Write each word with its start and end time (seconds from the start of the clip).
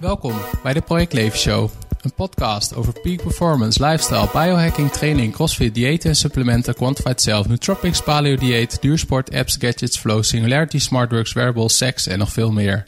Welkom 0.00 0.34
bij 0.62 0.72
de 0.72 0.80
Project 0.80 1.12
Leven 1.12 1.38
Show. 1.38 1.70
Een 2.00 2.14
podcast 2.14 2.74
over 2.74 3.00
peak 3.00 3.22
performance, 3.22 3.84
lifestyle, 3.84 4.28
biohacking, 4.32 4.90
training, 4.90 5.32
crossfit, 5.32 5.74
diëten 5.74 6.10
en 6.10 6.16
supplementen, 6.16 6.74
quantified 6.74 7.20
self, 7.20 7.48
nootropics, 7.48 8.02
paleo 8.02 8.36
dieet, 8.36 8.80
duursport, 8.80 9.34
apps, 9.34 9.56
gadgets, 9.56 9.98
flow, 9.98 10.22
singularity, 10.22 10.78
smartworks, 10.78 11.32
wearables, 11.32 11.76
seks 11.76 12.06
en 12.06 12.18
nog 12.18 12.32
veel 12.32 12.52
meer. 12.52 12.86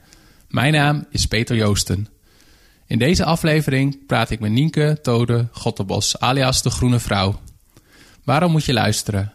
Mijn 0.49 0.73
naam 0.73 1.07
is 1.11 1.27
Peter 1.27 1.57
Joosten. 1.57 2.09
In 2.87 2.99
deze 2.99 3.25
aflevering 3.25 4.07
praat 4.07 4.31
ik 4.31 4.41
met 4.41 4.51
Nienke 4.51 4.99
Tode 5.03 5.49
Gottebos, 5.53 6.19
alias 6.19 6.63
de 6.63 6.71
Groene 6.71 6.99
Vrouw. 6.99 7.41
Waarom 8.25 8.51
moet 8.51 8.65
je 8.65 8.73
luisteren? 8.73 9.33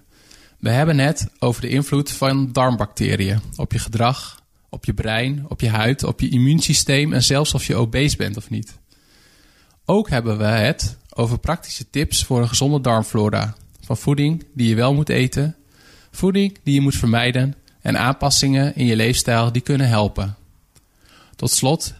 We 0.59 0.69
hebben 0.69 0.99
het 0.99 1.27
over 1.39 1.61
de 1.61 1.69
invloed 1.69 2.11
van 2.11 2.51
darmbacteriën 2.51 3.41
op 3.55 3.71
je 3.71 3.79
gedrag, 3.79 4.34
op 4.75 4.85
je 4.85 4.93
brein, 4.93 5.45
op 5.47 5.61
je 5.61 5.69
huid, 5.69 6.03
op 6.03 6.19
je 6.19 6.29
immuunsysteem 6.29 7.13
en 7.13 7.23
zelfs 7.23 7.53
of 7.53 7.65
je 7.65 7.75
obese 7.75 8.17
bent 8.17 8.37
of 8.37 8.49
niet. 8.49 8.77
Ook 9.85 10.09
hebben 10.09 10.37
we 10.37 10.43
het 10.43 10.97
over 11.13 11.39
praktische 11.39 11.89
tips 11.89 12.23
voor 12.23 12.41
een 12.41 12.47
gezonde 12.47 12.81
darmflora. 12.81 13.55
Van 13.81 13.97
voeding 13.97 14.45
die 14.53 14.69
je 14.69 14.75
wel 14.75 14.93
moet 14.93 15.09
eten, 15.09 15.55
voeding 16.11 16.57
die 16.63 16.73
je 16.73 16.81
moet 16.81 16.95
vermijden 16.95 17.55
en 17.81 17.97
aanpassingen 17.97 18.75
in 18.75 18.85
je 18.85 18.95
leefstijl 18.95 19.51
die 19.51 19.61
kunnen 19.61 19.87
helpen. 19.87 20.35
Tot 21.35 21.51
slot 21.51 21.93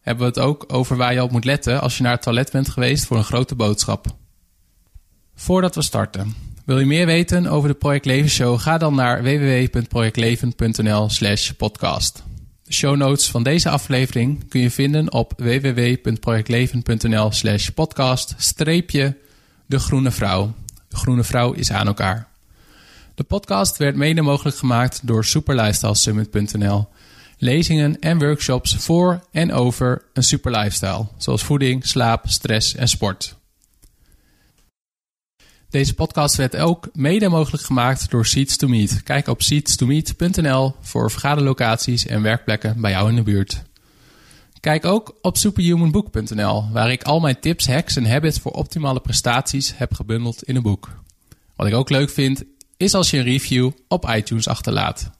hebben 0.00 0.24
we 0.24 0.40
het 0.40 0.48
ook 0.48 0.64
over 0.72 0.96
waar 0.96 1.14
je 1.14 1.22
op 1.22 1.30
moet 1.30 1.44
letten 1.44 1.80
als 1.80 1.96
je 1.96 2.02
naar 2.02 2.12
het 2.12 2.22
toilet 2.22 2.52
bent 2.52 2.68
geweest 2.68 3.06
voor 3.06 3.16
een 3.16 3.24
grote 3.24 3.54
boodschap. 3.54 4.06
Voordat 5.34 5.74
we 5.74 5.82
starten, 5.82 6.34
wil 6.68 6.78
je 6.78 6.86
meer 6.86 7.06
weten 7.06 7.46
over 7.46 7.68
de 7.68 7.74
Project 7.74 8.04
Leven 8.04 8.30
Show? 8.30 8.60
Ga 8.60 8.78
dan 8.78 8.94
naar 8.94 9.22
www.projectleven.nl/slash 9.22 11.50
podcast. 11.50 12.22
De 12.64 12.72
show 12.72 12.96
notes 12.96 13.30
van 13.30 13.42
deze 13.42 13.68
aflevering 13.68 14.48
kun 14.48 14.60
je 14.60 14.70
vinden 14.70 15.12
op 15.12 15.32
www.projectleven.nl/slash 15.36 17.68
podcast 17.68 18.34
streepje 18.36 19.16
de 19.66 19.78
groene 19.78 20.10
vrouw. 20.10 20.54
De 20.88 20.96
groene 20.96 21.24
vrouw 21.24 21.52
is 21.52 21.72
aan 21.72 21.86
elkaar. 21.86 22.28
De 23.14 23.24
podcast 23.24 23.76
werd 23.76 23.96
mede 23.96 24.22
mogelijk 24.22 24.56
gemaakt 24.56 25.06
door 25.06 25.24
superlifestylesummit.nl. 25.24 26.88
Lezingen 27.38 28.00
en 28.00 28.18
workshops 28.18 28.76
voor 28.76 29.20
en 29.32 29.52
over 29.52 30.02
een 30.12 30.22
super 30.22 30.50
lifestyle, 30.50 31.06
zoals 31.16 31.44
voeding, 31.44 31.86
slaap, 31.86 32.24
stress 32.26 32.74
en 32.74 32.88
sport. 32.88 33.37
Deze 35.70 35.94
podcast 35.94 36.36
werd 36.36 36.56
ook 36.56 36.88
mede 36.92 37.28
mogelijk 37.28 37.62
gemaakt 37.62 38.10
door 38.10 38.26
Seeds 38.26 38.56
to 38.56 38.68
Meet. 38.68 39.02
Kijk 39.02 39.28
op 39.28 39.40
seeds2meet.nl 39.42 40.74
voor 40.80 41.10
vergaderlocaties 41.10 42.06
en 42.06 42.22
werkplekken 42.22 42.80
bij 42.80 42.90
jou 42.90 43.08
in 43.08 43.14
de 43.14 43.22
buurt. 43.22 43.62
Kijk 44.60 44.84
ook 44.84 45.18
op 45.22 45.36
superhumanbook.nl, 45.36 46.64
waar 46.72 46.90
ik 46.92 47.02
al 47.02 47.20
mijn 47.20 47.40
tips, 47.40 47.66
hacks 47.66 47.96
en 47.96 48.10
habits 48.10 48.38
voor 48.38 48.52
optimale 48.52 49.00
prestaties 49.00 49.72
heb 49.76 49.94
gebundeld 49.94 50.42
in 50.42 50.56
een 50.56 50.62
boek. 50.62 50.88
Wat 51.56 51.66
ik 51.66 51.74
ook 51.74 51.90
leuk 51.90 52.10
vind, 52.10 52.44
is 52.76 52.94
als 52.94 53.10
je 53.10 53.18
een 53.18 53.24
review 53.24 53.70
op 53.88 54.08
iTunes 54.08 54.48
achterlaat. 54.48 55.10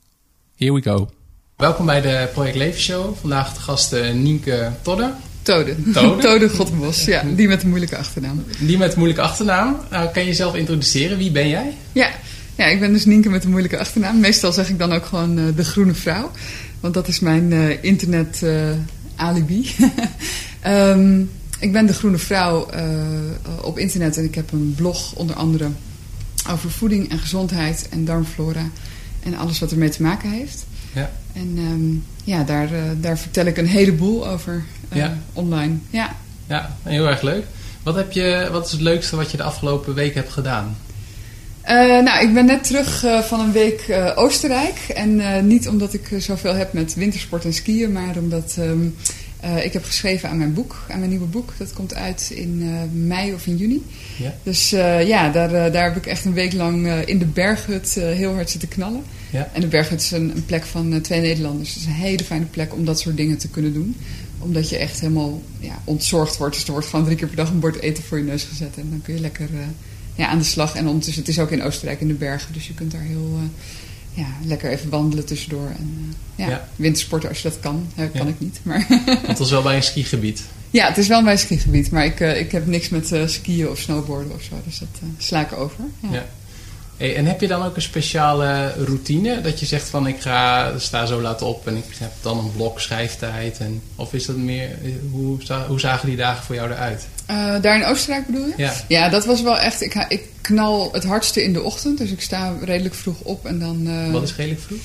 Here 0.55 0.73
we 0.73 0.81
go. 0.81 1.09
Welkom 1.55 1.85
bij 1.85 2.01
de 2.01 2.29
Project 2.33 2.55
Leven 2.55 2.81
Show. 2.81 3.15
Vandaag 3.15 3.53
de 3.53 3.59
gast 3.59 3.93
eh, 3.93 4.13
Nienke 4.13 4.71
Todde. 4.81 5.13
Tode. 5.49 5.75
Tode? 5.93 6.21
Tode 6.21 6.49
Godbos, 6.49 7.05
ja. 7.05 7.23
Die 7.35 7.47
met 7.47 7.63
een 7.63 7.69
moeilijke 7.69 7.97
achternaam. 7.97 8.43
Die 8.59 8.77
met 8.77 8.91
een 8.91 8.97
moeilijke 8.97 9.23
achternaam. 9.23 9.77
Uh, 9.91 10.11
kan 10.11 10.21
je 10.21 10.27
jezelf 10.27 10.55
introduceren? 10.55 11.17
Wie 11.17 11.31
ben 11.31 11.49
jij? 11.49 11.73
Ja. 11.91 12.09
ja, 12.55 12.65
ik 12.65 12.79
ben 12.79 12.93
dus 12.93 13.05
Nienke 13.05 13.29
met 13.29 13.43
een 13.43 13.49
moeilijke 13.49 13.79
achternaam. 13.79 14.19
Meestal 14.19 14.51
zeg 14.51 14.69
ik 14.69 14.77
dan 14.77 14.93
ook 14.93 15.05
gewoon 15.05 15.39
uh, 15.39 15.45
de 15.55 15.63
groene 15.63 15.93
vrouw. 15.93 16.31
Want 16.79 16.93
dat 16.93 17.07
is 17.07 17.19
mijn 17.19 17.51
uh, 17.51 17.83
internet 17.83 18.43
alibi. 19.15 19.75
um, 20.67 21.29
ik 21.59 21.71
ben 21.71 21.85
de 21.85 21.93
groene 21.93 22.17
vrouw 22.17 22.69
op 23.61 23.79
internet 23.79 24.17
en 24.17 24.23
ik 24.23 24.35
heb 24.35 24.51
een 24.51 24.73
blog 24.75 25.15
onder 25.15 25.35
andere 25.35 25.69
over 26.49 26.71
voeding 26.71 27.11
en 27.11 27.19
gezondheid 27.19 27.87
en 27.89 28.05
darmflora. 28.05 28.69
En 29.23 29.35
alles 29.35 29.59
wat 29.59 29.71
ermee 29.71 29.89
te 29.89 30.01
maken 30.01 30.31
heeft. 30.31 30.65
Ja. 30.93 31.09
En 31.33 31.57
um, 31.57 32.03
ja, 32.23 32.43
daar, 32.43 32.71
uh, 32.73 32.81
daar 32.97 33.17
vertel 33.17 33.45
ik 33.45 33.57
een 33.57 33.67
heleboel 33.67 34.27
over 34.27 34.63
uh, 34.93 34.97
Ja. 34.97 35.17
online. 35.33 35.75
Ja. 35.89 36.15
Ja, 36.47 36.75
heel 36.83 37.07
erg 37.07 37.21
leuk. 37.21 37.43
Wat, 37.83 37.95
heb 37.95 38.11
je, 38.11 38.49
wat 38.51 38.65
is 38.65 38.71
het 38.71 38.81
leukste 38.81 39.15
wat 39.15 39.31
je 39.31 39.37
de 39.37 39.43
afgelopen 39.43 39.93
week 39.93 40.15
hebt 40.15 40.31
gedaan? 40.31 40.77
Uh, 41.63 41.75
nou, 42.03 42.27
ik 42.27 42.33
ben 42.33 42.45
net 42.45 42.63
terug 42.63 43.03
uh, 43.03 43.19
van 43.19 43.39
een 43.39 43.51
week 43.51 43.85
uh, 43.89 44.11
Oostenrijk. 44.15 44.77
En 44.95 45.47
niet 45.47 45.67
omdat 45.67 45.93
ik 45.93 46.09
zoveel 46.17 46.53
heb 46.53 46.73
met 46.73 46.93
wintersport 46.95 47.45
en 47.45 47.53
skiën, 47.53 47.91
maar 47.91 48.17
omdat 48.17 48.55
um, 48.59 48.95
ik 49.63 49.73
heb 49.73 49.83
geschreven 49.83 50.29
aan 50.29 50.37
mijn 50.37 50.53
boek, 50.53 50.75
aan 50.89 50.97
mijn 50.97 51.09
nieuwe 51.09 51.25
boek. 51.25 51.53
Dat 51.57 51.73
komt 51.73 51.95
uit 51.95 52.31
in 52.35 52.63
mei 53.07 53.33
of 53.33 53.47
in 53.47 53.57
juni. 53.57 53.85
Ja. 54.17 54.33
Dus 54.43 54.69
ja, 55.05 55.29
daar, 55.29 55.71
daar 55.71 55.83
heb 55.83 55.95
ik 55.95 56.05
echt 56.05 56.25
een 56.25 56.33
week 56.33 56.53
lang 56.53 56.87
in 57.05 57.19
de 57.19 57.25
berghut 57.25 57.93
heel 57.93 58.33
hard 58.33 58.49
zitten 58.49 58.69
knallen. 58.69 59.03
Ja. 59.31 59.49
En 59.53 59.61
de 59.61 59.67
berghut 59.67 60.01
is 60.01 60.11
een, 60.11 60.35
een 60.35 60.45
plek 60.45 60.65
van 60.65 61.01
twee 61.01 61.21
Nederlanders. 61.21 61.69
Het 61.69 61.77
is 61.77 61.85
een 61.85 61.91
hele 61.93 62.23
fijne 62.23 62.45
plek 62.45 62.73
om 62.73 62.85
dat 62.85 62.99
soort 62.99 63.17
dingen 63.17 63.37
te 63.37 63.47
kunnen 63.47 63.73
doen. 63.73 63.95
Omdat 64.39 64.69
je 64.69 64.77
echt 64.77 64.99
helemaal 64.99 65.41
ja, 65.59 65.81
ontzorgd 65.83 66.37
wordt. 66.37 66.55
Dus 66.55 66.65
er 66.65 66.71
wordt 66.71 66.87
gewoon 66.87 67.05
drie 67.05 67.17
keer 67.17 67.27
per 67.27 67.35
dag 67.35 67.49
een 67.49 67.59
bord 67.59 67.79
eten 67.79 68.03
voor 68.03 68.17
je 68.17 68.23
neus 68.23 68.43
gezet. 68.43 68.77
En 68.77 68.87
dan 68.89 69.01
kun 69.01 69.13
je 69.13 69.19
lekker 69.19 69.49
ja, 70.15 70.27
aan 70.27 70.37
de 70.37 70.43
slag. 70.43 70.75
En 70.75 70.87
ondertussen, 70.87 71.21
het 71.21 71.31
is 71.31 71.39
ook 71.39 71.51
in 71.51 71.63
Oostenrijk 71.63 72.01
in 72.01 72.07
de 72.07 72.13
bergen. 72.13 72.53
Dus 72.53 72.67
je 72.67 72.73
kunt 72.73 72.91
daar 72.91 73.01
heel 73.01 73.39
uh, 73.41 73.49
ja, 74.13 74.27
lekker 74.43 74.69
even 74.71 74.89
wandelen 74.89 75.25
tussendoor. 75.25 75.67
En 75.77 76.13
ja, 76.35 76.47
Ja. 76.49 76.67
wintersporten 76.75 77.29
als 77.29 77.41
je 77.41 77.49
dat 77.49 77.59
kan. 77.59 77.87
Kan 78.13 78.27
ik 78.27 78.39
niet. 78.39 78.59
Maar 78.63 78.85
Het 79.27 79.37
was 79.39 79.49
wel 79.49 79.61
bij 79.61 79.75
een 79.75 79.83
skigebied. 79.83 80.41
ja, 80.71 80.87
het 80.87 80.97
is 80.97 81.07
wel 81.07 81.21
mijn 81.21 81.39
skigebied. 81.39 81.91
Maar 81.91 82.05
ik, 82.05 82.19
ik 82.19 82.51
heb 82.51 82.65
niks 82.65 82.89
met 82.89 83.13
skiën 83.25 83.69
of 83.69 83.79
snowboarden 83.79 84.33
of 84.33 84.41
zo. 84.41 84.53
Dus 84.65 84.79
dat 84.79 84.87
sla 85.17 85.41
ik 85.41 85.53
over. 85.53 85.83
Ja. 85.99 86.09
Ja. 86.11 86.25
Hey, 86.99 87.15
en 87.15 87.25
heb 87.25 87.41
je 87.41 87.47
dan 87.47 87.63
ook 87.63 87.75
een 87.75 87.81
speciale 87.81 88.73
routine? 88.85 89.41
Dat 89.41 89.59
je 89.59 89.65
zegt 89.65 89.89
van 89.89 90.07
ik 90.07 90.21
ga, 90.21 90.71
sta 90.77 91.05
zo 91.05 91.21
laat 91.21 91.41
op 91.41 91.67
en 91.67 91.77
ik 91.77 91.83
heb 91.97 92.11
dan 92.21 92.37
een 92.37 92.51
blok 92.51 92.79
schrijftijd. 92.79 93.57
En, 93.57 93.81
of 93.95 94.13
is 94.13 94.25
dat 94.25 94.35
meer, 94.35 94.69
hoe, 95.11 95.37
hoe 95.67 95.79
zagen 95.79 96.07
die 96.07 96.17
dagen 96.17 96.43
voor 96.43 96.55
jou 96.55 96.71
eruit? 96.71 97.07
Uh, 97.29 97.61
daar 97.61 97.75
in 97.75 97.85
Oostenrijk 97.85 98.25
bedoel 98.25 98.45
je? 98.45 98.53
Ja. 98.57 98.73
Ja, 98.87 99.09
dat 99.09 99.25
was 99.25 99.41
wel 99.41 99.59
echt... 99.59 99.81
Ik, 99.81 100.05
ik 100.09 100.23
knal 100.41 100.89
het 100.91 101.03
hardste 101.03 101.43
in 101.43 101.53
de 101.53 101.61
ochtend. 101.61 101.97
Dus 101.97 102.11
ik 102.11 102.21
sta 102.21 102.53
redelijk 102.61 102.95
vroeg 102.95 103.19
op 103.21 103.45
en 103.45 103.59
dan... 103.59 103.87
Uh, 103.87 104.11
Wat 104.11 104.23
is 104.23 104.35
redelijk 104.35 104.61
vroeg? 104.61 104.79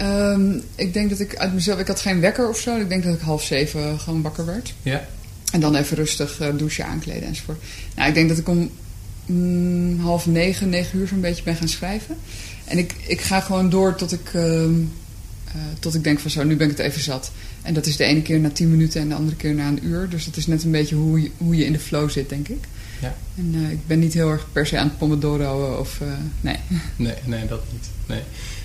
Um, 0.00 0.62
ik 0.74 0.92
denk 0.92 1.10
dat 1.10 1.20
ik 1.20 1.36
uit 1.36 1.54
mezelf... 1.54 1.78
Ik 1.78 1.86
had 1.86 2.00
geen 2.00 2.20
wekker 2.20 2.48
of 2.48 2.58
zo. 2.58 2.80
Ik 2.80 2.88
denk 2.88 3.04
dat 3.04 3.14
ik 3.14 3.20
half 3.20 3.42
zeven 3.42 4.00
gewoon 4.00 4.22
wakker 4.22 4.46
werd. 4.46 4.74
Ja. 4.82 5.06
En 5.52 5.60
dan 5.60 5.74
even 5.74 5.96
rustig 5.96 6.40
uh, 6.40 6.48
douchen, 6.56 6.86
aankleden 6.86 7.28
enzovoort. 7.28 7.62
Nou, 7.94 8.08
ik 8.08 8.14
denk 8.14 8.28
dat 8.28 8.38
ik 8.38 8.48
om 8.48 8.70
mm, 9.26 10.00
half 10.00 10.26
negen, 10.26 10.68
negen 10.68 10.98
uur 10.98 11.08
zo'n 11.08 11.20
beetje 11.20 11.42
ben 11.42 11.56
gaan 11.56 11.68
schrijven. 11.68 12.16
En 12.64 12.78
ik, 12.78 12.94
ik 13.06 13.20
ga 13.20 13.40
gewoon 13.40 13.70
door 13.70 13.94
tot 13.94 14.12
ik, 14.12 14.32
uh, 14.34 14.42
uh, 14.42 14.68
tot 15.78 15.94
ik 15.94 16.04
denk 16.04 16.18
van 16.18 16.30
zo, 16.30 16.44
nu 16.44 16.56
ben 16.56 16.70
ik 16.70 16.76
het 16.76 16.86
even 16.86 17.02
zat. 17.02 17.30
En 17.62 17.74
dat 17.74 17.86
is 17.86 17.96
de 17.96 18.04
ene 18.04 18.22
keer 18.22 18.40
na 18.40 18.50
tien 18.50 18.70
minuten 18.70 19.00
en 19.00 19.08
de 19.08 19.14
andere 19.14 19.36
keer 19.36 19.54
na 19.54 19.68
een 19.68 19.86
uur. 19.86 20.08
Dus 20.08 20.24
dat 20.24 20.36
is 20.36 20.46
net 20.46 20.62
een 20.62 20.70
beetje 20.70 20.94
hoe 20.94 21.22
je, 21.22 21.30
hoe 21.36 21.56
je 21.56 21.64
in 21.64 21.72
de 21.72 21.78
flow 21.78 22.10
zit, 22.10 22.28
denk 22.28 22.48
ik. 22.48 22.64
Ja. 23.00 23.14
En 23.36 23.54
uh, 23.54 23.70
ik 23.70 23.86
ben 23.86 23.98
niet 23.98 24.14
heel 24.14 24.30
erg 24.30 24.46
per 24.52 24.66
se 24.66 24.78
aan 24.78 24.88
het 24.88 24.98
pomodoro 24.98 25.76
of 25.78 26.00
uh, 26.02 26.08
nee. 26.40 26.56
Nee, 26.96 27.14
nee, 27.24 27.46
dat 27.46 27.62
niet. 27.72 27.86
Nee. 28.06 28.20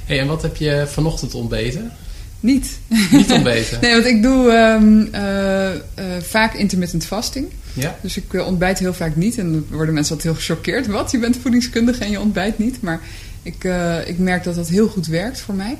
Hey, 0.06 0.20
en 0.20 0.28
wat 0.28 0.42
heb 0.42 0.56
je 0.56 0.86
vanochtend 0.88 1.34
ontbeten? 1.34 1.92
Niet. 2.40 2.80
Niet 3.12 3.32
ontbeten? 3.32 3.80
nee, 3.82 3.94
want 3.94 4.06
ik 4.06 4.22
doe 4.22 4.52
um, 4.52 5.10
uh, 5.16 6.22
vaak 6.22 6.54
intermittent 6.54 7.06
fasting. 7.06 7.48
Ja. 7.74 7.98
Dus 8.02 8.18
ik 8.18 8.34
uh, 8.34 8.48
ontbijt 8.48 8.80
heel 8.80 8.94
vaak 8.94 9.16
niet. 9.16 9.38
En 9.38 9.52
dan 9.52 9.66
worden 9.70 9.94
mensen 9.94 10.16
altijd 10.16 10.36
heel 10.36 10.46
gechoqueerd. 10.46 10.88
Wat, 10.88 11.12
je 11.12 11.20
bent 11.20 11.38
voedingskundige 11.38 12.04
en 12.04 12.12
je 12.12 12.20
ontbijt 12.20 12.58
niet. 12.58 12.82
Maar 12.82 13.02
ik, 13.44 13.64
uh, 13.64 14.08
ik 14.08 14.18
merk 14.18 14.44
dat 14.44 14.56
dat 14.56 14.68
heel 14.68 14.88
goed 14.88 15.08
werkt 15.08 15.40
voor 15.40 15.56
mij. 15.56 15.78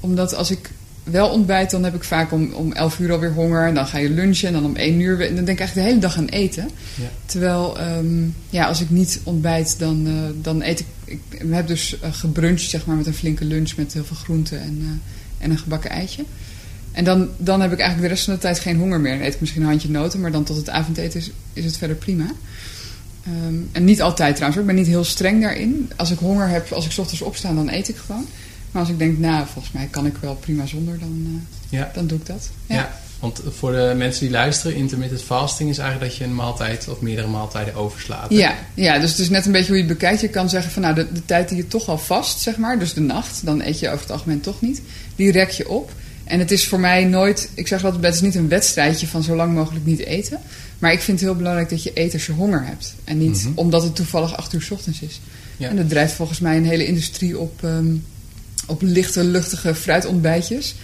Omdat 0.00 0.34
als 0.34 0.50
ik 0.50 0.70
wel 1.04 1.28
ontbijt, 1.28 1.70
dan 1.70 1.84
heb 1.84 1.94
ik 1.94 2.04
vaak 2.04 2.32
om, 2.32 2.52
om 2.52 2.72
11 2.72 2.98
uur 2.98 3.12
alweer 3.12 3.32
honger. 3.32 3.66
En 3.66 3.74
dan 3.74 3.86
ga 3.86 3.98
je 3.98 4.10
lunchen 4.10 4.48
en 4.48 4.54
dan 4.54 4.64
om 4.64 4.76
1 4.76 5.00
uur. 5.00 5.20
En 5.20 5.34
dan 5.34 5.44
denk 5.44 5.58
ik 5.58 5.58
eigenlijk 5.58 5.74
de 5.74 5.92
hele 5.92 5.98
dag 5.98 6.16
aan 6.16 6.28
eten. 6.28 6.70
Ja. 6.94 7.08
Terwijl, 7.26 7.80
um, 7.80 8.34
ja, 8.50 8.66
als 8.66 8.80
ik 8.80 8.90
niet 8.90 9.20
ontbijt, 9.24 9.78
dan, 9.78 10.06
uh, 10.06 10.14
dan 10.42 10.62
eet 10.62 10.80
ik... 10.80 10.86
Ik 11.04 11.20
heb 11.50 11.66
dus 11.66 11.96
uh, 12.04 12.12
gebruncht, 12.12 12.70
zeg 12.70 12.86
maar, 12.86 12.96
met 12.96 13.06
een 13.06 13.14
flinke 13.14 13.44
lunch 13.44 13.76
met 13.76 13.92
heel 13.92 14.04
veel 14.04 14.16
groenten 14.16 14.60
en, 14.60 15.02
en 15.38 15.50
een 15.50 15.58
gebakken 15.58 15.90
eitje. 15.90 16.24
En 16.92 17.04
dan, 17.04 17.28
dan 17.36 17.60
heb 17.60 17.72
ik 17.72 17.78
eigenlijk 17.78 18.08
de 18.08 18.14
rest 18.14 18.24
van 18.24 18.34
de 18.34 18.40
tijd 18.40 18.58
geen 18.58 18.78
honger 18.78 19.00
meer. 19.00 19.16
Dan 19.16 19.26
eet 19.26 19.34
ik 19.34 19.40
misschien 19.40 19.62
een 19.62 19.68
handje 19.68 19.90
noten, 19.90 20.20
maar 20.20 20.32
dan 20.32 20.44
tot 20.44 20.56
het 20.56 20.70
avondeten 20.70 21.20
is, 21.20 21.30
is 21.52 21.64
het 21.64 21.76
verder 21.76 21.96
prima. 21.96 22.26
Um, 23.28 23.68
en 23.72 23.84
niet 23.84 24.02
altijd 24.02 24.34
trouwens, 24.34 24.60
ik 24.60 24.66
ben 24.66 24.76
niet 24.76 24.86
heel 24.86 25.04
streng 25.04 25.42
daarin. 25.42 25.90
Als 25.96 26.10
ik 26.10 26.18
honger 26.18 26.48
heb, 26.48 26.72
als 26.72 26.84
ik 26.84 26.92
's 26.92 26.98
ochtends 26.98 27.22
opsta, 27.22 27.54
dan 27.54 27.68
eet 27.68 27.88
ik 27.88 27.96
gewoon. 27.96 28.26
Maar 28.70 28.82
als 28.82 28.90
ik 28.90 28.98
denk, 28.98 29.18
nou, 29.18 29.46
volgens 29.52 29.74
mij 29.74 29.88
kan 29.90 30.06
ik 30.06 30.16
wel 30.20 30.34
prima 30.34 30.66
zonder, 30.66 30.98
dan, 30.98 31.24
uh, 31.26 31.78
ja. 31.78 31.90
dan 31.94 32.06
doe 32.06 32.18
ik 32.18 32.26
dat. 32.26 32.50
Ja. 32.66 32.74
ja. 32.74 32.98
want 33.20 33.42
voor 33.48 33.72
de 33.72 33.94
mensen 33.96 34.20
die 34.20 34.30
luisteren, 34.30 34.76
intermittent 34.76 35.22
fasting 35.22 35.70
is 35.70 35.78
eigenlijk 35.78 36.10
dat 36.10 36.20
je 36.20 36.24
een 36.24 36.34
maaltijd 36.34 36.88
of 36.88 37.00
meerdere 37.00 37.28
maaltijden 37.28 37.74
overslaat. 37.74 38.30
hè? 38.30 38.36
Ja, 38.36 38.54
ja, 38.74 38.98
dus 38.98 39.10
het 39.10 39.18
is 39.18 39.30
net 39.30 39.46
een 39.46 39.52
beetje 39.52 39.68
hoe 39.68 39.76
je 39.76 39.82
het 39.82 39.92
bekijkt. 39.92 40.20
Je 40.20 40.28
kan 40.28 40.48
zeggen 40.48 40.72
van 40.72 40.82
nou, 40.82 40.94
de, 40.94 41.12
de 41.12 41.24
tijd 41.24 41.48
die 41.48 41.56
je 41.56 41.68
toch 41.68 41.88
al 41.88 41.98
vast, 41.98 42.40
zeg 42.40 42.56
maar, 42.56 42.78
dus 42.78 42.94
de 42.94 43.00
nacht, 43.00 43.44
dan 43.44 43.60
eet 43.62 43.78
je 43.78 43.88
over 43.88 44.00
het 44.00 44.10
algemeen 44.10 44.40
toch 44.40 44.60
niet. 44.60 44.82
Die 45.16 45.32
rek 45.32 45.50
je 45.50 45.68
op. 45.68 45.92
En 46.24 46.38
het 46.38 46.50
is 46.50 46.66
voor 46.68 46.80
mij 46.80 47.04
nooit, 47.04 47.50
ik 47.54 47.66
zeg 47.66 47.84
altijd, 47.84 48.04
het 48.04 48.14
is 48.14 48.20
niet 48.20 48.34
een 48.34 48.48
wedstrijdje 48.48 49.06
van 49.06 49.22
zo 49.22 49.36
lang 49.36 49.54
mogelijk 49.54 49.86
niet 49.86 49.98
eten. 50.00 50.38
Maar 50.78 50.92
ik 50.92 51.00
vind 51.00 51.20
het 51.20 51.28
heel 51.28 51.38
belangrijk 51.38 51.70
dat 51.70 51.82
je 51.82 51.90
eet 51.94 52.12
als 52.12 52.26
je 52.26 52.32
honger 52.32 52.66
hebt. 52.66 52.94
En 53.04 53.18
niet 53.18 53.44
Mhm. 53.44 53.52
omdat 53.54 53.82
het 53.82 53.94
toevallig 53.96 54.36
acht 54.36 54.52
uur 54.52 54.62
's 54.62 54.70
ochtends 54.70 55.00
is. 55.00 55.20
Ja. 55.56 55.68
En 55.68 55.76
dat 55.76 55.88
drijft 55.88 56.12
volgens 56.14 56.40
mij 56.40 56.56
een 56.56 56.66
hele 56.66 56.86
industrie 56.86 57.38
op, 57.38 57.64
ehm, 57.64 57.94
op 58.66 58.82
lichte, 58.82 59.24
luchtige 59.24 59.74
fruitontbijtjes. 59.74 60.74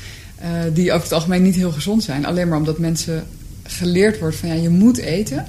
eh, 0.41 0.49
die 0.75 0.91
over 0.93 1.03
het 1.03 1.13
algemeen 1.13 1.43
niet 1.43 1.55
heel 1.55 1.73
gezond 1.73 2.03
zijn. 2.05 2.27
Alleen 2.27 2.49
maar 2.49 2.59
omdat 2.59 2.79
mensen 2.79 3.27
geleerd 3.63 4.19
wordt 4.19 4.37
van 4.37 4.49
ja, 4.49 4.55
je 4.55 4.69
moet 4.69 4.99
eten. 4.99 5.45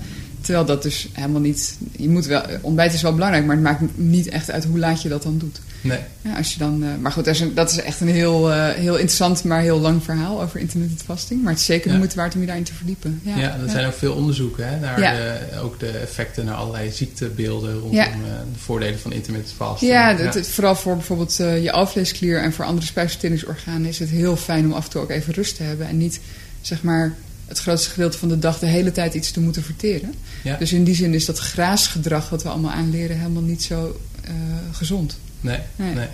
Terwijl 0.50 0.68
dat 0.68 0.84
dus 0.84 1.08
helemaal 1.14 1.42
niet. 1.42 1.78
Je 1.98 2.10
moet 2.10 2.26
wel, 2.26 2.42
ontbijt 2.62 2.94
is 2.94 3.02
wel 3.02 3.14
belangrijk, 3.14 3.46
maar 3.46 3.56
het 3.56 3.64
maakt 3.64 3.82
niet 3.96 4.30
echt 4.30 4.52
uit 4.52 4.64
hoe 4.66 4.80
laat 4.80 5.02
je 5.02 5.10
dat 5.10 5.24
dan 5.24 5.38
doet. 5.38 5.60
Nee. 5.82 6.00
Ja, 6.22 6.36
als 6.38 6.54
je 6.54 6.60
dan, 6.60 6.84
eh, 6.84 6.90
maar 7.02 7.12
goed, 7.12 7.26
dat 7.26 7.34
is, 7.34 7.40
een- 7.42 7.54
dat 7.54 7.72
is 7.72 7.78
echt 7.82 8.02
een 8.02 8.08
heel, 8.08 8.52
eh, 8.52 8.68
heel 8.74 8.94
interessant, 8.94 9.44
maar 9.44 9.62
heel 9.62 9.80
lang 9.80 10.04
verhaal 10.04 10.42
over 10.42 10.60
intermittent 10.60 11.02
fasting. 11.02 11.42
Maar 11.42 11.52
het 11.52 11.60
is 11.60 11.66
zeker 11.66 11.84
de 11.86 11.92
Ja. 11.92 11.98
moeite 11.98 12.16
waard 12.16 12.34
om 12.36 12.40
je 12.40 12.46
daarin 12.46 12.64
te 12.64 12.74
verdiepen. 12.74 13.20
Ja, 13.24 13.38
Ja, 13.38 13.58
er 13.64 13.70
zijn 13.70 13.86
ook 13.86 13.94
veel 13.94 14.14
onderzoeken 14.14 14.68
hè, 14.70 14.80
naar 14.80 14.96
de, 14.96 15.60
ook 15.60 15.80
de 15.80 15.88
effecten 15.90 16.46
naar 16.46 16.56
allerlei 16.56 16.92
ziektebeelden 16.92 17.74
rondom 17.74 17.94
Ja. 17.96 18.06
eh, 18.08 18.12
de 18.54 18.60
voordelen 18.60 19.00
van 19.00 19.12
intermittent 19.14 19.56
fasting. 19.58 19.92
Ja, 19.92 20.16
het- 20.16 20.48
vooral 20.48 20.76
voor 20.76 20.96
bijvoorbeeld 20.96 21.36
je 21.38 21.72
alvleesklier 21.72 22.42
en 22.42 22.54
voor 22.54 22.66
andere 22.66 22.86
spijsverteringsorganen 22.88 23.86
is 23.90 24.00
het 24.00 24.10
heel 24.10 24.36
fijn 24.36 24.66
om 24.66 24.72
af 24.74 24.84
en 24.86 24.90
toe 24.92 25.02
ook 25.02 25.10
even 25.10 25.34
rust 25.34 25.56
te 25.56 25.64
hebben. 25.64 25.88
En 25.88 25.98
niet 25.98 26.20
zeg 26.62 26.84
maar 26.84 27.14
het 27.50 27.60
grootste 27.60 27.90
gedeelte 27.90 28.18
van 28.18 28.30
de 28.30 28.40
dag 28.40 28.60
de 28.60 28.66
hele 28.66 28.92
tijd 28.92 29.14
iets 29.14 29.32
te 29.32 29.40
moeten 29.40 29.64
verteren. 29.64 30.14
Ja. 30.44 30.56
Dus 30.58 30.74
in 30.74 30.84
die 30.84 30.96
zin 30.96 31.14
is 31.14 31.26
dat 31.26 31.40
graasgedrag 31.40 32.30
wat 32.30 32.44
we 32.44 32.50
allemaal 32.50 32.72
aanleren 32.72 33.18
helemaal 33.18 33.42
niet 33.42 33.64
zo 33.64 34.00
eh, 34.24 34.34
gezond. 34.72 35.18
Nee, 35.42 35.60
nee. 35.76 35.94
Nee. 35.94 36.08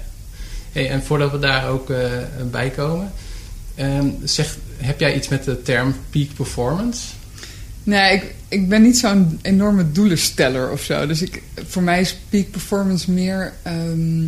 Hey, 0.71 0.89
en 0.89 1.03
voordat 1.03 1.31
we 1.31 1.39
daar 1.39 1.67
ook 1.67 1.89
eh, 1.89 2.11
bij 2.51 2.69
komen, 2.69 3.11
ehm, 3.75 4.07
zeg, 4.23 4.57
heb 4.77 4.99
jij 4.99 5.15
iets 5.15 5.27
met 5.27 5.43
de 5.43 5.61
term 5.61 5.95
peak 6.09 6.33
performance? 6.35 7.07
Nee, 7.83 8.13
ik, 8.13 8.33
ik 8.47 8.69
ben 8.69 8.81
niet 8.81 8.97
zo'n 8.97 9.39
enorme 9.41 9.91
doelensteller 9.91 10.71
of 10.71 10.81
zo. 10.81 11.07
Dus 11.07 11.21
ik, 11.21 11.43
voor 11.67 11.83
mij 11.83 12.01
is 12.01 12.17
peak 12.29 12.51
performance 12.51 13.11
meer 13.11 13.53
ehm, 13.63 14.27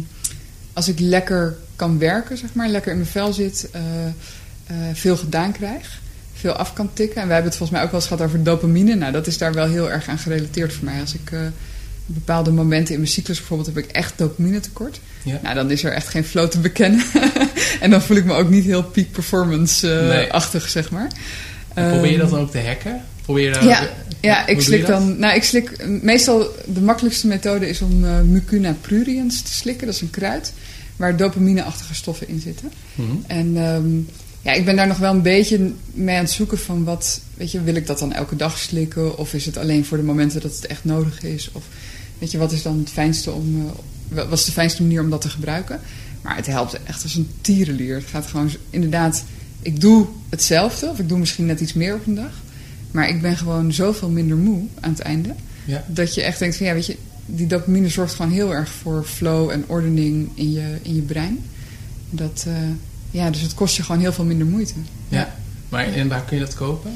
als 0.73 0.87
ik 0.87 0.99
lekker 0.99 1.57
kan 1.75 1.97
werken, 1.99 2.37
zeg 2.37 2.53
maar, 2.53 2.69
lekker 2.69 2.91
in 2.91 2.97
mijn 2.97 3.09
vel 3.09 3.33
zit, 3.33 3.69
eh, 3.71 3.81
veel 4.93 5.17
gedaan 5.17 5.51
krijg, 5.51 5.99
veel 6.39 6.51
af 6.53 6.73
kan 6.73 6.89
tikken. 6.93 7.21
En 7.21 7.25
wij 7.27 7.33
hebben 7.35 7.51
het 7.51 7.57
volgens 7.57 7.77
mij 7.79 7.81
ook 7.87 7.91
wel 7.91 7.99
eens 8.01 8.09
gehad 8.09 8.25
over 8.27 8.43
dopamine. 8.43 8.95
Nou, 8.95 9.11
dat 9.11 9.27
is 9.27 9.37
daar 9.37 9.53
wel 9.53 9.67
heel 9.67 9.91
erg 9.91 10.07
aan 10.07 10.17
gerelateerd 10.17 10.73
voor 10.73 10.85
mij. 10.85 10.99
Als 10.99 11.13
ik 11.13 11.31
eh, 11.31 11.39
bepaalde 12.05 12.51
momenten 12.51 12.93
in 12.93 12.99
mijn 12.99 13.11
cyclus 13.11 13.37
bijvoorbeeld 13.37 13.75
heb 13.75 13.83
ik 13.85 13.91
echt 13.91 14.13
dopamine 14.17 14.59
tekort. 14.59 14.99
Ja. 15.23 15.39
Nou, 15.43 15.55
dan 15.55 15.71
is 15.71 15.83
er 15.83 15.91
echt 15.91 16.07
geen 16.07 16.23
flow 16.23 16.49
te 16.49 16.59
bekennen. 16.59 17.03
en 17.81 17.89
dan 17.89 18.01
voel 18.01 18.17
ik 18.17 18.25
me 18.25 18.33
ook 18.33 18.49
niet 18.49 18.65
heel 18.65 18.83
peak 18.83 19.11
performance-achtig, 19.11 20.69
zeg 20.69 20.91
maar. 20.91 21.07
En 21.73 21.89
probeer 21.91 22.11
je 22.11 22.17
dat 22.17 22.25
Ehm, 22.27 22.35
dan 22.35 22.45
ook 22.45 22.51
te 22.51 22.59
hacken? 22.61 23.01
Probeer 23.21 23.61
je 23.61 23.67
Ja, 23.67 23.81
ook- 23.81 23.89
ja, 24.21 24.47
ik 24.47 24.61
slik 24.61 24.85
dan. 24.85 25.19
Nou, 25.19 25.35
ik 25.35 25.43
slik 25.43 25.85
meestal 26.01 26.47
de 26.65 26.81
makkelijkste 26.81 27.27
methode 27.27 27.69
is 27.69 27.81
om 27.81 28.05
eh, 28.05 28.21
mucuna 28.21 28.75
pruriens 28.81 29.41
te 29.41 29.53
slikken. 29.53 29.85
Dat 29.85 29.95
is 29.95 30.01
een 30.01 30.09
kruid 30.09 30.53
waar 30.95 31.17
dopamineachtige 31.17 31.95
stoffen 31.95 32.27
in 32.27 32.39
zitten. 32.39 32.71
Mhm. 32.95 33.07
En 33.27 33.57
ehm, 33.57 33.87
ja, 34.47 34.53
ik 34.53 34.65
ben 34.65 34.75
daar 34.75 34.87
nog 34.87 34.97
wel 34.97 35.13
een 35.13 35.21
beetje 35.21 35.71
mee 35.93 36.15
aan 36.15 36.23
het 36.23 36.31
zoeken 36.31 36.57
van 36.57 36.83
wat, 36.83 37.21
weet 37.33 37.51
je, 37.51 37.61
wil 37.61 37.75
ik 37.75 37.87
dat 37.87 37.99
dan 37.99 38.13
elke 38.13 38.35
dag 38.35 38.57
slikken? 38.57 39.17
Of 39.17 39.33
is 39.33 39.45
het 39.45 39.57
alleen 39.57 39.85
voor 39.85 39.97
de 39.97 40.03
momenten 40.03 40.41
dat 40.41 40.55
het 40.55 40.67
echt 40.67 40.83
nodig 40.83 41.23
is? 41.23 41.49
Of 41.51 41.65
weet 42.17 42.31
je, 42.31 42.37
wat 42.37 42.51
is 42.51 42.61
dan 42.61 42.79
het 42.79 42.89
fijnste 42.89 43.31
om, 43.31 43.71
eh, 44.09 44.23
wat 44.29 44.39
is 44.39 44.45
de 44.45 44.51
fijnste 44.51 44.81
manier 44.81 45.01
om 45.01 45.09
dat 45.09 45.21
te 45.21 45.29
gebruiken? 45.29 45.79
Maar 46.21 46.35
het 46.35 46.45
helpt 46.45 46.83
echt 46.83 47.03
als 47.03 47.15
een 47.15 47.29
tierenlier. 47.41 47.95
Het 47.95 48.05
gaat 48.05 48.25
gewoon 48.25 48.49
inderdaad, 48.69 49.23
ik 49.61 49.81
doe 49.81 50.07
hetzelfde, 50.29 50.89
of 50.89 50.99
ik 50.99 51.09
doe 51.09 51.17
misschien 51.17 51.45
net 51.45 51.59
iets 51.59 51.73
meer 51.73 51.95
op 51.95 52.07
een 52.07 52.15
dag. 52.15 52.41
Maar 52.91 53.09
ik 53.09 53.21
ben 53.21 53.37
gewoon 53.37 53.73
zoveel 53.73 54.09
minder 54.09 54.37
moe 54.37 54.67
aan 54.79 54.91
het 54.91 54.99
einde. 54.99 55.33
Ja. 55.65 55.85
Dat 55.87 56.13
je 56.13 56.21
echt 56.21 56.39
denkt 56.39 56.57
van 56.57 56.65
ja, 56.65 56.73
weet 56.73 56.85
je, 56.85 56.97
die 57.25 57.47
dopamine 57.47 57.89
zorgt 57.89 58.13
gewoon 58.13 58.31
heel 58.31 58.53
erg 58.53 58.69
voor 58.69 59.03
flow 59.03 59.49
en 59.49 59.63
ordening 59.67 60.29
in 60.33 60.51
je, 60.51 60.77
in 60.81 60.95
je 60.95 61.01
brein. 61.01 61.39
Dat, 62.09 62.45
eh, 62.47 62.53
ja, 63.11 63.29
dus 63.29 63.41
het 63.41 63.53
kost 63.53 63.75
je 63.75 63.83
gewoon 63.83 64.01
heel 64.01 64.13
veel 64.13 64.25
minder 64.25 64.47
moeite. 64.47 64.73
Ja. 65.09 65.35
Maar 65.69 65.85
en 65.93 66.07
waar 66.07 66.23
kun 66.23 66.37
je 66.37 66.43
dat 66.43 66.53
kopen? 66.53 66.91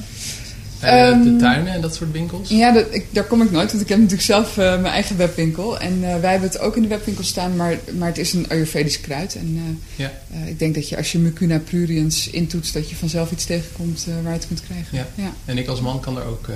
Bij 0.80 1.10
de- 1.14 1.24
de 1.24 1.30
Ehm, 1.30 1.38
tuinen 1.38 1.74
en 1.74 1.82
dat 1.82 1.96
soort 1.96 2.12
winkels? 2.12 2.50
Ja, 2.50 2.72
dat, 2.72 2.86
ik, 2.90 3.06
daar 3.10 3.24
kom 3.24 3.42
ik 3.42 3.52
nooit, 3.52 3.70
want 3.72 3.84
ik 3.84 3.90
heb 3.90 3.98
natuurlijk 3.98 4.26
zelf 4.26 4.58
eh, 4.58 4.66
mijn 4.82 4.94
eigen 4.94 5.18
webwinkel. 5.18 5.80
En 5.80 5.94
eh, 6.04 6.20
wij 6.20 6.32
hebben 6.32 6.50
het 6.50 6.60
ook 6.60 6.76
in 6.76 6.82
de 6.82 6.88
webwinkel 6.88 7.24
staan, 7.24 7.56
maar, 7.56 7.76
maar 7.98 8.08
het 8.08 8.18
is 8.18 8.34
een 8.34 8.46
Ayurvedisch 8.50 9.02
kruid. 9.02 9.36
En 9.36 9.56
eh, 9.66 9.74
Ja. 10.06 10.12
eh, 10.34 10.48
ik 10.48 10.60
denk 10.60 10.76
dat 10.76 10.90
je 10.90 10.98
als 10.98 11.12
je 11.12 11.20
mucuna 11.20 11.60
pruriens 11.60 12.30
intoetst, 12.30 12.74
dat 12.74 12.90
je 12.90 12.96
vanzelf 12.96 13.32
iets 13.32 13.46
tegenkomt 13.46 14.06
eh, 14.08 14.14
waar 14.14 14.32
je 14.34 14.38
het 14.38 14.48
kunt 14.48 14.62
krijgen. 14.66 14.98
Ja. 14.98 15.08
ja. 15.16 15.32
En 15.46 15.58
ik 15.58 15.68
als 15.68 15.82
man 15.82 16.00
kan 16.00 16.18
er 16.18 16.24
ook 16.26 16.48
eh, 16.48 16.56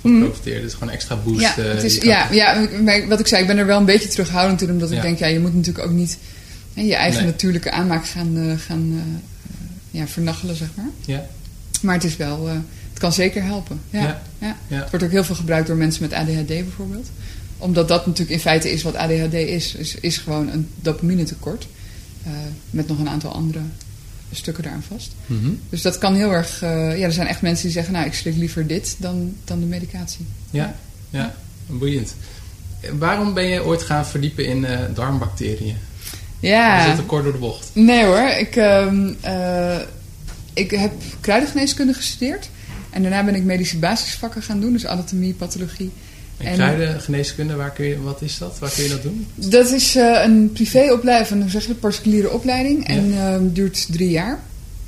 van 0.00 0.10
Mhm. 0.12 0.24
profiteren. 0.24 0.62
Dus 0.62 0.72
gewoon 0.74 0.90
extra 0.90 1.16
boost. 1.24 1.40
Ja, 1.40 1.56
eh, 1.56 1.64
het 1.74 1.82
is, 1.82 1.96
ja, 1.96 2.28
ja, 2.30 2.66
wat 3.08 3.20
ik 3.20 3.26
zei, 3.26 3.40
ik 3.40 3.46
ben 3.46 3.58
er 3.58 3.66
wel 3.66 3.78
een 3.78 3.84
beetje 3.84 4.08
terughoudend 4.08 4.62
in, 4.62 4.70
omdat 4.70 4.90
ik 4.90 5.02
denk, 5.02 5.18
ja, 5.18 5.26
je 5.26 5.40
moet 5.40 5.54
natuurlijk 5.54 5.86
ook 5.86 5.92
niet 5.94 6.18
je 6.86 6.94
eigen 6.94 7.22
Nee. 7.22 7.30
natuurlijke 7.30 7.70
aanmaak 7.70 8.06
gaan, 8.06 8.36
eh, 8.36 8.58
gaan 8.58 8.92
eh, 8.92 10.00
ja, 10.00 10.06
vernachelen, 10.06 10.56
zeg 10.56 10.68
maar. 10.74 10.90
Ja. 11.04 11.26
Maar 11.82 11.94
het 11.94 12.04
is 12.04 12.16
wel, 12.16 12.48
eh, 12.48 12.54
het 12.90 12.98
kan 12.98 13.12
zeker 13.12 13.42
helpen. 13.44 13.80
Ja, 13.90 14.00
Ja. 14.00 14.22
ja. 14.38 14.56
Ja. 14.68 14.80
Het 14.80 14.90
wordt 14.90 15.04
ook 15.04 15.10
heel 15.10 15.24
veel 15.24 15.34
gebruikt 15.34 15.66
door 15.66 15.76
mensen 15.76 16.02
met 16.02 16.12
ADHD 16.12 16.46
bijvoorbeeld. 16.46 17.08
Omdat 17.58 17.88
dat 17.88 18.06
natuurlijk 18.06 18.30
in 18.36 18.40
feite 18.40 18.70
is 18.72 18.82
wat 18.82 18.94
ADHD 18.94 19.32
is. 19.34 19.74
Is, 19.74 19.94
is 19.94 20.18
gewoon 20.18 20.48
een 20.48 20.68
dopamine 20.80 21.22
tekort. 21.24 21.66
met 22.70 22.88
nog 22.88 22.98
een 22.98 23.08
aantal 23.08 23.32
andere 23.32 23.60
stukken 24.32 24.62
daaraan 24.62 24.82
vast. 24.82 25.12
Mhm. 25.26 25.50
Dus 25.68 25.82
dat 25.82 25.98
kan 25.98 26.14
heel 26.14 26.32
erg... 26.32 26.60
ja, 26.60 26.96
er 26.96 27.12
zijn 27.12 27.26
echt 27.26 27.42
mensen 27.42 27.64
die 27.64 27.72
zeggen... 27.72 27.92
nou, 27.92 28.06
ik 28.06 28.14
slik 28.14 28.36
liever 28.36 28.66
dit 28.66 28.96
dan, 28.98 29.34
dan 29.44 29.60
de 29.60 29.66
medicatie. 29.66 30.26
Ja. 30.50 30.74
ja, 31.10 31.34
boeiend. 31.66 32.14
Waarom 32.98 33.34
ben 33.34 33.44
je 33.46 33.64
ooit 33.64 33.82
gaan 33.82 34.06
verdiepen 34.06 34.46
in 34.46 34.66
darmbacteriën? 34.94 35.76
Ja. 36.40 36.86
Dat 36.86 36.96
te 36.96 37.02
kort 37.02 37.22
door 37.24 37.32
de 37.32 37.38
bocht? 37.38 37.70
Nee 37.72 38.04
hoor, 38.04 38.28
ik, 38.38 38.56
ehm, 38.56 39.08
eh, 39.20 39.76
ik 40.54 40.70
heb 40.70 40.92
kruidengeneeskunde 41.20 41.92
gestudeerd. 41.94 42.48
En 42.90 43.02
daarna 43.02 43.24
ben 43.24 43.34
ik 43.34 43.42
medische 43.44 43.78
basisvakken 43.78 44.42
gaan 44.42 44.60
doen. 44.60 44.72
Dus 44.72 44.86
anatomie, 44.86 45.34
pathologie. 45.34 45.90
En 46.36 46.46
En- 46.46 46.54
kruidengeneeskunde, 46.54 47.54
waar 47.56 47.70
kun 47.72 47.84
je, 47.86 48.00
wat 48.00 48.22
is 48.22 48.38
dat? 48.38 48.58
Waar 48.58 48.70
kun 48.74 48.82
je 48.82 48.88
dat 48.88 49.02
doen? 49.02 49.26
Dat 49.34 49.70
is 49.72 49.96
eh, 49.96 50.20
een 50.24 50.50
privéopleiding, 50.52 51.42
een 51.42 51.50
zeg 51.50 51.66
je, 51.66 51.74
particuliere 51.74 52.30
opleiding. 52.30 52.86
En 52.88 53.12
ehm, 53.16 53.42
duurt 53.52 53.86
drie 53.92 54.10
jaar. 54.10 54.38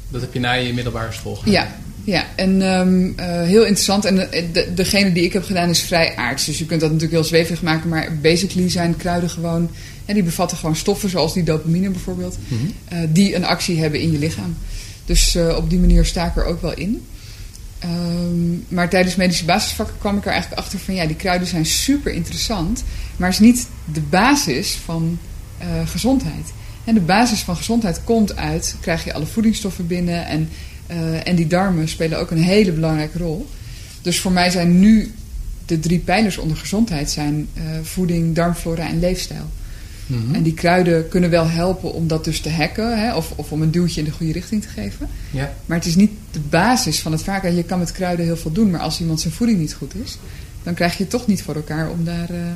Dat 0.08 0.20
heb 0.20 0.32
je 0.32 0.40
na 0.40 0.52
je 0.52 0.72
middelbare 0.74 1.12
school 1.12 1.34
gedaan? 1.34 1.52
Ja, 1.52 1.68
ja. 2.04 2.24
en 2.36 2.62
ehm, 2.62 3.10
eh, 3.16 3.42
heel 3.46 3.60
interessant. 3.62 4.04
En 4.04 4.14
de, 4.16 4.48
de- 4.52 4.74
degene 4.74 5.12
die 5.12 5.24
ik 5.24 5.32
heb 5.32 5.44
gedaan 5.44 5.68
is 5.68 5.80
vrij 5.82 6.16
aards. 6.16 6.44
Dus 6.44 6.58
je 6.58 6.66
kunt 6.66 6.80
dat 6.80 6.88
natuurlijk 6.90 7.18
heel 7.20 7.28
zweverig 7.28 7.62
maken. 7.62 7.88
Maar 7.88 8.16
basically 8.22 8.70
zijn 8.70 8.96
kruiden 8.96 9.30
gewoon... 9.30 9.70
En 10.04 10.14
die 10.14 10.22
bevatten 10.22 10.56
gewoon 10.56 10.76
stoffen 10.76 11.10
zoals 11.10 11.34
die 11.34 11.42
dopamine 11.42 11.90
bijvoorbeeld. 11.90 12.38
Mhm. 12.48 12.60
eh, 12.84 12.98
die 13.08 13.34
een 13.34 13.44
actie 13.44 13.80
hebben 13.80 14.00
in 14.00 14.12
je 14.12 14.18
lichaam. 14.18 14.56
Dus 15.04 15.34
eh, 15.34 15.56
op 15.56 15.70
die 15.70 15.78
manier 15.78 16.04
sta 16.04 16.26
ik 16.26 16.36
er 16.36 16.44
ook 16.44 16.62
wel 16.62 16.74
in. 16.74 17.06
Ehm, 17.78 18.74
maar 18.74 18.88
tijdens 18.88 19.16
medische 19.16 19.44
basisvakken 19.44 19.98
kwam 19.98 20.16
ik 20.16 20.24
er 20.24 20.32
eigenlijk 20.32 20.60
achter 20.60 20.78
van... 20.78 20.94
ja, 20.94 21.06
die 21.06 21.16
kruiden 21.16 21.48
zijn 21.48 21.66
super 21.66 22.12
interessant... 22.12 22.84
maar 23.16 23.28
is 23.28 23.38
niet 23.38 23.66
de 23.92 24.00
basis 24.00 24.78
van 24.84 25.18
eh, 25.58 25.68
gezondheid. 25.84 26.52
En 26.84 26.94
de 26.94 27.00
basis 27.00 27.40
van 27.40 27.56
gezondheid 27.56 28.04
komt 28.04 28.36
uit... 28.36 28.76
krijg 28.80 29.04
je 29.04 29.12
alle 29.12 29.26
voedingsstoffen 29.26 29.86
binnen... 29.86 30.26
en, 30.26 30.48
en 31.24 31.36
die 31.36 31.46
darmen 31.46 31.88
spelen 31.88 32.18
ook 32.18 32.30
een 32.30 32.42
hele 32.42 32.72
belangrijke 32.72 33.18
rol. 33.18 33.48
Dus 34.02 34.20
voor 34.20 34.32
mij 34.32 34.50
zijn 34.50 34.80
nu 34.80 35.14
de 35.66 35.80
drie 35.80 35.98
pijlers 35.98 36.38
onder 36.38 36.56
gezondheid... 36.56 37.10
zijn 37.10 37.48
voeding, 37.82 38.34
darmflora 38.34 38.88
en 38.88 39.00
leefstijl. 39.00 39.50
Mhm. 40.06 40.34
En 40.34 40.42
die 40.42 40.54
kruiden 40.54 41.08
kunnen 41.08 41.30
wel 41.30 41.48
helpen 41.48 41.92
om 41.92 42.06
dat 42.06 42.24
dus 42.24 42.40
te 42.40 42.50
hacken, 42.50 42.98
hè, 42.98 43.14
of, 43.14 43.32
of 43.36 43.52
om 43.52 43.62
een 43.62 43.70
duwtje 43.70 44.00
in 44.00 44.06
de 44.06 44.12
goede 44.12 44.32
richting 44.32 44.62
te 44.62 44.68
geven. 44.68 45.08
Ja, 45.30 45.52
Maar 45.66 45.76
het 45.76 45.86
is 45.86 45.96
niet 45.96 46.10
de 46.30 46.40
basis 46.40 47.00
van 47.00 47.12
het 47.12 47.22
vaak. 47.22 47.44
Je 47.44 47.62
kan 47.62 47.78
met 47.78 47.92
kruiden 47.92 48.24
heel 48.24 48.36
veel 48.36 48.52
doen, 48.52 48.70
maar 48.70 48.80
als 48.80 49.00
iemand 49.00 49.20
zijn 49.20 49.32
voeding 49.32 49.58
niet 49.58 49.74
goed 49.74 49.94
is, 50.04 50.18
dan 50.62 50.74
krijg 50.74 50.96
je 50.96 51.02
het 51.02 51.10
toch 51.12 51.26
niet 51.26 51.42
voor 51.42 51.54
elkaar 51.54 51.90
om, 51.90 52.04
daar, 52.04 52.30
eh, 52.30 52.46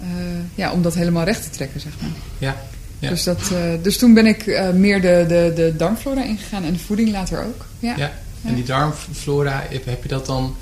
eh, 0.00 0.08
ja, 0.54 0.72
om 0.72 0.82
dat 0.82 0.94
helemaal 0.94 1.24
recht 1.24 1.42
te 1.42 1.50
trekken, 1.50 1.80
zeg 1.80 1.92
maar. 2.00 2.10
ja. 2.38 2.56
Ja. 2.98 3.08
Dus, 3.08 3.24
dat, 3.24 3.50
eh, 3.52 3.58
dus 3.82 3.98
toen 3.98 4.14
ben 4.14 4.26
ik 4.26 4.46
meer 4.74 5.00
de, 5.00 5.24
de, 5.28 5.52
de 5.54 5.74
darmflora 5.76 6.24
ingegaan 6.24 6.64
en 6.64 6.72
de 6.72 6.78
voeding 6.78 7.10
later 7.10 7.44
ook. 7.44 7.66
Ja. 7.78 7.94
Ja. 7.96 8.12
En 8.44 8.54
die 8.54 8.64
darmflora, 8.64 9.64
heb 9.70 10.02
je 10.02 10.08
dat 10.08 10.26
dan 10.26 10.56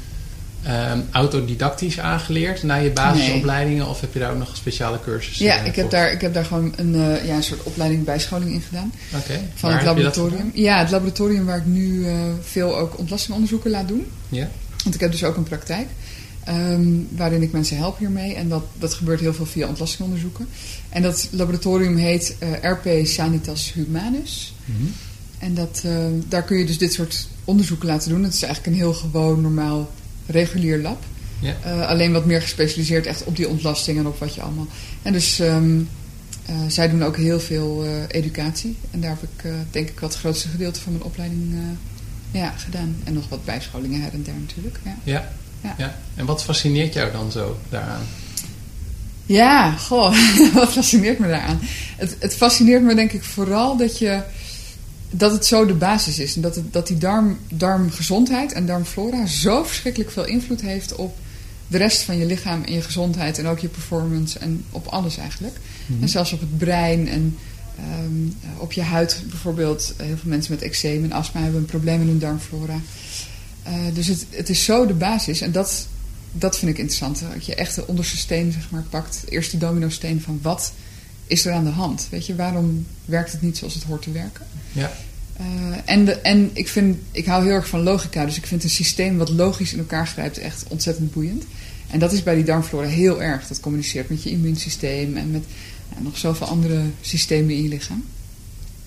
ehm, 0.64 1.00
autodidactisch 1.10 2.00
aangeleerd 2.00 2.62
na 2.62 2.74
je 2.74 2.90
basisopleidingen? 2.90 3.88
Of 3.88 4.00
heb 4.00 4.12
je 4.12 4.18
daar 4.18 4.30
ook 4.32 4.38
nog 4.38 4.56
speciale 4.56 5.00
cursussen 5.00 5.44
Ja, 5.44 5.58
eh, 5.58 5.66
ik 5.66 5.76
heb, 5.76 5.90
daar, 5.90 6.12
ik 6.12 6.20
heb 6.20 6.34
daar 6.34 6.44
gewoon 6.44 6.72
een, 6.76 6.94
eh, 6.94 7.26
ja, 7.26 7.36
een 7.36 7.42
soort 7.42 7.62
opleiding 7.62 8.04
bijscholing 8.04 8.52
in 8.52 8.60
gedaan. 8.60 8.92
Oké, 9.16 9.40
Van 9.54 9.70
waar 9.70 9.78
het 9.78 9.88
laboratorium. 9.88 10.50
Ja, 10.54 10.78
het 10.78 10.90
laboratorium 10.90 11.44
waar 11.44 11.58
ik 11.58 11.66
nu 11.66 12.06
eh, 12.06 12.14
veel 12.42 12.76
ook 12.76 12.98
ontlastingonderzoeken 12.98 13.70
laat 13.70 13.88
doen. 13.88 14.06
Ja, 14.28 14.48
Want 14.82 14.94
ik 14.94 15.00
heb 15.00 15.10
dus 15.10 15.24
ook 15.24 15.36
een 15.36 15.42
praktijk. 15.42 15.86
ehm, 16.44 16.82
waarin 17.10 17.42
ik 17.42 17.52
mensen 17.52 17.76
help 17.76 17.98
hiermee. 17.98 18.34
En 18.34 18.48
dat, 18.48 18.62
dat 18.78 18.94
gebeurt 18.94 19.20
heel 19.20 19.34
veel 19.34 19.46
via 19.46 19.68
ontlastingonderzoeken. 19.68 20.48
En 20.88 21.02
dat 21.02 21.28
laboratorium 21.30 21.96
heet 21.96 22.36
RP 22.62 23.06
Sanitas 23.06 23.72
Humanus. 23.74 24.54
Mhm. 24.64 24.84
En 25.38 25.54
dat, 25.54 25.82
uh, 25.86 25.96
daar 26.28 26.42
kun 26.42 26.58
je 26.58 26.64
dus 26.64 26.78
dit 26.78 26.92
soort 26.92 27.28
onderzoeken 27.44 27.86
laten 27.86 28.08
doen. 28.10 28.22
Het 28.22 28.34
is 28.34 28.42
eigenlijk 28.42 28.72
een 28.72 28.82
heel 28.82 28.92
gewoon, 28.94 29.40
normaal, 29.40 29.90
regulier 30.26 30.78
lab. 30.78 31.02
Ja. 31.40 31.54
Uh, 31.66 31.86
alleen 31.86 32.12
wat 32.12 32.24
meer 32.24 32.42
gespecialiseerd 32.42 33.06
echt 33.06 33.24
op 33.24 33.36
die 33.36 33.48
ontlasting 33.48 33.98
en 33.98 34.06
op 34.06 34.18
wat 34.18 34.34
je 34.34 34.42
allemaal... 34.42 34.66
En 35.02 35.12
dus 35.12 35.38
um, 35.38 35.88
uh, 36.50 36.56
zij 36.68 36.88
doen 36.88 37.04
ook 37.04 37.16
heel 37.16 37.40
veel 37.40 37.84
educatie. 38.08 38.76
En 38.90 39.00
daar 39.00 39.10
heb 39.10 39.22
ik 39.22 39.52
denk 39.70 39.88
ik 39.88 40.00
wat 40.00 40.10
het 40.10 40.18
grootste 40.18 40.48
gedeelte 40.48 40.80
van 40.80 40.92
mijn 40.92 41.04
opleiding 41.04 41.54
ja, 42.30 42.54
gedaan. 42.56 42.96
En 43.04 43.12
nog 43.12 43.28
wat 43.28 43.44
bijscholingen 43.44 44.00
her 44.00 44.12
en 44.12 44.22
der 44.22 44.34
natuurlijk. 44.34 44.78
Ja. 44.84 44.96
Ja. 45.04 45.32
ja. 45.60 45.74
ja. 45.78 45.98
En 46.14 46.26
wat 46.26 46.42
fascineert 46.42 46.94
jou 46.94 47.12
dan 47.12 47.32
zo 47.32 47.58
daaraan? 47.68 48.02
Ja, 49.26 49.72
goh, 49.72 50.16
wat 50.54 50.72
fascineert 50.72 51.18
me 51.18 51.28
daaraan? 51.28 51.58
Het, 51.96 52.16
het 52.18 52.34
fascineert 52.34 52.82
me 52.82 52.94
denk 52.94 53.12
ik 53.12 53.24
vooral 53.24 53.76
dat 53.76 53.98
je 53.98 54.22
dat 55.16 55.32
het 55.32 55.46
zo 55.46 55.66
de 55.66 55.74
basis 55.74 56.18
is. 56.18 56.36
En 56.36 56.42
dat, 56.42 56.54
het, 56.54 56.72
dat 56.72 56.86
die 56.86 56.98
darm, 56.98 57.38
darmgezondheid 57.48 58.52
en 58.52 58.66
darmflora 58.66 59.26
zo 59.26 59.64
verschrikkelijk 59.64 60.10
veel 60.10 60.26
invloed 60.26 60.60
heeft 60.60 60.94
op 60.94 61.16
de 61.66 61.78
rest 61.78 62.02
van 62.02 62.18
je 62.18 62.26
lichaam 62.26 62.62
en 62.62 62.72
je 62.72 62.82
gezondheid 62.82 63.38
en 63.38 63.46
ook 63.46 63.58
je 63.58 63.68
performance 63.68 64.38
en 64.38 64.64
op 64.70 64.86
alles 64.86 65.16
eigenlijk. 65.16 65.56
Mhm. 65.86 66.02
En 66.02 66.08
zelfs 66.08 66.32
op 66.32 66.40
het 66.40 66.58
brein 66.58 67.08
en 67.08 67.38
um, 68.04 68.34
op 68.58 68.72
je 68.72 68.82
huid 68.82 69.22
bijvoorbeeld. 69.28 69.94
Heel 69.96 70.16
veel 70.16 70.30
mensen 70.30 70.54
met 70.54 70.62
eczeem 70.62 71.04
en 71.04 71.12
astma 71.12 71.40
hebben 71.40 71.60
een 71.60 71.66
probleem 71.66 71.98
met 71.98 72.08
hun 72.08 72.18
darmflora. 72.18 72.80
Uh, 73.66 73.72
dus 73.94 74.06
het, 74.06 74.26
het 74.30 74.48
is 74.48 74.64
zo 74.64 74.86
de 74.86 74.94
basis 74.94 75.40
en 75.40 75.52
dat, 75.52 75.86
dat 76.32 76.58
vind 76.58 76.70
ik 76.70 76.78
interessant. 76.78 77.22
Dat 77.34 77.46
je 77.46 77.54
echt 77.54 77.74
de 77.74 77.86
onderste 77.86 78.16
steen 78.16 78.52
zeg 78.52 78.70
maar, 78.70 78.84
pakt, 78.90 79.22
de 79.24 79.30
eerste 79.30 79.58
domino 79.58 79.88
steen 79.88 80.20
van 80.20 80.38
wat 80.42 80.72
is 81.26 81.46
er 81.46 81.52
aan 81.52 81.64
de 81.64 81.70
hand? 81.70 82.06
Weet 82.10 82.26
je, 82.26 82.34
waarom 82.34 82.86
werkt 83.04 83.32
het 83.32 83.42
niet 83.42 83.58
zoals 83.58 83.74
het 83.74 83.82
hoort 83.82 84.02
te 84.02 84.12
werken? 84.12 84.46
Ja. 84.72 84.92
Uh, 85.40 85.76
en, 85.84 86.04
de, 86.04 86.12
en 86.12 86.50
ik, 86.52 86.68
vind, 86.68 86.98
ik 87.10 87.26
hou 87.26 87.44
heel 87.44 87.52
erg 87.52 87.68
van 87.68 87.82
logica, 87.82 88.24
dus 88.24 88.36
ik 88.36 88.46
vind 88.46 88.64
een 88.64 88.70
systeem 88.70 89.16
wat 89.16 89.28
logisch 89.28 89.72
in 89.72 89.78
elkaar 89.78 90.06
grijpt 90.06 90.38
echt 90.38 90.64
ontzettend 90.68 91.12
boeiend. 91.12 91.44
En 91.90 91.98
dat 91.98 92.12
is 92.12 92.22
bij 92.22 92.34
die 92.34 92.44
darmflora 92.44 92.86
heel 92.86 93.22
erg. 93.22 93.46
Dat 93.46 93.60
communiceert 93.60 94.08
met 94.08 94.22
je 94.22 94.30
immuunsysteem 94.30 95.16
en 95.16 95.30
met 95.30 95.44
ja, 95.94 96.02
nog 96.02 96.18
zoveel 96.18 96.46
andere 96.46 96.82
systemen 97.00 97.54
in 97.54 97.62
je 97.62 97.68
lichaam. 97.68 98.04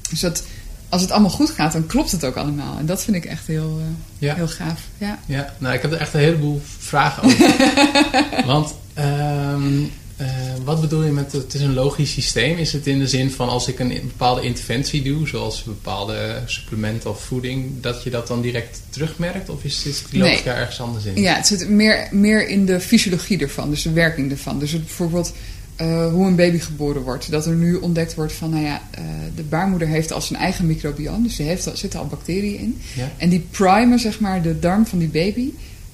Dus 0.09 0.19
dat, 0.19 0.43
als 0.89 1.01
het 1.01 1.11
allemaal 1.11 1.29
goed 1.29 1.49
gaat, 1.49 1.71
dan 1.71 1.85
klopt 1.85 2.11
het 2.11 2.25
ook 2.25 2.35
allemaal. 2.35 2.77
En 2.77 2.85
dat 2.85 3.03
vind 3.03 3.15
ik 3.15 3.25
echt 3.25 3.47
heel, 3.47 3.79
uh, 3.79 3.85
ja. 4.17 4.35
heel 4.35 4.47
gaaf. 4.47 4.81
Ja. 4.97 5.19
ja, 5.25 5.53
nou 5.57 5.75
ik 5.75 5.81
heb 5.81 5.91
er 5.91 5.99
echt 5.99 6.13
een 6.13 6.19
heleboel 6.19 6.61
vragen 6.77 7.23
over. 7.23 7.55
Want 8.53 8.73
um, 8.97 9.91
uh, 10.21 10.27
wat 10.63 10.81
bedoel 10.81 11.03
je 11.03 11.11
met 11.11 11.31
het 11.31 11.53
is 11.53 11.61
een 11.61 11.73
logisch 11.73 12.11
systeem? 12.11 12.57
Is 12.57 12.73
het 12.73 12.87
in 12.87 12.99
de 12.99 13.07
zin 13.07 13.31
van 13.31 13.49
als 13.49 13.67
ik 13.67 13.79
een 13.79 13.87
bepaalde 13.87 14.41
interventie 14.41 15.01
doe, 15.01 15.27
zoals 15.27 15.63
bepaalde 15.63 16.41
supplementen 16.45 17.09
of 17.09 17.23
voeding, 17.23 17.81
dat 17.81 18.03
je 18.03 18.09
dat 18.09 18.27
dan 18.27 18.41
direct 18.41 18.81
terugmerkt? 18.89 19.49
Of 19.49 19.63
is 19.63 19.83
dit 19.83 20.05
die 20.09 20.19
logica 20.19 20.51
nee. 20.51 20.59
ergens 20.59 20.81
anders 20.81 21.05
in? 21.05 21.21
Ja, 21.21 21.35
het 21.35 21.47
zit 21.47 21.69
meer, 21.69 22.07
meer 22.11 22.47
in 22.47 22.65
de 22.65 22.79
fysiologie 22.79 23.39
ervan, 23.39 23.69
dus 23.69 23.81
de 23.81 23.91
werking 23.91 24.31
ervan. 24.31 24.59
Dus 24.59 24.71
bijvoorbeeld 24.71 25.33
uh, 25.81 26.11
hoe 26.11 26.27
een 26.27 26.35
baby 26.35 26.59
geboren 26.59 27.01
wordt. 27.01 27.31
Dat 27.31 27.45
er 27.45 27.55
nu 27.55 27.75
ontdekt 27.75 28.15
wordt 28.15 28.33
van, 28.33 28.49
nou 28.49 28.63
ja, 28.63 28.81
uh, 28.99 29.05
de 29.35 29.43
baarmoeder 29.43 29.87
heeft 29.87 30.11
al 30.11 30.21
zijn 30.21 30.39
eigen 30.39 30.67
microbiome, 30.67 31.23
dus 31.23 31.39
er 31.39 31.77
zitten 31.77 31.99
al 31.99 32.07
bacteriën 32.07 32.59
in. 32.59 32.81
Ja. 32.95 33.11
En 33.17 33.29
die 33.29 33.47
primen, 33.51 33.99
zeg 33.99 34.19
maar, 34.19 34.41
de 34.41 34.59
darm 34.59 34.85
van 34.85 34.99
die 34.99 35.07
baby. 35.07 35.51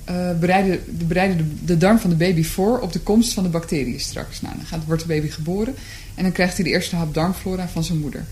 Uh, 0.10 0.39
bereiden, 0.39 0.79
de, 0.98 1.05
bereiden 1.05 1.38
de, 1.38 1.65
de, 1.65 1.77
darm 1.77 2.00
van 2.00 2.10
de 2.10 2.15
baby 2.15 2.43
voor 2.43 2.79
op 2.79 2.93
de 2.93 3.00
komst 3.00 3.33
van 3.33 3.43
de 3.43 3.50
bacteriën 3.50 4.00
straks. 4.00 4.41
Nou, 4.41 4.55
dan 4.55 4.65
gaat, 4.65 4.86
wordt 4.86 5.01
de 5.01 5.07
baby 5.07 5.27
geboren 5.29 5.75
en 6.15 6.24
dan 6.24 6.31
krijgt 6.31 6.55
hij 6.55 6.63
de 6.63 6.69
eerste 6.69 6.95
hap 6.95 7.13
darmflora 7.13 7.67
van 7.67 7.83
zijn 7.83 8.00
moeder. 8.00 8.25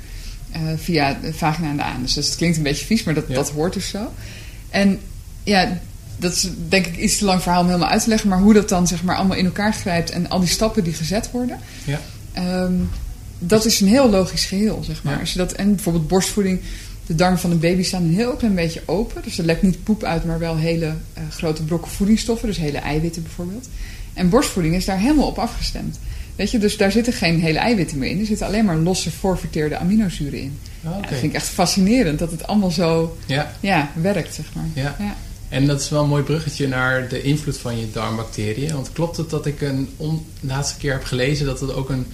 Uh, 0.56 0.62
via 0.76 1.18
de 1.22 1.34
vagina 1.34 1.70
en 1.70 1.76
de 1.76 1.84
anus. 1.84 2.14
Dus 2.14 2.26
het 2.26 2.36
klinkt 2.36 2.58
een 2.58 2.64
beetje 2.64 2.86
vies, 2.86 3.04
maar 3.04 3.14
dat, 3.14 3.24
Ja. 3.28 3.34
dat 3.34 3.50
hoort 3.50 3.74
dus 3.74 3.90
zo. 3.90 4.12
En 4.70 5.00
ja, 5.44 5.78
dat 6.18 6.34
is 6.34 6.50
denk 6.70 6.86
ik 6.86 6.98
iets 6.98 7.18
te 7.18 7.26
lang 7.26 7.42
verhaal 7.42 7.62
om 7.62 7.68
helemaal 7.68 7.90
uit 7.90 8.04
te 8.04 8.10
leggen. 8.10 8.30
Maar 8.30 8.40
hoe 8.40 8.54
dat 8.54 8.70
dan 8.70 8.88
zeg 8.88 9.04
maar 9.04 9.16
allemaal 9.16 9.38
in 9.38 9.46
elkaar 9.46 9.74
grijpt 9.74 10.10
en 10.10 10.30
al 10.30 10.40
die 10.40 10.50
stappen 10.50 10.84
die 10.84 10.94
gezet 10.94 11.32
worden. 11.32 11.60
Ja. 11.84 12.00
ehm, 12.34 12.74
dat 13.40 13.66
is 13.66 13.80
een 13.80 13.88
heel 13.88 14.10
logisch 14.10 14.46
geheel, 14.46 14.84
zeg 14.84 15.04
maar. 15.04 15.14
Ja. 15.14 15.20
Als 15.20 15.32
je 15.32 15.38
dat, 15.38 15.52
en 15.52 15.76
bijvoorbeeld 15.76 16.08
borstvoeding, 16.08 16.60
de 17.06 17.16
darmen 17.16 17.40
van 17.40 17.52
een 17.52 17.60
baby 17.60 17.84
staan 17.84 18.04
een 18.04 18.14
heel 18.14 18.36
klein 18.36 18.56
beetje 18.56 18.82
open. 18.86 19.22
Dus 19.24 19.38
er 19.38 19.46
lekt 19.46 19.62
niet 19.62 19.84
poep 19.84 20.04
uit, 20.04 20.26
maar 20.26 20.40
wel 20.40 20.58
hele 20.58 20.86
eh, 21.14 21.24
grote 21.30 21.64
brokken 21.64 21.92
voedingsstoffen. 21.92 22.48
Dus 22.48 22.58
hele 22.58 22.78
eiwitten 22.78 23.24
bijvoorbeeld. 23.24 23.68
En 24.14 24.30
borstvoeding 24.30 24.76
is 24.76 24.86
daar 24.86 25.00
helemaal 25.00 25.28
op 25.28 25.38
afgestemd. 25.38 26.00
Weet 26.36 26.52
je, 26.52 26.58
dus 26.58 26.78
daar 26.78 26.92
zitten 26.92 27.14
geen 27.14 27.40
hele 27.40 27.60
eiwitten 27.60 27.98
meer 27.98 28.10
in. 28.10 28.20
Er 28.20 28.26
zitten 28.26 28.48
alleen 28.48 28.66
maar 28.66 28.78
losse 28.78 29.12
voorverteerde 29.12 29.78
aminozuren 29.78 30.40
in. 30.40 30.60
Ja, 30.82 30.90
Oké. 30.90 31.02
dat 31.02 31.10
vind 31.10 31.24
ik 31.24 31.34
echt 31.34 31.48
fascinerend 31.48 32.20
dat 32.20 32.32
het 32.32 32.48
allemaal 32.48 32.72
zo 32.72 33.18
Ja. 33.26 33.56
ja, 33.60 33.92
werkt, 34.02 34.36
zeg 34.36 34.46
maar. 34.54 34.66
Ja. 34.74 34.96
Ja. 35.00 35.16
En 35.50 35.68
dat 35.68 35.82
is 35.82 35.90
wel 35.90 36.04
een 36.04 36.10
mooi 36.10 36.24
bruggetje 36.24 36.68
naar 36.68 37.08
de 37.08 37.22
invloed 37.22 37.58
van 37.58 37.80
je 37.80 37.92
darmbacteriën. 37.92 38.74
Want 38.74 38.92
klopt 38.94 39.18
het 39.18 39.30
dat 39.30 39.46
ik 39.46 39.62
een 39.62 39.90
on, 39.98 40.26
laatste 40.40 40.78
keer 40.78 40.92
heb 40.92 41.04
gelezen 41.04 41.46
dat 41.46 41.60
het 41.60 41.74
ook 41.74 41.90
een 41.90 42.06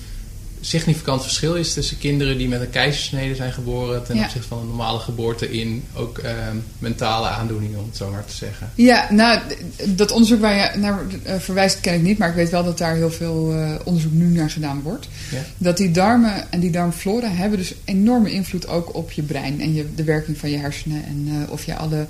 significant 0.62 1.22
verschil 1.22 1.56
is 1.56 1.74
tussen 1.74 1.98
kinderen 1.98 2.38
die 2.38 2.48
met 2.48 2.62
een 2.62 2.70
keizersnede 2.70 3.36
zijn 3.36 3.54
geboren 3.54 4.04
ten 4.04 4.16
Ja. 4.16 4.24
opzichte 4.24 4.48
van 4.48 4.60
een 4.60 4.68
normale 4.68 5.00
geboorte 5.00 5.52
in 5.52 5.84
ook 5.96 6.18
ehm, 6.18 6.56
mentale 6.80 7.28
aandoeningen, 7.28 7.80
om 7.80 7.86
het 7.86 7.98
zo 7.98 8.12
maar 8.12 8.26
te 8.26 8.36
zeggen. 8.36 8.72
Ja, 8.76 9.08
nou, 9.12 9.40
dat 9.86 10.12
onderzoek 10.12 10.42
waar 10.42 10.56
je 10.56 10.80
naar 10.80 11.00
eh, 11.24 11.36
verwijst 11.40 11.80
ken 11.80 11.94
ik 11.94 12.02
niet, 12.02 12.18
maar 12.18 12.30
ik 12.30 12.36
weet 12.36 12.50
wel 12.50 12.64
dat 12.64 12.78
daar 12.78 12.96
heel 12.96 13.12
veel 13.12 13.54
eh, 13.54 13.72
onderzoek 13.84 14.12
nu 14.12 14.26
naar 14.26 14.50
gedaan 14.50 14.82
wordt. 14.82 15.08
Ja. 15.32 15.42
Dat 15.58 15.78
die 15.78 15.92
darmen 15.92 16.52
en 16.52 16.60
die 16.60 16.72
darmflora 16.72 17.30
hebben 17.30 17.58
dus 17.60 17.74
enorme 17.86 18.32
invloed 18.32 18.68
ook 18.68 18.96
op 18.96 19.12
je 19.12 19.22
brein 19.22 19.62
en 19.62 19.74
je, 19.74 19.86
de 19.96 20.04
werking 20.04 20.38
van 20.38 20.50
je 20.50 20.58
hersenen. 20.58 21.06
En 21.06 21.28
eh, 21.28 21.52
of 21.52 21.66
je 21.66 21.76
alle, 21.76 22.06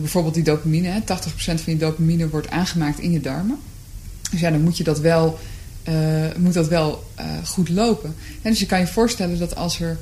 bijvoorbeeld 0.00 0.34
die 0.34 0.44
dopamine, 0.44 0.88
hè, 0.88 1.00
80% 1.00 1.04
van 1.60 1.72
je 1.72 1.76
dopamine 1.76 2.28
wordt 2.28 2.50
aangemaakt 2.50 2.98
in 2.98 3.12
je 3.12 3.20
darmen. 3.20 3.58
Dus 4.30 4.40
ja, 4.40 4.50
dan 4.50 4.62
moet 4.62 4.76
je 4.76 4.84
dat 4.84 5.00
wel, 5.00 5.38
moet 6.36 6.54
dat 6.54 6.68
wel 6.68 7.04
eh, 7.14 7.26
goed 7.44 7.68
lopen. 7.68 8.14
En 8.42 8.50
dus 8.50 8.60
je 8.60 8.66
kan 8.66 8.78
je 8.78 8.86
voorstellen 8.86 9.38
dat 9.38 9.56
als 9.56 9.80
er 9.80 9.98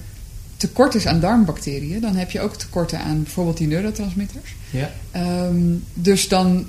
tekort 0.56 0.94
is 0.94 1.06
aan 1.06 1.20
darmbacteriën, 1.20 2.00
dan 2.00 2.16
heb 2.16 2.30
je 2.30 2.40
ook 2.40 2.56
tekorten 2.56 2.98
aan 2.98 3.22
bijvoorbeeld 3.22 3.56
die 3.56 3.66
neurotransmitters. 3.66 4.54
Ja. 4.70 4.90
Ehm, 5.10 5.56
dus 5.94 6.28
dan, 6.28 6.66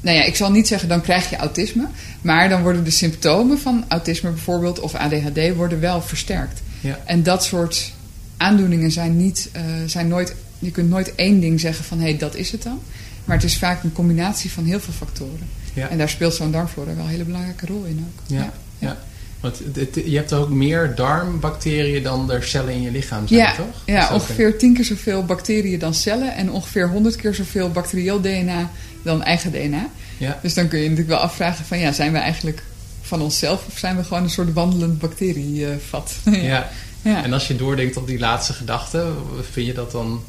nou 0.00 0.16
ja, 0.16 0.22
ik 0.24 0.36
zal 0.36 0.50
niet 0.50 0.66
zeggen 0.66 0.88
dan 0.88 1.00
krijg 1.00 1.30
je 1.30 1.36
autisme, 1.36 1.86
maar 2.20 2.48
dan 2.48 2.62
worden 2.62 2.84
de 2.84 2.90
symptomen 2.90 3.58
van 3.58 3.84
autisme 3.88 4.30
bijvoorbeeld 4.30 4.80
of 4.80 4.94
ADHD 4.94 5.54
worden 5.56 5.80
wel 5.80 6.02
versterkt. 6.02 6.62
Ja. 6.80 6.98
En 7.04 7.22
dat 7.22 7.44
soort 7.44 7.92
aandoeningen 8.36 8.90
zijn 8.90 9.16
niet, 9.16 9.48
eh, 9.52 9.62
zijn 9.86 10.08
nooit, 10.08 10.34
je 10.58 10.70
kunt 10.70 10.88
nooit 10.88 11.14
één 11.14 11.40
ding 11.40 11.60
zeggen 11.60 11.84
van 11.84 11.98
hé, 11.98 12.04
hey, 12.04 12.18
dat 12.18 12.34
is 12.34 12.50
het 12.50 12.62
dan. 12.62 12.80
Maar 13.24 13.36
het 13.36 13.44
is 13.44 13.58
vaak 13.58 13.82
een 13.82 13.92
combinatie 13.92 14.50
van 14.52 14.64
heel 14.64 14.80
veel 14.80 14.92
factoren. 14.92 15.48
Ja. 15.74 15.88
En 15.88 15.98
daar 15.98 16.08
speelt 16.08 16.34
zo'n 16.34 16.50
darmflora 16.52 16.94
wel 16.94 17.04
een 17.04 17.10
hele 17.10 17.24
belangrijke 17.24 17.66
rol 17.66 17.84
in 17.84 18.06
ook. 18.08 18.22
Ja. 18.26 18.52
ja. 18.78 18.98
Want 19.40 19.58
het- 19.58 19.76
het- 19.94 20.04
je 20.06 20.16
hebt 20.16 20.32
ook 20.32 20.48
meer 20.50 20.92
darmbacteriën 20.94 22.02
dan 22.02 22.32
er 22.32 22.42
cellen 22.44 22.72
in 22.74 22.82
je 22.82 22.90
lichaam 22.90 23.26
zijn, 23.28 23.40
Ja, 23.40 23.54
toch? 23.54 23.82
ja 23.86 24.14
ongeveer 24.14 24.58
tien 24.58 24.74
keer 24.74 24.84
zoveel 24.84 25.24
bacteriën 25.24 25.78
dan 25.78 25.94
cellen 25.94 26.34
en 26.34 26.50
ongeveer 26.50 26.88
honderd 26.88 27.16
keer 27.16 27.34
zoveel 27.34 27.70
bacterieel 27.70 28.20
DNA 28.20 28.70
dan 29.02 29.22
eigen 29.22 29.50
DNA. 29.52 29.88
ja. 30.18 30.38
Dus 30.42 30.54
dan 30.54 30.68
kun 30.68 30.78
je 30.78 30.84
natuurlijk 30.88 31.08
wel 31.16 31.18
afvragen 31.18 31.64
van 31.64 31.78
ja, 31.78 31.92
zijn 31.92 32.12
we 32.12 32.18
eigenlijk 32.18 32.62
van 33.00 33.20
onszelf 33.22 33.66
of 33.66 33.78
zijn 33.78 33.96
we 33.96 34.04
gewoon 34.04 34.22
een 34.22 34.30
soort 34.30 34.52
wandelend 34.52 34.98
bacterievat? 34.98 36.12
Ja. 36.30 36.68
ja. 37.02 37.24
En 37.24 37.32
als 37.32 37.46
je 37.48 37.56
doordenkt 37.56 37.96
op 37.96 38.06
die 38.06 38.18
laatste 38.18 38.52
gedachte, 38.52 39.06
vind 39.50 39.66
je 39.66 39.72
dat 39.74 39.92
dan 39.92 40.22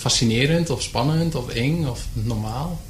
fascinerend 0.00 0.70
of 0.70 0.82
spannend 0.82 1.34
of 1.34 1.48
eng 1.48 1.86
of 1.86 2.06
normaal? 2.12 2.80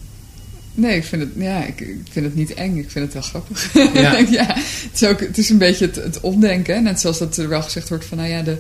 Nee, 0.74 0.96
ik 0.96 1.04
vind, 1.04 1.22
het, 1.22 1.30
ja, 1.36 1.64
ik, 1.64 1.80
ik 1.80 2.06
vind 2.10 2.24
het 2.26 2.34
niet 2.34 2.54
eng. 2.54 2.76
Ik 2.76 2.90
vind 2.90 3.04
het 3.04 3.14
wel 3.14 3.22
grappig. 3.22 3.72
Ja. 3.94 4.16
ja, 4.40 4.54
het, 4.56 5.00
is 5.00 5.04
ook, 5.04 5.20
het 5.20 5.38
is 5.38 5.50
een 5.50 5.58
beetje 5.58 5.86
het, 5.86 5.96
het 5.96 6.20
omdenken. 6.20 6.74
hè. 6.74 6.80
Net 6.80 7.00
zoals 7.00 7.18
dat 7.18 7.36
er 7.36 7.48
wel 7.48 7.62
gezegd 7.62 7.88
wordt 7.88 8.04
van... 8.04 8.16
Nou 8.18 8.30
ja, 8.30 8.42
de, 8.42 8.58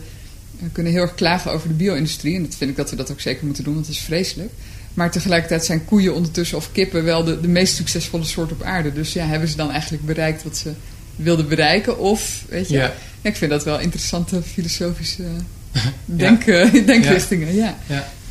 we 0.58 0.68
kunnen 0.72 0.92
heel 0.92 1.02
erg 1.02 1.14
klagen 1.14 1.52
over 1.52 1.68
de 1.68 1.74
bio-industrie. 1.74 2.36
En 2.36 2.42
dat 2.42 2.54
vind 2.54 2.70
ik 2.70 2.76
dat 2.76 2.90
we 2.90 2.96
dat 2.96 3.10
ook 3.10 3.20
zeker 3.20 3.44
moeten 3.44 3.64
doen, 3.64 3.74
want 3.74 3.86
dat 3.86 3.94
is 3.94 4.00
vreselijk. 4.00 4.50
Maar 4.94 5.10
tegelijkertijd 5.10 5.64
zijn 5.64 5.84
koeien 5.84 6.14
ondertussen 6.14 6.56
of 6.56 6.72
kippen 6.72 7.04
wel 7.04 7.24
de, 7.24 7.40
de 7.40 7.48
meest 7.48 7.74
succesvolle 7.74 8.24
soort 8.24 8.52
op 8.52 8.62
aarde. 8.62 8.92
Dus 8.92 9.12
ja, 9.12 9.26
hebben 9.26 9.48
ze 9.48 9.56
dan 9.56 9.70
eigenlijk 9.70 10.06
bereikt 10.06 10.42
wat 10.42 10.56
ze 10.56 10.72
wilden 11.16 11.48
bereiken? 11.48 11.98
Of, 11.98 12.44
weet 12.48 12.68
je... 12.68 12.76
Ja. 12.76 12.94
Ja, 13.22 13.30
ik 13.30 13.36
vind 13.36 13.50
dat 13.50 13.64
wel 13.64 13.80
interessante 13.80 14.42
filosofische 14.42 15.24
denk, 16.04 16.44
denkrichtingen. 16.86 17.54
Ja. 17.54 17.76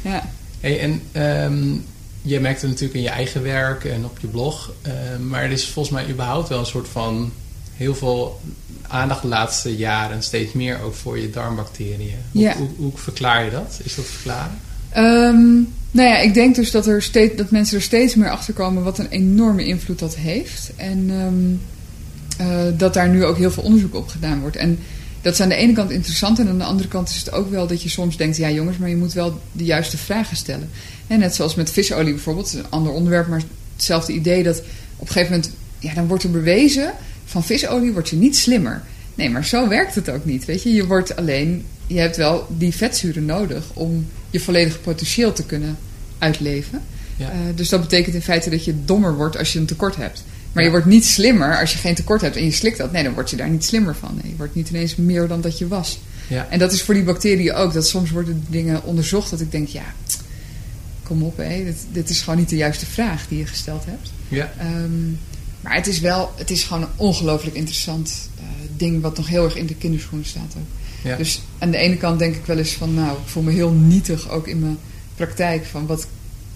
Ja. 0.01 0.29
Hey, 0.59 0.79
en 0.79 1.01
je 2.21 2.39
merkt 2.39 2.61
het 2.61 2.69
natuurlijk 2.69 2.97
in 2.97 3.03
je 3.03 3.09
eigen 3.09 3.43
werk 3.43 3.85
en 3.85 4.05
op 4.05 4.17
je 4.19 4.27
blog. 4.27 4.71
ehm, 4.81 5.27
maar 5.27 5.43
er 5.43 5.51
is 5.51 5.65
volgens 5.67 5.95
mij 5.95 6.09
überhaupt 6.09 6.49
wel 6.49 6.59
een 6.59 6.65
soort 6.65 6.87
van 6.87 7.31
heel 7.75 7.95
veel 7.95 8.41
aandacht 8.87 9.21
de 9.21 9.27
laatste 9.27 9.75
jaren. 9.77 10.23
Steeds 10.23 10.53
meer 10.53 10.81
ook 10.81 10.93
voor 10.93 11.19
je 11.19 11.29
darmbacteriën. 11.29 12.15
Hoe, 12.31 12.41
Ja. 12.41 12.55
hoe, 12.57 12.67
hoe 12.77 12.91
verklaar 12.95 13.43
je 13.43 13.51
dat? 13.51 13.79
Is 13.83 13.95
dat 13.95 14.05
te 14.05 14.11
verklaren? 14.11 14.59
Ehm, 14.89 15.45
nou 15.91 16.09
ja, 16.09 16.17
ik 16.19 16.33
denk 16.33 16.55
dus 16.55 16.71
dat, 16.71 16.87
er 16.87 17.01
steeds, 17.01 17.35
dat 17.35 17.51
mensen 17.51 17.77
er 17.77 17.83
steeds 17.83 18.15
meer 18.15 18.29
achter 18.29 18.53
komen 18.53 18.83
wat 18.83 18.99
een 18.99 19.09
enorme 19.09 19.65
invloed 19.65 19.99
dat 19.99 20.15
heeft. 20.15 20.71
En 20.75 21.09
eh, 22.37 22.47
dat 22.77 22.93
daar 22.93 23.09
nu 23.09 23.25
ook 23.25 23.37
heel 23.37 23.51
veel 23.51 23.63
onderzoek 23.63 23.95
op 23.95 24.07
gedaan 24.07 24.39
wordt. 24.39 24.55
En 24.55 24.79
dat 25.21 25.33
is 25.33 25.41
aan 25.41 25.49
de 25.49 25.55
ene 25.55 25.73
kant 25.73 25.91
interessant. 25.91 26.39
En 26.39 26.47
aan 26.47 26.57
de 26.57 26.63
andere 26.63 26.89
kant 26.89 27.09
is 27.09 27.15
het 27.15 27.31
ook 27.31 27.49
wel 27.49 27.67
dat 27.67 27.81
je 27.81 27.89
soms 27.89 28.17
denkt... 28.17 28.37
ja 28.37 28.49
jongens, 28.49 28.77
maar 28.77 28.89
je 28.89 28.95
moet 28.95 29.13
wel 29.13 29.41
de 29.51 29.63
juiste 29.63 29.97
vragen 29.97 30.37
stellen. 30.37 30.69
En 31.07 31.19
net 31.19 31.35
zoals 31.35 31.55
met 31.55 31.71
visolie 31.71 32.13
bijvoorbeeld. 32.13 32.53
Een 32.53 32.69
ander 32.69 32.91
onderwerp, 32.91 33.27
maar 33.27 33.41
hetzelfde 33.75 34.13
idee 34.13 34.43
dat 34.43 34.59
op 34.95 35.07
een 35.07 35.13
gegeven 35.13 35.31
moment... 35.31 35.51
ja, 35.79 35.93
dan 35.93 36.07
wordt 36.07 36.23
er 36.23 36.31
bewezen... 36.31 36.93
van 37.25 37.43
visolie 37.43 37.91
word 37.91 38.09
je 38.09 38.15
niet 38.15 38.37
slimmer. 38.37 38.81
Nee, 39.15 39.29
maar 39.29 39.45
zo 39.45 39.67
werkt 39.67 39.95
het 39.95 40.09
ook 40.09 40.25
niet. 40.25 40.45
Weet 40.45 40.63
je, 40.63 40.73
je 40.73 40.87
wordt 40.87 41.15
alleen... 41.15 41.65
je 41.87 41.99
hebt 41.99 42.17
wel 42.17 42.47
die 42.57 42.75
vetzuren 42.75 43.25
nodig... 43.25 43.65
om 43.73 44.07
je 44.29 44.39
volledige 44.39 44.79
potentieel 44.79 45.33
te 45.33 45.43
kunnen 45.43 45.77
uitleven. 46.17 46.81
Ja. 47.15 47.31
Uh, 47.31 47.37
dus 47.55 47.69
dat 47.69 47.81
betekent 47.81 48.15
in 48.15 48.21
feite 48.21 48.49
dat 48.49 48.65
je 48.65 48.85
dommer 48.85 49.15
wordt 49.15 49.37
als 49.37 49.53
je 49.53 49.59
een 49.59 49.65
tekort 49.65 49.95
hebt. 49.95 50.23
Maar 50.51 50.63
je 50.63 50.69
wordt 50.69 50.85
niet 50.85 51.05
slimmer 51.05 51.59
als 51.59 51.71
je 51.71 51.77
geen 51.77 51.95
tekort 51.95 52.21
hebt 52.21 52.35
en 52.35 52.43
je 52.43 52.51
slikt 52.51 52.77
dat. 52.77 52.91
Nee, 52.91 53.03
dan 53.03 53.13
word 53.13 53.29
je 53.29 53.35
daar 53.35 53.49
niet 53.49 53.65
slimmer 53.65 53.95
van. 53.95 54.19
Nee, 54.21 54.31
je 54.31 54.37
wordt 54.37 54.55
niet 54.55 54.69
ineens 54.69 54.95
meer 54.95 55.27
dan 55.27 55.41
dat 55.41 55.57
je 55.57 55.67
was. 55.67 55.99
Ja. 56.27 56.47
En 56.49 56.59
dat 56.59 56.71
is 56.71 56.81
voor 56.81 56.93
die 56.93 57.03
bacteriën 57.03 57.53
ook. 57.53 57.73
Dat 57.73 57.87
soms 57.87 58.11
worden 58.11 58.45
dingen 58.49 58.83
onderzocht 58.83 59.29
dat 59.29 59.41
ik 59.41 59.51
denk, 59.51 59.67
ja, 59.67 59.93
kom 61.03 61.23
op, 61.23 61.37
hé, 61.37 61.63
dit, 61.63 61.85
dit 61.91 62.09
is 62.09 62.21
gewoon 62.21 62.39
niet 62.39 62.49
de 62.49 62.55
juiste 62.55 62.85
vraag 62.85 63.27
die 63.27 63.37
je 63.37 63.45
gesteld 63.45 63.85
hebt. 63.85 64.11
Ja. 64.27 64.53
Ehm, 64.57 65.09
maar 65.61 65.75
het 65.75 65.87
is 65.87 65.99
wel, 65.99 66.31
het 66.35 66.51
is 66.51 66.63
gewoon 66.63 66.81
een 66.81 66.89
ongelooflijk 66.95 67.55
interessant 67.55 68.29
eh, 68.37 68.43
ding 68.77 69.01
wat 69.01 69.17
nog 69.17 69.27
heel 69.27 69.43
erg 69.43 69.55
in 69.55 69.65
de 69.65 69.75
kinderschoenen 69.75 70.27
staat 70.27 70.55
ook. 70.57 70.67
Ja. 71.03 71.15
Dus 71.15 71.41
aan 71.57 71.71
de 71.71 71.77
ene 71.77 71.97
kant 71.97 72.19
denk 72.19 72.35
ik 72.35 72.45
wel 72.45 72.57
eens 72.57 72.71
van, 72.71 72.93
nou, 72.93 73.11
ik 73.11 73.27
voel 73.27 73.43
me 73.43 73.51
heel 73.51 73.71
nietig 73.71 74.29
ook 74.29 74.47
in 74.47 74.59
mijn 74.59 74.77
praktijk 75.15 75.65
van 75.65 75.85
wat, 75.85 76.07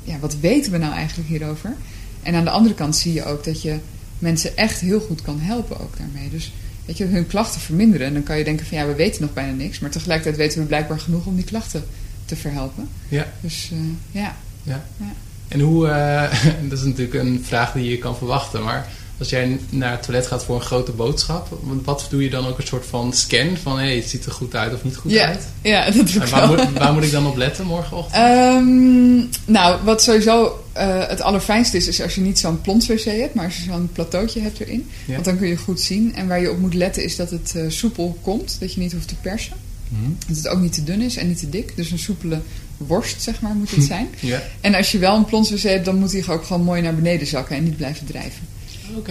ja, 0.04 0.20
wat 0.20 0.36
weten 0.40 0.72
we 0.72 0.78
nou 0.78 0.94
eigenlijk 0.94 1.30
hierover? 1.30 1.76
En 2.24 2.36
aan 2.36 2.44
de 2.44 2.50
andere 2.50 2.76
kant 2.76 2.96
zie 2.96 3.14
je 3.14 3.26
ook 3.26 3.44
dat 3.44 3.62
je 3.62 3.78
mensen 4.20 4.58
echt 4.58 4.80
heel 4.80 5.00
goed 5.00 5.22
kan 5.22 5.40
helpen 5.40 5.80
ook 5.80 5.98
daarmee. 5.98 6.30
Dus 6.30 6.52
weet 6.86 6.98
je, 6.98 7.06
hun 7.06 7.28
klachten 7.28 7.62
verminderen. 7.62 8.08
En 8.08 8.14
dan 8.14 8.24
kan 8.24 8.38
je 8.38 8.44
denken 8.44 8.66
van 8.66 8.78
ja, 8.78 8.88
we 8.88 8.96
weten 8.96 9.22
nog 9.22 9.34
bijna 9.34 9.52
niks. 9.52 9.80
Maar 9.80 9.90
tegelijkertijd 9.90 10.38
weten 10.38 10.60
we 10.60 10.66
blijkbaar 10.66 11.00
genoeg 11.00 11.26
om 11.26 11.36
die 11.36 11.46
klachten 11.46 11.84
te 12.26 12.36
verhelpen. 12.36 12.90
Ja. 13.08 13.28
Dus 13.42 13.70
eh, 13.72 13.78
ja. 14.22 14.36
Ja. 14.64 14.86
Ja. 14.98 15.14
En 15.48 15.60
hoe, 15.60 15.88
eh, 15.88 16.44
dat 16.70 16.80
is 16.80 16.86
natuurlijk 16.86 17.14
een 17.14 17.44
vraag 17.44 17.72
die 17.72 17.90
je 17.90 17.98
kan 17.98 18.18
verwachten, 18.18 18.64
maar 18.64 18.88
als 19.24 19.32
jij 19.32 19.60
naar 19.70 19.92
het 19.92 20.04
toilet 20.04 20.28
gaat 20.28 20.44
voor 20.44 20.56
een 20.56 20.62
grote 20.62 20.92
boodschap, 20.92 21.58
wat 21.84 22.08
doe 22.10 22.24
je 22.24 22.30
dan 22.30 22.48
ook 22.48 22.58
een 22.58 22.68
soort 22.68 22.86
van 22.86 23.14
scan 23.14 23.58
van 23.62 23.78
hé, 23.80 23.86
hey, 23.86 23.96
het 23.96 24.10
ziet 24.10 24.26
er 24.26 24.32
goed 24.32 24.56
uit 24.56 24.74
of 24.74 24.84
niet 24.84 24.96
goed 24.96 25.12
Ja, 25.12 25.26
uit? 25.28 25.48
ja, 25.62 25.86
dat 25.86 25.94
doe 25.94 26.04
En 26.22 26.22
ik 26.22 26.28
waar, 26.28 26.48
wel. 26.56 26.66
moet, 26.66 26.78
waar 26.78 26.94
moet 26.94 27.04
ik 27.04 27.12
dan 27.12 27.28
op 27.28 27.36
letten 27.38 27.66
morgenochtend? 27.66 28.16
Ehm, 28.16 29.16
nou, 29.46 29.84
wat 29.84 30.04
sowieso 30.04 30.64
eh, 30.72 31.08
het 31.08 31.22
allerfijnste 31.22 31.78
is, 31.78 31.88
is 31.88 32.02
als 32.02 32.16
je 32.16 32.22
niet 32.22 32.40
zo'n 32.40 32.62
plons 32.62 32.88
wc 32.88 33.04
hebt, 33.04 33.34
maar 33.34 33.46
als 33.46 33.58
je 33.58 33.64
zo'n 33.64 33.90
plateautje 33.94 34.42
hebt 34.42 34.60
erin. 34.60 34.90
Ja. 35.06 35.14
Want 35.14 35.26
dan 35.26 35.38
kun 35.38 35.48
je 35.48 35.58
goed 35.58 35.82
zien. 35.82 36.16
En 36.16 36.28
waar 36.28 36.42
je 36.42 36.52
op 36.52 36.60
moet 36.60 36.74
letten 36.74 37.04
is 37.04 37.16
dat 37.16 37.30
het 37.30 37.54
eh, 37.56 37.64
soepel 37.68 38.18
komt, 38.22 38.58
dat 38.60 38.74
je 38.74 38.80
niet 38.80 38.92
hoeft 38.92 39.08
te 39.08 39.16
persen. 39.16 39.54
Mhm. 39.88 40.12
Dat 40.28 40.38
het 40.38 40.48
ook 40.48 40.60
niet 40.62 40.74
te 40.74 40.84
dun 40.84 41.02
is 41.02 41.16
en 41.18 41.28
niet 41.28 41.40
te 41.40 41.50
dik. 41.50 41.76
Dus 41.76 41.92
een 41.92 42.00
soepele 42.00 42.40
worst, 42.78 43.22
zeg 43.22 43.42
maar, 43.42 43.56
moet 43.56 43.72
het 43.72 43.84
zijn. 43.94 44.08
Ja, 44.20 44.42
En 44.62 44.76
als 44.76 44.92
je 44.92 44.98
wel 44.98 45.16
een 45.16 45.26
plons 45.26 45.50
wc 45.52 45.62
hebt, 45.62 45.86
dan 45.86 45.96
moet 46.00 46.12
hij 46.12 46.24
ook 46.28 46.46
gewoon 46.46 46.64
mooi 46.64 46.82
naar 46.82 46.96
beneden 46.96 47.28
zakken 47.28 47.56
en 47.56 47.64
niet 47.64 47.78
blijven 47.78 48.06
drijven. 48.06 48.42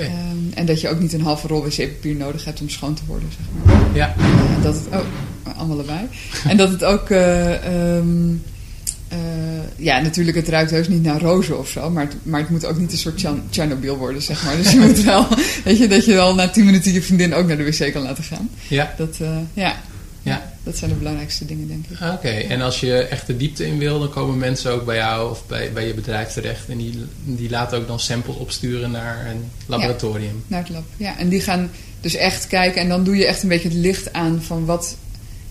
Ehm, 0.05 0.37
en 0.55 0.67
dat 0.67 0.81
je 0.81 0.89
ook 0.89 1.01
niet 1.01 1.13
een 1.13 1.23
halve 1.23 1.47
rol 1.47 1.63
wc-papier 1.63 2.15
nodig 2.15 2.45
hebt 2.45 2.61
om 2.61 2.69
schoon 2.69 2.95
te 2.95 3.03
worden, 3.07 3.29
zeg 3.29 3.47
maar. 3.65 3.87
Ja, 3.95 4.15
En 4.57 4.63
dat 4.63 4.75
het, 4.75 4.87
oh, 4.87 5.59
allemaal 5.59 5.79
erbij. 5.79 6.09
En 6.51 6.57
dat 6.57 6.71
het 6.71 6.85
ook, 6.85 7.11
eh, 7.11 7.97
ehm, 7.97 8.35
eh, 9.09 9.19
ja, 9.77 10.01
natuurlijk, 10.01 10.37
het 10.37 10.49
ruikt 10.49 10.71
heus 10.71 10.89
niet 10.89 11.03
naar 11.03 11.21
rozen 11.21 11.59
of 11.59 11.69
zo, 11.69 11.91
maar 11.91 12.05
het, 12.05 12.17
maar 12.23 12.41
het 12.41 12.51
moet 12.51 12.65
ook 12.65 12.79
niet 12.79 12.93
een 12.93 12.99
soort 12.99 13.25
Tsjernobyl 13.51 13.97
worden, 13.97 14.23
zeg 14.23 14.45
maar. 14.45 14.57
Dus 14.57 14.73
je 14.73 14.79
moet 14.87 15.03
wel, 15.03 15.27
weet 15.65 15.79
je, 15.79 15.89
dat 15.89 16.05
je 16.05 16.13
wel 16.13 16.35
na 16.35 16.49
tien 16.49 16.65
minuten 16.65 16.93
je 16.93 17.03
vriendin 17.03 17.35
ook 17.35 17.47
naar 17.47 17.57
de 17.57 17.65
wc 17.65 17.93
kan 17.93 18.03
laten 18.03 18.25
gaan. 18.25 18.51
ja. 18.69 18.95
Dat, 18.97 19.17
eh, 19.21 19.37
ja. 19.55 19.77
Ja. 20.23 20.52
Dat 20.63 20.77
zijn 20.77 20.91
de 20.91 20.97
belangrijkste 20.97 21.45
dingen, 21.45 21.69
denk 21.69 21.85
ik. 21.89 22.01
Oké, 22.13 22.29
en 22.29 22.61
als 22.61 22.81
je 22.81 22.95
echt 23.03 23.27
de 23.27 23.37
diepte 23.37 23.67
in 23.67 23.79
wil, 23.79 23.99
dan 23.99 24.11
komen 24.11 24.39
mensen 24.39 24.73
ook 24.73 24.85
bij 24.85 24.97
jou 24.97 25.31
of 25.31 25.47
bij, 25.47 25.73
bij 25.73 25.87
je 25.87 25.95
bedrijf 25.95 26.29
terecht. 26.33 26.69
En 26.69 26.79
die, 26.79 26.99
die 27.25 27.51
laten 27.51 27.79
ook 27.79 27.87
dan 27.87 28.01
samples 28.01 28.37
opsturen 28.37 28.91
naar 28.91 29.27
een 29.27 29.51
laboratorium. 29.67 30.45
Naar 30.47 30.61
het 30.63 30.69
lab. 30.69 30.85
Ja, 30.97 31.19
en 31.19 31.29
die 31.29 31.41
gaan 31.41 31.71
dus 32.01 32.15
echt 32.15 32.47
kijken 32.47 32.81
en 32.83 32.89
dan 32.89 33.05
doe 33.05 33.17
je 33.17 33.27
echt 33.27 33.43
een 33.43 33.49
beetje 33.49 33.69
het 33.69 33.77
licht 33.77 34.13
aan 34.13 34.43
van 34.43 34.65
wat, 34.65 34.97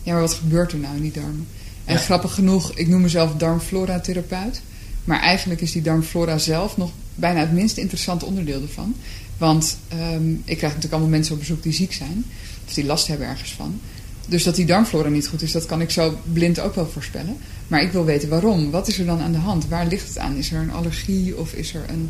ja, 0.04 0.12
maar 0.12 0.22
wat 0.22 0.34
gebeurt 0.34 0.72
er 0.72 0.78
nou 0.78 0.96
in 0.96 1.02
die 1.02 1.12
darmen. 1.12 1.48
En 1.86 1.94
Ja. 1.94 2.00
grappig 2.00 2.34
genoeg, 2.34 2.72
ik 2.76 2.88
noem 2.88 3.02
mezelf 3.02 3.34
darmflora-therapeut. 3.36 4.62
Maar 5.04 5.20
eigenlijk 5.22 5.62
is 5.62 5.72
die 5.72 5.82
darmflora 5.82 6.38
zelf 6.38 6.78
nog 6.78 6.92
bijna 7.16 7.40
het 7.40 7.52
minst 7.52 7.78
interessante 7.78 8.26
onderdeel 8.26 8.62
ervan. 8.62 8.96
Want 9.38 9.78
ehm, 9.88 10.30
ik 10.32 10.44
krijg 10.46 10.62
natuurlijk 10.62 10.92
allemaal 10.94 11.10
mensen 11.10 11.34
op 11.34 11.40
bezoek 11.40 11.64
die 11.64 11.74
ziek 11.74 11.94
zijn. 11.94 12.26
Of 12.68 12.74
die 12.74 12.86
last 12.86 13.08
hebben 13.08 13.28
ergens 13.28 13.52
van. 13.52 13.80
Dus 14.28 14.44
dat 14.44 14.56
die 14.56 14.66
darmflora 14.66 15.10
niet 15.10 15.28
goed 15.28 15.42
is, 15.42 15.52
dat 15.52 15.66
kan 15.66 15.82
ik 15.82 15.90
zo 15.90 16.18
blind 16.34 16.60
ook 16.60 16.76
wel 16.76 16.88
voorspellen. 16.88 17.38
Maar 17.68 17.82
ik 17.82 17.92
wil 17.92 18.06
weten 18.06 18.30
waarom. 18.30 18.72
Wat 18.72 18.88
is 18.88 19.00
er 19.00 19.06
dan 19.06 19.22
aan 19.22 19.32
de 19.32 19.38
hand? 19.38 19.68
Waar 19.68 19.88
ligt 19.88 20.08
het 20.08 20.18
aan? 20.18 20.36
Is 20.36 20.52
er 20.52 20.62
een 20.62 20.72
allergie 20.72 21.38
of 21.38 21.54
is 21.54 21.74
er 21.74 21.84
een, 21.88 22.10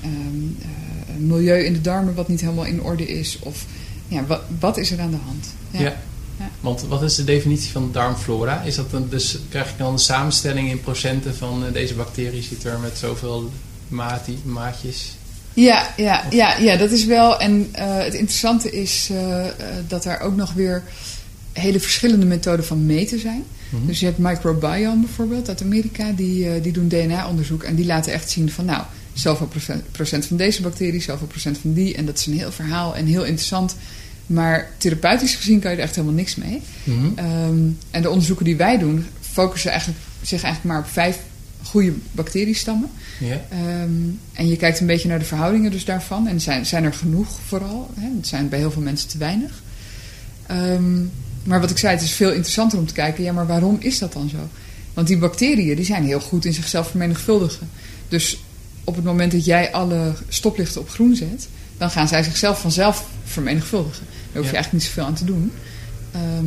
ehm, 0.00 0.12
eh, 0.60 1.14
een 1.14 1.26
milieu 1.26 1.64
in 1.64 1.72
de 1.72 1.80
darmen 1.80 2.14
wat 2.14 2.28
niet 2.28 2.40
helemaal 2.40 2.64
in 2.64 2.82
orde 2.82 3.06
is? 3.06 3.38
Of 3.40 3.64
ja, 4.08 4.26
wat, 4.26 4.40
wat 4.58 4.76
is 4.76 4.90
er 4.90 5.00
aan 5.00 5.10
de 5.10 5.16
hand? 5.24 5.46
Ja. 5.70 5.96
Ja. 6.38 6.50
Want 6.60 6.82
wat 6.82 7.02
is 7.02 7.14
de 7.14 7.24
definitie 7.24 7.72
van 7.72 7.92
darmflora? 7.92 8.62
Is 8.62 8.74
dat 8.74 8.90
dan 8.90 9.06
dus, 9.08 9.38
krijg 9.48 9.70
je 9.70 9.76
dan 9.76 9.92
een 9.92 9.98
samenstelling 9.98 10.70
in 10.70 10.80
procenten 10.80 11.34
van 11.34 11.66
eh, 11.66 11.72
deze 11.72 11.94
bacterie 11.94 12.42
zit 12.42 12.64
er 12.64 12.78
met 12.78 12.98
zoveel 12.98 13.50
maati, 13.88 14.38
maatjes? 14.44 15.16
Ja, 15.54 15.94
ja, 15.96 16.24
ja, 16.30 16.56
ja, 16.56 16.76
dat 16.76 16.90
is 16.90 17.04
wel. 17.04 17.40
En 17.40 17.68
eh, 17.72 17.98
het 17.98 18.14
interessante 18.14 18.70
is 18.70 19.10
dat 19.88 20.04
er 20.04 20.20
ook 20.20 20.36
nog 20.36 20.52
weer 20.52 20.82
hele 21.60 21.80
verschillende 21.80 22.26
methoden 22.26 22.64
van 22.64 22.86
meten 22.86 23.20
zijn. 23.20 23.44
Mhm. 23.68 23.86
Dus 23.86 24.00
je 24.00 24.06
hebt 24.06 24.18
Microbiome 24.18 25.00
bijvoorbeeld 25.00 25.48
uit 25.48 25.62
Amerika, 25.62 26.12
die, 26.12 26.48
eh, 26.48 26.62
die 26.62 26.72
doen 26.72 26.88
DNA-onderzoek 26.88 27.62
en 27.62 27.74
die 27.74 27.86
laten 27.86 28.12
echt 28.12 28.30
zien 28.30 28.50
van 28.50 28.64
nou, 28.64 28.82
zoveel 29.12 29.48
procent, 29.92 30.26
van 30.26 30.36
deze 30.36 30.62
bacterie, 30.62 31.02
zoveel 31.02 31.26
procent 31.26 31.58
van 31.58 31.72
die. 31.72 31.94
En 31.94 32.06
dat 32.06 32.18
is 32.18 32.26
een 32.26 32.38
heel 32.38 32.52
verhaal 32.52 32.96
en 32.96 33.06
heel 33.06 33.24
interessant. 33.24 33.76
Maar 34.26 34.70
therapeutisch 34.78 35.34
gezien 35.34 35.60
kan 35.60 35.70
je 35.70 35.76
er 35.76 35.82
echt 35.82 35.94
helemaal 35.94 36.16
niks 36.16 36.34
mee. 36.34 36.62
Mhm. 36.84 37.06
Ehm, 37.14 37.58
en 37.90 38.02
de 38.02 38.10
onderzoeken 38.10 38.44
die 38.44 38.56
wij 38.56 38.78
doen, 38.78 39.06
focussen 39.20 39.70
eigenlijk, 39.70 40.00
zich 40.22 40.42
eigenlijk 40.42 40.74
maar 40.74 40.84
op 40.84 40.92
vijf 40.92 41.18
goede 41.62 41.92
bacteriestammen. 42.12 42.90
Ehm, 43.20 43.90
en 44.32 44.48
je 44.48 44.56
kijkt 44.56 44.80
een 44.80 44.86
beetje 44.86 45.08
naar 45.08 45.18
de 45.18 45.24
verhoudingen 45.24 45.70
dus 45.70 45.84
daarvan. 45.84 46.26
En 46.26 46.40
zijn, 46.40 46.66
zijn 46.66 46.84
er 46.84 46.94
genoeg 46.94 47.38
vooral? 47.46 47.90
Hè? 47.94 48.08
Het 48.16 48.26
zijn 48.26 48.48
bij 48.48 48.58
heel 48.58 48.70
veel 48.70 48.82
mensen 48.82 49.08
te 49.08 49.18
weinig. 49.18 49.62
Ehm, 50.46 51.04
maar 51.46 51.60
wat 51.60 51.70
ik 51.70 51.78
zei, 51.78 51.94
het 51.94 52.02
is 52.04 52.12
veel 52.12 52.30
interessanter 52.32 52.78
om 52.78 52.86
te 52.86 52.94
kijken... 52.94 53.24
ja, 53.24 53.32
maar 53.32 53.46
waarom 53.46 53.76
is 53.80 53.98
dat 53.98 54.12
dan 54.12 54.28
zo? 54.28 54.48
Want 54.94 55.06
die 55.06 55.18
bacteriën 55.18 55.76
die 55.76 55.84
zijn 55.84 56.04
heel 56.04 56.20
goed 56.20 56.44
in 56.44 56.52
zichzelf 56.52 56.88
vermenigvuldigen. 56.88 57.70
Dus 58.08 58.40
op 58.84 58.94
het 58.96 59.04
moment 59.04 59.32
dat 59.32 59.44
jij 59.44 59.72
alle 59.72 60.14
stoplichten 60.28 60.80
op 60.80 60.90
groen 60.90 61.14
zet... 61.16 61.48
dan 61.78 61.90
gaan 61.90 62.08
zij 62.08 62.22
zichzelf 62.22 62.60
vanzelf 62.60 63.06
vermenigvuldigen. 63.24 64.04
Daar 64.06 64.16
hoef 64.42 64.44
je 64.44 64.50
Ja. 64.50 64.52
eigenlijk 64.54 64.72
niet 64.72 64.82
zoveel 64.82 65.04
aan 65.04 65.14
te 65.14 65.24
doen. 65.24 65.52
Ehm, 66.12 66.46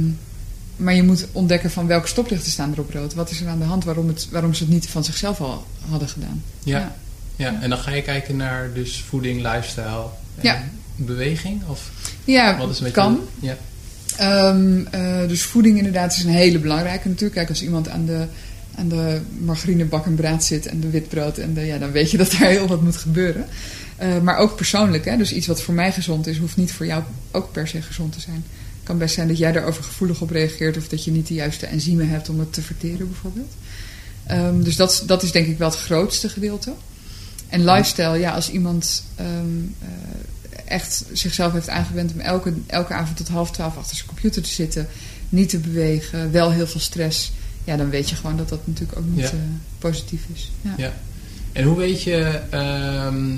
maar 0.76 0.94
je 0.96 1.04
moet 1.04 1.28
ontdekken 1.32 1.72
van 1.72 1.88
welke 1.88 2.08
stoplichten 2.08 2.52
staan 2.52 2.72
er 2.74 2.80
op 2.80 2.94
rood. 2.94 3.14
Wat 3.14 3.30
is 3.32 3.42
er 3.42 3.48
aan 3.48 3.60
de 3.60 3.66
hand 3.66 3.84
waarom, 3.84 4.08
het, 4.08 4.28
waarom 4.32 4.54
ze 4.54 4.64
het 4.64 4.72
niet 4.74 4.88
van 4.90 5.04
zichzelf 5.04 5.42
al 5.42 5.66
hadden 5.90 6.10
gedaan. 6.10 6.44
Ja. 6.64 6.96
ja, 7.36 7.62
en 7.62 7.70
dan 7.70 7.80
ga 7.80 7.92
je 7.92 8.02
kijken 8.02 8.36
naar 8.36 8.74
dus 8.74 9.04
voeding, 9.08 9.42
lifestyle 9.42 10.06
en 10.36 10.42
Ja. 10.42 10.64
beweging? 10.96 11.62
Of 11.68 11.90
Ja, 12.26 12.58
wat 12.58 12.70
is 12.70 12.78
een 12.78 12.84
beetje... 12.84 13.02
kan. 13.02 13.20
Ja. 13.40 13.58
Ehm, 14.20 14.86
eh, 14.92 15.28
dus 15.28 15.44
voeding 15.44 15.78
inderdaad 15.78 16.12
is 16.16 16.24
een 16.24 16.30
hele 16.30 16.60
belangrijke 16.60 17.08
natuurlijk. 17.08 17.36
Kijk, 17.36 17.50
als 17.50 17.62
iemand 17.62 17.90
aan 17.90 18.06
de, 18.06 18.26
aan 18.76 18.90
de 18.90 19.22
margarinebak 19.40 20.06
en 20.06 20.16
braad 20.16 20.44
zit 20.44 20.66
en 20.66 20.80
de 20.80 20.90
witbrood... 20.90 21.38
En 21.38 21.54
de, 21.54 21.62
ja, 21.62 21.78
dan 21.78 21.92
weet 21.92 22.12
je 22.12 22.18
dat 22.18 22.32
daar 22.32 22.50
heel 22.50 22.68
wat 22.68 22.82
moet 22.82 22.98
gebeuren. 22.98 23.46
Eh, 23.96 24.20
maar 24.22 24.38
ook 24.38 24.56
persoonlijk. 24.56 25.06
Hè? 25.06 25.18
Dus 25.18 25.34
iets 25.34 25.48
wat 25.48 25.62
voor 25.62 25.74
mij 25.74 25.92
gezond 25.92 26.28
is, 26.28 26.38
hoeft 26.38 26.58
niet 26.58 26.72
voor 26.72 26.86
jou 26.86 27.04
ook 27.32 27.52
per 27.52 27.68
se 27.68 27.82
gezond 27.82 28.14
te 28.14 28.20
zijn. 28.20 28.44
Het 28.56 28.84
kan 28.84 28.98
best 28.98 29.16
zijn 29.16 29.28
dat 29.28 29.38
jij 29.38 29.52
daar 29.52 29.66
over 29.66 29.84
gevoelig 29.84 30.22
op 30.22 30.30
reageert... 30.30 30.78
of 30.78 30.88
dat 30.88 31.04
je 31.04 31.12
niet 31.12 31.28
de 31.28 31.34
juiste 31.34 31.66
enzymen 31.66 32.10
hebt 32.10 32.30
om 32.30 32.40
het 32.40 32.54
te 32.54 32.62
verteren 32.62 33.08
bijvoorbeeld. 33.08 33.54
Ehm, 34.26 34.62
dus 34.62 34.76
dat, 34.76 35.04
dat 35.06 35.24
is 35.24 35.32
denk 35.32 35.48
ik 35.48 35.58
wel 35.58 35.70
het 35.70 35.80
grootste 35.80 36.30
gedeelte. 36.30 36.74
En 37.50 37.66
lifestyle, 37.66 38.18
ja, 38.18 38.32
als 38.32 38.52
iemand 38.52 39.04
ehm, 39.16 39.28
eh, 39.80 39.88
echt 40.66 41.06
zichzelf 41.14 41.54
heeft 41.54 41.70
aangewend 41.70 42.14
om 42.14 42.20
elke, 42.20 42.54
elke 42.68 42.94
avond 42.94 43.18
tot 43.18 43.28
half 43.28 43.52
twaalf 43.52 43.78
achter 43.78 43.96
zijn 43.96 44.08
computer 44.08 44.42
te 44.42 44.50
zitten, 44.50 44.88
niet 45.30 45.50
te 45.50 45.58
bewegen, 45.60 46.32
wel 46.32 46.52
heel 46.52 46.68
veel 46.68 46.80
stress, 46.80 47.32
ja, 47.64 47.78
dan 47.78 47.90
weet 47.90 48.10
je 48.10 48.16
gewoon 48.16 48.38
dat 48.38 48.50
dat 48.50 48.60
natuurlijk 48.68 48.98
ook 49.00 49.06
niet 49.10 49.20
Ja. 49.20 49.26
eh, 49.30 49.34
positief 49.80 50.22
is. 50.34 50.52
Ja. 50.62 50.74
Ja. 50.78 50.94
En 51.52 51.64
hoe 51.64 51.78
weet 51.78 52.04
je 52.04 52.40
ehm, 52.50 53.36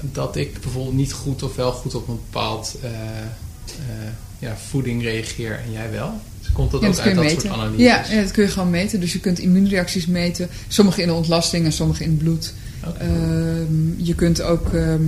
dat 0.00 0.36
ik 0.36 0.60
bijvoorbeeld 0.60 0.94
niet 0.96 1.12
goed 1.12 1.42
of 1.42 1.56
wel 1.56 1.72
goed 1.72 1.94
op 1.94 2.08
een 2.08 2.18
bepaald 2.30 2.76
eh, 2.82 2.90
eh, 2.90 4.08
ja, 4.38 4.56
voeding 4.68 5.02
reageer 5.02 5.58
en 5.66 5.72
jij 5.72 5.90
wel? 5.90 6.20
Dus 6.40 6.52
komt 6.52 6.70
dat 6.70 6.80
Ja, 6.80 6.86
ook 6.88 6.94
dat 6.94 7.04
uit 7.04 7.14
dat 7.14 7.24
meten. 7.24 7.40
soort 7.40 7.52
analyses? 7.52 7.84
Ja, 7.86 8.04
ja, 8.10 8.22
dat 8.22 8.30
kun 8.30 8.44
je 8.44 8.50
gewoon 8.50 8.70
meten. 8.70 9.00
Dus 9.00 9.12
je 9.12 9.20
kunt 9.20 9.38
immuunreacties 9.38 10.06
meten. 10.06 10.48
Sommige 10.68 11.00
in 11.00 11.06
de 11.06 11.14
ontlasting 11.14 11.64
en 11.64 11.72
sommige 11.72 12.02
in 12.04 12.10
het 12.10 12.18
bloed. 12.18 12.54
Oké. 12.86 12.98
Ehm, 12.98 14.02
je 14.04 14.14
kunt 14.14 14.42
ook 14.42 14.72
ehm, 14.72 15.02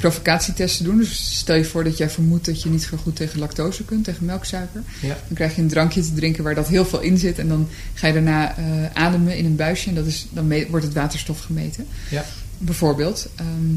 provocatietesten 0.00 0.84
doen. 0.84 0.96
Dus 0.96 1.38
stel 1.38 1.56
je 1.56 1.64
voor 1.64 1.84
dat 1.84 1.96
jij 1.96 2.10
vermoedt 2.10 2.44
dat 2.44 2.62
je 2.62 2.68
niet 2.68 2.82
zo 2.82 2.96
goed 2.96 3.16
tegen 3.16 3.38
lactose 3.38 3.84
kunt, 3.84 4.04
tegen 4.04 4.24
melksuiker. 4.24 4.82
Ja. 5.00 5.08
Dan 5.08 5.34
krijg 5.34 5.56
je 5.56 5.62
een 5.62 5.68
drankje 5.68 6.02
te 6.02 6.14
drinken 6.14 6.44
waar 6.44 6.54
dat 6.54 6.68
heel 6.68 6.84
veel 6.84 7.00
in 7.00 7.18
zit. 7.18 7.38
En 7.38 7.48
dan 7.48 7.68
ga 7.94 8.06
je 8.06 8.12
daarna 8.12 8.56
eh, 8.56 8.64
ademen 8.92 9.36
in 9.36 9.44
een 9.44 9.56
buisje. 9.56 9.88
En 9.88 9.94
dat 9.94 10.06
is, 10.06 10.26
dan 10.30 10.68
wordt 10.68 10.84
het 10.84 10.94
waterstof 10.94 11.40
gemeten. 11.40 11.86
Ja. 12.10 12.24
Bijvoorbeeld. 12.58 13.28
Ehm, 13.36 13.76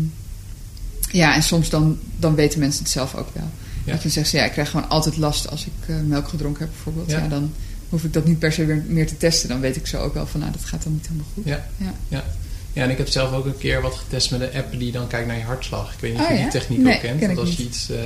ja, 1.11 1.35
en 1.35 1.43
soms 1.43 1.69
dan, 1.69 1.99
dan 2.17 2.35
weten 2.35 2.59
mensen 2.59 2.83
het 2.83 2.91
zelf 2.91 3.15
ook 3.15 3.29
wel. 3.33 3.49
Ja. 3.85 3.91
Dat 3.91 4.03
je 4.03 4.09
zegt, 4.09 4.31
ja, 4.31 4.45
ik 4.45 4.51
krijg 4.51 4.69
gewoon 4.69 4.89
altijd 4.89 5.17
last 5.17 5.49
als 5.49 5.65
ik 5.65 5.89
eh, 5.89 5.95
melk 6.07 6.27
gedronken 6.27 6.61
heb 6.61 6.69
bijvoorbeeld. 6.71 7.11
Ja. 7.11 7.19
Ja. 7.19 7.27
dan 7.27 7.51
hoef 7.89 8.03
ik 8.03 8.13
dat 8.13 8.25
niet 8.25 8.39
per 8.39 8.51
se 8.51 8.65
weer 8.65 8.83
meer 8.87 9.07
te 9.07 9.17
testen. 9.17 9.49
Dan 9.49 9.59
weet 9.59 9.75
ik 9.75 9.87
zo 9.87 10.01
ook 10.01 10.13
wel 10.13 10.27
van, 10.27 10.39
nou, 10.39 10.51
dat 10.51 10.65
gaat 10.65 10.83
dan 10.83 10.93
niet 10.93 11.07
helemaal 11.07 11.27
goed. 11.33 11.45
Ja. 11.45 11.67
Ja. 12.07 12.23
Ja, 12.73 12.83
en 12.83 12.89
ik 12.89 12.97
heb 12.97 13.07
zelf 13.07 13.31
ook 13.33 13.45
een 13.45 13.57
keer 13.57 13.81
wat 13.81 13.93
getest 13.95 14.31
met 14.31 14.41
een 14.41 14.53
app 14.55 14.79
die 14.79 14.91
dan 14.91 15.07
kijkt 15.07 15.27
naar 15.27 15.37
je 15.37 15.43
hartslag. 15.43 15.93
Ik 15.93 15.99
weet 15.99 16.11
niet 16.11 16.21
of 16.21 16.27
Oh, 16.29 16.35
je 16.35 16.41
die 16.41 16.51
techniek 16.51 16.79
Nee, 16.79 16.95
ook 16.95 17.01
kent. 17.01 17.19
ken 17.19 17.27
Want 17.35 17.39
ik 17.39 17.45
als 17.45 17.55
je 17.55 17.63
iets, 17.63 17.89
eh, 17.89 17.97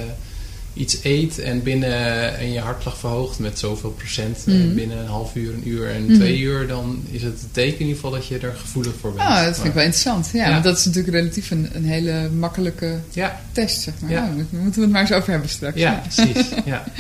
iets 0.74 0.98
eet 1.04 1.40
en 1.40 1.64
binnen 1.64 2.38
en 2.38 2.52
je 2.52 2.60
hartslag 2.60 2.98
verhoogt 2.98 3.40
met 3.40 3.60
zoveel 3.60 3.90
procent 3.92 4.46
Mhm. 4.46 4.74
binnen 4.76 4.98
een 4.98 5.06
half 5.08 5.36
uur, 5.36 5.54
een 5.54 5.68
uur 5.70 5.90
en 5.90 6.04
Mhm. 6.06 6.14
twee 6.14 6.40
uur, 6.40 6.68
dan 6.68 7.04
is 7.12 7.24
het 7.24 7.42
een 7.44 7.52
teken 7.52 7.74
in 7.74 7.80
ieder 7.80 7.96
geval 7.96 8.12
dat 8.12 8.28
je 8.28 8.38
er 8.38 8.54
gevoelig 8.54 8.94
voor 9.00 9.14
bent. 9.14 9.28
Oh, 9.30 9.44
dat 9.44 9.56
vind 9.56 9.68
ik 9.68 9.74
wel 9.74 9.84
interessant. 9.84 10.30
Ja, 10.34 10.46
Ja. 10.46 10.52
want 10.52 10.64
dat 10.64 10.78
is 10.78 10.86
natuurlijk 10.86 11.14
relatief 11.16 11.52
een, 11.52 11.70
een 11.74 11.86
hele 11.86 12.30
makkelijke 12.30 13.00
Ja, 13.10 13.42
test, 13.52 13.82
zeg 13.82 13.94
maar. 14.02 14.12
Ja. 14.12 14.22
Daar 14.26 14.34
moeten 14.62 14.76
we 14.76 14.82
het 14.82 14.92
maar 14.92 15.02
eens 15.02 15.12
over 15.14 15.32
hebben 15.32 15.50
straks. 15.50 15.78
ja, 15.78 16.02
precies. 16.14 16.46
Ja. 16.66 16.84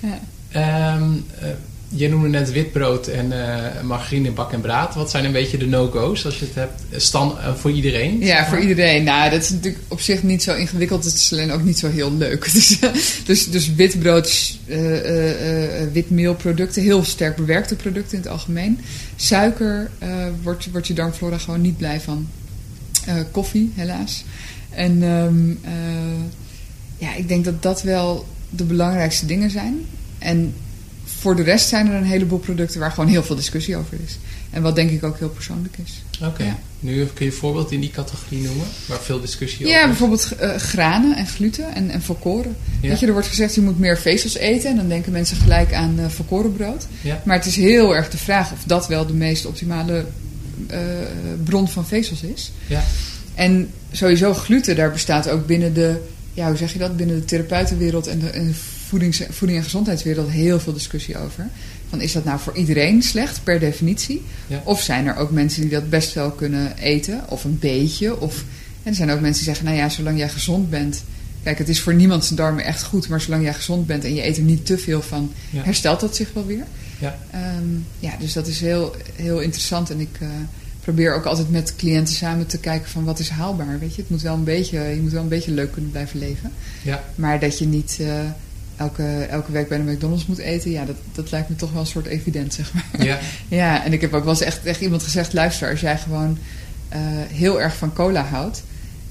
Ja. 0.00 0.20
Ehm, 0.50 1.10
eh, 1.38 1.48
je 1.94 2.08
noemde 2.08 2.28
net 2.28 2.52
witbrood 2.52 3.06
en 3.06 3.32
eh 3.32 3.82
margarine, 3.82 4.30
bak 4.30 4.52
en 4.52 4.60
braad. 4.60 4.94
Wat 4.94 5.10
zijn 5.10 5.24
een 5.24 5.32
beetje 5.32 5.58
de 5.58 5.66
no-go's 5.66 6.24
als 6.24 6.38
je 6.38 6.44
het 6.44 6.54
hebt 6.54 6.82
stand, 6.96 7.38
eh, 7.38 7.54
voor 7.54 7.70
iedereen? 7.70 8.20
Ja, 8.20 8.46
voor 8.48 8.58
iedereen. 8.58 9.04
Nou, 9.04 9.30
dat 9.30 9.42
is 9.42 9.50
natuurlijk 9.50 9.84
op 9.88 10.00
zich 10.00 10.22
niet 10.22 10.42
zo 10.42 10.54
ingewikkeld. 10.54 11.04
Het 11.04 11.14
is 11.14 11.32
alleen 11.32 11.50
ook 11.50 11.62
niet 11.62 11.78
zo 11.78 11.90
heel 11.90 12.12
leuk. 12.12 12.40
Dus, 12.52 12.78
dus, 13.24 13.50
dus 13.50 13.74
witbrood, 13.74 14.58
eh, 14.66 14.76
witmeelproducten, 15.92 16.82
heel 16.82 17.04
sterk 17.04 17.36
bewerkte 17.36 17.76
producten 17.76 18.16
in 18.16 18.22
het 18.22 18.32
algemeen. 18.32 18.78
Suiker 19.16 19.90
wordt, 20.42 20.70
wordt 20.70 20.86
je 20.86 20.94
darmflora 20.94 21.38
gewoon 21.38 21.60
niet 21.60 21.76
blij 21.76 22.00
van. 22.00 22.28
Koffie, 23.30 23.72
helaas. 23.74 24.24
En 24.74 25.02
ehm, 25.02 25.50
eh, 25.62 26.22
ja, 26.98 27.14
ik 27.14 27.28
denk 27.28 27.44
dat 27.44 27.62
dat 27.62 27.82
wel 27.82 28.26
de 28.50 28.64
belangrijkste 28.64 29.26
dingen 29.26 29.50
zijn. 29.50 29.74
En 30.18 30.54
voor 31.22 31.36
de 31.36 31.42
rest 31.42 31.68
zijn 31.68 31.86
er 31.88 31.94
een 31.94 32.04
heleboel 32.04 32.38
producten 32.38 32.80
waar 32.80 32.90
gewoon 32.92 33.08
heel 33.08 33.22
veel 33.22 33.36
discussie 33.36 33.76
over 33.76 33.96
is. 34.06 34.18
En 34.50 34.62
wat 34.62 34.74
denk 34.74 34.90
ik 34.90 35.04
ook 35.04 35.18
heel 35.18 35.28
persoonlijk 35.28 35.74
is. 35.84 36.02
Oké, 36.22 36.42
Ja. 36.44 36.58
nu 36.80 37.04
kun 37.06 37.24
je 37.26 37.30
een 37.32 37.36
voorbeeld 37.36 37.70
in 37.72 37.80
die 37.80 37.90
categorie 37.90 38.42
noemen, 38.42 38.66
waar 38.86 39.00
veel 39.00 39.20
discussie 39.20 39.58
over 39.66 39.76
Ja, 39.76 39.80
is. 39.80 39.86
bijvoorbeeld 39.86 40.32
eh, 40.38 40.54
granen 40.56 41.16
en 41.16 41.26
gluten 41.26 41.74
en, 41.74 41.90
en 41.90 42.02
volkoren. 42.02 42.56
Ja. 42.80 42.88
Weet 42.88 43.00
je, 43.00 43.06
er 43.06 43.12
wordt 43.12 43.28
gezegd 43.28 43.54
je 43.54 43.60
moet 43.60 43.78
meer 43.78 43.98
vezels 43.98 44.36
eten. 44.36 44.70
En 44.70 44.76
dan 44.76 44.88
denken 44.88 45.12
mensen 45.12 45.36
gelijk 45.36 45.72
aan 45.74 45.98
eh 45.98 46.08
volkorenbrood. 46.08 46.86
Ja. 47.00 47.22
Maar 47.24 47.36
het 47.36 47.46
is 47.46 47.56
heel 47.56 47.94
erg 47.94 48.10
de 48.10 48.18
vraag 48.18 48.52
of 48.52 48.62
dat 48.66 48.88
wel 48.88 49.06
de 49.06 49.14
meest 49.14 49.46
optimale 49.46 50.04
eh, 50.66 50.78
bron 51.44 51.68
van 51.68 51.86
vezels 51.86 52.22
is. 52.22 52.52
Ja. 52.66 52.82
En 53.34 53.70
sowieso 53.92 54.34
gluten, 54.34 54.76
daar 54.76 54.92
bestaat 54.92 55.28
ook 55.28 55.46
binnen 55.46 55.74
de, 55.74 56.00
ja, 56.34 56.46
hoe 56.48 56.56
zeg 56.56 56.72
je 56.72 56.78
dat, 56.78 56.96
binnen 56.96 57.16
de 57.16 57.24
therapeutenwereld 57.24 58.06
en 58.06 58.18
de, 58.18 58.28
en 58.28 58.46
de 58.46 58.54
voedings, 58.92 59.22
voeding- 59.30 59.58
en 59.58 59.64
gezondheidswereld 59.64 60.30
heel 60.30 60.60
veel 60.60 60.72
discussie 60.72 61.18
over. 61.18 61.48
Van 61.88 62.00
is 62.00 62.12
dat 62.12 62.24
nou 62.24 62.40
voor 62.40 62.56
iedereen 62.56 63.02
slecht 63.02 63.44
per 63.44 63.60
definitie? 63.60 64.22
Ja. 64.46 64.62
Of 64.64 64.80
zijn 64.82 65.06
er 65.06 65.16
ook 65.16 65.30
mensen 65.30 65.60
die 65.62 65.70
dat 65.70 65.90
best 65.90 66.14
wel 66.14 66.30
kunnen 66.30 66.76
eten, 66.76 67.20
of 67.28 67.44
een 67.44 67.58
beetje? 67.58 68.20
Of, 68.20 68.44
en 68.82 68.90
er 68.90 68.94
zijn 68.94 69.10
ook 69.10 69.20
mensen 69.20 69.44
die 69.44 69.54
zeggen, 69.54 69.64
nou 69.64 69.76
ja, 69.76 69.88
zolang 69.88 70.18
jij 70.18 70.28
gezond 70.28 70.70
bent. 70.70 71.02
Kijk, 71.42 71.58
het 71.58 71.68
is 71.68 71.80
voor 71.80 71.94
niemand 71.94 72.24
zijn 72.24 72.36
darmen 72.36 72.64
echt 72.64 72.82
goed, 72.82 73.08
maar 73.08 73.20
zolang 73.20 73.42
jij 73.42 73.54
gezond 73.54 73.86
bent 73.86 74.04
en 74.04 74.14
je 74.14 74.26
eet 74.26 74.36
er 74.36 74.42
niet 74.42 74.66
te 74.66 74.78
veel 74.78 75.02
van, 75.02 75.32
Ja. 75.50 75.62
herstelt 75.62 76.00
dat 76.00 76.16
zich 76.16 76.32
wel 76.32 76.46
weer. 76.46 76.64
Ja. 76.98 77.18
Ehm, 77.30 77.68
ja, 77.98 78.16
dus 78.20 78.32
dat 78.32 78.46
is 78.46 78.60
heel, 78.60 78.94
heel 79.16 79.40
interessant. 79.40 79.90
En 79.90 80.00
ik 80.00 80.16
eh, 80.20 80.28
probeer 80.80 81.14
ook 81.14 81.24
altijd 81.24 81.50
met 81.50 81.76
cliënten 81.76 82.14
samen 82.14 82.46
te 82.46 82.58
kijken 82.58 82.90
van 82.90 83.04
wat 83.04 83.18
is 83.18 83.28
haalbaar. 83.28 83.78
Weet 83.78 83.94
je, 83.94 84.00
het 84.00 84.10
moet 84.10 84.22
wel 84.22 84.34
een 84.34 84.44
beetje, 84.44 84.78
je 84.80 85.00
moet 85.02 85.12
wel 85.12 85.22
een 85.22 85.28
beetje 85.28 85.50
leuk 85.50 85.72
kunnen 85.72 85.90
blijven 85.90 86.18
leven. 86.18 86.52
Ja. 86.82 87.04
Maar 87.14 87.40
dat 87.40 87.58
je 87.58 87.66
niet 87.66 87.96
eh, 88.00 88.06
elke, 88.76 89.02
elke 89.30 89.52
week 89.52 89.68
bij 89.68 89.78
de 89.84 89.92
McDonald's 89.92 90.26
moet 90.26 90.38
eten, 90.38 90.70
ja, 90.70 90.84
dat, 90.84 90.96
dat 91.12 91.30
lijkt 91.30 91.48
me 91.48 91.56
toch 91.56 91.72
wel 91.72 91.80
een 91.80 91.86
soort 91.86 92.06
evident, 92.06 92.54
zeg 92.54 92.72
maar. 92.74 93.04
Ja. 93.06 93.18
Ja, 93.48 93.84
en 93.84 93.92
ik 93.92 94.00
heb 94.00 94.14
ook 94.14 94.24
wel 94.24 94.32
eens 94.32 94.42
echt 94.42 94.62
tegen 94.62 94.82
iemand 94.82 95.02
gezegd: 95.02 95.32
luister, 95.32 95.70
als 95.70 95.80
jij 95.80 95.98
gewoon 95.98 96.38
eh, 96.88 97.00
heel 97.28 97.60
erg 97.60 97.76
van 97.76 97.92
cola 97.92 98.22
houdt. 98.22 98.62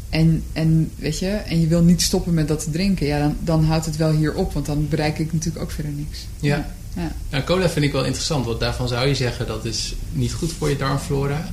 En, 0.10 0.43
en, 0.54 0.91
weet 0.95 1.19
je, 1.19 1.28
en 1.28 1.62
je 1.62 1.67
wil 1.67 1.82
niet 1.82 2.02
stoppen 2.02 2.34
met 2.34 2.47
dat 2.47 2.63
te 2.63 2.69
drinken, 2.69 3.06
ja, 3.08 3.19
dan, 3.19 3.38
dan 3.39 3.63
houdt 3.63 3.86
het 3.86 3.97
wel 3.97 4.12
hier 4.12 4.34
op, 4.34 4.54
want 4.54 4.65
dan 4.65 4.88
bereik 4.89 5.19
ik 5.19 5.34
natuurlijk 5.34 5.63
ook 5.63 5.71
verder 5.71 5.91
niks. 5.91 6.26
Ja. 6.39 6.71
ja. 6.95 7.12
Nou, 7.30 7.43
cola 7.43 7.69
vind 7.69 7.86
ik 7.86 7.91
wel 7.91 8.04
interessant, 8.06 8.45
want 8.45 8.60
daarvan 8.60 8.88
zou 8.88 9.08
je 9.08 9.15
zeggen 9.15 9.47
dat 9.47 9.65
is 9.65 9.95
niet 10.12 10.34
goed 10.34 10.54
voor 10.54 10.69
je 10.69 10.78
darmflora. 10.78 11.50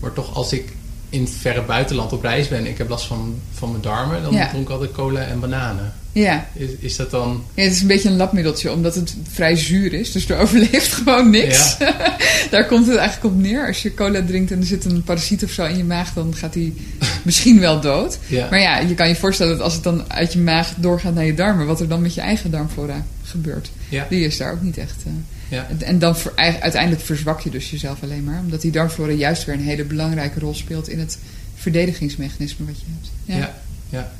Maar 0.00 0.12
toch 0.12 0.34
als 0.34 0.52
ik 0.52 0.72
in 1.08 1.20
het 1.20 1.30
verre 1.30 1.62
buitenland 1.62 2.12
op 2.12 2.22
reis 2.22 2.48
ben, 2.48 2.66
ik 2.66 2.78
heb 2.78 2.88
last 2.88 3.06
van, 3.06 3.34
van 3.52 3.70
mijn 3.70 3.82
darmen, 3.82 4.22
dan 4.22 4.32
Ja. 4.32 4.48
dronk 4.48 4.64
ik 4.64 4.70
altijd 4.70 4.92
cola 4.92 5.20
en 5.20 5.40
bananen. 5.40 5.92
Ja. 6.20 6.48
Is, 6.54 6.70
is 6.78 6.96
dat 6.96 7.10
dan... 7.10 7.44
Ja, 7.54 7.62
het 7.62 7.72
is 7.72 7.80
een 7.80 7.86
beetje 7.86 8.08
een 8.08 8.16
labmiddeltje, 8.16 8.72
omdat 8.72 8.94
het 8.94 9.16
vrij 9.32 9.56
zuur 9.56 9.92
is. 9.92 10.12
Dus 10.12 10.28
er 10.28 10.38
overleeft 10.38 10.92
gewoon 10.98 11.30
niks. 11.30 11.76
Daar 12.50 12.66
komt 12.66 12.86
het 12.86 12.96
eigenlijk 12.96 13.34
op 13.34 13.40
neer. 13.40 13.66
Als 13.66 13.82
je 13.82 13.94
cola 13.94 14.22
drinkt 14.24 14.50
en 14.50 14.60
er 14.60 14.66
zit 14.66 14.84
een 14.84 15.02
parasiet 15.02 15.44
of 15.44 15.50
zo 15.50 15.64
in 15.64 15.76
je 15.76 15.84
maag, 15.84 16.12
dan 16.12 16.34
gaat 16.34 16.52
die 16.52 16.74
misschien 17.24 17.60
wel 17.60 17.80
dood. 17.80 18.18
Ja. 18.26 18.46
Maar 18.50 18.60
ja, 18.60 18.78
je 18.78 18.94
kan 18.94 19.08
je 19.08 19.16
voorstellen 19.16 19.52
dat 19.52 19.62
als 19.64 19.74
het 19.74 19.82
dan 19.82 20.12
uit 20.12 20.32
je 20.32 20.38
maag 20.38 20.74
doorgaat 20.76 21.14
naar 21.14 21.24
je 21.24 21.34
darmen, 21.34 21.66
wat 21.66 21.80
er 21.80 21.88
dan 21.88 22.02
met 22.02 22.14
je 22.14 22.20
eigen 22.20 22.50
darmflora 22.50 23.04
gebeurt. 23.22 23.70
Ja. 23.88 24.06
Die 24.10 24.24
is 24.24 24.36
daar 24.36 24.52
ook 24.52 24.62
niet 24.62 24.78
echt. 24.78 25.02
Ja. 25.48 25.66
En- 25.78 25.98
dan 25.98 26.16
uiteindelijk 26.36 27.02
verzwak 27.02 27.40
je 27.40 27.50
dus 27.50 27.70
jezelf 27.70 28.02
alleen 28.02 28.24
maar. 28.24 28.40
Omdat 28.40 28.60
die 28.60 28.70
darmflora 28.70 29.12
juist 29.12 29.44
weer 29.44 29.54
een 29.54 29.60
hele 29.60 29.84
belangrijke 29.84 30.40
rol 30.40 30.54
speelt 30.54 30.88
in 30.88 30.98
het 30.98 31.18
verdedigingsmechanisme 31.54 32.66
wat 32.66 32.80
je 32.80 32.86
hebt. 32.92 33.10
Ja. 33.40 33.54
ja. 33.88 34.12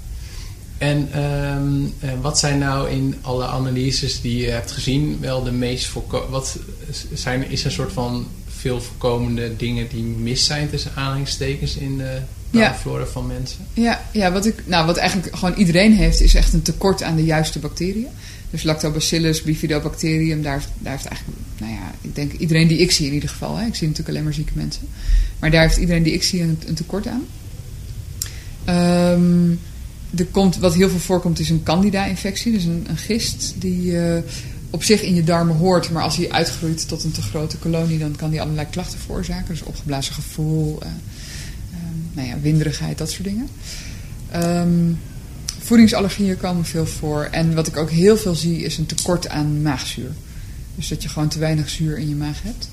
En 0.79 1.09
ehm, 1.13 1.85
eh, 2.01 2.11
wat 2.21 2.39
zijn 2.39 2.59
nou 2.59 2.91
in 2.91 3.15
alle 3.21 3.47
analyses 3.47 4.21
die 4.21 4.37
je 4.43 4.51
hebt 4.51 4.71
gezien 4.71 5.17
wel 5.21 5.43
de 5.43 5.53
meest 5.53 5.87
voorkomende... 5.87 6.33
Wat 6.33 6.59
zijn, 7.15 7.51
is 7.51 7.61
er 7.61 7.67
een 7.67 7.73
soort 7.73 7.93
van 7.93 8.27
veel 8.47 8.81
voorkomende 8.81 9.57
dingen 9.57 9.89
die 9.89 10.03
mis 10.03 10.45
zijn 10.45 10.71
tussen 10.71 10.91
aanhalingstekens 10.95 11.77
in 11.77 11.97
de 11.99 12.19
Ja. 12.51 12.61
darmflora 12.69 13.07
van 13.07 13.27
mensen? 13.27 13.59
Ja, 13.73 14.03
ja 14.13 14.33
wat, 14.33 14.47
ik, 14.47 14.63
nou, 14.67 14.87
wat 14.87 14.97
eigenlijk 14.97 15.37
gewoon 15.37 15.55
iedereen 15.55 15.93
heeft, 15.95 16.21
is 16.21 16.35
echt 16.35 16.53
een 16.53 16.63
tekort 16.63 17.03
aan 17.03 17.17
de 17.17 17.25
juiste 17.25 17.59
bacteriën. 17.59 18.07
Dus 18.51 18.63
lactobacillus, 18.63 19.43
bifidobacterium, 19.43 20.43
daar, 20.43 20.53
heeft- 20.55 20.69
daar 20.79 20.93
heeft 20.93 21.05
eigenlijk, 21.05 21.39
nou 21.59 21.73
ja, 21.73 21.95
ik 22.01 22.15
denk 22.15 22.33
iedereen 22.33 22.69
die 22.69 22.79
ik 22.79 22.91
zie 22.91 23.07
in 23.07 23.13
ieder 23.15 23.29
geval. 23.29 23.57
Hè, 23.57 23.67
ik 23.67 23.75
zie 23.75 23.87
natuurlijk 23.89 24.09
alleen 24.09 24.25
maar 24.25 24.35
zieke 24.35 24.53
mensen. 24.55 24.83
Maar 25.39 25.51
daar 25.51 25.63
heeft 25.63 25.77
iedereen 25.77 26.03
die 26.03 26.13
ik 26.13 26.23
zie 26.23 26.43
een, 26.43 26.59
een 26.67 26.75
tekort 26.75 27.07
aan. 27.07 27.25
Ehm, 28.65 29.51
er 30.17 30.27
komt, 30.27 30.57
wat 30.57 30.75
heel 30.75 30.89
veel 30.89 30.99
voorkomt 30.99 31.39
is 31.39 31.51
een 31.51 31.63
candida-infectie. 31.63 32.53
Dus 32.53 32.65
een, 32.65 32.87
een 32.89 32.97
gist 32.97 33.55
die 33.59 33.99
eh, 33.99 34.23
op 34.71 34.83
zich 34.83 35.03
in 35.03 35.15
je 35.15 35.25
darmen 35.25 35.57
hoort. 35.57 35.91
Maar 35.91 36.03
als 36.03 36.17
die 36.17 36.33
uitgroeit 36.33 36.89
tot 36.89 37.05
een 37.05 37.13
te 37.13 37.23
grote 37.23 37.57
kolonie, 37.57 37.99
dan 37.99 38.17
kan 38.17 38.31
die 38.31 38.41
allerlei 38.41 38.67
klachten 38.71 38.99
veroorzaken. 38.99 39.49
Dus 39.49 39.63
opgeblazen 39.63 40.15
gevoel, 40.15 40.79
ehm, 40.83 40.93
nou 42.13 42.29
ja, 42.29 42.41
winderigheid, 42.41 42.99
dat 42.99 43.11
soort 43.11 43.25
dingen. 43.25 43.49
Ehm, 44.31 44.93
voedingsallergieën 45.59 46.37
komen 46.37 46.65
veel 46.65 46.87
voor. 46.87 47.29
En 47.31 47.55
wat 47.55 47.67
ik 47.67 47.77
ook 47.77 47.91
heel 47.91 48.17
veel 48.17 48.35
zie 48.35 48.63
is 48.63 48.79
een 48.79 48.87
tekort 48.87 49.29
aan 49.29 49.63
maagzuur. 49.63 50.11
Dus 50.75 50.89
dat 50.89 51.03
je 51.03 51.09
gewoon 51.09 51.29
te 51.29 51.39
weinig 51.39 51.69
zuur 51.69 51.99
in 51.99 52.09
je 52.09 52.15
maag 52.15 52.43
hebt. 52.43 52.69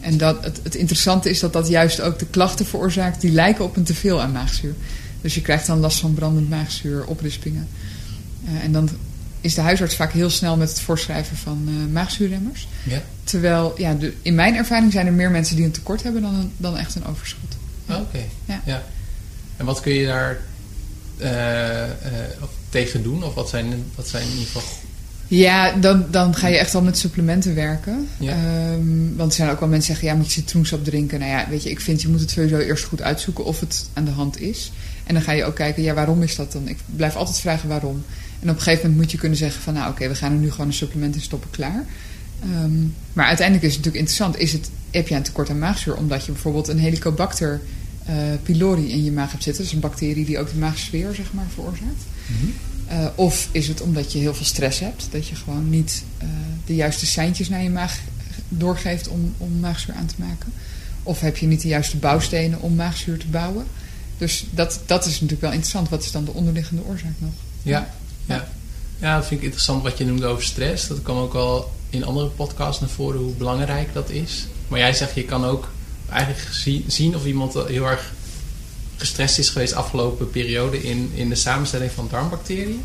En 0.00 0.18
dat, 0.18 0.44
het, 0.44 0.60
het 0.62 0.74
interessante 0.74 1.30
is 1.30 1.40
dat 1.40 1.52
dat 1.52 1.68
juist 1.68 2.00
ook 2.00 2.18
de 2.18 2.26
klachten 2.26 2.66
veroorzaakt 2.66 3.20
die 3.20 3.30
lijken 3.30 3.64
op 3.64 3.76
een 3.76 3.84
teveel 3.84 4.20
aan 4.22 4.32
maagzuur. 4.32 4.74
Dus 5.20 5.34
je 5.34 5.40
krijgt 5.40 5.66
dan 5.66 5.78
last 5.78 6.00
van 6.00 6.14
brandend 6.14 6.48
maagzuur, 6.48 7.04
oprispingen. 7.06 7.68
Eh, 8.44 8.64
en 8.64 8.72
dan 8.72 8.88
is 9.40 9.54
de 9.54 9.60
huisarts 9.60 9.94
vaak 9.94 10.12
heel 10.12 10.30
snel 10.30 10.56
met 10.56 10.68
het 10.68 10.80
voorschrijven 10.80 11.36
van 11.36 11.64
eh, 11.68 11.92
maagzuurremmers. 11.92 12.68
Ja. 12.82 13.02
Terwijl, 13.24 13.74
ja, 13.76 13.94
de, 13.94 14.12
in 14.22 14.34
mijn 14.34 14.54
ervaring 14.54 14.92
zijn 14.92 15.06
er 15.06 15.12
meer 15.12 15.30
mensen 15.30 15.56
die 15.56 15.64
een 15.64 15.70
tekort 15.70 16.02
hebben 16.02 16.22
dan, 16.22 16.34
een, 16.34 16.52
dan 16.56 16.76
echt 16.76 16.94
een 16.94 17.06
overschot. 17.06 17.56
Oh, 17.88 18.00
Oké. 18.00 18.24
Ja. 18.64 18.82
En 19.56 19.66
wat 19.66 19.80
kun 19.80 19.92
je 19.92 20.06
daar 20.06 20.38
eh, 21.18 22.10
tegen 22.68 23.02
doen? 23.02 23.24
Of 23.24 23.34
wat 23.34 23.48
zijn, 23.48 23.84
wat 23.94 24.08
zijn 24.08 24.22
in 24.22 24.30
ieder 24.30 24.46
geval... 24.46 24.62
Ja, 25.28 25.72
dan, 25.72 26.06
dan 26.10 26.34
ga 26.34 26.48
je 26.48 26.56
echt 26.56 26.74
al 26.74 26.82
met 26.82 26.98
supplementen 26.98 27.54
werken. 27.54 28.08
Ja. 28.18 28.32
Ehm, 28.32 29.16
want 29.16 29.30
er 29.30 29.36
zijn 29.36 29.50
ook 29.50 29.60
wel 29.60 29.68
mensen 29.68 29.92
die 29.92 30.00
zeggen, 30.00 30.08
ja, 30.08 30.14
moet 30.14 30.32
je 30.32 30.40
citroensap 30.40 30.84
drinken? 30.84 31.18
Nou 31.18 31.30
ja, 31.30 31.46
weet 31.48 31.62
je, 31.62 31.70
ik 31.70 31.80
vind 31.80 32.02
je 32.02 32.08
moet 32.08 32.20
het 32.20 32.30
sowieso 32.30 32.58
eerst 32.58 32.84
goed 32.84 33.02
uitzoeken 33.02 33.44
of 33.44 33.60
het 33.60 33.88
aan 33.92 34.04
de 34.04 34.10
hand 34.10 34.40
is. 34.40 34.72
En 35.10 35.16
dan 35.16 35.24
ga 35.24 35.32
je 35.32 35.44
ook 35.44 35.54
kijken, 35.54 35.82
ja, 35.82 35.94
waarom 35.94 36.22
is 36.22 36.36
dat 36.36 36.52
dan? 36.52 36.68
Ik 36.68 36.78
blijf 36.96 37.16
altijd 37.16 37.40
vragen 37.40 37.68
waarom. 37.68 38.04
En 38.40 38.50
op 38.50 38.56
een 38.56 38.62
gegeven 38.62 38.82
moment 38.82 39.00
moet 39.00 39.10
je 39.10 39.18
kunnen 39.18 39.38
zeggen 39.38 39.62
van, 39.62 39.74
nou 39.74 39.90
oké, 39.90 40.08
we 40.08 40.14
gaan 40.14 40.32
er 40.32 40.38
nu 40.38 40.50
gewoon 40.50 40.66
een 40.66 40.72
supplement 40.72 41.14
in 41.14 41.20
stoppen, 41.20 41.50
klaar. 41.50 41.84
Ehm, 42.42 42.80
maar 43.12 43.26
uiteindelijk 43.26 43.66
is 43.66 43.74
het 43.74 43.84
natuurlijk 43.84 43.96
interessant, 43.96 44.38
is 44.38 44.52
het, 44.52 44.70
heb 44.90 45.08
je 45.08 45.14
een 45.14 45.22
tekort 45.22 45.50
aan 45.50 45.58
maagzuur? 45.58 45.96
Omdat 45.96 46.24
je 46.24 46.32
bijvoorbeeld 46.32 46.68
een 46.68 46.78
helicobacter 46.78 47.60
eh, 48.04 48.14
pylori 48.42 48.90
in 48.92 49.04
je 49.04 49.12
maag 49.12 49.30
hebt 49.30 49.42
zitten. 49.42 49.62
Dat 49.62 49.72
is 49.72 49.76
een 49.76 49.88
bacterie 49.88 50.24
die 50.24 50.38
ook 50.38 50.50
de 50.50 50.58
maagsfeer 50.58 51.14
zeg 51.14 51.32
maar, 51.32 51.46
veroorzaakt. 51.54 52.04
Mhm. 52.26 52.46
Eh, 52.86 53.06
of 53.14 53.48
is 53.52 53.68
het 53.68 53.80
omdat 53.80 54.12
je 54.12 54.18
heel 54.18 54.34
veel 54.34 54.46
stress 54.46 54.78
hebt, 54.78 55.08
dat 55.10 55.26
je 55.26 55.34
gewoon 55.34 55.70
niet 55.70 56.04
eh, 56.18 56.28
de 56.66 56.74
juiste 56.74 57.06
seintjes 57.06 57.48
naar 57.48 57.62
je 57.62 57.70
maag 57.70 57.98
doorgeeft 58.48 59.08
om, 59.08 59.34
om 59.38 59.60
maagzuur 59.60 59.94
aan 59.94 60.06
te 60.06 60.14
maken. 60.18 60.52
Of 61.02 61.20
heb 61.20 61.36
je 61.36 61.46
niet 61.46 61.62
de 61.62 61.68
juiste 61.68 61.96
bouwstenen 61.96 62.60
om 62.60 62.74
maagzuur 62.74 63.18
te 63.18 63.26
bouwen. 63.26 63.66
Dus 64.20 64.44
dat, 64.50 64.80
dat 64.86 65.04
is 65.04 65.12
natuurlijk 65.12 65.40
wel 65.40 65.50
interessant. 65.50 65.88
Wat 65.88 66.02
is 66.04 66.12
dan 66.12 66.24
de 66.24 66.30
onderliggende 66.32 66.82
oorzaak 66.82 67.14
nog? 67.18 67.30
Ja, 67.62 67.94
ja. 68.26 68.48
ja, 68.98 69.16
dat 69.16 69.26
vind 69.26 69.40
ik 69.40 69.44
interessant 69.46 69.82
wat 69.82 69.98
je 69.98 70.04
noemde 70.04 70.26
over 70.26 70.44
stress. 70.44 70.86
Dat 70.88 71.02
kwam 71.02 71.16
ook 71.18 71.34
al 71.34 71.72
in 71.90 72.04
andere 72.04 72.26
podcasts 72.26 72.80
naar 72.80 72.90
voren 72.90 73.20
hoe 73.20 73.32
belangrijk 73.34 73.92
dat 73.92 74.10
is. 74.10 74.46
Maar 74.68 74.78
jij 74.78 74.92
zegt, 74.92 75.14
je 75.14 75.24
kan 75.24 75.44
ook 75.44 75.72
eigenlijk 76.10 76.48
zie- 76.52 76.84
zien 76.86 77.16
of 77.16 77.24
iemand 77.24 77.54
heel 77.54 77.84
erg 77.86 78.12
gestrest 78.96 79.38
is 79.38 79.48
geweest 79.48 79.72
de 79.72 79.78
afgelopen 79.78 80.30
periode 80.30 80.82
in, 80.82 81.10
in 81.14 81.28
de 81.28 81.34
samenstelling 81.34 81.90
van 81.90 82.08
darmbacteriën. 82.10 82.84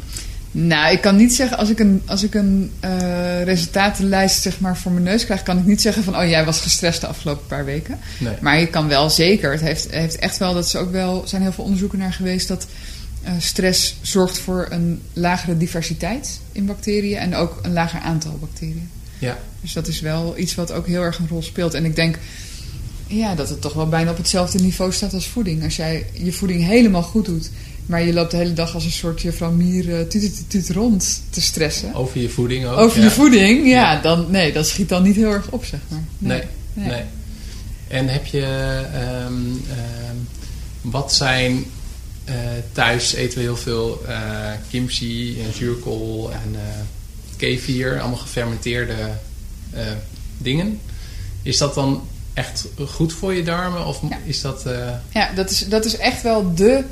Nou, 0.58 0.94
ik 0.94 1.02
kan 1.02 1.16
niet 1.16 1.36
zeggen, 1.36 1.58
als 1.58 1.70
ik 1.70 1.80
een, 1.80 2.02
als 2.06 2.24
ik 2.24 2.34
een 2.34 2.72
eh, 2.80 3.44
resultatenlijst 3.44 4.42
zeg 4.42 4.60
maar, 4.60 4.78
voor 4.78 4.92
mijn 4.92 5.04
neus 5.04 5.26
krijg, 5.26 5.44
kan 5.44 5.58
ik 5.58 5.66
niet 5.66 5.82
zeggen 5.82 6.04
van, 6.04 6.18
oh 6.18 6.30
jij 6.30 6.46
was 6.46 6.62
gestrest 6.62 7.02
de 7.02 7.08
afgelopen 7.08 7.48
paar 7.48 7.66
weken. 7.66 8.00
Nee. 8.20 8.34
Maar 8.42 8.60
je 8.60 8.68
kan 8.68 8.88
wel 8.88 9.10
zeker, 9.10 9.52
het 9.52 9.62
heeft, 9.62 9.92
heeft 9.92 10.16
echt 10.16 10.38
wel, 10.38 10.54
dat 10.54 10.66
is 10.66 10.76
ook 10.76 10.92
wel, 10.92 11.22
er 11.22 11.28
zijn 11.28 11.42
heel 11.42 11.52
veel 11.52 11.64
onderzoeken 11.64 12.00
naar 12.00 12.14
geweest 12.14 12.48
dat 12.48 12.68
eh, 13.24 13.34
stress 13.38 13.96
zorgt 14.02 14.40
voor 14.40 14.68
een 14.70 15.02
lagere 15.14 15.58
diversiteit 15.58 16.40
in 16.52 16.66
bacteriën 16.66 17.18
en 17.18 17.36
ook 17.36 17.60
een 17.62 17.74
lager 17.74 18.00
aantal 18.00 18.38
bacteriën. 18.40 18.90
Ja, 19.20 19.38
Dus 19.62 19.74
dat 19.74 19.88
is 19.88 20.00
wel 20.00 20.38
iets 20.38 20.56
wat 20.56 20.72
ook 20.72 20.88
heel 20.88 21.02
erg 21.02 21.20
een 21.20 21.28
rol 21.28 21.44
speelt. 21.44 21.74
En 21.74 21.86
ik 21.86 21.96
denk 21.96 22.18
ja, 23.08 23.36
dat 23.36 23.50
het 23.50 23.62
toch 23.62 23.74
wel 23.74 23.90
bijna 23.90 24.12
op 24.12 24.18
hetzelfde 24.18 24.60
niveau 24.60 24.92
staat 24.92 25.14
als 25.14 25.28
voeding. 25.28 25.64
Als 25.64 25.76
jij 25.76 26.06
je 26.14 26.32
voeding 26.32 26.64
helemaal 26.64 27.04
goed 27.04 27.26
doet, 27.26 27.50
maar 27.86 28.04
je 28.04 28.14
loopt 28.14 28.32
de 28.32 28.38
hele 28.38 28.54
dag 28.54 28.74
als 28.74 28.86
een 28.86 28.92
soort 28.92 29.22
juffrouw 29.22 29.52
Mier 29.52 29.86
uh, 29.86 30.08
tuut, 30.48 30.70
rond 30.70 31.22
te 31.30 31.42
stressen. 31.42 31.94
over 31.94 32.22
je 32.22 32.30
voeding 32.30 32.66
ook. 32.66 32.78
Over 32.78 32.98
ja. 32.98 33.04
je 33.04 33.12
voeding, 33.12 33.68
ja, 33.68 33.94
Ja. 33.94 34.02
Dan, 34.02 34.26
nee, 34.32 34.54
dat 34.54 34.68
schiet 34.68 34.90
dan 34.90 35.04
niet 35.04 35.16
heel 35.16 35.32
erg 35.32 35.50
op, 35.52 35.66
zeg 35.66 35.80
maar. 35.88 36.04
Nee, 36.18 36.42
nee. 36.74 37.04
En 37.88 38.08
heb 38.08 38.26
je, 38.26 38.42
ehm, 38.94 39.34
ehm, 39.70 40.16
wat 40.82 41.14
zijn, 41.14 41.66
eh, 42.24 42.36
thuis 42.72 43.14
eten 43.14 43.38
we 43.38 43.44
heel 43.44 43.58
veel 43.58 44.02
eh, 44.08 44.52
kimchi 44.70 45.42
en 45.42 45.54
zuurkool 45.54 46.32
en 46.32 46.56
eh 46.56 46.62
kefir, 47.38 48.00
allemaal 48.00 48.18
gefermenteerde 48.20 48.94
eh, 49.72 49.84
dingen. 50.38 50.80
Is 51.42 51.58
dat 51.58 51.74
dan 51.74 52.08
echt 52.34 52.66
goed 52.88 53.14
voor 53.14 53.34
je 53.34 53.44
darmen 53.44 53.86
of 53.86 54.02
Ja. 54.10 54.18
is 54.26 54.42
dat... 54.42 54.66
eh, 54.66 54.90
Ja, 55.14 55.30
dat 55.36 55.50
is, 55.50 55.60
dat 55.68 55.86
is 55.86 55.98
echt 55.98 56.22
wel 56.22 56.56
de, 56.56 56.84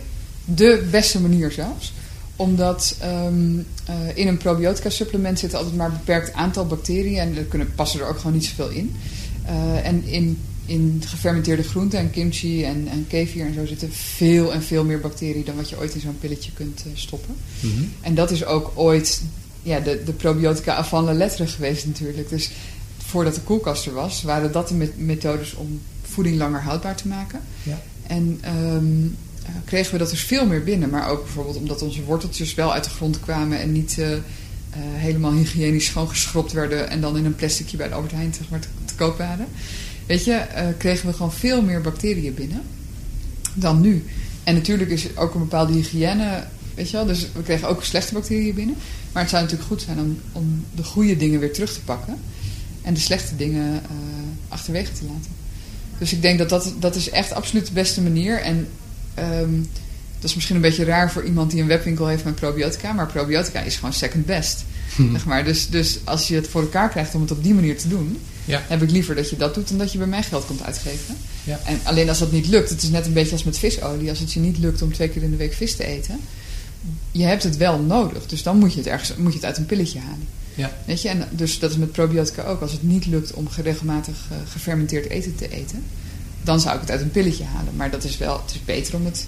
de 0.45 0.87
beste 0.91 1.21
manier 1.21 1.51
zelfs. 1.51 1.93
Omdat 2.35 2.95
ehm, 2.99 3.57
eh, 3.85 3.95
in 4.13 4.27
een 4.27 4.37
probiotica 4.37 4.89
supplement 4.89 5.39
zit 5.39 5.53
altijd 5.55 5.75
maar 5.75 5.87
een 5.87 5.97
beperkt 5.97 6.33
aantal 6.33 6.65
bacteriën. 6.65 7.17
En 7.19 7.37
er 7.37 7.43
kunnen, 7.43 7.75
passen 7.75 7.99
er 7.99 8.07
ook 8.07 8.17
gewoon 8.17 8.33
niet 8.33 8.45
zoveel 8.45 8.69
in. 8.69 8.95
Eh, 9.45 9.87
en 9.87 10.03
in, 10.05 10.37
in 10.65 11.03
gefermenteerde 11.05 11.63
groenten 11.63 11.99
en 11.99 12.11
kimchi 12.11 12.63
en, 12.63 12.87
en 12.87 13.05
kefir 13.07 13.45
en 13.45 13.53
zo 13.53 13.65
zitten 13.65 13.91
veel 13.91 14.53
en 14.53 14.63
veel 14.63 14.83
meer 14.83 14.99
bacteriën 14.99 15.45
dan 15.45 15.55
wat 15.55 15.69
je 15.69 15.77
ooit 15.79 15.93
in 15.93 16.01
zo'n 16.01 16.17
pilletje 16.19 16.51
kunt 16.51 16.83
eh, 16.85 16.91
stoppen. 16.93 17.35
mhm. 17.59 17.83
En 18.01 18.15
dat 18.15 18.31
is 18.31 18.45
ook 18.45 18.71
ooit 18.75 19.21
ja, 19.61 19.79
de, 19.79 20.01
de 20.05 20.11
probiotica 20.13 20.75
avant 20.75 21.05
la 21.05 21.13
lettre 21.13 21.47
geweest 21.47 21.85
natuurlijk. 21.85 22.29
Dus 22.29 22.51
voordat 22.97 23.35
de 23.35 23.41
koelkast 23.41 23.85
er 23.85 23.93
was, 23.93 24.23
waren 24.23 24.51
dat 24.51 24.67
de 24.67 24.73
met- 24.73 24.97
methodes 24.97 25.53
om 25.53 25.81
voeding 26.01 26.37
langer 26.37 26.61
houdbaar 26.61 26.95
te 26.95 27.07
maken. 27.07 27.39
Ja. 27.63 27.81
En 28.07 28.37
ehm, 28.41 29.03
eh, 29.05 29.32
kregen 29.65 29.91
we 29.91 29.97
dat 29.97 30.09
dus 30.09 30.23
veel 30.23 30.45
meer 30.45 30.63
binnen. 30.63 30.89
Maar 30.89 31.09
ook 31.09 31.23
bijvoorbeeld 31.23 31.57
omdat 31.57 31.81
onze 31.81 32.03
worteltjes 32.03 32.53
wel 32.53 32.73
uit 32.73 32.83
de 32.83 32.89
grond 32.89 33.19
kwamen 33.19 33.59
en 33.59 33.71
niet 33.71 33.97
eh, 33.99 34.13
eh, 34.13 34.21
helemaal 34.75 35.33
hygiënisch 35.33 35.85
schoongeschropt 35.85 36.51
werden 36.51 36.89
en 36.89 37.01
dan 37.01 37.17
in 37.17 37.25
een 37.25 37.35
plasticje 37.35 37.77
bij 37.77 37.87
de 37.87 37.93
Albert 37.93 38.13
Heijn 38.13 38.33
zeg 38.33 38.49
maar, 38.49 38.59
te, 38.59 38.95
koop 38.95 39.17
waren. 39.17 39.47
Weet 40.05 40.23
je, 40.23 40.33
eh, 40.33 40.67
kregen 40.77 41.07
we 41.07 41.13
gewoon 41.13 41.33
veel 41.33 41.61
meer 41.61 41.81
bacteriën 41.81 42.33
binnen 42.33 42.61
dan 43.53 43.81
nu. 43.81 44.03
En 44.43 44.53
natuurlijk 44.53 44.89
is 44.89 45.17
ook 45.17 45.33
een 45.33 45.39
bepaalde 45.39 45.73
hygiëne, 45.73 46.43
weet 46.73 46.89
je 46.89 46.97
wel. 46.97 47.05
Dus 47.05 47.27
we 47.33 47.41
kregen 47.41 47.67
ook 47.67 47.83
slechte 47.83 48.13
bacteriën 48.13 48.55
binnen. 48.55 48.75
Maar 49.11 49.21
het 49.21 49.31
zou 49.31 49.43
natuurlijk 49.43 49.69
goed 49.69 49.81
zijn 49.81 49.99
om, 49.99 50.19
om 50.31 50.65
de 50.75 50.83
goede 50.83 51.17
dingen 51.17 51.39
weer 51.39 51.53
terug 51.53 51.73
te 51.73 51.81
pakken. 51.81 52.17
En 52.81 52.93
de 52.93 52.99
slechte 52.99 53.35
dingen 53.35 53.81
achterwege 54.47 54.91
te 54.91 55.03
laten. 55.05 55.31
Dus 55.97 56.13
ik 56.13 56.21
denk 56.21 56.37
dat, 56.37 56.49
dat 56.49 56.73
dat 56.79 56.95
is 56.95 57.09
echt 57.09 57.33
absoluut 57.33 57.67
de 57.67 57.73
beste 57.73 58.01
manier. 58.01 58.41
En 58.41 58.67
ehm, 59.15 59.61
dat 60.19 60.29
is 60.29 60.35
misschien 60.35 60.55
een 60.55 60.61
beetje 60.61 60.83
raar 60.83 61.11
voor 61.11 61.23
iemand 61.23 61.51
die 61.51 61.61
een 61.61 61.67
webwinkel 61.67 62.07
heeft 62.07 62.23
met 62.23 62.35
probiotica. 62.35 62.91
Maar 62.91 63.07
probiotica 63.07 63.59
is 63.59 63.75
gewoon 63.75 63.93
second 63.93 64.25
best. 64.25 64.63
Zeg 65.11 65.25
maar. 65.25 65.43
dus, 65.43 65.69
dus 65.69 65.99
als 66.03 66.27
je 66.27 66.35
het 66.35 66.47
voor 66.47 66.61
elkaar 66.61 66.89
krijgt 66.89 67.15
om 67.15 67.21
het 67.21 67.31
op 67.31 67.43
die 67.43 67.53
manier 67.53 67.77
te 67.77 67.87
doen... 67.87 68.17
Ja. 68.45 68.61
heb 68.67 68.81
ik 68.81 68.91
liever 68.91 69.15
dat 69.15 69.29
je 69.29 69.37
dat 69.37 69.53
doet 69.53 69.69
dan 69.69 69.77
dat 69.77 69.91
je 69.91 69.97
bij 69.97 70.07
mij 70.07 70.23
geld 70.23 70.45
komt 70.45 70.63
uitgeven. 70.63 71.15
Ja. 71.43 71.59
En 71.65 71.79
alleen 71.83 72.09
als 72.09 72.19
dat 72.19 72.31
niet 72.31 72.47
lukt, 72.47 72.69
het 72.69 72.83
is 72.83 72.89
net 72.89 73.05
een 73.05 73.13
beetje 73.13 73.31
als 73.31 73.43
met 73.43 73.57
visolie. 73.57 74.09
Als 74.09 74.19
het 74.19 74.33
je 74.33 74.39
niet 74.39 74.57
lukt 74.57 74.81
om 74.81 74.93
twee 74.93 75.09
keer 75.09 75.23
in 75.23 75.31
de 75.31 75.37
week 75.37 75.53
vis 75.53 75.75
te 75.75 75.85
eten, 75.85 76.19
je 77.11 77.23
hebt 77.23 77.43
het 77.43 77.57
wel 77.57 77.79
nodig. 77.79 78.25
Dus 78.25 78.43
dan 78.43 78.57
moet 78.57 78.71
je 78.73 78.77
het 78.77 78.87
ergens 78.87 79.15
moet 79.15 79.31
je 79.31 79.37
het 79.37 79.47
uit 79.47 79.57
een 79.57 79.65
pilletje 79.65 79.99
halen. 79.99 80.27
Ja. 80.55 80.71
Weet 80.85 81.01
je? 81.01 81.09
En 81.09 81.27
dus 81.31 81.59
dat 81.59 81.71
is 81.71 81.77
met 81.77 81.91
probiotica 81.91 82.43
ook. 82.43 82.61
Als 82.61 82.71
het 82.71 82.83
niet 82.83 83.05
lukt 83.05 83.33
om 83.33 83.47
regelmatig 83.61 84.15
eh, 84.31 84.37
gefermenteerd 84.51 85.09
eten 85.09 85.35
te 85.35 85.49
eten, 85.49 85.83
dan 86.43 86.59
zou 86.59 86.75
ik 86.75 86.81
het 86.81 86.91
uit 86.91 87.01
een 87.01 87.11
pilletje 87.11 87.43
halen. 87.43 87.75
Maar 87.75 87.91
dat 87.91 88.03
is 88.03 88.17
wel, 88.17 88.41
het 88.45 88.53
is 88.55 88.65
beter 88.65 88.95
om 88.95 89.05
het 89.05 89.27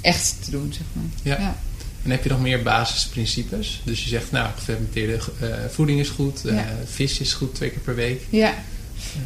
echt 0.00 0.34
te 0.44 0.50
doen, 0.50 0.72
zeg 0.72 0.86
maar. 0.92 1.38
Ja. 1.38 1.56
En 2.02 2.12
heb 2.12 2.22
je 2.22 2.28
nog 2.28 2.40
meer 2.40 2.62
basisprincipes? 2.62 3.80
Dus 3.84 4.02
je 4.02 4.08
zegt, 4.08 4.30
nou, 4.30 4.48
gefermenteerde 4.56 5.18
eh, 5.40 5.48
voeding 5.70 6.00
is 6.00 6.08
goed, 6.08 6.44
eh, 6.44 6.54
Ja. 6.54 6.64
vis 6.84 7.18
is 7.20 7.32
goed 7.32 7.54
twee 7.54 7.70
keer 7.70 7.80
per 7.80 7.94
week. 7.94 8.20
Ja. 8.30 8.54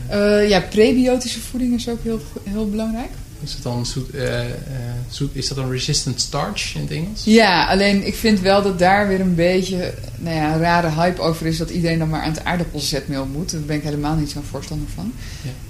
Eh, 0.08 0.48
ja, 0.48 0.60
prebiotische 0.60 1.40
voeding 1.40 1.74
is 1.74 1.88
ook 1.88 2.02
heel, 2.02 2.20
heel 2.42 2.70
belangrijk. 2.70 3.10
Is 3.42 3.52
dat 3.52 3.62
dan 3.62 3.86
zoet, 3.86 4.10
zoet, 5.08 5.30
is 5.32 5.48
dat 5.48 5.56
dan 5.56 5.70
resistant 5.70 6.20
starch 6.20 6.74
in 6.74 6.80
het 6.80 6.90
Engels? 6.90 7.24
Ja, 7.24 7.66
alleen 7.66 8.06
ik 8.06 8.14
vind 8.14 8.40
wel 8.40 8.62
dat 8.62 8.78
daar 8.78 9.08
weer 9.08 9.20
een 9.20 9.34
beetje 9.34 9.94
nou 10.18 10.36
ja, 10.36 10.54
een 10.54 10.60
rare 10.60 10.90
hype 10.90 11.20
over 11.20 11.46
is 11.46 11.56
dat 11.56 11.70
iedereen 11.70 11.98
dan 11.98 12.08
maar 12.08 12.22
aan 12.22 12.32
het 12.32 12.44
aardappelzetmeel 12.44 13.26
moet. 13.26 13.50
Daar 13.50 13.60
ben 13.60 13.76
ik 13.76 13.82
helemaal 13.82 14.16
niet 14.16 14.30
zo'n 14.30 14.42
voorstander 14.50 14.88
van. 14.94 15.12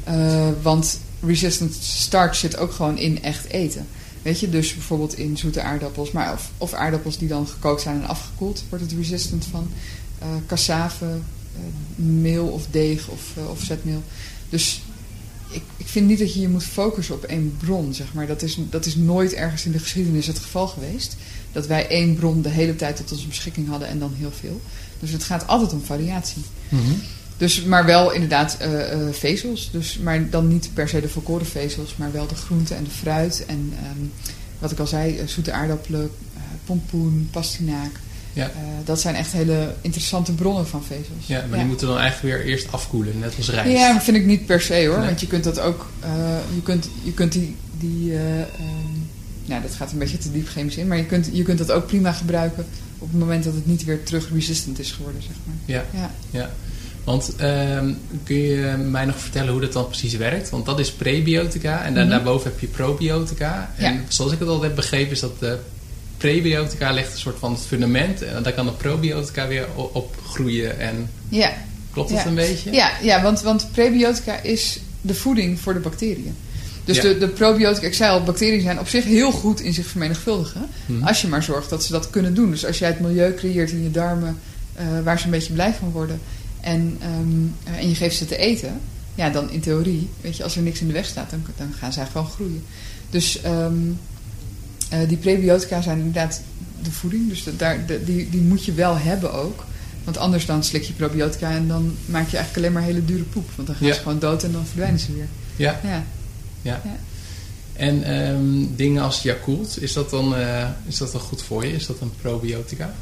Ja. 0.04 0.52
Want 0.62 0.98
resistant 1.22 1.74
starch 1.74 2.36
zit 2.36 2.56
ook 2.56 2.72
gewoon 2.72 2.98
in 2.98 3.22
echt 3.22 3.46
eten. 3.46 3.86
Weet 4.22 4.40
je, 4.40 4.50
dus 4.50 4.74
bijvoorbeeld 4.74 5.18
in 5.18 5.36
zoete 5.36 5.60
aardappels, 5.60 6.12
maar 6.12 6.32
of, 6.32 6.50
of 6.58 6.72
aardappels 6.72 7.18
die 7.18 7.28
dan 7.28 7.46
gekookt 7.46 7.80
zijn 7.80 8.02
en 8.02 8.08
afgekoeld, 8.08 8.64
wordt 8.68 8.84
het 8.84 8.94
resistant 8.94 9.46
van. 9.50 9.70
Eh 10.18 10.28
cassave, 10.46 11.04
eh, 11.06 11.60
meel 12.04 12.46
of 12.46 12.66
deeg 12.70 13.08
of, 13.08 13.20
eh, 13.36 13.50
of 13.50 13.62
zetmeel. 13.62 14.02
Dus 14.48 14.80
ik, 15.50 15.62
ik 15.76 15.86
vind 15.86 16.06
niet 16.06 16.18
dat 16.18 16.34
je 16.34 16.40
je 16.40 16.48
moet 16.48 16.64
focussen 16.64 17.14
op 17.14 17.24
één 17.24 17.56
bron, 17.58 17.94
zeg 17.94 18.12
maar. 18.14 18.26
Dat 18.26 18.42
is, 18.42 18.58
dat 18.70 18.86
is 18.86 18.96
nooit 18.96 19.32
ergens 19.32 19.64
in 19.64 19.72
de 19.72 19.78
geschiedenis 19.78 20.26
het 20.26 20.38
geval 20.38 20.66
geweest. 20.66 21.16
Dat 21.52 21.66
wij 21.66 21.88
één 21.88 22.14
bron 22.14 22.42
de 22.42 22.48
hele 22.48 22.76
tijd 22.76 22.96
tot 22.96 23.12
onze 23.12 23.26
beschikking 23.26 23.68
hadden 23.68 23.88
en 23.88 23.98
dan 23.98 24.12
heel 24.16 24.32
veel. 24.40 24.60
Dus 25.00 25.10
het 25.10 25.22
gaat 25.22 25.46
altijd 25.46 25.72
om 25.72 25.82
variatie. 25.82 26.42
Mhm. 26.68 26.92
Dus, 27.40 27.62
maar 27.62 27.84
wel 27.84 28.12
inderdaad 28.12 28.56
eh, 28.58 28.92
eh, 28.92 28.98
vezels. 29.12 29.70
Dus, 29.72 29.98
maar 29.98 30.30
dan 30.30 30.48
niet 30.48 30.70
per 30.74 30.88
se 30.88 31.00
de 31.00 31.08
volkoren 31.08 31.46
vezels, 31.46 31.96
maar 31.96 32.12
wel 32.12 32.26
de 32.26 32.34
groenten 32.34 32.76
en 32.76 32.84
de 32.84 32.90
fruit. 32.90 33.44
En 33.46 33.72
ehm, 33.76 34.06
wat 34.58 34.70
ik 34.70 34.78
al 34.78 34.86
zei, 34.86 35.18
eh, 35.18 35.26
zoete 35.26 35.52
aardappelen, 35.52 36.10
pompoen, 36.64 37.28
pastinaak. 37.30 37.90
Ja. 38.32 38.50
Dat 38.84 39.00
zijn 39.00 39.14
echt 39.14 39.32
hele 39.32 39.74
interessante 39.80 40.32
bronnen 40.32 40.66
van 40.66 40.84
vezels. 40.84 41.26
Ja, 41.26 41.44
maar 41.48 41.58
die 41.58 41.66
moeten 41.66 41.86
dan 41.86 41.98
eigenlijk 41.98 42.36
weer 42.36 42.46
eerst 42.46 42.72
afkoelen, 42.72 43.18
net 43.18 43.34
als 43.36 43.50
rijst. 43.50 43.78
Ja, 43.78 44.00
vind 44.00 44.16
ik 44.16 44.26
niet 44.26 44.46
per 44.46 44.60
se 44.60 44.86
hoor. 44.86 44.98
Nee. 44.98 45.06
Want 45.06 45.20
je 45.20 45.26
kunt 45.26 45.44
dat 45.44 45.60
ook. 45.60 45.90
je, 46.54 46.62
kunt, 46.62 46.88
je 47.02 47.12
kunt 47.12 47.32
die. 47.32 47.56
die 47.78 48.16
ehm, 48.16 48.98
nou, 49.44 49.62
dat 49.62 49.74
gaat 49.74 49.92
een 49.92 49.98
beetje 49.98 50.18
te 50.18 50.32
diep 50.32 50.48
chemisch 50.48 50.76
in. 50.76 50.88
Maar 50.88 50.96
je 50.96 51.06
kunt, 51.06 51.28
je 51.32 51.42
kunt 51.42 51.58
dat 51.58 51.70
ook 51.70 51.86
prima 51.86 52.12
gebruiken. 52.12 52.66
op 52.98 53.10
het 53.10 53.18
moment 53.18 53.44
dat 53.44 53.54
het 53.54 53.66
niet 53.66 53.84
weer 53.84 54.02
terug 54.02 54.28
resistant 54.32 54.78
is 54.78 54.92
geworden, 54.92 55.22
zeg 55.22 55.36
maar. 55.44 55.56
Ja, 55.64 55.84
Ja. 55.92 56.10
ja. 56.30 56.50
Want 57.10 57.36
ehm, 57.36 57.92
kun 58.24 58.36
je 58.36 58.76
mij 58.90 59.04
nog 59.04 59.18
vertellen 59.20 59.52
hoe 59.52 59.60
dat 59.60 59.72
dan 59.72 59.86
precies 59.86 60.16
werkt? 60.16 60.50
Want 60.50 60.66
dat 60.66 60.78
is 60.78 60.92
prebiotica 60.92 61.84
en 61.84 61.94
dan 61.94 62.02
Mhm. 62.02 62.12
daarboven 62.12 62.50
heb 62.50 62.60
je 62.60 62.66
probiotica. 62.66 63.70
En 63.76 63.92
Ja. 63.94 64.00
zoals 64.08 64.32
ik 64.32 64.38
het 64.38 64.48
al 64.48 64.62
heb 64.62 64.74
begrepen 64.74 65.10
is 65.12 65.20
dat 65.20 65.40
de 65.40 65.58
prebiotica 66.16 66.92
legt 66.92 67.12
een 67.12 67.18
soort 67.18 67.38
van 67.38 67.52
het 67.52 67.60
fundament. 67.66 68.22
En 68.22 68.42
daar 68.42 68.52
kan 68.52 68.66
de 68.66 68.72
probiotica 68.72 69.46
weer 69.48 69.66
op 69.92 70.16
groeien. 70.26 70.78
En 70.80 71.10
Ja, 71.28 71.52
klopt 71.92 72.08
dat 72.10 72.18
Ja. 72.18 72.26
een 72.26 72.34
beetje? 72.34 72.72
ja, 72.72 72.90
ja 73.02 73.22
want, 73.22 73.40
want 73.40 73.68
prebiotica 73.72 74.40
is 74.42 74.80
de 75.00 75.14
voeding 75.14 75.60
voor 75.60 75.72
de 75.74 75.80
bacteriën. 75.80 76.34
Dus 76.84 76.96
Ja. 76.96 77.02
de, 77.02 77.18
de 77.18 77.28
probiotica, 77.28 77.86
ik 77.86 77.94
zei 77.94 78.10
al, 78.10 78.22
bacteriën 78.22 78.60
zijn 78.60 78.78
op 78.78 78.88
zich 78.88 79.04
heel 79.04 79.30
goed 79.32 79.60
in 79.60 79.72
zich 79.72 79.86
vermenigvuldigen. 79.86 80.66
Mhm. 80.86 81.02
Als 81.06 81.20
je 81.22 81.28
maar 81.28 81.42
zorgt 81.42 81.70
dat 81.70 81.84
ze 81.84 81.92
dat 81.92 82.10
kunnen 82.10 82.34
doen. 82.34 82.50
Dus 82.50 82.66
als 82.66 82.78
jij 82.78 82.88
het 82.88 83.00
milieu 83.00 83.34
creëert 83.34 83.70
in 83.70 83.82
je 83.82 83.90
darmen 83.90 84.38
eh, 84.74 84.86
waar 85.04 85.18
ze 85.18 85.24
een 85.24 85.30
beetje 85.30 85.52
blij 85.52 85.72
van 85.78 85.90
worden. 85.90 86.20
En, 86.60 86.96
ehm, 87.00 87.74
en 87.76 87.88
je 87.88 87.94
geeft 87.94 88.16
ze 88.16 88.26
te 88.26 88.36
eten. 88.36 88.80
ja, 89.14 89.30
dan 89.30 89.50
in 89.50 89.60
theorie, 89.60 90.08
weet 90.20 90.36
je, 90.36 90.42
als 90.42 90.56
er 90.56 90.62
niks 90.62 90.80
in 90.80 90.86
de 90.86 90.92
weg 90.92 91.06
staat, 91.06 91.30
dan, 91.30 91.42
dan 91.56 91.72
gaan 91.78 91.92
zij 91.92 92.06
gewoon 92.06 92.26
groeien. 92.26 92.62
Dus 93.10 93.40
ehm, 93.40 93.74
eh, 94.88 95.08
die 95.08 95.16
prebiotica 95.16 95.80
zijn 95.82 95.98
inderdaad 95.98 96.40
de 96.82 96.90
voeding. 96.92 97.28
Dus 97.28 97.44
dat, 97.44 97.58
daar, 97.58 97.86
de, 97.86 98.04
die, 98.04 98.30
die 98.30 98.40
moet 98.40 98.64
je 98.64 98.72
wel 98.72 98.96
hebben 98.98 99.32
ook. 99.32 99.64
Want 100.04 100.16
anders 100.18 100.46
dan 100.46 100.64
slik 100.64 100.82
je 100.82 100.92
probiotica 100.92 101.50
en 101.50 101.68
dan 101.68 101.94
maak 102.06 102.28
je 102.28 102.36
eigenlijk 102.36 102.56
alleen 102.56 102.72
maar 102.72 102.82
hele 102.92 103.04
dure 103.04 103.22
poep. 103.22 103.48
Want 103.54 103.68
dan 103.68 103.76
gaan 103.76 103.86
Ja. 103.86 103.94
ze 103.94 104.00
gewoon 104.00 104.18
dood 104.18 104.42
en 104.44 104.52
dan 104.52 104.66
verdwijnen 104.66 105.00
ze 105.00 105.12
weer. 105.12 105.28
Ja, 105.56 105.80
Ja. 105.82 106.04
ja. 106.62 106.80
Ja. 106.84 106.96
En 107.72 108.02
ehm, 108.04 108.74
dingen 108.76 109.02
als 109.02 109.22
Yakult, 109.22 109.82
is 109.82 109.92
dat, 109.92 110.10
dan, 110.10 110.36
eh, 110.36 110.68
is 110.86 110.96
dat 110.98 111.12
dan 111.12 111.20
goed 111.20 111.42
voor 111.42 111.66
je? 111.66 111.72
Is 111.72 111.86
dat 111.86 112.00
een 112.00 112.12
probiotica? 112.20 112.94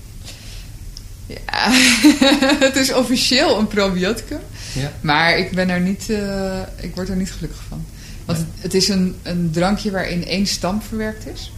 Ja, 1.29 1.71
het 2.67 2.77
is 2.77 2.93
officieel 2.93 3.59
een 3.59 3.69
probioticum. 3.69 4.41
Ja. 4.75 4.93
Maar 5.01 5.39
ik 5.39 5.51
ben 5.51 5.69
er 5.69 5.81
niet, 5.81 6.11
eh, 6.11 6.61
ik 6.81 6.95
word 6.95 7.09
er 7.09 7.17
niet 7.17 7.33
gelukkig 7.33 7.63
van. 7.69 7.85
Want 8.25 8.39
het, 8.39 8.47
het 8.59 8.75
is 8.75 8.89
een, 8.89 9.15
een 9.23 9.51
drankje 9.51 9.91
waarin 9.91 10.27
één 10.27 10.47
stam 10.47 10.83
verwerkt 10.83 11.27
is. 11.27 11.53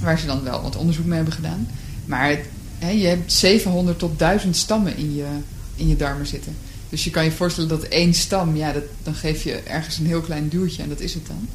Waar 0.00 0.18
ze 0.18 0.26
dan 0.26 0.42
wel 0.42 0.62
wat 0.62 0.76
onderzoek 0.76 1.04
mee 1.04 1.16
hebben 1.16 1.34
gedaan. 1.34 1.68
Maar 2.04 2.28
het, 2.28 2.40
hè, 2.78 2.90
je 2.90 3.06
hebt 3.06 3.32
700 3.32 3.98
tot 3.98 4.18
1000 4.18 4.56
stammen 4.56 4.96
in 4.96 5.14
je, 5.14 5.26
in 5.74 5.88
je 5.88 5.96
darmen 5.96 6.26
zitten. 6.26 6.56
Dus 6.88 7.04
je 7.04 7.10
kan 7.10 7.24
je 7.24 7.32
voorstellen 7.32 7.68
dat 7.68 7.82
één 7.82 8.14
stam, 8.14 8.56
ja, 8.56 8.72
dat, 8.72 8.82
dan 9.02 9.14
geef 9.14 9.42
je 9.42 9.54
ergens 9.54 9.98
een 9.98 10.06
heel 10.06 10.20
klein 10.20 10.48
duwtje 10.48 10.82
en 10.82 10.88
dat 10.88 11.00
is 11.00 11.14
het 11.14 11.26
dan. 11.26 11.48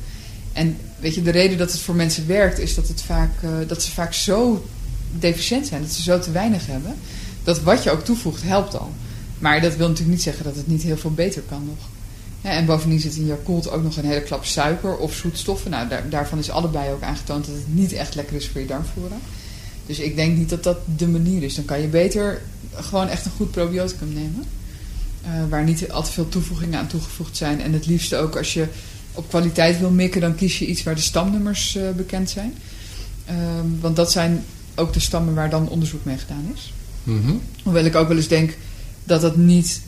En 0.53 0.77
weet 0.99 1.15
je, 1.15 1.21
de 1.21 1.31
reden 1.31 1.57
dat 1.57 1.71
het 1.71 1.81
voor 1.81 1.95
mensen 1.95 2.27
werkt 2.27 2.59
is 2.59 2.75
dat, 2.75 2.87
het 2.87 3.01
vaak, 3.01 3.31
eh, 3.41 3.49
dat 3.67 3.83
ze 3.83 3.91
vaak 3.91 4.13
zo 4.13 4.65
deficiënt 5.11 5.67
zijn, 5.67 5.81
dat 5.81 5.91
ze 5.91 6.01
zo 6.01 6.19
te 6.19 6.31
weinig 6.31 6.67
hebben, 6.67 6.95
dat 7.43 7.61
wat 7.61 7.83
je 7.83 7.91
ook 7.91 8.03
toevoegt 8.05 8.43
helpt 8.43 8.77
al. 8.79 8.91
Maar 9.39 9.61
dat 9.61 9.75
wil 9.75 9.87
natuurlijk 9.87 10.15
niet 10.15 10.23
zeggen 10.23 10.43
dat 10.43 10.55
het 10.55 10.67
niet 10.67 10.81
heel 10.81 10.97
veel 10.97 11.11
beter 11.13 11.41
kan 11.41 11.65
nog. 11.65 11.89
En 12.41 12.65
bovendien 12.65 12.99
zit 12.99 13.15
in 13.15 13.25
Yakult 13.25 13.71
ook 13.71 13.83
nog 13.83 13.97
een 13.97 14.05
hele 14.05 14.23
klap 14.23 14.45
suiker 14.45 14.97
of 14.97 15.13
zoetstoffen. 15.13 15.71
Nou, 15.71 15.87
daar, 15.87 16.09
daarvan 16.09 16.39
is 16.39 16.49
allebei 16.49 16.91
ook 16.91 17.01
aangetoond 17.01 17.45
dat 17.45 17.55
het 17.55 17.73
niet 17.73 17.93
echt 17.93 18.15
lekker 18.15 18.35
is 18.35 18.47
voor 18.47 18.61
je 18.61 18.67
darmflora. 18.67 19.15
Dus 19.85 19.99
ik 19.99 20.15
denk 20.15 20.37
niet 20.37 20.49
dat 20.49 20.63
dat 20.63 20.77
de 20.97 21.07
manier 21.07 21.43
is. 21.43 21.55
Dan 21.55 21.65
kan 21.65 21.81
je 21.81 21.87
beter 21.87 22.41
gewoon 22.73 23.07
echt 23.07 23.25
een 23.25 23.31
goed 23.31 23.51
probioticum 23.51 24.13
nemen. 24.13 24.43
eh, 25.25 25.31
waar 25.49 25.63
niet 25.63 25.91
al 25.91 26.03
te 26.03 26.11
veel 26.11 26.29
toevoegingen 26.29 26.79
aan 26.79 26.87
toegevoegd 26.87 27.37
zijn. 27.37 27.61
En 27.61 27.73
het 27.73 27.85
liefste 27.85 28.17
ook 28.17 28.35
als 28.35 28.53
je 28.53 28.67
op 29.13 29.29
kwaliteit 29.29 29.79
wil 29.79 29.89
mikken, 29.89 30.21
dan 30.21 30.35
kies 30.35 30.59
je 30.59 30.65
iets 30.65 30.83
waar 30.83 30.95
de 30.95 31.01
stamnummers 31.01 31.75
eh, 31.75 31.89
bekend 31.95 32.29
zijn. 32.29 32.53
Ehm, 33.25 33.65
want 33.79 33.95
dat 33.95 34.11
zijn 34.11 34.43
ook 34.75 34.93
de 34.93 34.99
stammen 34.99 35.33
waar 35.33 35.49
dan 35.49 35.69
onderzoek 35.69 36.05
mee 36.05 36.17
gedaan 36.17 36.51
is. 36.55 36.73
Mhm. 37.03 37.33
Hoewel 37.63 37.85
ik 37.85 37.95
ook 37.95 38.07
wel 38.07 38.17
eens 38.17 38.27
denk 38.27 38.57
dat 39.03 39.21
dat 39.21 39.35
niet. 39.35 39.81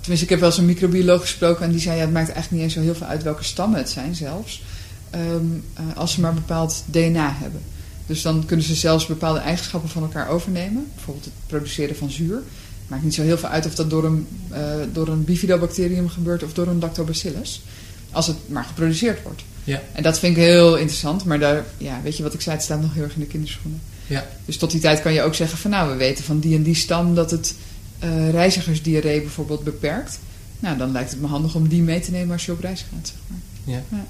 Tenminste, 0.00 0.24
ik 0.24 0.30
heb 0.30 0.40
wel 0.40 0.48
eens 0.48 0.58
een 0.58 0.66
microbioloog 0.66 1.20
gesproken 1.20 1.64
en 1.64 1.70
die 1.70 1.80
zei: 1.80 1.96
ja, 1.96 2.02
het 2.02 2.12
maakt 2.12 2.30
eigenlijk 2.30 2.50
niet 2.50 2.62
eens 2.62 2.72
zo 2.72 2.80
heel 2.80 2.94
veel 2.94 3.06
uit 3.06 3.22
welke 3.22 3.44
stammen 3.44 3.78
het 3.78 3.90
zijn, 3.90 4.14
zelfs. 4.14 4.62
Ehm, 5.10 5.44
eh, 5.74 5.96
als 5.96 6.12
ze 6.12 6.20
maar 6.20 6.34
bepaald 6.34 6.82
DNA 6.86 7.36
hebben. 7.38 7.60
Dus 8.06 8.22
dan 8.22 8.44
kunnen 8.46 8.66
ze 8.66 8.74
zelfs 8.74 9.06
bepaalde 9.06 9.38
eigenschappen 9.38 9.90
van 9.90 10.02
elkaar 10.02 10.28
overnemen. 10.28 10.86
Bijvoorbeeld 10.94 11.24
het 11.24 11.34
produceren 11.46 11.96
van 11.96 12.10
zuur. 12.10 12.34
Het 12.34 12.88
maakt 12.88 13.02
niet 13.02 13.14
zo 13.14 13.22
heel 13.22 13.38
veel 13.38 13.48
uit 13.48 13.66
of 13.66 13.74
dat 13.74 13.90
door 13.90 14.04
een, 14.04 14.26
eh, 14.50 14.62
door 14.92 15.08
een 15.08 15.24
bifidobacterium 15.24 16.08
gebeurt 16.08 16.42
of 16.42 16.52
door 16.52 16.66
een 16.66 16.78
lactobacillus. 16.78 17.62
Als 18.10 18.26
het 18.26 18.36
maar 18.46 18.64
geproduceerd 18.64 19.22
wordt. 19.22 19.42
Ja. 19.64 19.82
En 19.92 20.02
dat 20.02 20.18
vind 20.18 20.36
ik 20.36 20.42
heel 20.42 20.76
interessant. 20.76 21.24
Maar 21.24 21.38
daar, 21.38 21.64
ja, 21.78 22.00
weet 22.02 22.16
je 22.16 22.22
wat 22.22 22.34
ik 22.34 22.40
zei, 22.40 22.54
het 22.56 22.64
staat 22.64 22.80
nog 22.80 22.94
heel 22.94 23.02
erg 23.02 23.14
in 23.14 23.20
de 23.20 23.26
kinderschoenen. 23.26 23.80
Ja. 24.12 24.26
Dus 24.44 24.56
tot 24.56 24.70
die 24.70 24.80
tijd 24.80 25.02
kan 25.02 25.12
je 25.12 25.22
ook 25.22 25.34
zeggen 25.34 25.58
van 25.58 25.70
nou, 25.70 25.90
we 25.90 25.96
weten 25.96 26.24
van 26.24 26.38
die 26.38 26.56
en 26.56 26.62
die 26.62 26.74
stam 26.74 27.14
dat 27.14 27.30
het 27.30 27.54
eh, 27.98 28.30
reizigersdiarree 28.30 29.20
bijvoorbeeld 29.20 29.64
beperkt. 29.64 30.18
Nou, 30.58 30.78
dan 30.78 30.92
lijkt 30.92 31.10
het 31.10 31.20
me 31.20 31.26
handig 31.26 31.54
om 31.54 31.68
die 31.68 31.82
mee 31.82 32.00
te 32.00 32.10
nemen 32.10 32.32
als 32.32 32.46
je 32.46 32.52
op 32.52 32.60
reis 32.60 32.84
gaat. 32.90 33.06
Zeg 33.06 33.16
maar. 33.26 33.38
Ja. 33.64 33.82
Ja. 33.88 34.06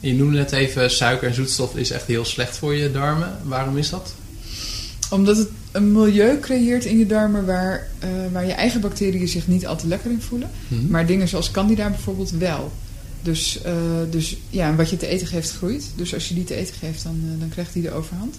Je 0.00 0.14
noemde 0.14 0.36
net 0.36 0.52
even 0.52 0.90
suiker 0.90 1.28
en 1.28 1.34
zoetstof 1.34 1.76
is 1.76 1.90
echt 1.90 2.06
heel 2.06 2.24
slecht 2.24 2.56
voor 2.56 2.74
je 2.74 2.92
darmen. 2.92 3.38
Waarom 3.44 3.76
is 3.76 3.90
dat? 3.90 4.14
Omdat 5.10 5.36
het 5.36 5.48
een 5.72 5.92
milieu 5.92 6.38
creëert 6.38 6.84
in 6.84 6.98
je 6.98 7.06
darmen 7.06 7.46
waar, 7.46 7.88
eh, 7.98 8.08
waar 8.32 8.46
je 8.46 8.52
eigen 8.52 8.80
bacteriën 8.80 9.28
zich 9.28 9.46
niet 9.46 9.66
al 9.66 9.76
te 9.76 9.86
lekker 9.86 10.10
in 10.10 10.22
voelen. 10.22 10.50
Mhm. 10.68 10.90
Maar 10.90 11.06
dingen 11.06 11.28
zoals 11.28 11.50
candida 11.50 11.90
bijvoorbeeld 11.90 12.30
wel. 12.30 12.72
Dus, 13.22 13.62
eh, 13.62 13.72
dus 14.10 14.36
ja, 14.50 14.68
en 14.68 14.76
wat 14.76 14.90
je 14.90 14.96
te 14.96 15.06
eten 15.06 15.26
geeft 15.26 15.52
groeit. 15.52 15.84
Dus 15.96 16.14
als 16.14 16.28
je 16.28 16.34
die 16.34 16.44
te 16.44 16.54
eten 16.54 16.74
geeft, 16.74 17.02
dan, 17.02 17.20
dan 17.38 17.48
krijgt 17.48 17.72
die 17.72 17.82
de 17.82 17.92
overhand. 17.92 18.36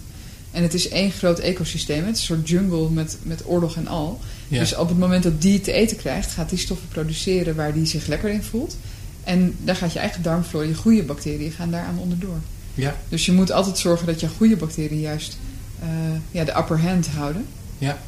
En 0.52 0.62
het 0.62 0.74
is 0.74 0.88
één 0.88 1.10
groot 1.10 1.38
ecosysteem. 1.38 2.04
Het 2.06 2.14
is 2.16 2.20
een 2.20 2.36
soort 2.36 2.48
jungle 2.48 2.90
met, 2.90 3.16
met 3.22 3.42
oorlog 3.46 3.76
en 3.76 3.86
al. 3.88 4.20
Ja. 4.48 4.58
Dus 4.58 4.74
op 4.76 4.88
het 4.88 4.98
moment 4.98 5.22
dat 5.22 5.42
die 5.42 5.60
te 5.60 5.72
eten 5.72 5.96
krijgt, 5.96 6.30
gaat 6.32 6.48
die 6.48 6.58
stoffen 6.58 6.88
produceren 6.88 7.54
waar 7.56 7.72
die 7.72 7.86
zich 7.86 8.06
lekker 8.06 8.30
in 8.30 8.42
voelt. 8.42 8.76
En 9.24 9.54
daar 9.64 9.76
gaat 9.76 9.92
je 9.92 9.98
eigen 9.98 10.22
darmflora, 10.22 10.66
je 10.66 10.74
goede 10.74 11.02
bacteriën, 11.02 11.52
gaan 11.52 11.70
daaraan 11.70 11.98
onderdoor. 11.98 12.36
ja. 12.74 12.96
Dus 13.08 13.26
je 13.26 13.32
moet 13.32 13.52
altijd 13.52 13.78
zorgen 13.78 14.06
dat 14.06 14.20
je 14.20 14.28
goede 14.28 14.56
bacteriën 14.56 15.00
juist 15.00 15.38
eh, 15.80 15.88
ja, 16.30 16.44
de 16.44 16.56
upper 16.56 16.80
hand 16.80 17.06
houden. 17.06 17.46
Ja. 17.78 17.98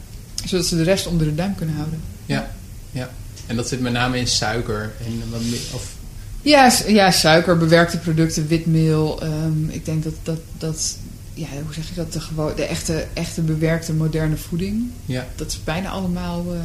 Zodat 0.44 0.66
ze 0.66 0.76
de 0.76 0.82
rest 0.82 1.06
onder 1.06 1.26
de 1.26 1.34
duim 1.34 1.54
kunnen 1.54 1.74
houden. 1.74 2.00
Ja. 2.26 2.50
ja. 2.90 3.10
En 3.46 3.56
dat 3.56 3.68
zit 3.68 3.80
met 3.80 3.92
name 3.92 4.18
in 4.18 4.26
suiker. 4.26 4.92
En 5.06 5.22
wat 5.30 5.40
meer, 5.40 5.58
of, 5.72 5.92
Ja, 6.42 6.72
ja 6.86 7.10
suiker, 7.10 7.56
bewerkte 7.58 7.98
producten, 7.98 8.46
witmeel. 8.46 9.22
ehm, 9.22 9.68
ik 9.68 9.84
denk 9.84 10.04
dat, 10.04 10.14
dat, 10.22 10.38
dat 10.58 10.96
ja, 11.34 11.46
hoe 11.64 11.74
zeg 11.74 11.88
je 11.88 11.94
dat, 11.94 12.12
de, 12.12 12.20
gewoon, 12.20 12.52
de 12.56 12.64
echte, 12.64 13.06
echte 13.12 13.40
bewerkte 13.40 13.92
moderne 13.92 14.36
voeding, 14.36 14.90
ja. 15.06 15.26
dat 15.36 15.46
is 15.50 15.64
bijna 15.64 15.88
allemaal 15.88 16.44
eh, 16.54 16.58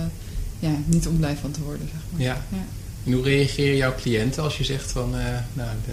ja, 0.60 0.71
niet 0.86 1.08
om 1.08 1.17
blij 1.17 1.38
van 1.41 1.51
te 1.51 1.62
worden, 1.62 1.89
zeg 1.91 2.01
maar. 2.12 2.21
Ja. 2.21 2.38
Ja. 2.49 2.65
En 3.05 3.12
hoe 3.13 3.23
reageren 3.23 3.75
jouw 3.75 3.93
cliënten 4.01 4.43
als 4.43 4.58
je 4.58 4.63
zegt 4.63 4.91
van 4.91 5.17
eh, 5.17 5.25
nou, 5.53 5.69
de, 5.86 5.91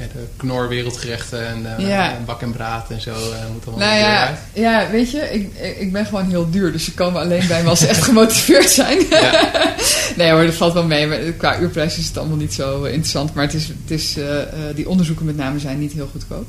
ja, 0.00 0.06
de 0.12 0.26
knorwereldgerechten 0.36 1.46
en 1.48 1.76
eh, 1.76 1.88
Ja. 1.88 2.18
bak 2.26 2.42
en 2.42 2.52
braad 2.52 2.90
en 2.90 3.00
zo 3.00 3.10
eh, 3.10 3.50
moet 3.52 3.66
allemaal 3.66 3.86
Nou 3.88 3.98
ja, 3.98 4.26
uit? 4.26 4.38
ja, 4.52 4.90
weet 4.90 5.10
je, 5.10 5.18
ik, 5.18 5.54
ik 5.78 5.92
ben 5.92 6.06
gewoon 6.06 6.28
heel 6.28 6.50
duur, 6.50 6.72
dus 6.72 6.84
ze 6.84 6.92
komen 6.94 7.20
alleen 7.20 7.46
bij 7.48 7.62
me 7.62 7.68
als 7.68 7.78
ze 7.78 7.86
echt 7.86 8.02
gemotiveerd 8.02 8.70
zijn. 8.70 8.98
Ja. 9.10 9.52
nee 10.16 10.30
hoor, 10.30 10.44
dat 10.46 10.54
valt 10.54 10.72
wel 10.72 10.86
mee. 10.86 11.06
Maar 11.06 11.18
qua 11.18 11.58
uurprijs 11.60 11.98
is 11.98 12.06
het 12.06 12.18
allemaal 12.18 12.36
niet 12.36 12.54
zo 12.54 12.82
interessant. 12.84 13.34
Maar 13.34 13.44
het 13.44 13.54
is, 13.54 13.68
het 13.68 13.90
is, 13.90 14.16
die 14.74 14.88
onderzoeken 14.88 15.26
met 15.26 15.36
name 15.36 15.58
zijn 15.58 15.78
niet 15.78 15.92
heel 15.92 16.08
goedkoop. 16.12 16.46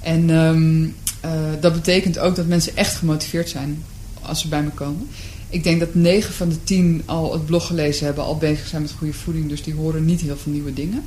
En 0.00 0.30
ehm, 0.30 0.84
eh, 1.20 1.40
dat 1.60 1.72
betekent 1.72 2.18
ook 2.18 2.36
dat 2.36 2.46
mensen 2.46 2.76
echt 2.76 2.94
gemotiveerd 2.96 3.48
zijn 3.48 3.82
als 4.22 4.40
ze 4.40 4.48
bij 4.48 4.62
me 4.62 4.70
komen. 4.70 5.06
Ik 5.48 5.62
denk 5.64 5.80
dat 5.80 5.94
9 5.94 6.34
van 6.34 6.48
de 6.48 6.64
10 6.64 7.02
al 7.04 7.32
het 7.32 7.46
blog 7.46 7.66
gelezen 7.66 8.04
hebben, 8.06 8.24
al 8.24 8.36
bezig 8.36 8.66
zijn 8.66 8.82
met 8.82 8.90
goede 8.98 9.12
voeding. 9.12 9.48
Dus 9.48 9.62
die 9.62 9.74
horen 9.74 10.04
niet 10.04 10.20
heel 10.20 10.36
veel 10.36 10.52
nieuwe 10.52 10.72
dingen. 10.74 11.02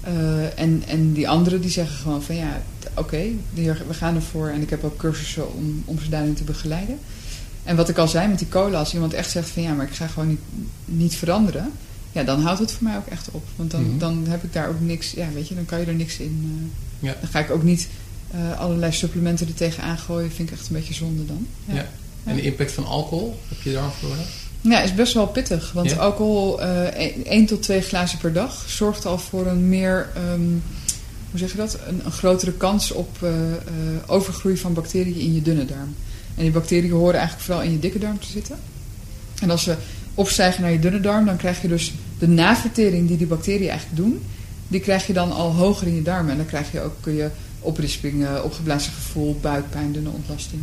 Eh, 0.00 0.58
en, 0.58 0.82
en 0.88 1.12
die 1.12 1.28
anderen 1.28 1.60
die 1.60 1.70
zeggen 1.70 1.96
gewoon 1.96 2.22
van 2.22 2.36
ja, 2.36 2.62
oké, 2.94 3.22
we 3.54 3.74
gaan 3.90 4.14
ervoor. 4.14 4.48
En 4.48 4.60
ik 4.62 4.70
heb 4.70 4.84
ook 4.84 4.96
cursussen 4.96 5.54
om, 5.54 5.82
om 5.84 5.98
ze 6.00 6.08
daarin 6.08 6.34
te 6.34 6.44
begeleiden. 6.44 6.98
En 7.64 7.76
wat 7.76 7.88
ik 7.88 7.98
al 7.98 8.08
zei 8.08 8.28
met 8.28 8.38
die 8.38 8.48
cola, 8.48 8.78
als 8.78 8.94
iemand 8.94 9.12
echt 9.12 9.30
zegt 9.30 9.48
van 9.48 9.62
ja, 9.62 9.72
maar 9.72 9.86
ik 9.86 9.94
ga 9.94 10.06
gewoon 10.06 10.28
niet, 10.28 10.40
niet 10.84 11.14
veranderen. 11.14 11.70
Ja, 12.12 12.22
dan 12.22 12.40
houdt 12.42 12.58
het 12.60 12.72
voor 12.72 12.82
mij 12.88 12.96
ook 12.96 13.06
echt 13.06 13.28
op. 13.30 13.44
Want 13.56 13.70
dan, 13.70 13.82
Mhm. 13.88 13.98
dan 13.98 14.24
heb 14.28 14.44
ik 14.44 14.52
daar 14.52 14.68
ook 14.68 14.80
niks, 14.80 15.10
ja 15.10 15.26
weet 15.34 15.48
je, 15.48 15.54
dan 15.54 15.64
kan 15.64 15.80
je 15.80 15.86
er 15.86 15.94
niks 15.94 16.18
in. 16.18 16.44
eh, 17.00 17.08
Ja. 17.08 17.16
Dan 17.20 17.30
ga 17.30 17.38
ik 17.38 17.50
ook 17.50 17.62
niet 17.62 17.88
eh, 18.30 18.60
allerlei 18.60 18.92
supplementen 18.92 19.46
er 19.46 19.54
tegenaan 19.54 19.98
gooien. 19.98 20.30
Vind 20.32 20.50
ik 20.50 20.54
echt 20.58 20.68
een 20.68 20.74
beetje 20.76 20.94
zonde 20.94 21.26
dan. 21.26 21.46
Ja. 21.64 21.86
En 22.24 22.34
de 22.34 22.42
impact 22.42 22.72
van 22.72 22.86
alcohol 22.86 23.38
op 23.50 23.62
je 23.62 23.72
darmflora? 23.72 24.22
Ja, 24.60 24.80
is 24.82 24.94
best 24.94 25.14
wel 25.14 25.26
pittig. 25.26 25.72
Want 25.72 25.90
Ja? 25.90 25.96
alcohol, 25.96 26.60
eh 26.62 27.16
1 27.24 27.46
tot 27.46 27.62
2 27.62 27.80
glazen 27.80 28.18
per 28.18 28.32
dag, 28.32 28.64
zorgt 28.66 29.06
al 29.06 29.18
voor 29.18 29.46
een 29.46 29.68
meer, 29.68 30.08
ehm, 30.14 30.40
hoe 31.30 31.38
zeg 31.38 31.50
je 31.50 31.56
dat? 31.56 31.78
Een, 31.86 32.00
een 32.04 32.12
grotere 32.12 32.52
kans 32.52 32.92
op 32.92 33.18
eh, 33.22 33.30
overgroei 34.06 34.56
van 34.56 34.74
bacteriën 34.74 35.16
in 35.20 35.34
je 35.34 35.42
dunne 35.42 35.64
darm. 35.64 35.94
En 36.36 36.42
die 36.42 36.50
bacteriën 36.50 36.90
horen 36.90 37.14
eigenlijk 37.14 37.44
vooral 37.44 37.62
in 37.64 37.72
je 37.72 37.78
dikke 37.78 37.98
darm 37.98 38.18
te 38.18 38.26
zitten. 38.26 38.56
En 39.40 39.50
als 39.50 39.62
ze 39.62 39.74
opstijgen 40.14 40.62
naar 40.62 40.72
je 40.72 40.78
dunne 40.78 41.00
darm, 41.00 41.26
dan 41.26 41.36
krijg 41.36 41.62
je 41.62 41.68
dus 41.68 41.94
de 42.18 42.28
navertering 42.28 43.08
die 43.08 43.16
die 43.16 43.26
bacteriën 43.26 43.68
eigenlijk 43.68 44.02
doen, 44.02 44.22
die 44.68 44.80
krijg 44.80 45.06
je 45.06 45.12
dan 45.12 45.32
al 45.32 45.52
hoger 45.54 45.86
in 45.86 45.94
je 45.94 46.02
darmen. 46.02 46.30
En 46.30 46.36
dan 46.36 46.46
krijg 46.46 46.72
je 46.72 46.80
ook 46.80 46.94
kun 47.00 47.14
je 47.14 47.28
oprispingen, 47.60 48.44
opgeblazen 48.44 48.92
gevoel, 48.92 49.38
buikpijn, 49.40 49.92
dunne 49.92 50.10
ontlasting. 50.10 50.62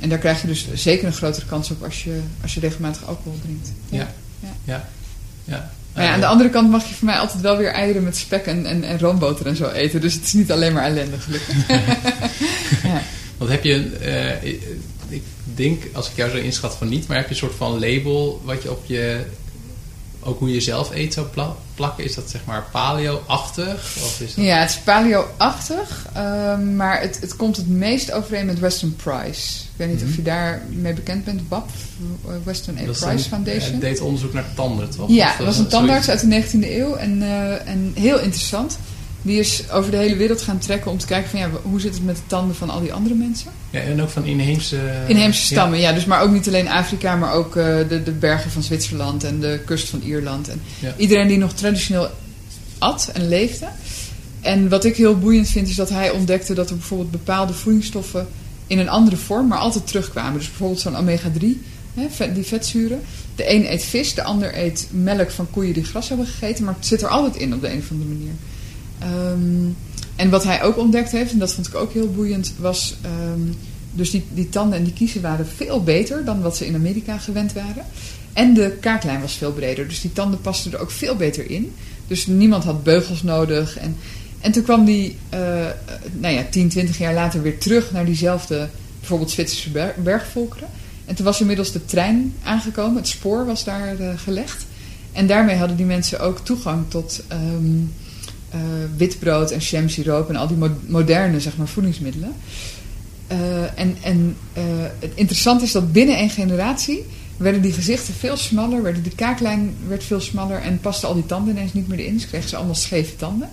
En 0.00 0.08
daar 0.08 0.18
krijg 0.18 0.40
je 0.40 0.46
dus 0.46 0.66
zeker 0.74 1.06
een 1.06 1.12
grotere 1.12 1.46
kans 1.46 1.70
op 1.70 1.82
als 1.84 2.04
je, 2.04 2.20
als 2.42 2.54
je 2.54 2.60
regelmatig 2.60 3.04
alcohol 3.06 3.38
drinkt. 3.42 3.72
Ja. 3.88 4.14
Ja. 4.40 4.48
Ja. 4.64 4.88
ja. 5.44 5.70
Maar 5.94 6.04
ja, 6.04 6.12
aan 6.12 6.20
de 6.20 6.26
andere 6.26 6.50
kant 6.50 6.70
mag 6.70 6.88
je 6.88 6.94
voor 6.94 7.06
mij 7.06 7.18
altijd 7.18 7.40
wel 7.40 7.56
weer 7.56 7.72
eieren 7.72 8.02
met 8.04 8.16
spek 8.16 8.46
en, 8.46 8.66
en, 8.66 8.84
en 8.84 8.98
roomboter 8.98 9.46
en 9.46 9.56
zo 9.56 9.68
eten. 9.68 10.00
Dus 10.00 10.14
het 10.14 10.22
is 10.24 10.32
niet 10.32 10.52
alleen 10.52 10.72
maar 10.72 10.84
ellende, 10.84 11.18
gelukkig. 11.18 11.68
ja. 12.82 13.02
Want 13.38 13.50
heb 13.50 13.64
je, 13.64 13.96
eh, 13.96 14.50
ik- 14.52 14.62
ik 15.08 15.22
denk 15.54 15.82
als 15.92 16.10
ik 16.10 16.16
jou 16.16 16.30
zo 16.30 16.36
inschat 16.36 16.74
van 16.76 16.88
niet, 16.88 17.06
maar 17.06 17.16
heb 17.16 17.26
je 17.26 17.30
een 17.32 17.36
soort 17.40 17.54
van 17.54 17.78
label 17.78 18.40
wat 18.44 18.62
je 18.62 18.70
op 18.70 18.84
je 18.86 19.24
ook 20.22 20.38
hoe 20.38 20.52
je 20.54 20.60
zelf 20.60 20.90
eet 20.94 21.12
zou 21.14 21.26
pla- 21.26 21.54
plakken? 21.74 22.04
Is 22.04 22.14
dat 22.14 22.30
zeg 22.30 22.40
maar 22.44 22.64
paleo-achtig? 22.72 23.96
Of 24.04 24.20
is 24.20 24.34
dat... 24.34 24.44
Ja, 24.44 24.56
het 24.60 24.70
is 24.70 24.78
paleo-achtig, 24.78 26.06
ehm, 26.14 26.76
maar 26.76 27.00
het, 27.00 27.18
het 27.20 27.36
komt 27.36 27.56
het 27.56 27.68
meest 27.68 28.12
overeen 28.12 28.46
met 28.46 28.58
Western 28.58 28.96
Price. 28.96 29.58
Ik 29.62 29.68
weet 29.76 29.88
niet 29.88 30.00
Mhm. 30.00 30.08
of 30.10 30.16
je 30.16 30.22
daar 30.22 30.62
mee 30.68 30.92
bekend 30.92 31.24
bent, 31.24 31.40
WAP, 31.48 31.68
Western 32.44 32.78
A. 32.78 32.84
Dat 32.84 32.94
is 32.94 33.00
Price 33.00 33.14
een- 33.24 33.30
Foundation. 33.30 33.72
Het 33.72 33.80
deed 33.80 34.00
onderzoek 34.00 34.32
naar 34.32 34.46
tanden, 34.54 34.90
toch? 34.90 35.10
Ja, 35.10 35.36
dat 35.36 35.46
was 35.46 35.54
eh, 35.56 35.60
een 35.62 35.68
tandarts 35.68 36.08
uit 36.08 36.20
de 36.20 36.26
19e 36.26 36.76
eeuw 36.78 36.94
en, 36.94 37.22
eh, 37.22 37.68
en 37.68 37.92
heel 37.94 38.18
interessant. 38.20 38.78
Die 39.22 39.38
is 39.38 39.62
over 39.72 39.90
de 39.90 39.96
hele 39.96 40.16
wereld 40.16 40.42
gaan 40.42 40.58
trekken 40.58 40.90
om 40.90 40.98
te 40.98 41.06
kijken 41.06 41.30
van 41.30 41.38
ja, 41.38 41.48
hoe 41.62 41.80
zit 41.80 41.94
het 41.94 42.04
met 42.04 42.16
de 42.16 42.22
tanden 42.26 42.56
van 42.56 42.70
al 42.70 42.80
die 42.80 42.92
andere 42.92 43.14
mensen. 43.14 43.50
Ja, 43.70 43.80
en 43.80 44.02
ook 44.02 44.08
van 44.10 44.24
inheemse... 44.24 44.76
Inheemse 45.08 45.44
stammen, 45.44 45.78
ja. 45.78 45.92
Dus 45.92 46.04
maar 46.04 46.22
ook 46.22 46.30
niet 46.30 46.46
alleen 46.46 46.68
Afrika, 46.68 47.16
maar 47.16 47.32
ook 47.32 47.56
eh, 47.56 47.76
de, 47.88 48.02
de 48.02 48.10
bergen 48.12 48.50
van 48.50 48.62
Zwitserland 48.62 49.24
en 49.24 49.40
de 49.40 49.60
kust 49.64 49.88
van 49.88 50.00
Ierland. 50.04 50.48
En 50.48 50.60
Ja. 50.78 50.94
iedereen 50.96 51.28
die 51.28 51.38
nog 51.38 51.52
traditioneel 51.52 52.08
at 52.78 53.10
en 53.12 53.28
leefde. 53.28 53.66
En 54.40 54.68
wat 54.68 54.84
ik 54.84 54.96
heel 54.96 55.18
boeiend 55.18 55.48
vind, 55.48 55.68
is 55.68 55.74
dat 55.74 55.88
hij 55.88 56.10
ontdekte 56.10 56.54
dat 56.54 56.70
er 56.70 56.76
bijvoorbeeld 56.76 57.10
bepaalde 57.10 57.52
voedingsstoffen 57.52 58.26
in 58.66 58.78
een 58.78 58.88
andere 58.88 59.16
vorm, 59.16 59.46
maar 59.48 59.58
altijd 59.58 59.86
terugkwamen. 59.86 60.38
Dus 60.38 60.48
bijvoorbeeld 60.48 60.80
zo'n 60.80 60.96
omega-3, 60.96 61.46
hè, 61.94 62.32
die 62.32 62.46
vetzuren. 62.46 63.00
De 63.36 63.54
een 63.54 63.72
eet 63.72 63.82
vis, 63.84 64.14
de 64.14 64.22
ander 64.22 64.58
eet 64.58 64.88
melk 64.90 65.30
van 65.30 65.50
koeien 65.50 65.72
die 65.74 65.84
gras 65.84 66.08
hebben 66.08 66.26
gegeten, 66.26 66.64
maar 66.64 66.74
het 66.74 66.86
zit 66.86 67.02
er 67.02 67.08
altijd 67.08 67.36
in 67.36 67.54
op 67.54 67.60
de 67.60 67.72
een 67.72 67.78
of 67.78 67.90
andere 67.90 68.10
manier. 68.10 68.32
Ehm, 69.00 69.68
en 70.16 70.30
wat 70.30 70.44
hij 70.44 70.62
ook 70.62 70.78
ontdekt 70.78 71.12
heeft, 71.12 71.32
en 71.32 71.38
dat 71.38 71.52
vond 71.52 71.66
ik 71.66 71.74
ook 71.74 71.92
heel 71.92 72.10
boeiend, 72.10 72.52
was 72.58 72.96
ehm, 73.02 73.40
dus 73.92 74.10
die, 74.10 74.24
die 74.32 74.48
tanden 74.48 74.78
en 74.78 74.84
die 74.84 74.92
kiezen 74.92 75.22
waren 75.22 75.46
veel 75.46 75.82
beter 75.82 76.24
dan 76.24 76.40
wat 76.40 76.56
ze 76.56 76.66
in 76.66 76.74
Amerika 76.74 77.18
gewend 77.18 77.52
waren. 77.52 77.84
En 78.32 78.54
de 78.54 78.76
kaaklijn 78.80 79.20
was 79.20 79.34
veel 79.34 79.52
breder, 79.52 79.88
dus 79.88 80.00
die 80.00 80.12
tanden 80.12 80.40
pasten 80.40 80.72
er 80.72 80.80
ook 80.80 80.90
veel 80.90 81.16
beter 81.16 81.50
in. 81.50 81.72
Dus 82.06 82.26
niemand 82.26 82.64
had 82.64 82.82
beugels 82.82 83.22
nodig. 83.22 83.78
En, 83.78 83.96
en 84.40 84.52
toen 84.52 84.62
kwam 84.62 84.84
die, 84.84 85.16
eh, 85.28 85.66
nou 86.12 86.34
ja, 86.34 86.44
10, 86.50 86.68
20 86.68 86.98
jaar 86.98 87.14
later 87.14 87.42
weer 87.42 87.58
terug 87.58 87.92
naar 87.92 88.04
diezelfde, 88.04 88.68
bijvoorbeeld 88.98 89.30
Zwitserse 89.30 89.70
ber- 89.70 89.94
bergvolkeren. 90.02 90.68
En 91.04 91.14
toen 91.14 91.24
was 91.24 91.40
inmiddels 91.40 91.72
de 91.72 91.84
trein 91.84 92.34
aangekomen, 92.42 92.96
het 92.96 93.08
spoor 93.08 93.46
was 93.46 93.64
daar 93.64 93.98
eh, 93.98 94.08
gelegd. 94.16 94.66
En 95.12 95.26
daarmee 95.26 95.56
hadden 95.56 95.76
die 95.76 95.86
mensen 95.86 96.20
ook 96.20 96.38
toegang 96.38 96.84
tot 96.88 97.22
ehm, 97.28 97.82
eh, 98.50 98.58
witbrood 98.96 99.50
en 99.50 99.60
shamsiroop 99.62 100.28
en 100.28 100.36
al 100.36 100.46
die 100.46 100.56
mo- 100.56 100.78
moderne 100.86 101.40
zeg 101.40 101.56
maar, 101.56 101.68
voedingsmiddelen. 101.68 102.32
Eh, 103.26 103.78
en 103.78 103.96
en 104.02 104.36
eh, 104.52 104.62
het 104.98 105.12
interessante 105.14 105.64
is 105.64 105.72
dat 105.72 105.92
binnen 105.92 106.16
één 106.16 106.30
generatie 106.30 107.04
werden 107.36 107.62
die 107.62 107.72
gezichten 107.72 108.14
veel 108.14 108.36
smaller, 108.36 108.82
werden 108.82 109.02
de 109.02 109.10
kaaklijn 109.14 109.74
werd 109.88 110.04
veel 110.04 110.20
smaller 110.20 110.60
en 110.60 110.80
pasten 110.80 111.08
al 111.08 111.14
die 111.14 111.26
tanden 111.26 111.54
ineens 111.54 111.72
niet 111.72 111.88
meer 111.88 111.98
erin. 111.98 112.14
Dus 112.14 112.26
kregen 112.26 112.48
ze 112.48 112.56
allemaal 112.56 112.74
scheve 112.74 113.16
tanden. 113.16 113.48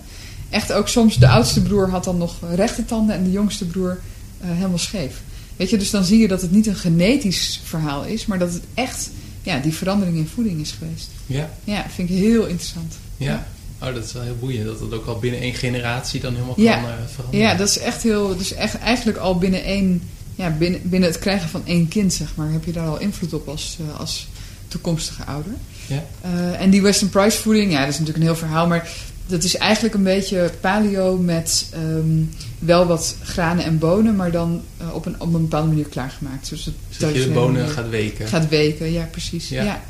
Echt 0.49 0.71
ook 0.73 0.87
soms 0.87 1.17
de 1.17 1.27
oudste 1.27 1.61
broer 1.61 1.89
had 1.89 2.03
dan 2.03 2.17
nog 2.17 2.35
rechte 2.55 2.85
tanden 2.85 3.15
en 3.15 3.23
de 3.23 3.31
jongste 3.31 3.65
broer 3.65 3.99
helemaal 4.41 4.77
scheef. 4.77 5.21
Weet 5.55 5.69
je, 5.69 5.77
dus 5.77 5.89
dan 5.89 6.03
zie 6.03 6.19
je 6.19 6.27
dat 6.27 6.41
het 6.41 6.51
niet 6.51 6.67
een 6.67 6.75
genetisch 6.75 7.61
verhaal 7.63 8.03
is, 8.05 8.25
maar 8.25 8.39
dat 8.39 8.53
het 8.53 8.63
echt 8.73 9.09
ja, 9.43 9.59
die 9.59 9.73
verandering 9.73 10.17
in 10.17 10.27
voeding 10.27 10.61
is 10.61 10.71
geweest. 10.71 11.09
Ja, 11.25 11.49
Ja, 11.63 11.85
vind 11.89 12.09
ik 12.09 12.15
heel 12.15 12.45
interessant. 12.45 12.93
ja. 13.17 13.47
Oh, 13.81 13.93
dat 13.93 14.03
is 14.03 14.13
wel 14.13 14.23
heel 14.23 14.37
boeiend. 14.39 14.65
Dat 14.65 14.79
het 14.79 14.93
ook 14.93 15.05
al 15.05 15.19
binnen 15.19 15.39
één 15.39 15.53
generatie 15.53 16.19
dan 16.19 16.33
helemaal 16.33 16.53
Ja. 16.57 16.73
kan 16.73 16.83
eh, 16.89 16.95
veranderen. 17.13 17.45
Ja, 17.47 17.55
dat 17.55 17.67
is 17.69 17.77
echt 17.77 18.03
heel. 18.03 18.37
Dus 18.37 18.53
echt, 18.53 18.77
eigenlijk 18.77 19.17
al 19.17 19.37
binnen 19.37 19.63
één. 19.63 20.01
Ja, 20.35 20.49
binnen, 20.49 20.89
binnen 20.89 21.09
het 21.09 21.19
krijgen 21.19 21.49
van 21.49 21.61
één 21.65 21.87
kind, 21.87 22.13
zeg 22.13 22.35
maar, 22.35 22.51
heb 22.51 22.63
je 22.65 22.71
daar 22.71 22.87
al 22.87 22.99
invloed 22.99 23.33
op 23.33 23.47
als, 23.47 23.77
eh, 23.79 23.99
als 23.99 24.27
toekomstige 24.67 25.23
ouder. 25.23 25.51
Ja. 25.87 26.03
Eh, 26.21 26.61
en 26.61 26.69
die 26.69 26.81
Western 26.81 27.09
Price 27.09 27.37
voeding, 27.37 27.71
ja, 27.71 27.79
dat 27.79 27.87
is 27.87 27.99
natuurlijk 27.99 28.17
een 28.17 28.31
heel 28.31 28.39
verhaal, 28.39 28.67
maar 28.67 28.89
dat 29.27 29.43
is 29.43 29.55
eigenlijk 29.57 29.93
een 29.95 30.03
beetje 30.03 30.51
paleo 30.61 31.17
met 31.17 31.65
ehm, 31.71 32.23
wel 32.59 32.85
wat 32.85 33.15
granen 33.23 33.65
en 33.65 33.77
bonen, 33.79 34.15
maar 34.15 34.31
dan 34.31 34.61
op, 34.93 35.05
een, 35.05 35.21
op 35.21 35.33
een 35.33 35.41
bepaalde 35.41 35.67
manier 35.67 35.85
klaargemaakt. 35.85 36.49
Dus, 36.49 36.69
dat 36.97 37.15
je 37.15 37.21
de 37.21 37.29
bonen 37.31 37.69
gaat 37.69 37.89
weken. 37.89 38.27
gaat 38.27 38.49
weken. 38.49 38.91
Ja, 38.91 39.07
precies. 39.11 39.49
Ja. 39.49 39.63
Ja. 39.63 39.81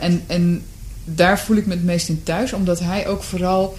En, 0.00 0.22
en 0.26 0.62
daar 1.14 1.40
voel 1.40 1.56
ik 1.56 1.66
me 1.66 1.72
het 1.74 1.84
meest 1.84 2.08
in 2.08 2.22
thuis, 2.22 2.52
omdat 2.52 2.80
hij 2.80 3.06
ook 3.08 3.22
vooral 3.22 3.76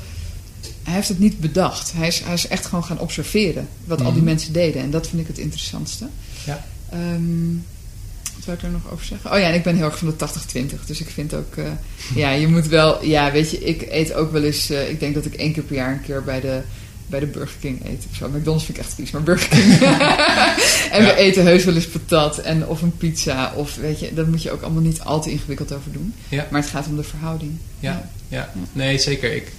hij 0.83 0.93
heeft 0.93 1.07
het 1.07 1.19
niet 1.19 1.39
bedacht. 1.39 1.91
Hij 1.95 2.07
is, 2.07 2.19
hij 2.19 2.33
is 2.33 2.47
echt 2.47 2.65
gewoon 2.65 2.83
gaan 2.83 2.99
observeren 2.99 3.67
wat 3.85 3.99
al 3.99 4.05
die 4.05 4.15
Mhm. 4.15 4.23
mensen 4.23 4.53
deden. 4.53 4.81
En 4.81 4.91
dat 4.91 5.07
vind 5.07 5.21
ik 5.21 5.27
het 5.27 5.37
interessantste. 5.37 6.07
Ja. 6.45 6.65
Ehm, 6.91 7.53
wat 8.35 8.43
zou 8.43 8.57
ik 8.57 8.63
er 8.63 8.69
nog 8.69 8.91
over 8.91 9.05
zeggen? 9.05 9.31
Oh 9.31 9.39
ja, 9.39 9.47
en 9.47 9.53
ik 9.53 9.63
ben 9.63 9.75
heel 9.75 9.85
erg 9.85 9.97
van 9.97 10.07
de 10.07 10.15
80-20. 10.15 10.85
Dus 10.85 10.99
ik 11.01 11.09
vind 11.09 11.33
ook... 11.33 11.55
eh, 11.55 11.65
ja, 12.21 12.31
je 12.31 12.47
moet 12.47 12.67
wel... 12.67 13.05
Ja, 13.05 13.31
weet 13.31 13.51
je, 13.51 13.59
ik 13.59 13.85
eet 13.89 14.13
ook 14.13 14.31
wel 14.31 14.43
eens... 14.43 14.69
eh, 14.69 14.89
ik 14.89 14.99
denk 14.99 15.13
dat 15.13 15.25
ik 15.25 15.33
één 15.33 15.53
keer 15.53 15.63
per 15.63 15.75
jaar 15.75 15.91
een 15.91 16.01
keer 16.01 16.23
bij 16.23 16.41
de, 16.41 16.61
bij 17.09 17.19
de 17.19 17.25
Burger 17.25 17.57
King. 17.59 17.81
Of 18.09 18.15
zo. 18.15 18.29
McDonald's 18.29 18.65
vind 18.65 18.77
ik 18.77 18.83
echt 18.83 18.93
vies, 18.93 19.11
maar 19.11 19.23
Burger 19.23 19.49
King. 19.49 19.73
en 20.95 21.03
we 21.03 21.13
eten 21.15 21.45
heus 21.45 21.63
wel 21.63 21.75
eens 21.75 21.87
patat 21.87 22.37
en, 22.37 22.67
of 22.67 22.81
een 22.81 22.97
pizza. 22.97 23.53
Of 23.55 23.75
weet 23.75 23.99
je, 23.99 24.13
daar 24.13 24.27
moet 24.27 24.43
je 24.43 24.51
ook 24.51 24.61
allemaal 24.61 24.81
niet 24.81 25.01
al 25.01 25.21
te 25.21 25.31
ingewikkeld 25.31 25.73
over 25.73 25.91
doen. 25.91 26.13
Ja. 26.29 26.47
Maar 26.51 26.61
het 26.61 26.69
gaat 26.69 26.87
om 26.87 26.95
de 26.95 27.03
verhouding. 27.03 27.57
Ja, 27.79 28.09
ja. 28.27 28.51
Nee, 28.71 28.97
zeker. 28.97 29.35
Ik, 29.35 29.51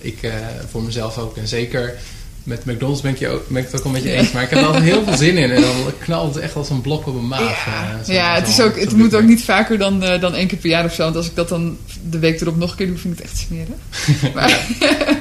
ik 0.00 0.22
eh, 0.22 0.32
voor 0.68 0.82
mezelf 0.82 1.18
ook. 1.18 1.36
En 1.36 1.48
zeker 1.48 1.98
met 2.46 2.64
McDonald's 2.64 3.00
ben 3.02 3.10
ik, 3.12 3.18
je 3.18 3.28
ook, 3.28 3.48
ben 3.48 3.62
ik 3.62 3.68
het 3.70 3.80
ook 3.80 3.86
een 3.86 3.92
beetje 3.92 4.12
eens. 4.12 4.32
Maar 4.32 4.42
ik 4.42 4.50
heb 4.50 4.58
er 4.58 4.64
altijd 4.66 4.84
heel 4.84 5.04
veel 5.04 5.16
zin 5.16 5.36
in. 5.36 5.50
En 5.50 5.60
dan 5.60 5.74
knalt 5.98 6.34
het 6.34 6.42
echt 6.44 6.56
als 6.56 6.70
een 6.70 6.80
blok 6.80 7.06
op 7.06 7.14
mijn 7.14 7.26
maag. 7.28 7.66
Ja, 7.66 7.92
eh, 7.98 8.04
zo- 8.04 8.12
ja 8.12 8.34
het, 8.34 8.48
is 8.48 8.60
ook, 8.60 8.78
het 8.80 8.96
moet 8.96 9.14
ook 9.14 9.22
niet 9.22 9.44
vaker 9.44 9.78
dan, 9.78 10.02
eh, 10.02 10.20
dan 10.20 10.34
één 10.34 10.46
keer 10.46 10.58
per 10.58 10.68
jaar 10.70 10.84
of 10.84 10.94
zo. 10.94 11.02
Want 11.02 11.16
als 11.16 11.26
ik 11.26 11.34
dat 11.34 11.48
dan 11.48 11.76
de 12.10 12.18
week 12.18 12.40
erop 12.40 12.56
nog 12.56 12.70
een 12.70 12.76
keer 12.76 12.86
doe, 12.86 12.96
vind 12.98 13.18
ik 13.18 13.24
het 13.24 13.30
echt 13.32 13.38
smerig. 13.46 13.76
Maar 14.34 14.50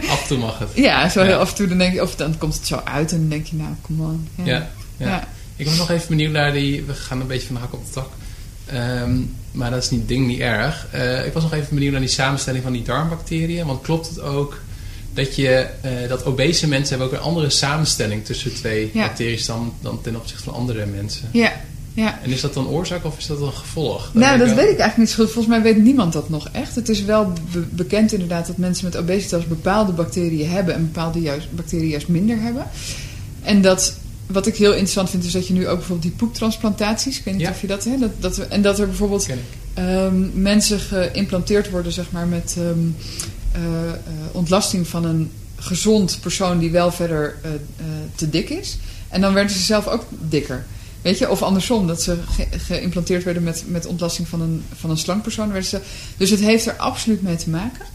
Af 0.09 0.21
en 0.21 0.27
toe 0.27 0.37
mag 0.37 0.59
het. 0.59 0.69
ja, 0.75 1.09
zo 1.09 1.23
Ja. 1.23 1.35
af 1.35 1.49
en 1.49 1.55
toe 1.55 1.67
dan 1.67 1.77
denk 1.77 1.93
je, 1.93 2.01
of 2.01 2.15
dan 2.15 2.37
komt 2.37 2.53
het 2.53 2.67
zo 2.67 2.81
uit 2.85 3.11
en 3.11 3.19
dan 3.19 3.29
denk 3.29 3.45
je, 3.45 3.55
nou, 3.55 3.69
come 3.81 4.03
on. 4.03 4.27
Ja. 4.43 4.69
Ja. 4.97 5.27
Ik 5.55 5.65
ben 5.65 5.75
nog 5.77 5.91
even 5.91 6.07
benieuwd 6.07 6.31
naar 6.31 6.53
die... 6.53 6.83
We 6.83 6.93
gaan 6.93 7.21
een 7.21 7.27
beetje 7.27 7.45
van 7.47 7.55
de 7.55 7.61
hak 7.61 7.73
op 7.73 7.85
de 7.85 7.91
tak. 7.91 8.07
Ehm, 8.65 9.15
maar 9.51 9.69
dat 9.71 9.83
is 9.83 9.89
niet 9.89 10.07
ding 10.07 10.27
niet 10.27 10.39
erg. 10.39 10.87
Eh, 10.91 11.25
ik 11.25 11.33
was 11.33 11.43
nog 11.43 11.53
even 11.53 11.67
benieuwd 11.73 11.91
naar 11.91 12.01
die 12.01 12.09
samenstelling 12.09 12.63
van 12.63 12.73
die 12.73 12.83
darmbacteriën. 12.83 13.65
Want 13.65 13.81
klopt 13.81 14.07
het 14.09 14.21
ook 14.21 14.59
dat 15.15 15.35
je 15.35 15.67
eh, 15.81 15.91
dat 16.07 16.25
obese 16.25 16.67
mensen 16.67 16.89
hebben 16.97 17.07
ook 17.07 17.23
een 17.23 17.29
andere 17.29 17.49
samenstelling 17.49 18.25
tussen 18.25 18.53
twee 18.55 18.89
Ja. 18.93 19.07
bacteriën 19.07 19.39
dan, 19.47 19.73
dan 19.81 20.01
ten 20.01 20.15
opzichte 20.15 20.43
van 20.43 20.53
andere 20.53 20.85
mensen? 20.85 21.29
ja, 21.31 21.51
ja. 21.93 22.19
En 22.23 22.29
is 22.31 22.41
dat 22.41 22.53
dan 22.53 22.67
oorzaak 22.67 23.05
of 23.05 23.17
is 23.17 23.25
dat 23.27 23.41
een 23.41 23.51
gevolg? 23.53 24.09
Nou, 24.13 24.37
dat 24.37 24.47
wel- 24.47 24.55
weet 24.55 24.63
ik 24.69 24.77
eigenlijk 24.79 24.97
niet 24.97 25.09
zo 25.09 25.15
goed. 25.23 25.33
Volgens 25.33 25.55
mij 25.55 25.61
weet 25.73 25.83
niemand 25.83 26.13
dat 26.13 26.29
nog 26.29 26.49
echt. 26.51 26.75
Het 26.75 26.89
is 26.89 27.03
wel 27.03 27.33
be- 27.51 27.59
bekend 27.69 28.13
inderdaad 28.13 28.47
dat 28.47 28.57
mensen 28.57 28.85
met 28.85 28.97
obesitas 28.97 29.47
bepaalde 29.47 29.91
bacteriën 29.91 30.49
hebben 30.49 30.73
en 30.75 30.81
bepaalde 30.91 31.19
juist, 31.19 31.47
bacteriën 31.55 31.87
juist 31.89 32.07
minder 32.07 32.41
hebben. 32.41 32.65
En 33.41 33.61
dat, 33.61 33.97
wat 34.27 34.47
ik 34.47 34.55
heel 34.55 34.71
interessant 34.71 35.09
vind, 35.09 35.23
is 35.23 35.31
dat 35.31 35.47
je 35.47 35.53
nu 35.53 35.67
ook 35.67 35.77
bijvoorbeeld 35.77 36.01
die 36.07 36.17
poeptransplantaties, 36.17 37.17
ik 37.17 37.23
weet 37.25 37.33
niet 37.33 37.43
Ja. 37.43 37.49
of 37.49 37.61
je 37.61 37.67
dat, 37.67 37.83
hè, 37.83 37.91
dat, 38.19 38.37
en 38.37 38.61
dat 38.61 38.79
er 38.79 38.87
bijvoorbeeld 38.87 39.27
ehm, 39.73 40.41
mensen 40.41 40.79
geïmplanteerd 40.79 41.69
worden, 41.69 41.91
zeg 41.91 42.11
maar, 42.11 42.27
met 42.27 42.55
ehm, 42.57 42.63
eh, 42.63 42.69
eh, 42.69 42.79
ontlasting 44.31 44.87
van 44.87 45.05
een 45.05 45.31
gezond 45.55 46.17
persoon 46.21 46.59
die 46.59 46.71
wel 46.71 46.91
verder 46.91 47.37
eh, 47.41 47.53
eh, 47.53 47.59
te 48.15 48.29
dik 48.29 48.49
is. 48.49 48.77
En 49.09 49.21
dan 49.21 49.33
werden 49.33 49.51
ze 49.51 49.59
zelf 49.59 49.87
ook 49.87 50.03
dikker. 50.09 50.65
Weet 51.01 51.17
je, 51.17 51.29
of 51.29 51.41
andersom, 51.41 51.87
dat 51.87 52.01
ze 52.01 52.17
ge- 52.29 52.59
geïmplanteerd 52.59 53.23
werden 53.23 53.43
met, 53.43 53.63
met 53.67 53.85
ontlasting 53.85 54.27
van 54.27 54.41
een, 54.41 54.63
van 54.75 54.89
een 54.89 54.97
slank 54.97 55.21
persoon. 55.23 55.51
Werden 55.51 55.69
ze, 55.69 55.81
dus 56.17 56.29
het 56.29 56.39
heeft 56.39 56.65
er 56.65 56.75
absoluut 56.75 57.21
mee 57.21 57.35
te 57.35 57.49
maken. 57.49 57.85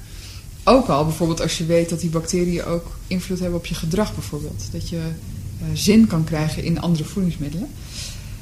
Ook 0.65 0.89
al 0.89 1.05
bijvoorbeeld 1.05 1.41
als 1.41 1.59
je 1.59 1.67
weet 1.67 1.89
dat 1.89 2.01
die 2.01 2.11
bacteriën 2.11 2.65
ook 2.65 2.97
invloed 3.07 3.39
hebben 3.39 3.59
op 3.59 3.67
je 3.67 3.75
gedrag 3.75 4.15
bijvoorbeeld. 4.15 4.65
Dat 4.73 4.89
je 4.89 4.97
eh, 4.97 5.67
zin 5.75 6.07
kan 6.07 6.25
krijgen 6.25 6.65
in 6.65 6.81
andere 6.81 7.05
voedingsmiddelen. 7.05 7.69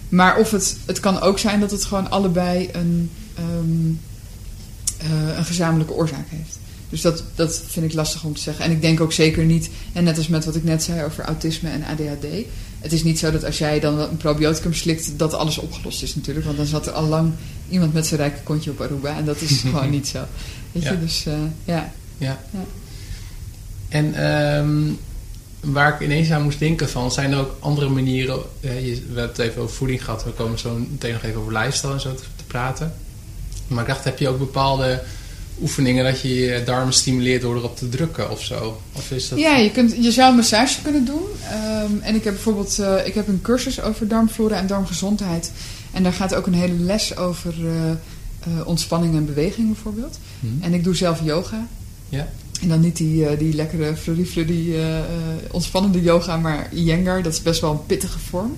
Maar 0.08 0.38
of 0.38 0.50
het, 0.50 0.76
het 0.86 1.00
kan 1.00 1.20
ook 1.20 1.38
zijn 1.38 1.60
dat 1.60 1.70
het 1.70 1.84
gewoon 1.84 2.10
allebei 2.10 2.68
een, 2.72 3.10
ehm, 3.34 3.92
eh, 4.98 5.36
een 5.36 5.44
gezamenlijke 5.44 5.92
oorzaak 5.94 6.26
heeft. 6.28 6.58
Dus 6.90 7.00
dat, 7.00 7.22
dat 7.34 7.62
vind 7.66 7.86
ik 7.86 7.92
lastig 7.92 8.24
om 8.24 8.34
te 8.34 8.40
zeggen. 8.40 8.64
En 8.64 8.70
ik 8.70 8.80
denk 8.80 9.00
ook 9.00 9.12
zeker 9.12 9.44
niet, 9.44 9.70
en 9.92 10.04
net 10.04 10.16
als 10.16 10.28
met 10.28 10.44
wat 10.44 10.54
ik 10.56 10.64
net 10.64 10.82
zei 10.82 11.04
over 11.04 11.24
autisme 11.24 11.70
en 11.70 11.84
ADHD. 11.84 12.26
Het 12.78 12.92
is 12.92 13.02
niet 13.02 13.18
zo 13.18 13.30
dat 13.30 13.44
als 13.44 13.58
jij 13.58 13.80
dan 13.80 13.98
een 13.98 14.16
probioticum 14.16 14.74
slikt, 14.74 15.18
dat 15.18 15.34
alles 15.34 15.58
opgelost 15.58 16.02
is 16.02 16.14
natuurlijk. 16.14 16.46
Want 16.46 16.58
dan 16.58 16.66
zat 16.66 16.86
er 16.86 16.92
al 16.92 17.06
lang 17.06 17.32
iemand 17.68 17.92
met 17.92 18.06
zijn 18.06 18.20
rijke 18.20 18.42
kontje 18.42 18.70
op 18.70 18.80
Aruba. 18.80 19.16
En 19.16 19.24
dat 19.24 19.40
is 19.40 19.60
gewoon 19.70 19.90
niet 19.90 20.08
zo. 20.08 20.18
Weet 20.72 20.82
Ja. 20.82 20.90
je, 20.92 21.00
dus 21.00 21.26
eh, 21.26 21.34
ja. 21.64 21.92
Ja. 22.18 22.40
Ja. 22.50 22.64
En 23.88 24.14
ehm, 24.14 24.92
waar 25.72 25.94
ik 25.94 26.00
ineens 26.00 26.30
aan 26.30 26.42
moest 26.42 26.58
denken 26.58 26.88
van, 26.88 27.12
zijn 27.12 27.32
er 27.32 27.38
ook 27.38 27.56
andere 27.60 27.88
manieren... 27.88 28.38
eh, 28.60 28.86
je, 28.86 28.94
we 28.94 29.00
hebben 29.06 29.22
het 29.28 29.38
even 29.38 29.62
over 29.62 29.74
voeding 29.76 30.04
gehad, 30.04 30.24
we 30.24 30.30
komen 30.30 30.58
zo 30.58 30.74
meteen 30.90 31.12
nog 31.12 31.22
even 31.22 31.40
over 31.40 31.52
lifestyle 31.52 31.92
en 31.92 32.00
zo 32.00 32.14
te, 32.14 32.22
te 32.36 32.44
praten. 32.46 32.92
Maar 33.66 33.82
ik 33.82 33.88
dacht, 33.88 34.04
heb 34.04 34.18
je 34.18 34.28
ook 34.28 34.38
bepaalde 34.38 35.02
oefeningen 35.62 36.04
dat 36.04 36.20
je 36.20 36.34
je 36.34 36.62
darmen 36.64 36.92
stimuleert 36.92 37.42
door 37.42 37.56
erop 37.56 37.76
te 37.76 37.88
drukken 37.88 38.30
of 38.30 38.42
zo? 38.42 38.80
Of 38.92 39.10
is 39.10 39.28
dat... 39.28 39.38
Ja, 39.38 39.56
je, 39.56 39.70
kunt, 39.70 39.94
je 40.00 40.12
zou 40.12 40.30
een 40.30 40.36
massage 40.36 40.82
kunnen 40.82 41.04
doen. 41.04 41.22
Ehm, 41.50 41.98
en 42.00 42.14
ik 42.14 42.24
heb 42.24 42.32
bijvoorbeeld 42.32 42.78
eh, 42.78 43.06
ik 43.06 43.14
heb 43.14 43.28
een 43.28 43.40
cursus 43.42 43.80
over 43.80 44.08
darmflora 44.08 44.56
en 44.56 44.66
darmgezondheid. 44.66 45.52
En 45.92 46.02
daar 46.02 46.12
gaat 46.12 46.34
ook 46.34 46.46
een 46.46 46.54
hele 46.54 46.74
les 46.74 47.16
over 47.16 47.54
eh, 47.66 47.90
eh, 47.90 47.96
ontspanning 48.64 49.14
en 49.14 49.26
beweging 49.26 49.66
bijvoorbeeld. 49.66 50.18
Mhm. 50.40 50.62
En 50.62 50.74
ik 50.74 50.84
doe 50.84 50.96
zelf 50.96 51.20
yoga. 51.24 51.66
Ja. 52.08 52.28
En 52.60 52.68
dan 52.68 52.80
niet 52.80 52.96
die, 52.96 53.36
die 53.36 53.54
lekkere 53.54 53.96
flurry-flurry 53.96 54.74
ontspannende 55.50 56.02
yoga, 56.02 56.36
maar 56.36 56.68
Iyengar. 56.72 57.22
Dat 57.22 57.32
is 57.32 57.42
best 57.42 57.60
wel 57.60 57.70
een 57.70 57.86
pittige 57.86 58.18
vorm. 58.18 58.56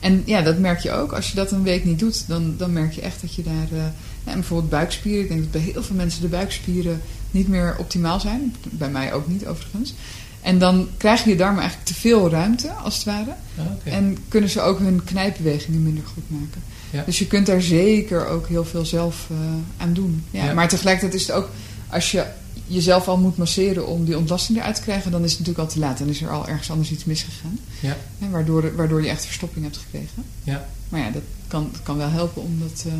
En 0.00 0.22
ja, 0.24 0.42
dat 0.42 0.58
merk 0.58 0.80
je 0.80 0.92
ook. 0.92 1.12
Als 1.12 1.28
je 1.28 1.34
dat 1.34 1.50
een 1.50 1.62
week 1.62 1.84
niet 1.84 1.98
doet, 1.98 2.28
dan, 2.28 2.54
dan 2.56 2.72
merk 2.72 2.92
je 2.92 3.00
echt 3.00 3.20
dat 3.20 3.34
je 3.34 3.42
daar... 3.42 3.92
en 4.24 4.34
bijvoorbeeld 4.34 4.70
buikspieren. 4.70 5.22
Ik 5.22 5.28
denk 5.28 5.40
dat 5.40 5.50
bij 5.50 5.60
heel 5.60 5.82
veel 5.82 5.96
mensen 5.96 6.20
de 6.20 6.28
buikspieren 6.28 7.00
niet 7.30 7.48
meer 7.48 7.76
optimaal 7.78 8.20
zijn. 8.20 8.54
Bij 8.70 8.90
mij 8.90 9.12
ook 9.12 9.28
niet 9.28 9.46
overigens. 9.46 9.94
En 10.40 10.58
dan 10.58 10.88
krijgen 10.96 11.30
je 11.30 11.36
darmen 11.36 11.60
eigenlijk 11.60 11.88
te 11.88 11.94
veel 11.94 12.30
ruimte, 12.30 12.72
als 12.72 12.94
het 12.94 13.04
ware. 13.04 13.34
Ah. 13.58 13.92
En 13.92 14.18
kunnen 14.28 14.50
ze 14.50 14.60
ook 14.60 14.78
hun 14.78 15.04
knijpbewegingen 15.04 15.82
minder 15.82 16.04
goed 16.06 16.30
maken. 16.30 16.62
Ja. 16.90 17.02
Dus 17.06 17.18
je 17.18 17.26
kunt 17.26 17.46
daar 17.46 17.62
zeker 17.62 18.26
ook 18.26 18.48
heel 18.48 18.64
veel 18.64 18.84
zelf 18.84 19.26
eh, 19.30 19.36
aan 19.76 19.92
doen. 19.92 20.24
Ja, 20.30 20.44
Ja. 20.44 20.54
Maar 20.54 20.68
tegelijkertijd 20.68 21.20
is 21.20 21.26
het 21.26 21.36
ook, 21.36 21.48
als 21.88 22.10
je 22.10 22.24
jezelf 22.66 23.08
al 23.08 23.18
moet 23.18 23.36
masseren 23.36 23.86
om 23.86 24.04
die 24.04 24.18
ontlasting 24.18 24.58
eruit 24.58 24.74
te 24.74 24.82
krijgen, 24.82 25.10
dan 25.10 25.24
is 25.24 25.30
het 25.30 25.38
natuurlijk 25.38 25.68
al 25.68 25.74
te 25.74 25.80
laat. 25.80 25.98
Dan 25.98 26.08
is 26.08 26.22
er 26.22 26.30
al 26.30 26.48
ergens 26.48 26.70
anders 26.70 26.90
iets 26.90 27.04
misgegaan. 27.04 27.58
Ja. 27.80 27.96
Hè, 28.18 28.30
waardoor, 28.30 28.76
waardoor 28.76 29.02
je 29.02 29.08
echt 29.08 29.26
verstopping 29.26 29.64
hebt 29.64 29.76
gekregen. 29.76 30.24
Ja. 30.42 30.66
Maar 30.88 31.00
ja, 31.00 31.10
dat 31.10 31.22
kan, 31.46 31.68
dat 31.72 31.82
kan 31.82 31.96
wel 31.96 32.10
helpen 32.10 32.42
om 32.42 32.58
dat 32.60 32.84
eh, 32.86 32.92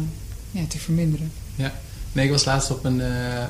ja, 0.54 0.62
te 0.68 0.78
verminderen. 0.78 1.32
Nee, 2.12 2.24
ik 2.24 2.30
was 2.30 2.44
laatst 2.44 2.70
op 2.70 2.84
een, 2.84 3.00
eh, 3.00 3.44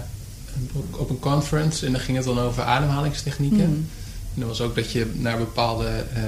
op 0.90 1.10
een 1.10 1.18
conference 1.18 1.86
en 1.86 1.92
dan 1.92 2.00
ging 2.00 2.16
het 2.16 2.26
dan 2.26 2.38
over 2.38 2.62
ademhalingstechnieken. 2.62 3.64
Hmm. 3.64 3.86
En 4.34 4.40
dat 4.40 4.48
was 4.48 4.60
ook 4.60 4.74
dat 4.74 4.92
je 4.92 5.10
naar 5.14 5.38
bepaalde 5.38 5.86
eh, 6.14 6.22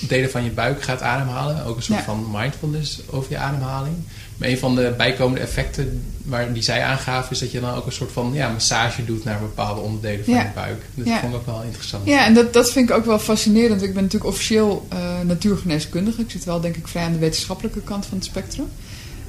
delen 0.00 0.30
van 0.30 0.44
je 0.44 0.50
buik 0.50 0.82
gaat 0.82 1.00
ademhalen. 1.02 1.64
Ook 1.64 1.76
een 1.76 1.82
soort 1.82 1.98
Ja. 1.98 2.04
van 2.04 2.26
mindfulness 2.32 3.00
over 3.10 3.30
je 3.30 3.38
ademhaling. 3.38 3.96
Maar 4.36 4.48
een 4.48 4.58
van 4.58 4.74
de 4.74 4.94
bijkomende 4.96 5.40
effecten 5.40 6.02
waar, 6.24 6.52
die 6.52 6.62
zij 6.62 6.82
aangaven... 6.82 7.30
is 7.32 7.38
dat 7.38 7.50
je 7.50 7.60
dan 7.60 7.74
ook 7.74 7.86
een 7.86 7.92
soort 7.92 8.12
van 8.12 8.30
ja, 8.32 8.48
massage 8.52 9.04
doet 9.04 9.24
naar 9.24 9.38
bepaalde 9.40 9.80
onderdelen 9.80 10.24
van 10.24 10.34
Ja. 10.34 10.42
je 10.42 10.48
buik. 10.54 10.82
Dat 10.94 11.06
Ja. 11.06 11.20
vond 11.20 11.32
ik 11.32 11.38
ook 11.38 11.46
wel 11.46 11.62
interessant. 11.62 12.06
Ja, 12.06 12.26
en 12.26 12.34
dat, 12.34 12.52
dat 12.52 12.70
vind 12.72 12.88
ik 12.90 12.94
ook 12.96 13.04
wel 13.04 13.18
fascinerend. 13.18 13.82
Ik 13.82 13.94
ben 13.94 14.02
natuurlijk 14.02 14.30
officieel 14.32 14.86
eh, 14.88 15.20
natuurgeneeskundige. 15.24 16.20
Ik 16.20 16.30
zit 16.30 16.44
wel 16.44 16.60
denk 16.60 16.76
ik 16.76 16.88
vrij 16.88 17.04
aan 17.04 17.12
de 17.12 17.18
wetenschappelijke 17.18 17.80
kant 17.80 18.06
van 18.06 18.16
het 18.18 18.26
spectrum. 18.26 18.66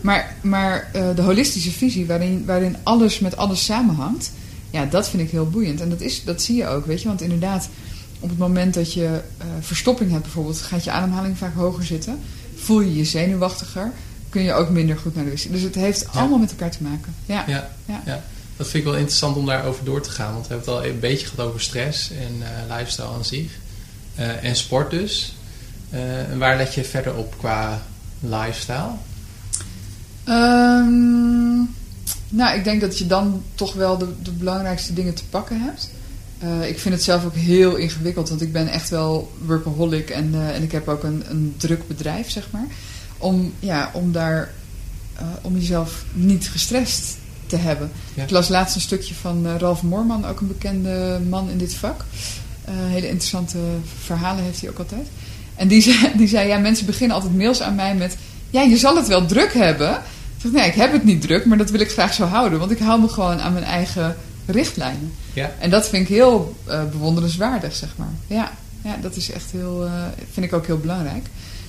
Maar, 0.04 0.36
maar 0.42 0.90
eh, 0.94 1.16
de 1.16 1.22
holistische 1.22 1.72
visie, 1.72 2.06
waarin, 2.06 2.46
waarin 2.46 2.76
alles 2.84 3.20
met 3.20 3.38
alles 3.38 3.66
samenhangt, 3.66 4.32
ja, 4.70 4.86
dat 4.86 5.10
vind 5.10 5.24
ik 5.24 5.30
heel 5.30 5.50
boeiend. 5.50 5.82
En 5.82 5.90
dat, 5.90 6.02
is, 6.02 6.24
dat 6.24 6.42
zie 6.42 6.56
je 6.56 6.68
ook, 6.68 6.86
weet 6.86 7.02
je. 7.02 7.08
Want 7.08 7.22
inderdaad, 7.22 7.70
op 8.20 8.30
het 8.30 8.38
moment 8.38 8.74
dat 8.74 8.94
je 8.94 9.22
eh, 9.38 9.48
verstopping 9.60 10.12
hebt 10.12 10.24
bijvoorbeeld, 10.24 10.62
gaat 10.62 10.84
je 10.84 10.92
ademhaling 10.92 11.38
vaak 11.38 11.56
hoger 11.56 11.84
zitten. 11.84 12.20
Voel 12.56 12.82
je 12.82 12.96
je 12.96 13.06
zenuwachtiger, 13.06 13.92
kun 14.30 14.42
je 14.42 14.54
ook 14.54 14.70
minder 14.70 14.98
goed 14.98 15.16
naar 15.16 15.26
de 15.26 15.32
wc. 15.32 15.52
Dus 15.52 15.62
het 15.62 15.76
heeft 15.76 16.08
allemaal 16.12 16.38
met 16.38 16.52
elkaar 16.52 16.72
te 16.72 16.84
maken. 16.84 17.16
Ja, 17.26 17.44
Ja, 17.48 17.70
Ja. 17.86 18.02
ja. 18.06 18.24
dat 18.58 18.68
vind 18.68 18.84
ik 18.84 18.90
wel 18.90 19.00
interessant 19.00 19.36
om 19.36 19.46
daarover 19.46 19.86
door 19.86 20.02
te 20.02 20.10
gaan. 20.10 20.34
Want 20.34 20.48
we 20.48 20.54
hebben 20.54 20.74
het 20.74 20.84
al 20.84 20.90
een 20.90 21.00
beetje 21.00 21.28
gehad 21.28 21.46
over 21.46 21.62
stress 21.62 22.12
en 22.12 22.36
eh, 22.42 22.78
lifestyle 22.78 23.08
aan 23.08 23.26
zich. 23.26 23.52
En 24.42 24.56
sport 24.56 24.92
dus. 24.92 25.36
En 25.90 26.38
waar 26.38 26.58
let 26.58 26.74
je 26.74 26.84
verder 26.84 27.16
op 27.16 27.38
qua 27.38 27.82
lifestyle? 28.20 28.92
Ehm, 30.24 31.56
nou, 32.30 32.58
ik 32.58 32.64
denk 32.64 32.82
dat 32.82 32.98
je 32.98 33.08
dan 33.08 33.44
toch 33.56 33.74
wel 33.74 33.98
de, 33.98 34.08
de 34.22 34.32
belangrijkste 34.32 34.94
dingen 34.94 35.14
te 35.14 35.26
pakken 35.30 35.62
hebt. 35.62 35.90
Eh, 36.44 36.70
ik 36.70 36.80
vind 36.80 36.94
het 36.94 37.04
zelf 37.04 37.26
ook 37.26 37.36
heel 37.36 37.76
ingewikkeld, 37.76 38.30
want 38.30 38.42
ik 38.42 38.52
ben 38.52 38.68
echt 38.68 38.90
wel 38.90 39.32
workaholic 39.46 40.10
en, 40.10 40.30
eh, 40.34 40.56
en 40.56 40.64
ik 40.64 40.72
heb 40.72 40.88
ook 40.88 41.04
een, 41.04 41.24
een 41.30 41.54
druk 41.58 41.88
bedrijf, 41.88 42.30
zeg 42.30 42.48
maar. 42.52 42.66
Om, 43.18 43.54
ja, 43.60 43.90
om 43.94 44.12
daar, 44.12 44.52
eh, 45.16 45.26
om 45.42 45.58
jezelf 45.58 46.06
niet 46.14 46.50
gestrest 46.50 47.18
te 47.46 47.56
hebben. 47.56 47.92
Ja. 48.14 48.24
Ik 48.24 48.30
las 48.30 48.48
laatst 48.48 48.76
een 48.76 48.82
stukje 48.82 49.14
van 49.14 49.58
Ralf 49.58 49.84
Moorman, 49.84 50.26
ook 50.26 50.40
een 50.40 50.48
bekende 50.48 51.22
man 51.30 51.50
in 51.50 51.58
dit 51.58 51.74
vak. 51.74 52.06
Hele 52.70 53.08
interessante 53.08 53.58
verhalen 54.04 54.44
heeft 54.44 54.62
hij 54.62 54.70
ook 54.70 54.78
altijd. 54.78 55.08
En 55.56 55.68
die 55.68 55.82
zei, 55.82 56.12
die 56.18 56.28
zei, 56.28 56.48
ja, 56.48 56.58
mensen 56.58 56.86
beginnen 56.86 57.16
altijd 57.16 57.36
mails 57.36 57.62
aan 57.62 57.76
mij 57.76 57.96
met... 57.96 58.18
Ja, 58.50 58.62
je 58.62 58.78
zal 58.78 58.96
het 58.96 59.08
wel 59.08 59.26
druk 59.26 59.54
hebben. 59.54 60.02
Ik 60.44 60.50
zeg, 60.50 60.62
nee, 60.62 60.70
ik 60.70 60.76
heb 60.76 60.92
het 60.92 61.04
niet 61.04 61.22
druk, 61.22 61.46
maar 61.46 61.58
dat 61.58 61.70
wil 61.70 61.80
ik 61.80 61.92
graag 61.92 62.14
zo 62.14 62.26
houden. 62.26 62.60
Want 62.60 62.72
ik 62.72 62.80
hou 62.80 63.02
me 63.02 63.08
gewoon 63.08 63.42
aan 63.42 63.54
mijn 63.54 63.66
eigen 63.66 64.16
richtlijnen. 64.46 65.14
Ja. 65.34 65.52
En 65.60 65.70
dat 65.70 65.90
vind 65.90 66.10
ik 66.10 66.16
heel 66.16 66.56
eh, 66.66 66.90
bewonderenswaardig, 66.90 67.76
zeg 67.76 67.90
maar. 67.96 68.14
Ja, 68.28 68.52
ja 68.82 68.98
dat 69.02 69.16
is 69.16 69.32
echt 69.32 69.52
heel, 69.52 69.86
eh, 69.86 69.92
vind 70.32 70.46
ik 70.46 70.54
ook 70.54 70.66
heel 70.66 70.78
belangrijk. 70.78 71.26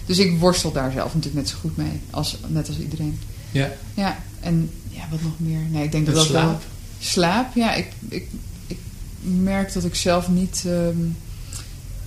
Dus 0.06 0.18
ik 0.18 0.38
worstel 0.38 0.72
daar 0.72 0.92
zelf 0.92 1.14
natuurlijk 1.14 1.34
net 1.34 1.48
zo 1.48 1.56
goed 1.60 1.76
mee, 1.76 2.00
als, 2.10 2.38
net 2.46 2.68
als 2.68 2.78
iedereen. 2.78 3.20
Ja. 3.50 3.70
Ja, 3.94 4.18
en 4.40 4.70
ja, 4.88 5.02
wat 5.10 5.22
nog 5.22 5.32
meer? 5.36 5.60
Nee, 5.70 5.84
ik 5.84 5.92
denk 5.92 6.06
dat 6.06 6.14
dat 6.14 6.28
wel... 6.28 6.42
slaap? 6.42 6.62
Slaap, 6.98 7.54
ja. 7.54 7.74
Ik, 7.74 7.88
ik, 8.08 8.28
ik 8.66 8.78
merk 9.22 9.72
dat 9.72 9.84
ik 9.84 9.94
zelf 9.94 10.28
niet... 10.28 10.64
ehm, 10.66 10.98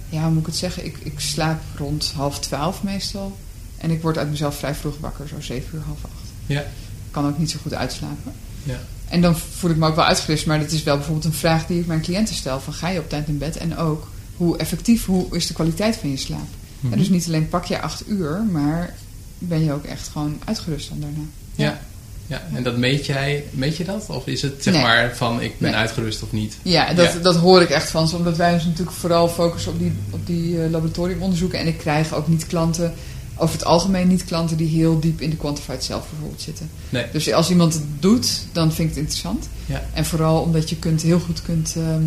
ja, 0.10 0.22
hoe 0.22 0.32
moet 0.32 0.40
ik 0.40 0.46
het 0.46 0.56
zeggen? 0.56 0.86
Ik, 0.86 0.98
ik 1.04 1.20
slaap 1.20 1.62
rond 1.76 2.12
half 2.16 2.40
twaalf 2.40 2.84
meestal. 2.84 3.38
En 3.78 3.92
ik 3.92 4.02
word 4.02 4.18
uit 4.18 4.30
mezelf 4.30 4.58
vrij 4.58 4.76
vroeg 4.76 4.98
wakker, 5.00 5.28
zo 5.28 5.42
zeven 5.42 5.78
uur, 5.78 5.84
half 5.86 6.04
acht. 6.04 6.17
Ja. 6.48 6.60
Ik 6.60 7.12
kan 7.12 7.28
ook 7.28 7.38
niet 7.38 7.52
zo 7.52 7.58
goed 7.62 7.74
uitslapen. 7.74 8.34
Ja. 8.64 8.80
En 9.10 9.22
dan 9.22 9.38
voel 9.38 9.70
ik 9.72 9.78
me 9.78 9.88
ook 9.88 9.96
wel 9.96 10.06
uitgerust. 10.06 10.46
Maar 10.46 10.60
dat 10.60 10.72
is 10.72 10.84
wel 10.84 10.96
bijvoorbeeld 10.96 11.26
een 11.26 11.34
vraag 11.34 11.66
die 11.66 11.80
ik 11.80 11.88
mijn 11.88 12.02
cliënten 12.02 12.36
stel. 12.36 12.60
Van 12.60 12.74
ga 12.74 12.90
je 12.90 13.00
op 13.00 13.10
tijd 13.10 13.28
in 13.28 13.38
bed? 13.38 13.58
En 13.58 13.78
ook, 13.78 14.08
hoe 14.38 14.58
effectief, 14.58 15.06
hoe 15.06 15.26
is 15.32 15.48
de 15.48 15.54
kwaliteit 15.54 15.96
van 15.96 16.10
je 16.10 16.18
slaap? 16.18 16.48
Mhm. 16.80 16.94
En 16.94 17.00
dus 17.00 17.10
niet 17.10 17.28
alleen 17.28 17.50
pak 17.50 17.66
je 17.66 17.82
acht 17.82 18.04
uur, 18.10 18.44
maar 18.52 18.94
ben 19.38 19.64
je 19.64 19.72
ook 19.74 19.84
echt 19.86 20.08
gewoon 20.08 20.40
uitgerust 20.46 20.90
dan 20.90 21.00
daarna. 21.00 21.22
Ja. 21.56 21.80
ja. 22.28 22.42
En 22.54 22.64
dat 22.64 22.78
meet 22.78 23.06
jij, 23.06 23.44
meet 23.52 23.78
je 23.78 23.84
dat? 23.86 24.06
Of 24.10 24.28
is 24.28 24.42
het 24.42 24.64
zeg 24.64 24.74
Nee. 24.74 24.84
maar 24.84 25.16
van 25.16 25.42
ik 25.42 25.60
ben 25.60 25.72
Nee. 25.72 25.80
uitgerust 25.80 26.24
of 26.24 26.32
niet? 26.32 26.58
Ja, 26.62 26.94
dat, 26.94 27.14
Ja. 27.14 27.20
dat 27.20 27.36
hoor 27.36 27.62
ik 27.62 27.70
echt 27.70 27.90
van 27.92 28.08
ze. 28.08 28.16
Omdat 28.16 28.38
wij 28.38 28.54
ons 28.54 28.64
natuurlijk 28.66 28.98
vooral 28.98 29.28
focussen 29.30 29.72
op 29.72 29.80
die, 29.80 29.92
op 30.10 30.28
die 30.28 30.64
eh, 30.64 30.70
laboratoriumonderzoeken. 30.70 31.60
En 31.60 31.68
ik 31.68 31.78
krijg 31.78 32.14
ook 32.14 32.28
niet 32.28 32.48
klanten, 32.48 32.94
over 33.38 33.56
het 33.56 33.66
algemeen 33.66 34.08
niet 34.08 34.26
klanten 34.26 34.58
die 34.58 34.68
heel 34.68 35.00
diep 35.00 35.22
in 35.22 35.30
de 35.30 35.36
quantified 35.36 35.84
zelf 35.84 36.10
bijvoorbeeld 36.10 36.42
zitten. 36.42 36.70
Nee. 36.90 37.06
Dus 37.12 37.34
als 37.34 37.50
iemand 37.50 37.74
het 37.74 37.84
doet, 38.00 38.46
dan 38.52 38.74
vind 38.74 38.90
ik 38.90 38.96
het 38.96 39.04
interessant. 39.04 39.50
Ja. 39.66 39.84
En 39.94 40.06
vooral 40.06 40.42
omdat 40.42 40.70
je 40.70 40.76
kunt, 40.76 41.02
heel 41.02 41.20
goed 41.20 41.42
kunt 41.42 41.76
ehm, 41.78 42.04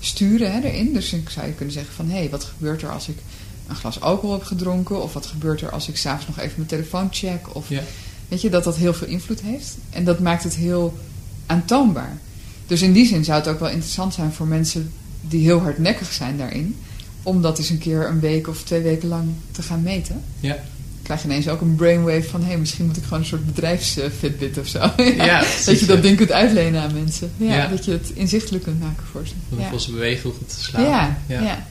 sturen 0.00 0.52
hè, 0.52 0.60
erin. 0.60 0.92
Dus 0.92 1.12
ik 1.12 1.30
zou 1.30 1.46
je 1.46 1.52
kunnen 1.52 1.74
zeggen 1.74 1.94
van... 1.94 2.08
hé, 2.08 2.16
hey, 2.16 2.30
wat 2.30 2.44
gebeurt 2.44 2.82
er 2.82 2.90
als 2.90 3.08
ik 3.08 3.16
een 3.68 3.76
glas 3.76 4.00
alcohol 4.00 4.32
heb 4.32 4.42
gedronken? 4.42 5.02
Of 5.02 5.12
wat 5.12 5.26
gebeurt 5.26 5.60
er 5.60 5.70
als 5.70 5.88
ik 5.88 5.96
s'avonds 5.96 6.26
nog 6.26 6.38
even 6.38 6.54
mijn 6.56 6.68
telefoon 6.68 7.08
check? 7.10 7.54
Of 7.54 7.68
Ja. 7.68 7.82
weet 8.28 8.40
je, 8.40 8.50
dat 8.50 8.64
dat 8.64 8.76
heel 8.76 8.94
veel 8.94 9.08
invloed 9.08 9.40
heeft. 9.40 9.76
En 9.90 10.04
dat 10.04 10.20
maakt 10.20 10.44
het 10.44 10.54
heel 10.54 10.98
aantoonbaar. 11.46 12.18
Dus 12.66 12.82
in 12.82 12.92
die 12.92 13.06
zin 13.06 13.24
zou 13.24 13.38
het 13.38 13.48
ook 13.48 13.60
wel 13.60 13.68
interessant 13.68 14.14
zijn 14.14 14.32
voor 14.32 14.46
mensen 14.46 14.92
die 15.20 15.42
heel 15.42 15.60
hardnekkig 15.60 16.12
zijn 16.12 16.38
daarin... 16.38 16.76
om 17.24 17.42
dat 17.42 17.58
eens 17.58 17.70
een 17.70 17.78
keer 17.78 18.06
een 18.08 18.20
week 18.20 18.48
of 18.48 18.62
twee 18.62 18.80
weken 18.82 19.08
lang 19.08 19.28
te 19.50 19.62
gaan 19.62 19.82
meten. 19.82 20.22
Ja. 20.40 20.56
krijg 21.02 21.22
je 21.22 21.28
ineens 21.28 21.48
ook 21.48 21.60
een 21.60 21.74
brainwave 21.74 22.22
van... 22.28 22.40
hé, 22.40 22.46
hey, 22.46 22.58
misschien 22.58 22.86
moet 22.86 22.96
ik 22.96 23.02
gewoon 23.02 23.18
een 23.18 23.24
soort 23.24 23.46
bedrijfsfitbit 23.46 24.58
of 24.58 24.66
zo. 24.66 24.78
Ja, 25.16 25.44
dat 25.66 25.80
je 25.80 25.86
dat 25.86 26.02
ding 26.02 26.16
kunt 26.16 26.32
uitlenen 26.32 26.82
aan 26.82 26.92
mensen. 26.94 27.30
Ja, 27.36 27.54
Ja. 27.54 27.66
Dat 27.66 27.84
je 27.84 27.90
het 27.90 28.10
inzichtelijk 28.14 28.64
kunt 28.64 28.80
maken 28.80 29.04
voor 29.12 29.26
ze. 29.26 29.32
Hoeveel 29.48 29.72
Ja. 29.72 29.78
ze 29.78 29.90
bewegen, 29.90 30.22
hoeveel 30.22 30.46
te 30.46 30.60
slapen. 30.62 30.88
Ja, 30.90 31.18
ja. 31.26 31.66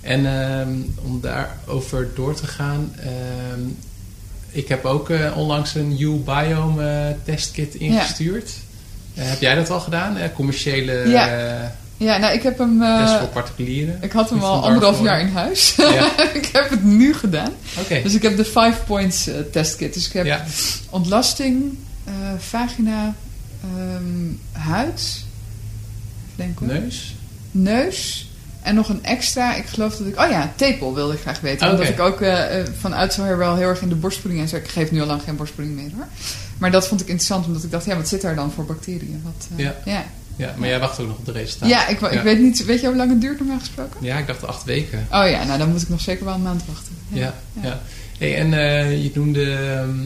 En 0.00 0.26
ehm, 0.26 0.72
om 1.02 1.20
daarover 1.20 2.08
door 2.14 2.34
te 2.34 2.46
gaan. 2.46 2.92
ehm, 3.00 3.60
ik 4.52 4.68
heb 4.68 4.84
ook 4.84 5.10
eh, 5.10 5.36
onlangs 5.36 5.74
een 5.74 6.00
U-Biome 6.00 6.88
eh, 6.88 7.14
testkit 7.24 7.74
ingestuurd. 7.74 8.50
Eh, 9.14 9.24
heb 9.28 9.40
jij 9.40 9.54
dat 9.54 9.70
al 9.70 9.80
gedaan? 9.80 10.16
Commerciële 10.34 11.08
Ja. 11.08 11.76
Eh, 12.00 12.06
Ja, 12.06 12.16
nou, 12.18 12.34
ik 12.34 12.42
heb 12.42 12.58
hem... 12.58 12.82
eh, 12.82 13.02
test 13.04 13.18
voor 13.18 13.28
particulieren? 13.28 13.98
ik 14.00 14.12
had 14.12 14.30
hem 14.30 14.40
Van 14.40 14.48
al 14.50 14.62
anderhalf 14.64 15.02
jaar 15.02 15.20
in 15.20 15.28
huis. 15.32 15.74
Ja. 15.76 16.10
ik 16.40 16.48
heb 16.52 16.70
het 16.70 16.84
nu 16.84 17.14
gedaan. 17.14 17.52
Oké. 17.80 18.02
Dus 18.02 18.14
ik 18.14 18.22
heb 18.22 18.36
de 18.36 18.44
five 18.44 18.74
points 18.86 19.26
eh, 19.26 19.34
testkit. 19.52 19.94
Dus 19.94 20.06
ik 20.06 20.12
heb 20.12 20.26
Ja. 20.26 20.44
ontlasting, 20.90 21.78
eh, 22.04 22.12
vagina, 22.38 23.14
ehm, 23.62 24.32
huid, 24.52 25.24
hoor. 26.58 26.68
Neus? 26.68 27.14
neus 27.50 28.28
en 28.62 28.74
nog 28.74 28.88
een 28.88 29.04
extra. 29.04 29.54
Ik 29.54 29.66
geloof 29.66 29.96
dat 29.96 30.06
ik. 30.06 30.20
Oh 30.20 30.30
ja, 30.30 30.52
tepel 30.56 30.94
wilde 30.94 31.14
ik 31.14 31.20
graag 31.20 31.40
weten. 31.40 31.70
Omdat 31.70 31.88
ik 31.88 32.00
ook 32.00 32.20
eh, 32.20 32.60
eh, 32.60 32.66
vanuit 32.78 33.12
zo 33.12 33.36
wel 33.36 33.56
heel 33.56 33.68
erg 33.68 33.80
in 33.82 33.88
de 33.88 33.94
borstvoeding 33.94 34.42
en 34.42 34.48
zo. 34.48 34.56
Ik 34.56 34.68
geef 34.68 34.90
nu 34.90 35.00
al 35.00 35.06
lang 35.06 35.22
geen 35.22 35.36
borstvoeding 35.36 35.76
meer 35.76 35.90
hoor. 35.96 36.06
Maar 36.58 36.70
dat 36.70 36.86
vond 36.88 37.00
ik 37.00 37.06
interessant 37.06 37.46
omdat 37.46 37.62
ik 37.64 37.70
dacht, 37.70 37.84
ja, 37.84 37.96
wat 37.96 38.08
zit 38.08 38.20
daar 38.22 38.34
dan 38.34 38.50
voor 38.52 38.64
bacteriën? 38.64 39.20
Wat, 39.24 39.46
eh, 39.56 39.64
Ja. 39.64 39.74
ja. 39.84 40.04
Ja, 40.40 40.54
maar 40.56 40.68
jij 40.68 40.78
wacht 40.80 41.00
ook 41.00 41.06
nog 41.06 41.16
op 41.18 41.24
de 41.26 41.32
resultaten. 41.32 41.68
Ja, 41.68 41.86
ik, 41.88 42.00
ik 42.00 42.12
Ja. 42.12 42.22
weet 42.22 42.38
niet. 42.40 42.64
Weet 42.64 42.80
je 42.80 42.86
hoe 42.86 42.96
lang 42.96 43.10
het 43.10 43.20
duurt 43.20 43.38
normaal 43.38 43.58
gesproken? 43.58 43.96
Ja, 44.00 44.18
ik 44.18 44.26
dacht 44.26 44.46
acht 44.46 44.64
weken. 44.64 44.98
Oh 45.10 45.28
ja, 45.28 45.44
nou 45.44 45.58
dan 45.58 45.70
moet 45.70 45.82
ik 45.82 45.88
nog 45.88 46.00
zeker 46.00 46.24
wel 46.24 46.34
een 46.34 46.42
maand 46.42 46.62
wachten. 46.66 46.92
Ja, 47.08 47.34
ja. 47.60 47.80
Hey, 48.18 48.36
en 48.36 48.52
eh, 48.54 49.02
je 49.02 49.10
noemde 49.14 49.52
ehm, 49.52 49.98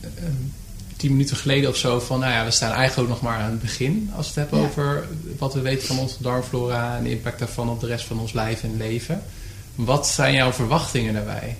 ehm, 0.00 0.32
tien 0.96 1.10
minuten 1.10 1.36
geleden 1.36 1.70
of 1.70 1.76
zo 1.76 2.00
van, 2.00 2.20
nou 2.20 2.32
ja, 2.32 2.44
we 2.44 2.50
staan 2.50 2.72
eigenlijk 2.72 3.00
ook 3.10 3.14
nog 3.14 3.22
maar 3.30 3.38
aan 3.40 3.50
het 3.50 3.60
begin. 3.60 4.10
Als 4.16 4.34
we 4.34 4.40
het 4.40 4.50
hebben 4.50 4.68
over 4.68 5.04
wat 5.38 5.54
we 5.54 5.60
weten 5.60 5.86
van 5.86 5.98
onze 5.98 6.16
darmflora 6.20 6.96
en 6.96 7.02
de 7.02 7.10
impact 7.10 7.38
daarvan 7.38 7.68
op 7.68 7.80
de 7.80 7.86
rest 7.86 8.04
van 8.04 8.20
ons 8.20 8.32
lijf 8.32 8.62
en 8.62 8.76
leven. 8.76 9.22
Wat 9.74 10.06
zijn 10.06 10.34
jouw 10.34 10.52
verwachtingen 10.52 11.14
daarbij? 11.14 11.56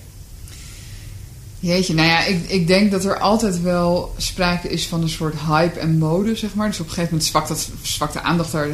Jeetje, 1.60 1.94
nou 1.94 2.08
ja, 2.08 2.24
ik, 2.24 2.48
ik 2.48 2.66
denk 2.66 2.90
dat 2.90 3.04
er 3.04 3.18
altijd 3.18 3.62
wel 3.62 4.14
sprake 4.16 4.68
is 4.68 4.86
van 4.86 5.02
een 5.02 5.08
soort 5.08 5.34
hype 5.46 5.78
en 5.78 5.98
mode, 5.98 6.36
zeg 6.36 6.54
maar. 6.54 6.68
Dus 6.68 6.80
op 6.80 6.86
een 6.86 6.92
gegeven 6.92 7.10
moment 7.10 7.30
zwakt, 7.30 7.48
dat, 7.48 7.68
zwakt 7.82 8.12
de 8.12 8.20
aandacht, 8.20 8.52
daar 8.52 8.68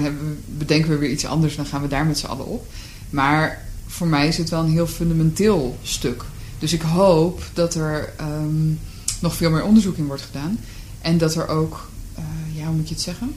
bedenken 0.47 0.91
we 0.91 0.97
weer 0.97 1.11
iets 1.11 1.27
anders 1.27 1.57
dan 1.57 1.67
gaan 1.67 1.83
we 1.83 1.89
daar 1.89 2.07
met 2.07 2.19
z'n 2.19 2.27
allen 2.27 2.47
op. 2.47 2.67
Maar 3.11 3.67
voor 3.87 4.07
mij 4.07 4.29
is 4.29 4.37
het 4.37 4.51
wel 4.51 4.61
een 4.61 4.73
heel 4.73 4.87
fundamenteel 4.87 5.79
stuk. 5.83 6.25
Dus 6.59 6.73
ik 6.73 6.83
hoop 6.83 7.43
dat 7.53 7.75
er 7.75 8.13
ehm, 8.17 8.73
nog 9.21 9.35
veel 9.35 9.51
meer 9.51 9.65
onderzoek 9.65 9.97
in 9.97 10.07
wordt 10.07 10.23
gedaan. 10.23 10.59
En 11.01 11.19
dat 11.19 11.35
er 11.35 11.49
ook, 11.49 11.89
uh, 12.19 12.25
ja, 12.57 12.67
hoe 12.67 12.75
moet 12.75 12.89
je 12.89 12.95
het 12.95 13.03
zeggen? 13.03 13.35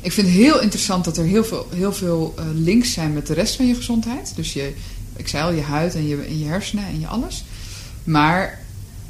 Ik 0.00 0.12
vind 0.12 0.26
het 0.26 0.36
heel 0.36 0.60
interessant 0.60 1.04
dat 1.04 1.16
er 1.16 1.24
heel 1.24 1.44
veel, 1.44 1.66
heel 1.74 1.92
veel 1.92 2.34
uh, 2.38 2.44
links 2.54 2.92
zijn 2.92 3.12
met 3.12 3.26
de 3.26 3.34
rest 3.34 3.56
van 3.56 3.66
je 3.66 3.74
gezondheid. 3.74 4.32
Dus 4.36 4.52
je, 4.52 4.72
ik 5.16 5.28
zei 5.28 5.44
al, 5.44 5.52
je 5.52 5.62
huid 5.62 5.94
en 5.94 6.08
je, 6.08 6.16
en 6.16 6.38
je 6.38 6.46
hersenen 6.46 6.86
en 6.86 7.00
je 7.00 7.06
alles. 7.06 7.44
Maar 8.04 8.58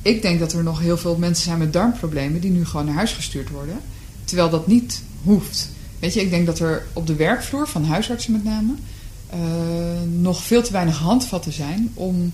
ik 0.02 0.22
denk 0.22 0.38
dat 0.38 0.52
er 0.52 0.62
nog 0.62 0.80
heel 0.80 0.96
veel 0.98 1.16
mensen 1.16 1.44
zijn 1.44 1.58
met 1.58 1.72
darmproblemen 1.72 2.40
die 2.40 2.50
nu 2.50 2.64
gewoon 2.64 2.86
naar 2.86 2.94
huis 2.94 3.12
gestuurd 3.12 3.50
worden. 3.50 3.80
Terwijl 4.24 4.50
dat 4.50 4.66
niet 4.66 5.02
hoeft. 5.22 5.70
Weet 5.98 6.14
je, 6.14 6.20
ik 6.20 6.30
denk 6.30 6.46
dat 6.46 6.58
er 6.58 6.86
op 6.92 7.06
de 7.06 7.14
werkvloer 7.14 7.68
van 7.68 7.84
huisartsen 7.84 8.32
met 8.32 8.44
name 8.44 8.74
uh, 9.34 9.40
nog 10.20 10.42
veel 10.42 10.62
te 10.62 10.72
weinig 10.72 10.98
handvatten 10.98 11.52
zijn 11.52 11.90
om, 11.94 12.32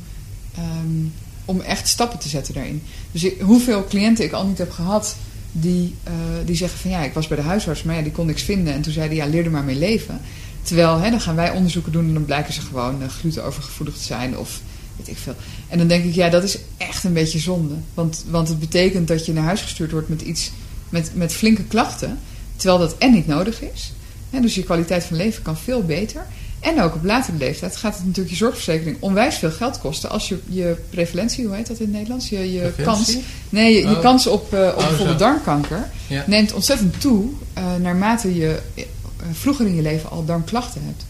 um, 0.58 1.12
om 1.44 1.60
echt 1.60 1.88
stappen 1.88 2.18
te 2.18 2.28
zetten 2.28 2.54
daarin. 2.54 2.82
Dus 3.12 3.30
hoeveel 3.40 3.84
cliënten 3.84 4.24
ik 4.24 4.32
al 4.32 4.46
niet 4.46 4.58
heb 4.58 4.70
gehad 4.70 5.16
die, 5.52 5.94
uh, 6.08 6.12
die 6.44 6.56
zeggen 6.56 6.78
van 6.78 6.90
ja, 6.90 7.02
ik 7.02 7.12
was 7.12 7.28
bij 7.28 7.36
de 7.36 7.42
huisarts, 7.42 7.82
maar 7.82 7.96
ja, 7.96 8.02
die 8.02 8.12
kon 8.12 8.26
niks 8.26 8.42
vinden. 8.42 8.74
En 8.74 8.82
toen 8.82 8.92
zei 8.92 9.06
hij 9.06 9.16
ja, 9.16 9.26
leer 9.26 9.44
er 9.44 9.50
maar 9.50 9.64
mee 9.64 9.78
leven. 9.78 10.20
Terwijl, 10.62 10.98
hè, 10.98 11.10
dan 11.10 11.20
gaan 11.20 11.34
wij 11.34 11.50
onderzoeken 11.50 11.92
doen 11.92 12.06
en 12.06 12.14
dan 12.14 12.24
blijken 12.24 12.52
ze 12.52 12.60
gewoon 12.60 13.02
uh, 13.02 13.08
glutenovergevoelig 13.08 13.96
te 13.96 14.02
zijn 14.02 14.38
of 14.38 14.60
weet 14.96 15.08
ik 15.08 15.16
veel. 15.16 15.34
En 15.68 15.78
dan 15.78 15.86
denk 15.86 16.04
ik, 16.04 16.14
ja, 16.14 16.28
dat 16.28 16.42
is 16.42 16.58
echt 16.76 17.04
een 17.04 17.12
beetje 17.12 17.38
zonde. 17.38 17.74
Want, 17.94 18.24
want 18.30 18.48
het 18.48 18.60
betekent 18.60 19.08
dat 19.08 19.26
je 19.26 19.32
naar 19.32 19.44
huis 19.44 19.60
gestuurd 19.60 19.90
wordt 19.90 20.08
met 20.08 20.22
iets, 20.22 20.50
met, 20.88 21.10
met 21.14 21.32
flinke 21.32 21.64
klachten. 21.64 22.18
Terwijl 22.56 22.78
dat 22.78 22.98
en 22.98 23.12
niet 23.12 23.26
nodig 23.26 23.62
is. 23.62 23.92
Hè, 24.30 24.40
dus 24.40 24.54
je 24.54 24.62
kwaliteit 24.62 25.04
van 25.04 25.16
leven 25.16 25.42
kan 25.42 25.56
veel 25.56 25.82
beter. 25.82 26.26
En 26.60 26.82
ook 26.82 26.94
op 26.94 27.04
latere 27.04 27.36
leeftijd 27.36 27.76
gaat 27.76 27.94
het 27.94 28.04
natuurlijk 28.04 28.30
je 28.30 28.36
zorgverzekering 28.36 28.96
onwijs 29.00 29.36
veel 29.36 29.50
geld 29.50 29.78
kosten. 29.78 30.10
Als 30.10 30.28
je 30.28 30.38
je 30.48 30.76
prevalentie, 30.90 31.46
hoe 31.46 31.56
heet 31.56 31.66
dat 31.66 31.78
in 31.78 31.84
het 31.84 31.94
Nederlands? 31.94 32.28
Je, 32.28 32.52
je 32.52 32.72
kans, 32.82 33.16
nee, 33.48 33.74
je, 33.74 33.80
je 33.80 33.94
oh. 33.94 34.00
kans 34.00 34.26
op, 34.26 34.54
uh, 34.54 34.60
op 34.60 34.78
oh, 34.78 34.88
bijvoorbeeld 34.88 35.18
darmkanker 35.18 35.90
ja. 36.06 36.24
neemt 36.26 36.52
ontzettend 36.52 37.00
toe 37.00 37.30
uh, 37.58 37.74
naarmate 37.76 38.34
je 38.34 38.58
uh, 38.74 38.84
vroeger 39.32 39.66
in 39.66 39.74
je 39.74 39.82
leven 39.82 40.10
al 40.10 40.24
darmklachten 40.24 40.82
hebt. 40.84 41.04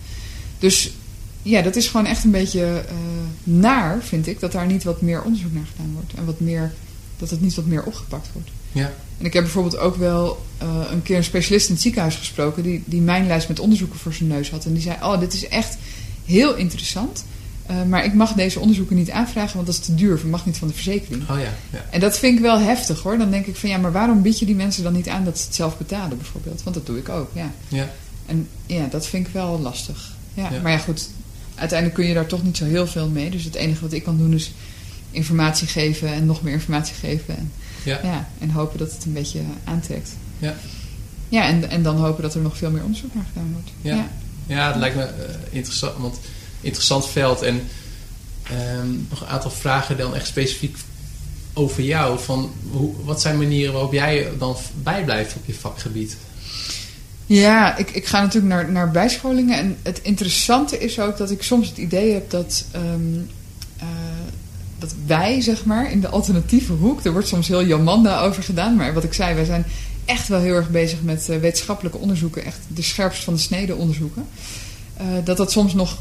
Dus 0.58 0.90
ja, 1.44 1.62
dat 1.62 1.76
is 1.76 1.88
gewoon 1.88 2.06
echt 2.06 2.24
een 2.24 2.30
beetje 2.30 2.84
naar, 3.44 4.02
vind 4.02 4.26
ik, 4.26 4.40
dat 4.40 4.52
daar 4.52 4.66
niet 4.66 4.84
wat 4.84 5.00
meer 5.00 5.22
onderzoek 5.22 5.52
naar 5.52 5.66
gedaan 5.70 5.92
wordt. 5.92 6.14
En 6.14 6.24
wat 6.24 6.40
meer, 6.40 6.72
dat 7.16 7.30
het 7.30 7.40
niet 7.40 7.54
wat 7.54 7.66
meer 7.66 7.84
opgepakt 7.84 8.28
wordt. 8.32 8.50
Ja. 8.72 8.92
En 9.18 9.24
ik 9.24 9.32
heb 9.32 9.42
bijvoorbeeld 9.42 9.76
ook 9.76 9.96
wel 9.96 10.44
uh, 10.62 10.68
een 10.90 11.02
keer 11.02 11.16
een 11.16 11.24
specialist 11.24 11.68
in 11.68 11.74
het 11.74 11.82
ziekenhuis 11.82 12.14
gesproken... 12.14 12.62
Die, 12.62 12.82
die 12.84 13.00
mijn 13.00 13.26
lijst 13.26 13.48
met 13.48 13.58
onderzoeken 13.58 13.98
voor 13.98 14.12
zijn 14.12 14.28
neus 14.28 14.50
had. 14.50 14.64
En 14.64 14.72
die 14.72 14.82
zei, 14.82 14.96
oh, 15.02 15.20
dit 15.20 15.32
is 15.32 15.48
echt 15.48 15.76
heel 16.24 16.54
interessant... 16.54 17.24
Uh, 17.70 17.82
maar 17.82 18.04
ik 18.04 18.14
mag 18.14 18.32
deze 18.32 18.60
onderzoeken 18.60 18.96
niet 18.96 19.10
aanvragen, 19.10 19.54
want 19.54 19.66
dat 19.66 19.74
is 19.74 19.80
te 19.80 19.94
duur. 19.94 20.16
Ik 20.16 20.24
mag 20.24 20.46
niet 20.46 20.58
van 20.58 20.68
de 20.68 20.74
verzekering. 20.74 21.30
Oh 21.30 21.38
ja, 21.38 21.52
ja. 21.72 21.84
En 21.90 22.00
dat 22.00 22.18
vind 22.18 22.36
ik 22.36 22.42
wel 22.42 22.58
heftig 22.58 23.02
hoor. 23.02 23.18
Dan 23.18 23.30
denk 23.30 23.46
ik 23.46 23.56
van 23.56 23.68
ja, 23.68 23.78
maar 23.78 23.92
waarom 23.92 24.22
bied 24.22 24.38
je 24.38 24.46
die 24.46 24.54
mensen 24.54 24.82
dan 24.82 24.92
niet 24.92 25.08
aan 25.08 25.24
dat 25.24 25.38
ze 25.38 25.44
het 25.44 25.54
zelf 25.54 25.78
betalen 25.78 26.16
bijvoorbeeld? 26.16 26.62
Want 26.62 26.76
dat 26.76 26.86
doe 26.86 26.98
ik 26.98 27.08
ook, 27.08 27.30
ja. 27.32 27.50
ja. 27.68 27.90
En 28.26 28.48
ja, 28.66 28.86
dat 28.86 29.06
vind 29.06 29.26
ik 29.26 29.32
wel 29.32 29.60
lastig. 29.60 30.12
Ja, 30.34 30.48
ja. 30.52 30.60
Maar 30.60 30.72
ja, 30.72 30.78
goed. 30.78 31.08
Uiteindelijk 31.54 31.98
kun 31.98 32.08
je 32.08 32.14
daar 32.14 32.26
toch 32.26 32.42
niet 32.42 32.56
zo 32.56 32.64
heel 32.64 32.86
veel 32.86 33.08
mee. 33.08 33.30
Dus 33.30 33.44
het 33.44 33.54
enige 33.54 33.80
wat 33.80 33.92
ik 33.92 34.02
kan 34.02 34.18
doen 34.18 34.34
is 34.34 34.52
informatie 35.10 35.68
geven 35.68 36.12
en 36.12 36.26
nog 36.26 36.42
meer 36.42 36.52
informatie 36.52 36.94
geven. 36.94 37.36
En, 37.36 37.52
ja. 37.82 38.00
ja 38.02 38.28
en 38.38 38.50
hopen 38.50 38.78
dat 38.78 38.92
het 38.92 39.04
een 39.04 39.12
beetje 39.12 39.40
aantrekt. 39.64 40.10
Ja. 40.38 40.54
Ja, 41.28 41.46
en, 41.46 41.70
en 41.70 41.82
dan 41.82 41.96
hopen 41.96 42.22
dat 42.22 42.34
er 42.34 42.40
nog 42.40 42.56
veel 42.56 42.70
meer 42.70 42.82
onderzoek 42.82 43.14
naar 43.14 43.24
gedaan 43.28 43.52
wordt. 43.52 43.70
Ja, 43.80 43.94
ja. 43.94 44.08
ja 44.46 44.66
het 44.66 44.76
lijkt 44.76 44.96
me 44.96 45.02
uh, 45.02 45.34
interessant, 45.50 45.98
want 45.98 46.18
interessant 46.60 47.08
veld. 47.08 47.42
En 47.42 47.60
um, 48.78 49.06
nog 49.10 49.20
een 49.20 49.26
aantal 49.26 49.50
vragen 49.50 49.96
dan 49.96 50.14
echt 50.14 50.26
specifiek 50.26 50.76
over 51.52 51.82
jou. 51.82 52.18
Van 52.18 52.52
hoe, 52.70 52.92
wat 53.04 53.20
zijn 53.20 53.36
manieren 53.36 53.72
waarop 53.72 53.92
jij 53.92 54.28
dan 54.38 54.56
bijblijft 54.82 55.34
op 55.36 55.46
je 55.46 55.54
vakgebied? 55.54 56.16
Ja, 57.26 57.76
ik, 57.76 57.90
ik 57.90 58.06
ga 58.06 58.20
natuurlijk 58.20 58.54
naar, 58.54 58.70
naar 58.70 58.90
bijscholingen. 58.90 59.58
En 59.58 59.76
het 59.82 60.00
interessante 60.02 60.78
is 60.78 61.00
ook 61.00 61.16
dat 61.16 61.30
ik 61.30 61.42
soms 61.42 61.68
het 61.68 61.78
idee 61.78 62.12
heb 62.12 62.30
dat, 62.30 62.64
um, 62.76 63.30
uh, 63.78 63.86
dat 64.78 64.94
wij, 65.06 65.40
zeg 65.40 65.64
maar, 65.64 65.90
in 65.90 66.00
de 66.00 66.08
alternatieve 66.08 66.72
hoek... 66.72 67.04
er 67.04 67.12
wordt 67.12 67.28
soms 67.28 67.48
heel 67.48 67.64
Jamanda 67.64 68.20
over 68.20 68.42
gedaan. 68.42 68.76
Maar 68.76 68.94
wat 68.94 69.04
ik 69.04 69.12
zei, 69.12 69.34
wij 69.34 69.44
zijn 69.44 69.64
echt 70.04 70.28
wel 70.28 70.40
heel 70.40 70.54
erg 70.54 70.70
bezig 70.70 71.02
met 71.02 71.26
uh, 71.30 71.36
wetenschappelijke 71.36 71.98
onderzoeken. 71.98 72.44
Echt 72.44 72.58
de 72.74 72.82
scherpst 72.82 73.24
van 73.24 73.34
de 73.34 73.40
snede 73.40 73.74
onderzoeken. 73.74 74.26
Uh, 75.00 75.06
dat 75.24 75.36
dat 75.36 75.52
soms 75.52 75.74
nog... 75.74 75.98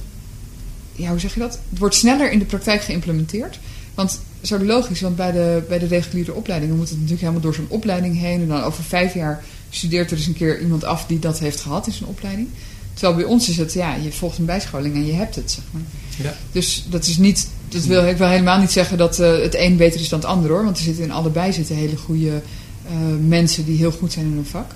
Ja, 0.96 1.10
hoe 1.10 1.20
zeg 1.20 1.34
je 1.34 1.40
dat? 1.40 1.60
Het 1.70 1.80
wordt 1.80 1.96
sneller 1.96 2.32
in 2.32 2.40
de 2.40 2.46
praktijk 2.46 2.82
geïmplementeerd. 2.82 3.60
Want 3.94 4.20
zo 4.42 4.64
logisch, 4.64 5.02
want 5.02 5.16
bij 5.16 5.32
de, 5.32 5.64
bij 5.68 5.80
de 5.80 5.88
reguliere 5.88 6.34
opleidingen 6.34 6.76
moet 6.76 6.86
het 6.90 6.96
natuurlijk 6.96 7.22
helemaal 7.22 7.42
door 7.42 7.54
zo'n 7.54 7.66
opleiding 7.70 8.20
heen. 8.20 8.42
En 8.42 8.48
dan 8.48 8.64
over 8.64 8.84
vijf 8.84 9.14
jaar 9.14 9.44
studeert 9.76 10.12
er 10.12 10.18
dus 10.18 10.26
een 10.26 10.34
keer 10.34 10.62
iemand 10.62 10.84
af 10.84 11.06
die 11.06 11.20
dat 11.20 11.40
heeft 11.40 11.62
gehad 11.62 11.88
in 11.88 11.94
zijn 11.94 12.10
opleiding. 12.10 12.48
Terwijl 12.94 13.16
bij 13.16 13.26
ons 13.26 13.50
is 13.50 13.58
het, 13.58 13.74
ja, 13.74 13.96
je 13.96 14.12
volgt 14.12 14.38
een 14.38 14.46
bijscholing 14.46 14.96
en 14.96 15.06
je 15.06 15.14
hebt 15.14 15.36
het, 15.36 15.52
zeg 15.52 15.64
maar. 15.72 15.82
Ja. 16.18 16.38
Dus 16.52 16.86
dat 16.90 17.06
is 17.06 17.18
niet, 17.18 17.50
dat 17.70 17.84
wil 17.84 18.08
ik 18.08 18.18
wel 18.18 18.30
helemaal 18.30 18.60
niet 18.60 18.72
zeggen 18.72 18.98
dat 18.98 19.20
uh, 19.20 19.42
het 19.42 19.56
een 19.56 19.78
beter 19.78 20.00
is 20.00 20.10
dan 20.10 20.20
het 20.20 20.28
ander 20.28 20.50
hoor. 20.50 20.64
Want 20.64 20.78
er 20.78 20.84
zitten 20.84 21.04
in 21.04 21.12
allebei 21.12 21.54
zitten 21.54 21.76
hele 21.76 21.98
goede 21.98 22.28
uh, 22.30 22.92
mensen 23.28 23.66
die 23.66 23.78
heel 23.78 23.92
goed 23.92 24.12
zijn 24.12 24.26
in 24.26 24.34
hun 24.34 24.46
vak. 24.46 24.72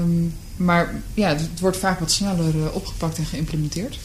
Um, 0.00 0.34
maar 0.56 1.02
ja, 1.14 1.28
het, 1.28 1.60
wordt 1.60 1.76
vaak 1.76 1.98
wat 2.00 2.10
sneller 2.10 2.54
uh, 2.54 2.74
opgepakt 2.74 3.18
en 3.18 3.24
geïmplementeerd. 3.24 3.98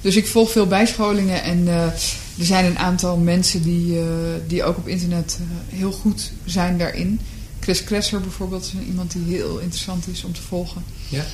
Dus 0.00 0.16
ik 0.16 0.26
volg 0.26 0.50
veel 0.50 0.66
bijscholingen 0.66 1.42
en 1.42 1.68
er 1.68 1.94
zijn 2.38 2.64
een 2.64 2.78
aantal 2.78 3.16
mensen 3.16 3.62
die, 3.62 3.98
die 4.46 4.64
ook 4.64 4.76
op 4.76 4.88
internet 4.88 5.38
heel 5.68 5.92
goed 5.92 6.32
zijn 6.44 6.78
daarin. 6.78 7.20
Chris 7.66 7.84
Kresser 7.84 8.20
bijvoorbeeld 8.20 8.62
is 8.62 8.86
iemand 8.86 9.12
die 9.12 9.36
heel 9.36 9.58
interessant 9.58 10.08
is 10.08 10.24
om 10.24 10.32
te 10.32 10.42
volgen. 10.42 10.84
Ja. 11.08 11.24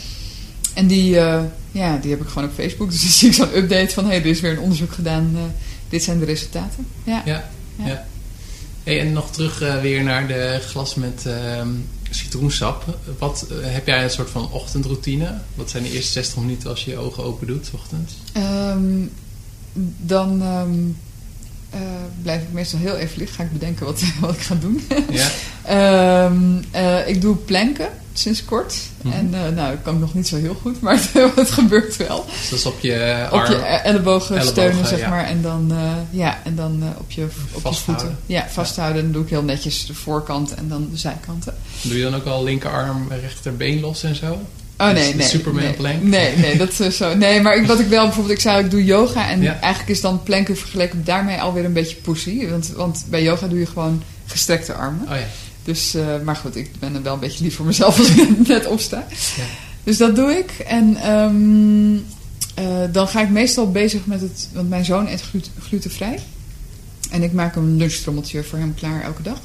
En 0.74 0.86
die, 0.86 1.14
uh, 1.14 1.42
ja, 1.72 1.96
die 1.96 2.10
heb 2.10 2.20
ik 2.20 2.28
gewoon 2.28 2.48
op 2.48 2.54
Facebook. 2.54 2.90
Dus 2.90 3.00
dan 3.02 3.10
zie 3.10 3.28
ik 3.28 3.34
zo'n 3.34 3.56
update 3.56 3.94
van... 3.94 4.04
hé, 4.04 4.10
hey, 4.10 4.20
er 4.20 4.26
is 4.26 4.40
weer 4.40 4.52
een 4.52 4.58
onderzoek 4.58 4.92
gedaan. 4.92 5.30
Uh, 5.34 5.40
dit 5.88 6.02
zijn 6.02 6.18
de 6.18 6.24
resultaten. 6.24 6.86
Ja. 7.04 7.22
ja, 7.24 7.50
ja. 7.76 7.86
ja. 7.86 8.06
Hey, 8.82 9.00
en 9.00 9.12
nog 9.12 9.30
terug 9.30 9.62
uh, 9.62 9.80
weer 9.80 10.02
naar 10.02 10.26
de 10.26 10.58
glas 10.66 10.94
met 10.94 11.26
citroensap. 12.10 12.98
Wat, 13.18 13.46
heb 13.60 13.86
jij 13.86 14.04
een 14.04 14.10
soort 14.10 14.30
van 14.30 14.50
ochtendroutine? 14.50 15.40
Wat 15.54 15.70
zijn 15.70 15.82
de 15.82 15.92
eerste 15.92 16.12
60 16.12 16.36
minuten 16.36 16.70
als 16.70 16.84
je 16.84 16.90
je 16.90 16.98
ogen 16.98 17.24
open 17.24 17.46
doet, 17.46 17.70
ochtends? 17.72 18.14
Um, 18.36 19.10
dan... 19.98 20.42
Um, 20.42 20.96
uh, 21.74 21.80
blijf 22.22 22.42
ik 22.42 22.52
meestal 22.52 22.78
heel 22.78 22.96
even 22.96 23.18
liggen. 23.18 23.36
Ga 23.36 23.42
ik 23.42 23.52
bedenken 23.52 23.86
wat, 23.86 24.02
wat 24.20 24.34
ik 24.34 24.40
ga 24.40 24.54
doen. 24.54 24.86
Ja. 25.10 26.24
um, 26.24 26.64
uh, 26.74 27.08
ik 27.08 27.20
doe 27.20 27.36
planken 27.36 27.88
sinds 28.12 28.44
kort. 28.44 28.74
Mm 29.02 29.10
-hmm. 29.10 29.20
En 29.20 29.26
uh, 29.26 29.56
nou, 29.56 29.70
dat 29.70 29.82
kan 29.82 29.94
ik 29.94 30.00
nog 30.00 30.14
niet 30.14 30.28
zo 30.28 30.36
heel 30.36 30.54
goed, 30.54 30.80
maar 30.80 30.94
het, 30.94 31.12
het 31.36 31.50
gebeurt 31.50 31.96
wel. 31.96 32.24
Dus 32.24 32.48
dat 32.48 32.58
is 32.58 32.66
op 32.66 32.80
je 32.80 33.26
arm, 33.30 33.42
Op 33.42 33.48
je 33.48 33.54
ellebogen, 33.54 33.84
ellebogen 33.84 34.42
steunen, 34.42 34.86
zeg 34.86 34.98
ja. 34.98 35.08
maar. 35.08 35.24
En 35.24 35.42
dan, 35.42 35.72
ja, 36.10 36.38
en 36.44 36.56
dan 36.56 36.82
op, 36.98 37.10
je, 37.10 37.26
op 37.52 37.72
je 37.72 37.74
voeten. 37.74 38.18
Ja, 38.26 38.48
vasthouden. 38.48 38.96
Ja. 38.96 39.02
Dan 39.02 39.12
doe 39.12 39.22
ik 39.22 39.30
heel 39.30 39.42
netjes 39.42 39.86
de 39.86 39.94
voorkant 39.94 40.54
en 40.54 40.68
dan 40.68 40.88
de 40.90 40.96
zijkanten. 40.96 41.54
Doe 41.82 41.96
je 41.96 42.02
dan 42.02 42.14
ook 42.14 42.26
al 42.26 42.44
linkerarm, 42.44 43.08
rechterbeen 43.08 43.80
los 43.80 44.02
en 44.02 44.14
zo? 44.14 44.38
Oh 44.82 44.92
nee, 44.92 45.14
nee. 45.14 45.26
Superman 45.26 45.62
nee, 45.62 45.72
plank? 45.72 46.02
Nee, 46.02 46.36
nee, 46.36 46.56
dat 46.56 46.80
is 46.80 46.96
zo. 46.96 47.16
Nee, 47.16 47.40
maar 47.40 47.56
ik, 47.56 47.66
wat 47.66 47.80
ik 47.80 47.86
wel 47.86 48.04
bijvoorbeeld, 48.04 48.34
ik 48.34 48.40
zei 48.40 48.64
ik 48.64 48.70
doe 48.70 48.84
yoga 48.84 49.28
en 49.28 49.42
ja. 49.42 49.60
eigenlijk 49.60 49.92
is 49.92 50.00
dan 50.00 50.22
planken 50.22 50.56
vergeleken 50.56 51.04
daarmee 51.04 51.40
alweer 51.40 51.64
een 51.64 51.72
beetje 51.72 51.96
pussy. 51.96 52.48
Want, 52.48 52.68
want 52.68 53.04
bij 53.08 53.22
yoga 53.22 53.46
doe 53.46 53.58
je 53.58 53.66
gewoon 53.66 54.02
gestrekte 54.26 54.72
armen. 54.72 55.02
Oh 55.02 55.16
ja. 55.16 55.26
Dus, 55.64 55.94
uh, 55.94 56.04
maar 56.24 56.36
goed, 56.36 56.56
ik 56.56 56.70
ben 56.78 56.94
er 56.94 57.02
wel 57.02 57.14
een 57.14 57.20
beetje 57.20 57.44
lief 57.44 57.56
voor 57.56 57.66
mezelf 57.66 57.98
als 57.98 58.08
ik 58.08 58.46
net 58.48 58.66
opsta. 58.66 59.06
Ja. 59.36 59.44
Dus 59.84 59.96
dat 59.96 60.16
doe 60.16 60.30
ik. 60.30 60.50
En 60.66 61.10
um, 61.12 61.92
uh, 62.58 62.82
dan 62.92 63.08
ga 63.08 63.22
ik 63.22 63.28
meestal 63.28 63.70
bezig 63.70 64.06
met 64.06 64.20
het, 64.20 64.48
want 64.52 64.68
mijn 64.68 64.84
zoon 64.84 65.08
eet 65.08 65.22
glut, 65.22 65.50
glutenvrij. 65.60 66.18
En 67.10 67.22
ik 67.22 67.32
maak 67.32 67.56
een 67.56 67.76
lunchtrommeltje 67.76 68.42
voor 68.42 68.58
hem 68.58 68.74
klaar 68.74 69.02
elke 69.02 69.22
dag. 69.22 69.38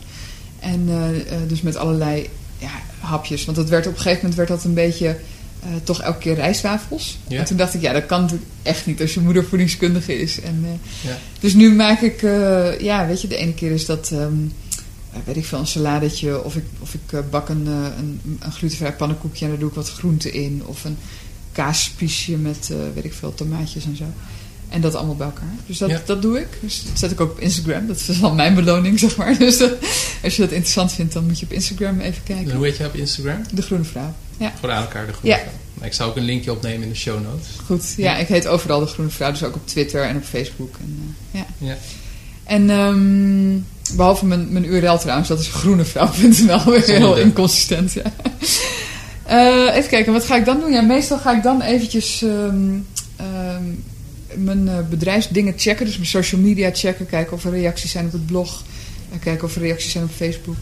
En 0.60 0.88
uh, 0.90 1.38
dus 1.48 1.62
met 1.62 1.76
allerlei 1.76 2.30
ja, 2.58 2.72
hapjes. 3.00 3.46
Want 3.46 3.58
dat 3.58 3.70
werd 3.70 3.88
op 3.88 3.92
een 3.94 3.98
gegeven 3.98 4.20
moment 4.20 4.36
werd 4.36 4.50
dat 4.50 4.64
een 4.64 4.74
beetje 4.74 5.20
uh, 5.64 5.70
toch 5.84 6.02
elke 6.02 6.20
keer 6.20 6.36
rijstwafels. 6.36 7.18
Ja. 7.28 7.40
En 7.40 7.46
toen 7.46 7.58
dacht 7.58 7.74
ik, 7.74 7.82
ja, 7.82 7.94
dat 7.94 8.06
kan 8.06 8.22
natuurlijk 8.22 8.50
echt 8.64 8.86
niet 8.86 9.02
als 9.02 9.14
je 9.14 9.20
moeder 9.20 9.46
voedingskundige 9.46 10.20
is. 10.20 10.42
En, 10.42 10.64
uh, 10.64 11.10
ja. 11.10 11.18
Dus 11.40 11.54
nu 11.54 11.74
maak 11.74 12.02
ik, 12.02 12.22
uh, 12.22 12.80
ja, 12.80 13.08
weet 13.08 13.22
je, 13.22 13.28
de 13.28 13.38
ene 13.38 13.54
keer 13.54 13.72
is 13.72 13.86
dat, 13.86 14.12
um, 14.14 14.54
weet 15.26 15.38
ik 15.38 15.46
veel, 15.46 15.60
een 15.60 15.68
saladetje. 15.68 16.44
Of 16.44 16.56
ik, 16.56 16.66
of 16.80 16.94
ik 16.94 17.30
bak 17.30 17.50
een, 17.50 17.66
een, 17.66 18.22
een 18.40 18.52
glutenvrij 18.52 18.94
pannenkoekje 18.94 19.46
en 19.46 19.52
daar 19.52 19.60
doe 19.60 19.70
ik 19.70 19.76
wat 19.76 19.92
groenten 19.92 20.34
in. 20.34 20.64
Of 20.66 20.84
een 20.84 20.98
kaaspiesje 21.52 22.38
met, 22.38 22.72
weet 22.94 23.06
ik 23.06 23.14
veel, 23.14 23.34
tomaatjes 23.34 23.86
en 23.86 23.96
zo. 23.96 24.06
En 24.70 24.82
dat 24.82 24.96
allemaal 24.96 25.16
bij 25.16 25.26
elkaar. 25.28 25.54
Dus 25.66 25.78
dat, 25.78 25.90
Ja. 25.90 26.02
dat 26.06 26.22
doe 26.22 26.40
ik. 26.40 26.48
Dus 26.62 26.84
dat 26.88 27.00
zet 27.00 27.12
ik 27.12 27.22
ook 27.22 27.32
op 27.32 27.40
Instagram. 27.40 27.88
Dat 27.88 28.04
is 28.08 28.20
dan 28.20 28.36
mijn 28.36 28.56
beloning, 28.56 29.00
zeg 29.06 29.16
maar. 29.18 29.38
Dus 29.38 29.58
dat- 29.58 29.74
als 30.24 30.36
je 30.36 30.42
dat 30.42 30.52
interessant 30.52 30.92
vindt, 30.94 31.14
dan 31.14 31.26
moet 31.26 31.40
je 31.40 31.46
op 31.46 31.52
Instagram 31.52 32.00
even 32.00 32.22
En 32.28 32.36
kijken. 32.36 32.56
hoe 32.56 32.66
heet 32.66 32.78
je 32.78 32.86
op 32.86 32.96
Instagram? 32.96 33.42
De 33.54 33.62
Groene 33.62 33.84
Vrouw. 33.84 34.14
Ja, 34.38 34.52
Gewoon 34.60 34.76
aan 34.76 34.82
elkaar 34.82 35.06
de 35.08 35.14
groene 35.14 35.36
Ja. 35.36 35.42
vrouw. 35.42 35.52
Maar 35.74 35.88
Ik 35.88 35.94
zou 35.94 36.10
ook 36.10 36.16
een 36.18 36.24
linkje 36.24 36.52
opnemen 36.52 36.84
in 36.84 36.90
de 36.90 36.96
show 36.96 37.24
notes. 37.24 37.48
goed. 37.66 37.94
Ja, 37.98 38.18
ik 38.18 38.28
heet 38.28 38.48
overal 38.48 38.80
De 38.80 38.86
Groene 38.86 39.12
Vrouw. 39.12 39.32
Dus 39.32 39.44
ook 39.44 39.56
op 39.56 39.68
Twitter 39.68 40.04
en 40.04 40.16
op 40.16 40.24
Facebook. 40.24 40.76
En, 40.80 41.16
eh, 41.32 41.40
ja. 41.40 41.68
Ja. 41.68 41.78
En 42.44 42.70
ehm, 42.70 43.58
behalve 43.98 44.26
mijn, 44.26 44.52
mijn 44.52 44.66
URL 44.66 44.98
trouwens, 44.98 45.28
dat 45.28 45.40
is 45.40 45.48
groenevrouw.nl. 45.48 46.64
Weer 46.72 46.84
heel 46.86 47.18
inconsistent, 47.18 47.94
ja. 47.94 48.02
Eh, 49.24 49.76
even 49.76 49.90
kijken, 49.90 50.14
wat 50.14 50.26
ga 50.26 50.36
ik 50.36 50.46
dan 50.46 50.60
doen? 50.60 50.72
Ja, 50.72 50.82
meestal 50.82 51.18
ga 51.18 51.36
ik 51.38 51.44
dan 51.44 51.62
eventjes 51.62 52.22
ehm, 52.22 52.58
ehm, 53.16 53.64
mijn 54.44 54.68
eh, 54.68 54.78
bedrijfsdingen 54.90 55.54
checken. 55.58 55.86
Dus 55.86 55.96
mijn 55.96 56.08
social 56.08 56.42
media 56.42 56.70
checken. 56.74 57.06
Kijken 57.06 57.34
of 57.34 57.46
er 57.46 57.52
reacties 57.52 57.92
zijn 57.92 58.06
op 58.06 58.12
het 58.12 58.26
blog. 58.26 58.64
En 59.12 59.20
kijken 59.20 59.48
of 59.48 59.56
er 59.56 59.62
reacties 59.62 59.92
zijn 59.92 60.04
op 60.04 60.12
Facebook. 60.12 60.58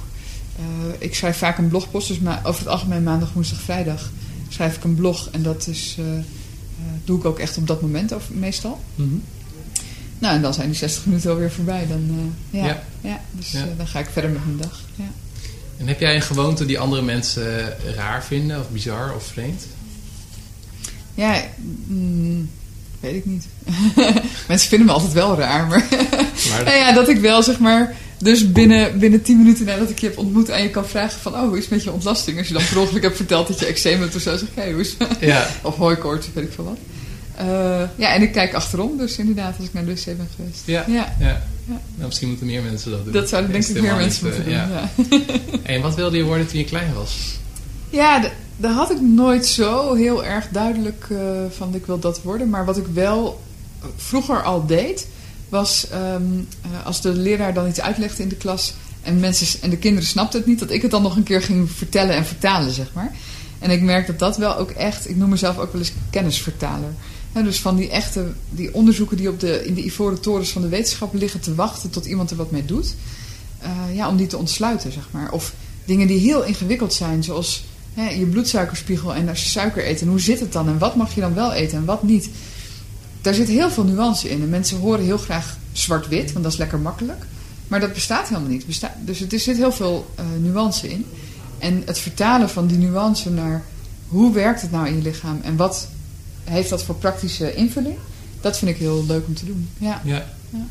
Eh, 0.57 0.63
ik 0.97 1.15
schrijf 1.15 1.37
vaak 1.37 1.57
een 1.57 1.67
blogpost. 1.67 2.07
Dus 2.07 2.17
over 2.43 2.59
het 2.59 2.67
algemeen 2.67 3.03
maandag, 3.03 3.33
woensdag, 3.33 3.61
vrijdag 3.61 4.11
schrijf 4.49 4.75
ik 4.75 4.83
een 4.83 4.95
blog. 4.95 5.29
En 5.31 5.43
dat 5.43 5.67
is, 5.67 5.95
eh, 5.99 6.05
doe 7.03 7.17
ik 7.19 7.25
ook 7.25 7.39
echt 7.39 7.57
op 7.57 7.67
dat 7.67 7.81
moment 7.81 8.11
of, 8.11 8.29
meestal. 8.29 8.83
Nou, 10.19 10.35
en 10.35 10.41
dan 10.41 10.53
zijn 10.53 10.67
die 10.67 10.77
60 10.77 11.05
minuten 11.05 11.29
alweer 11.31 11.51
voorbij. 11.51 11.87
Dan, 11.87 12.33
ja, 12.49 12.65
Ja. 12.65 12.83
ja. 13.01 13.21
dus 13.31 13.51
Ja. 13.51 13.67
dan 13.77 13.87
ga 13.87 13.99
ik 13.99 14.09
verder 14.11 14.31
met 14.31 14.45
mijn 14.45 14.57
dag. 14.57 14.81
Ja. 14.95 15.11
En 15.77 15.87
heb 15.87 15.99
jij 15.99 16.15
een 16.15 16.21
gewoonte 16.21 16.65
die 16.65 16.79
andere 16.79 17.01
mensen 17.01 17.73
raar 17.95 18.23
vinden, 18.23 18.59
of 18.59 18.69
bizar, 18.69 19.15
of 19.15 19.23
vreemd? 19.23 19.65
Ja, 21.13 21.43
mm, 21.87 22.49
weet 23.05 23.15
ik 23.15 23.25
niet. 23.25 23.45
Mensen 24.47 24.69
vinden 24.69 24.87
me 24.87 24.93
altijd 24.93 25.13
wel 25.13 25.37
raar, 25.37 25.67
maar... 25.67 25.87
Maar 26.49 26.63
nou 26.63 26.77
ja, 26.77 26.93
dat 26.93 27.09
ik 27.09 27.19
wel, 27.19 27.43
zeg 27.43 27.59
maar... 27.59 27.95
Dus 28.17 28.51
binnen, 28.51 28.99
binnen 28.99 29.21
10 29.21 29.37
minuten 29.37 29.65
nadat 29.65 29.89
ik 29.89 29.99
je 29.99 30.07
heb 30.07 30.17
ontmoet 30.17 30.51
aan 30.51 30.61
je 30.61 30.69
kan 30.69 30.87
vragen 30.87 31.21
van... 31.21 31.33
Oh, 31.33 31.39
hoe 31.39 31.57
is 31.57 31.63
het 31.63 31.71
met 31.71 31.83
je 31.83 31.91
ontlasting? 31.91 32.37
Als 32.37 32.47
je 32.47 32.53
dan 32.53 32.63
per 32.69 32.79
ongeluk 32.79 33.03
hebt 33.03 33.15
verteld 33.15 33.47
dat 33.47 33.59
je 33.59 33.65
eczeem 33.65 33.99
hebt 33.99 34.15
of 34.15 34.21
zo, 34.21 34.37
zeg 34.37 34.47
ik... 34.47 34.55
Hey, 34.55 34.71
hoe 34.71 34.81
is 34.81 34.95
het? 34.97 35.17
ja, 35.19 35.47
Of 35.61 35.75
hooikoorts, 35.75 36.27
weet 36.33 36.43
ik 36.43 36.51
veel 36.53 36.63
wat. 36.63 36.77
Eh, 37.35 37.89
ja, 37.95 38.13
en 38.13 38.21
ik 38.21 38.31
kijk 38.31 38.53
achterom, 38.53 38.97
dus 38.97 39.17
inderdaad, 39.17 39.55
als 39.57 39.67
ik 39.67 39.73
naar 39.73 39.85
de 39.85 39.93
wc 39.93 40.05
ben 40.05 40.27
geweest. 40.35 40.61
ja, 40.65 40.83
Ja, 40.87 41.15
ja. 41.19 41.43
Ja. 41.67 41.81
Nou, 41.95 42.07
misschien 42.07 42.27
moeten 42.27 42.45
meer 42.45 42.61
mensen 42.63 42.91
dat 42.91 43.03
doen. 43.03 43.13
dat 43.13 43.29
zouden 43.29 43.51
denk 43.51 43.65
ik 43.65 43.81
meer 43.81 43.95
mensen 43.95 44.25
niet, 44.25 44.37
moeten 44.37 44.53
eh, 44.53 44.67
doen. 44.95 45.19
ja. 45.19 45.63
En 45.63 45.81
wat 45.81 45.95
wilde 45.95 46.17
je 46.17 46.23
worden 46.23 46.47
toen 46.47 46.57
je 46.57 46.65
klein 46.65 46.93
was? 46.93 47.37
Ja, 47.89 48.31
daar 48.57 48.73
had 48.73 48.91
ik 48.91 49.01
nooit 49.01 49.45
zo 49.45 49.93
heel 49.93 50.25
erg 50.25 50.47
duidelijk 50.51 51.07
eh, 51.09 51.17
van 51.49 51.75
ik 51.75 51.85
wil 51.85 51.99
dat 51.99 52.21
worden. 52.21 52.49
Maar 52.49 52.65
wat 52.65 52.77
ik 52.77 52.85
wel 52.93 53.41
vroeger 53.95 54.43
al 54.43 54.65
deed, 54.65 55.07
was 55.49 55.87
ehm, 55.89 56.23
eh, 56.61 56.85
als 56.85 57.01
de 57.01 57.13
leraar 57.13 57.53
dan 57.53 57.67
iets 57.67 57.81
uitlegde 57.81 58.23
in 58.23 58.29
de 58.29 58.35
klas 58.35 58.73
en, 59.01 59.19
mensen, 59.19 59.61
en 59.61 59.69
de 59.69 59.77
kinderen 59.77 60.09
snapten 60.09 60.39
het 60.39 60.47
niet, 60.47 60.59
dat 60.59 60.71
ik 60.71 60.81
het 60.81 60.91
dan 60.91 61.01
nog 61.01 61.15
een 61.15 61.23
keer 61.23 61.41
ging 61.41 61.71
vertellen 61.71 62.15
en 62.15 62.25
vertalen, 62.25 62.71
zeg 62.71 62.93
maar. 62.93 63.15
En 63.59 63.71
ik 63.71 63.81
merk 63.81 64.07
dat 64.07 64.19
dat 64.19 64.37
wel 64.37 64.57
ook 64.57 64.71
echt, 64.71 65.09
ik 65.09 65.15
noem 65.15 65.29
mezelf 65.29 65.57
ook 65.57 65.71
wel 65.71 65.81
eens 65.81 65.93
kennisvertaler. 66.09 66.93
Dus 67.43 67.59
van 67.59 67.75
die 67.75 67.89
echte, 67.89 68.31
die 68.49 68.73
onderzoeken 68.73 69.17
die 69.17 69.29
op 69.29 69.39
de, 69.39 69.65
in 69.65 69.73
de 69.73 69.83
ivoren 69.83 70.21
torens 70.21 70.49
van 70.49 70.61
de 70.61 70.67
wetenschap 70.67 71.13
liggen 71.13 71.39
te 71.39 71.55
wachten 71.55 71.89
tot 71.89 72.05
iemand 72.05 72.31
er 72.31 72.37
wat 72.37 72.51
mee 72.51 72.65
doet. 72.65 72.95
eh, 73.59 73.95
ja, 73.95 74.09
om 74.09 74.17
die 74.17 74.27
te 74.27 74.37
ontsluiten, 74.37 74.91
zeg 74.91 75.07
maar. 75.11 75.31
Of 75.31 75.53
dingen 75.85 76.07
die 76.07 76.19
heel 76.19 76.43
ingewikkeld 76.43 76.93
zijn, 76.93 77.23
zoals 77.23 77.63
hè, 77.95 78.09
je 78.09 78.25
bloedsuikerspiegel 78.25 79.13
en 79.15 79.29
als 79.29 79.43
je 79.43 79.49
suiker 79.49 79.87
eet. 79.89 80.01
En 80.01 80.07
hoe 80.07 80.19
zit 80.19 80.39
het 80.39 80.51
dan? 80.51 80.67
En 80.67 80.77
wat 80.77 80.95
mag 80.95 81.15
je 81.15 81.21
dan 81.21 81.33
wel 81.33 81.53
eten 81.53 81.77
en 81.77 81.85
wat 81.85 82.03
niet? 82.03 82.29
Daar 83.21 83.33
zit 83.33 83.47
heel 83.47 83.69
veel 83.71 83.83
nuance 83.83 84.29
in. 84.29 84.41
En 84.41 84.49
mensen 84.49 84.77
horen 84.79 85.05
heel 85.05 85.17
graag 85.17 85.57
zwart-wit, 85.71 86.31
want 86.31 86.43
dat 86.43 86.53
is 86.53 86.59
lekker 86.59 86.79
makkelijk. 86.79 87.25
Maar 87.67 87.79
dat 87.79 87.93
bestaat 87.93 88.27
helemaal 88.27 88.49
niet. 88.49 88.65
Besta- 88.65 88.95
dus 89.05 89.21
er 89.31 89.39
zit 89.39 89.57
heel 89.57 89.71
veel 89.71 90.05
eh, 90.15 90.25
nuance 90.41 90.89
in. 90.89 91.05
En 91.59 91.81
het 91.85 91.99
vertalen 91.99 92.49
van 92.49 92.67
die 92.67 92.77
nuance 92.77 93.29
naar 93.29 93.63
hoe 94.07 94.33
werkt 94.33 94.61
het 94.61 94.71
nou 94.71 94.87
in 94.87 94.95
je 94.95 95.01
lichaam 95.01 95.39
en 95.43 95.55
wat 95.55 95.87
heeft 96.43 96.69
dat 96.69 96.83
voor 96.83 96.95
praktische 96.95 97.53
invulling, 97.55 97.95
dat 98.41 98.57
vind 98.57 98.71
ik 98.71 98.77
heel 98.77 99.05
leuk 99.07 99.27
om 99.27 99.33
te 99.33 99.45
doen. 99.45 99.69
Ja. 99.77 100.01
Ja. 100.03 100.25
Ja. 100.49 100.65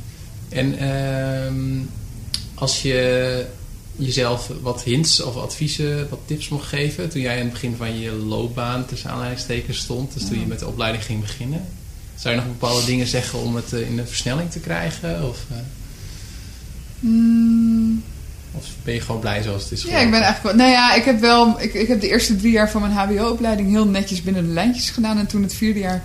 En 0.49 0.79
ehm, 0.79 1.81
als 2.55 2.83
je 2.83 3.47
jezelf 3.97 4.51
wat 4.61 4.83
hints 4.83 5.23
of 5.23 5.37
adviezen, 5.37 6.09
wat 6.09 6.21
tips 6.25 6.49
mocht 6.49 6.69
geven... 6.69 7.09
toen 7.09 7.21
jij 7.21 7.37
aan 7.37 7.45
het 7.45 7.53
begin 7.53 7.77
van 7.77 7.99
je 7.99 8.13
loopbaan 8.13 8.87
tussen 8.87 9.11
aanleidingstekens 9.11 9.79
stond... 9.79 10.15
dus 10.15 10.27
toen 10.27 10.41
je 10.41 10.47
met 10.47 10.59
de 10.59 10.67
opleiding 10.67 11.05
ging 11.05 11.21
beginnen... 11.21 11.65
zou 12.15 12.35
je 12.35 12.41
nog 12.41 12.51
bepaalde 12.51 12.85
dingen 12.85 13.07
zeggen 13.07 13.39
om 13.39 13.57
het 13.57 13.73
eh, 13.73 13.89
in 13.89 13.97
de 13.97 14.07
versnelling 14.07 14.51
te 14.51 14.61
krijgen? 14.61 15.29
Of, 15.29 15.45
eh, 15.51 15.57
Mm, 17.05 18.03
of 18.53 18.67
ben 18.83 18.95
je 18.95 19.01
gewoon 19.01 19.21
blij 19.21 19.43
zoals 19.43 19.63
het 19.63 19.73
is 19.73 19.83
Ja, 19.83 19.99
ik 19.99 20.11
ben 20.11 20.23
eigenlijk 20.23 20.43
wel. 20.43 20.55
Nou 20.55 20.71
ja, 20.71 20.95
ik 20.95 21.05
heb 21.05 21.21
wel. 21.21 21.61
Ik, 21.61 21.75
ik 21.75 21.89
heb 21.89 22.01
de 22.01 22.09
eerste 22.09 22.37
drie 22.37 22.53
jaar 22.53 22.71
van 22.71 22.81
mijn 22.81 22.93
HBO-opleiding 22.93 23.71
heel 23.71 23.87
netjes 23.87 24.23
binnen 24.23 24.47
de 24.47 24.53
lijntjes 24.53 24.91
gedaan. 24.91 25.19
En 25.19 25.27
toen 25.27 25.43
het 25.43 25.55
vierde 25.55 25.79
jaar, 25.79 26.03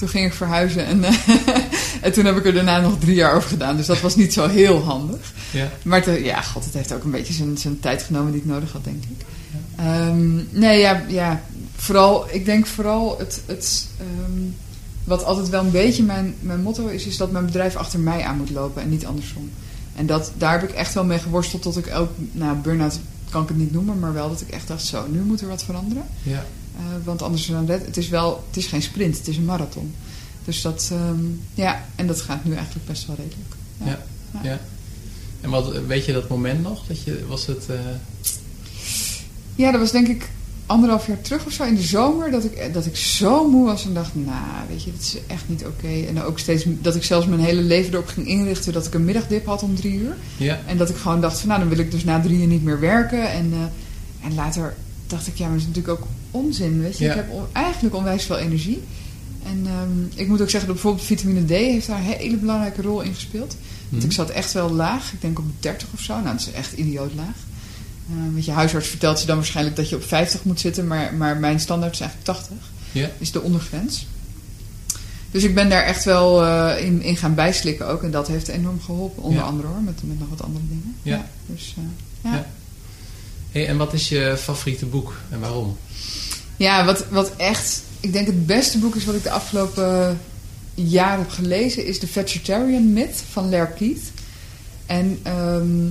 toen 0.00 0.08
ging 0.08 0.26
ik 0.26 0.32
verhuizen. 0.34 0.86
En, 0.86 1.04
eh, 1.04 1.14
en 2.00 2.12
toen 2.12 2.24
heb 2.24 2.36
ik 2.36 2.46
er 2.46 2.52
daarna 2.54 2.80
nog 2.80 2.98
drie 2.98 3.14
jaar 3.14 3.34
over 3.34 3.48
gedaan. 3.48 3.76
Dus 3.76 3.86
dat 3.86 4.00
was 4.00 4.16
niet 4.16 4.32
zo 4.32 4.48
heel 4.48 4.82
handig. 4.82 5.32
Ja, 5.52 5.70
Maar 5.84 6.02
te- 6.02 6.24
ja, 6.24 6.42
god, 6.42 6.64
het 6.64 6.74
heeft 6.74 6.92
ook 6.92 7.04
een 7.04 7.10
beetje 7.10 7.32
zijn, 7.32 7.58
zijn 7.58 7.80
tijd 7.80 8.02
genomen 8.02 8.32
die 8.32 8.40
ik 8.40 8.46
nodig 8.46 8.72
had, 8.72 8.84
denk 8.84 9.02
ik. 9.04 9.26
Ehm, 9.76 10.34
nee, 10.50 10.78
ja, 10.80 11.02
ja, 11.08 11.42
vooral, 11.76 12.26
ik 12.30 12.44
denk 12.44 12.66
vooral 12.66 13.18
het, 13.18 13.40
het 13.46 13.86
ehm, 13.98 14.40
wat 15.04 15.24
altijd 15.24 15.48
wel 15.48 15.64
een 15.64 15.70
beetje 15.70 16.02
mijn, 16.02 16.34
mijn 16.40 16.62
motto 16.62 16.86
is, 16.86 17.06
is 17.06 17.16
dat 17.16 17.30
mijn 17.32 17.44
bedrijf 17.44 17.76
achter 17.76 17.98
mij 18.00 18.22
aan 18.22 18.36
moet 18.36 18.50
lopen 18.50 18.82
en 18.82 18.88
niet 18.88 19.06
andersom. 19.06 19.50
En 19.96 20.06
dat, 20.06 20.32
daar 20.38 20.60
heb 20.60 20.68
ik 20.70 20.74
echt 20.76 20.94
wel 20.94 21.04
mee 21.04 21.18
geworsteld 21.18 21.62
tot 21.62 21.76
ik 21.76 21.94
ook, 21.94 22.10
nou, 22.32 22.56
burn-out 22.56 22.98
kan 23.30 23.42
ik 23.42 23.48
het 23.48 23.56
niet 23.56 23.72
noemen, 23.72 23.98
maar 23.98 24.12
wel 24.12 24.28
dat 24.28 24.40
ik 24.40 24.48
echt 24.48 24.68
dacht, 24.68 24.84
zo, 24.86 25.06
nu 25.10 25.20
moet 25.20 25.40
er 25.40 25.48
wat 25.48 25.62
veranderen. 25.64 26.04
ja, 26.22 26.44
want 27.04 27.22
anders 27.22 27.46
dan 27.46 27.66
red, 27.66 27.86
het 27.86 27.96
is 27.96 28.08
wel, 28.08 28.44
het 28.48 28.56
is 28.56 28.66
geen 28.66 28.82
sprint, 28.82 29.18
het 29.18 29.28
is 29.28 29.36
een 29.36 29.44
marathon. 29.44 29.94
Dus 30.44 30.62
dat, 30.62 30.88
ehm, 30.92 31.24
ja, 31.54 31.84
en 31.94 32.06
dat 32.06 32.20
gaat 32.20 32.44
nu 32.44 32.54
eigenlijk 32.54 32.86
best 32.86 33.06
wel 33.06 33.16
redelijk. 33.16 33.54
ja. 33.84 33.98
ja. 34.42 34.58
En 35.40 35.50
wat, 35.50 35.72
weet 35.86 36.04
je 36.04 36.12
dat 36.12 36.28
moment 36.28 36.62
nog? 36.62 36.86
Dat 36.86 37.02
je, 37.02 37.24
was 37.28 37.46
het... 37.46 37.66
eh, 37.68 37.76
Ja, 39.54 39.70
dat 39.70 39.80
was 39.80 39.90
denk 39.92 40.08
ik 40.08 40.28
anderhalf 40.66 41.06
jaar 41.06 41.20
terug 41.20 41.46
of 41.46 41.52
zo 41.52 41.64
in 41.64 41.74
de 41.74 41.82
zomer. 41.82 42.30
Dat 42.30 42.44
ik, 42.44 42.74
dat 42.74 42.86
ik 42.86 42.96
zo 42.96 43.48
moe 43.48 43.66
was 43.66 43.84
en 43.84 43.94
dacht, 43.94 44.14
nou, 44.14 44.68
weet 44.68 44.82
je, 44.82 44.92
dit 44.92 45.00
is 45.00 45.16
echt 45.26 45.42
niet 45.46 45.64
oké. 45.66 45.88
En 46.08 46.22
ook 46.22 46.38
steeds 46.38 46.64
dat 46.66 46.94
ik 46.94 47.04
zelfs 47.04 47.26
mijn 47.26 47.40
hele 47.40 47.62
leven 47.62 47.92
erop 47.92 48.06
ging 48.06 48.26
inrichten 48.26 48.72
dat 48.72 48.86
ik 48.86 48.94
een 48.94 49.04
middagdip 49.04 49.46
had 49.46 49.62
om 49.62 49.74
drie 49.76 49.94
uur. 49.94 50.16
ja, 50.36 50.60
En 50.66 50.76
dat 50.76 50.88
ik 50.90 50.96
gewoon 50.96 51.20
dacht 51.20 51.38
van, 51.38 51.48
nou, 51.48 51.60
dan 51.60 51.68
wil 51.68 51.78
ik 51.78 51.90
dus 51.90 52.04
na 52.04 52.20
drie 52.20 52.40
uur 52.40 52.46
niet 52.46 52.64
meer 52.64 52.80
werken. 52.80 53.30
En, 53.32 53.52
eh, 53.52 54.26
en 54.26 54.34
later 54.34 54.74
dacht 55.06 55.26
ik, 55.26 55.36
ja, 55.36 55.44
maar 55.44 55.52
dat 55.58 55.60
is 55.68 55.74
natuurlijk 55.74 56.00
ook 56.00 56.06
onzin, 56.30 56.80
weet 56.80 56.98
je. 56.98 57.04
Ja. 57.04 57.10
Ik 57.10 57.16
heb 57.16 57.30
on- 57.30 57.46
eigenlijk 57.52 57.94
onwijs 57.94 58.24
veel 58.24 58.38
energie. 58.38 58.82
En 59.44 59.62
ehm, 59.66 60.20
ik 60.20 60.28
moet 60.28 60.40
ook 60.40 60.50
zeggen 60.50 60.68
dat 60.68 60.74
bijvoorbeeld 60.80 61.06
vitamine 61.06 61.44
D 61.44 61.48
heeft 61.50 61.86
daar 61.86 61.98
een 61.98 62.04
hele 62.04 62.36
belangrijke 62.36 62.82
rol 62.82 63.00
in 63.00 63.14
gespeeld. 63.14 63.56
Want 63.88 64.02
Mhm. 64.02 64.04
ik 64.04 64.12
zat 64.12 64.30
echt 64.30 64.52
wel 64.52 64.70
laag. 64.72 65.12
Ik 65.12 65.20
denk 65.20 65.38
op 65.38 65.44
30 65.60 65.88
of 65.94 66.00
zo. 66.00 66.12
Nou, 66.14 66.24
dat 66.36 66.40
is 66.40 66.52
echt 66.52 66.72
idioot 66.72 67.14
laag. 67.14 67.36
Eh, 68.08 68.32
want 68.32 68.44
je 68.44 68.50
huisarts 68.50 68.88
vertelt 68.88 69.20
je 69.20 69.26
dan 69.26 69.36
waarschijnlijk 69.36 69.76
dat 69.76 69.88
je 69.88 69.96
op 69.96 70.04
50 70.04 70.44
moet 70.44 70.60
zitten. 70.60 70.86
Maar, 70.86 71.14
maar 71.14 71.36
mijn 71.36 71.60
standaard 71.60 71.92
is 71.92 72.00
eigenlijk 72.00 72.30
80. 72.30 72.56
Ja. 72.92 73.10
Is 73.18 73.32
de 73.32 73.40
ondergrens. 73.40 74.06
Dus 75.30 75.42
ik 75.42 75.54
ben 75.54 75.68
daar 75.68 75.82
echt 75.82 76.04
wel 76.04 76.44
eh, 76.44 76.84
in, 76.84 77.02
in 77.02 77.16
gaan 77.16 77.34
bijslikken 77.34 77.86
ook. 77.88 78.02
En 78.02 78.10
dat 78.10 78.28
heeft 78.28 78.48
enorm 78.48 78.80
geholpen. 78.80 79.22
Onder 79.22 79.38
Ja. 79.40 79.46
andere 79.46 79.68
hoor. 79.68 79.80
Met, 79.82 80.00
met 80.04 80.18
nog 80.18 80.28
wat 80.28 80.42
andere 80.42 80.64
dingen. 80.68 80.96
Ja. 81.02 81.26
dus, 81.46 81.74
eh, 81.78 81.82
ja. 82.30 82.36
Ja. 82.36 82.46
Hey, 83.50 83.66
en 83.68 83.76
wat 83.76 83.92
is 83.92 84.08
je 84.08 84.34
favoriete 84.38 84.86
boek 84.86 85.14
en 85.28 85.40
waarom? 85.40 85.76
Ja, 86.60 86.84
wat, 86.84 87.06
wat 87.08 87.36
echt, 87.36 87.82
ik 88.00 88.12
denk 88.12 88.26
het 88.26 88.46
beste 88.46 88.78
boek 88.78 88.96
is 88.96 89.04
wat 89.04 89.14
ik 89.14 89.22
de 89.22 89.30
afgelopen 89.30 90.20
jaar 90.74 91.18
heb 91.18 91.30
gelezen, 91.30 91.86
is 91.86 91.98
The 91.98 92.06
Vegetarian 92.06 92.92
Myth 92.92 93.22
van 93.30 93.48
Lair 93.48 93.66
Keith. 93.66 94.02
En 94.86 95.18
ehm, 95.22 95.88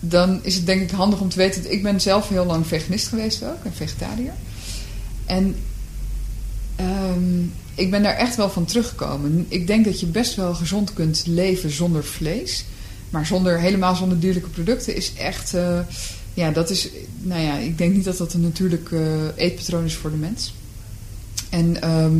dan 0.00 0.40
is 0.42 0.54
het 0.54 0.66
denk 0.66 0.80
ik 0.80 0.90
handig 0.90 1.20
om 1.20 1.28
te 1.28 1.36
weten, 1.36 1.72
ik 1.72 1.82
ben 1.82 2.00
zelf 2.00 2.28
heel 2.28 2.44
lang 2.44 2.66
veganist 2.66 3.08
geweest 3.08 3.42
ook, 3.42 3.64
en 3.64 3.72
vegetariër. 3.74 4.34
En 5.26 5.56
ehm, 6.76 7.42
ik 7.74 7.90
ben 7.90 8.02
daar 8.02 8.16
echt 8.16 8.36
wel 8.36 8.50
van 8.50 8.64
teruggekomen. 8.64 9.46
Ik 9.48 9.66
denk 9.66 9.84
dat 9.84 10.00
je 10.00 10.06
best 10.06 10.34
wel 10.34 10.54
gezond 10.54 10.92
kunt 10.92 11.22
leven 11.26 11.70
zonder 11.70 12.04
vlees. 12.04 12.64
Maar 13.10 13.26
zonder, 13.26 13.60
helemaal 13.60 13.94
zonder 13.94 14.20
dierlijke 14.20 14.48
producten 14.48 14.96
is 14.96 15.12
echt... 15.14 15.54
eh, 15.54 15.78
ja, 16.34 16.50
dat 16.50 16.70
is... 16.70 16.88
Nou 17.22 17.42
ja, 17.42 17.56
ik 17.56 17.78
denk 17.78 17.94
niet 17.94 18.04
dat 18.04 18.16
dat 18.16 18.32
een 18.32 18.40
natuurlijk 18.40 18.92
eh, 18.92 19.00
eetpatroon 19.36 19.84
is 19.84 19.94
voor 19.94 20.10
de 20.10 20.16
mens. 20.16 20.54
En 21.48 21.82
ehm, 21.82 22.12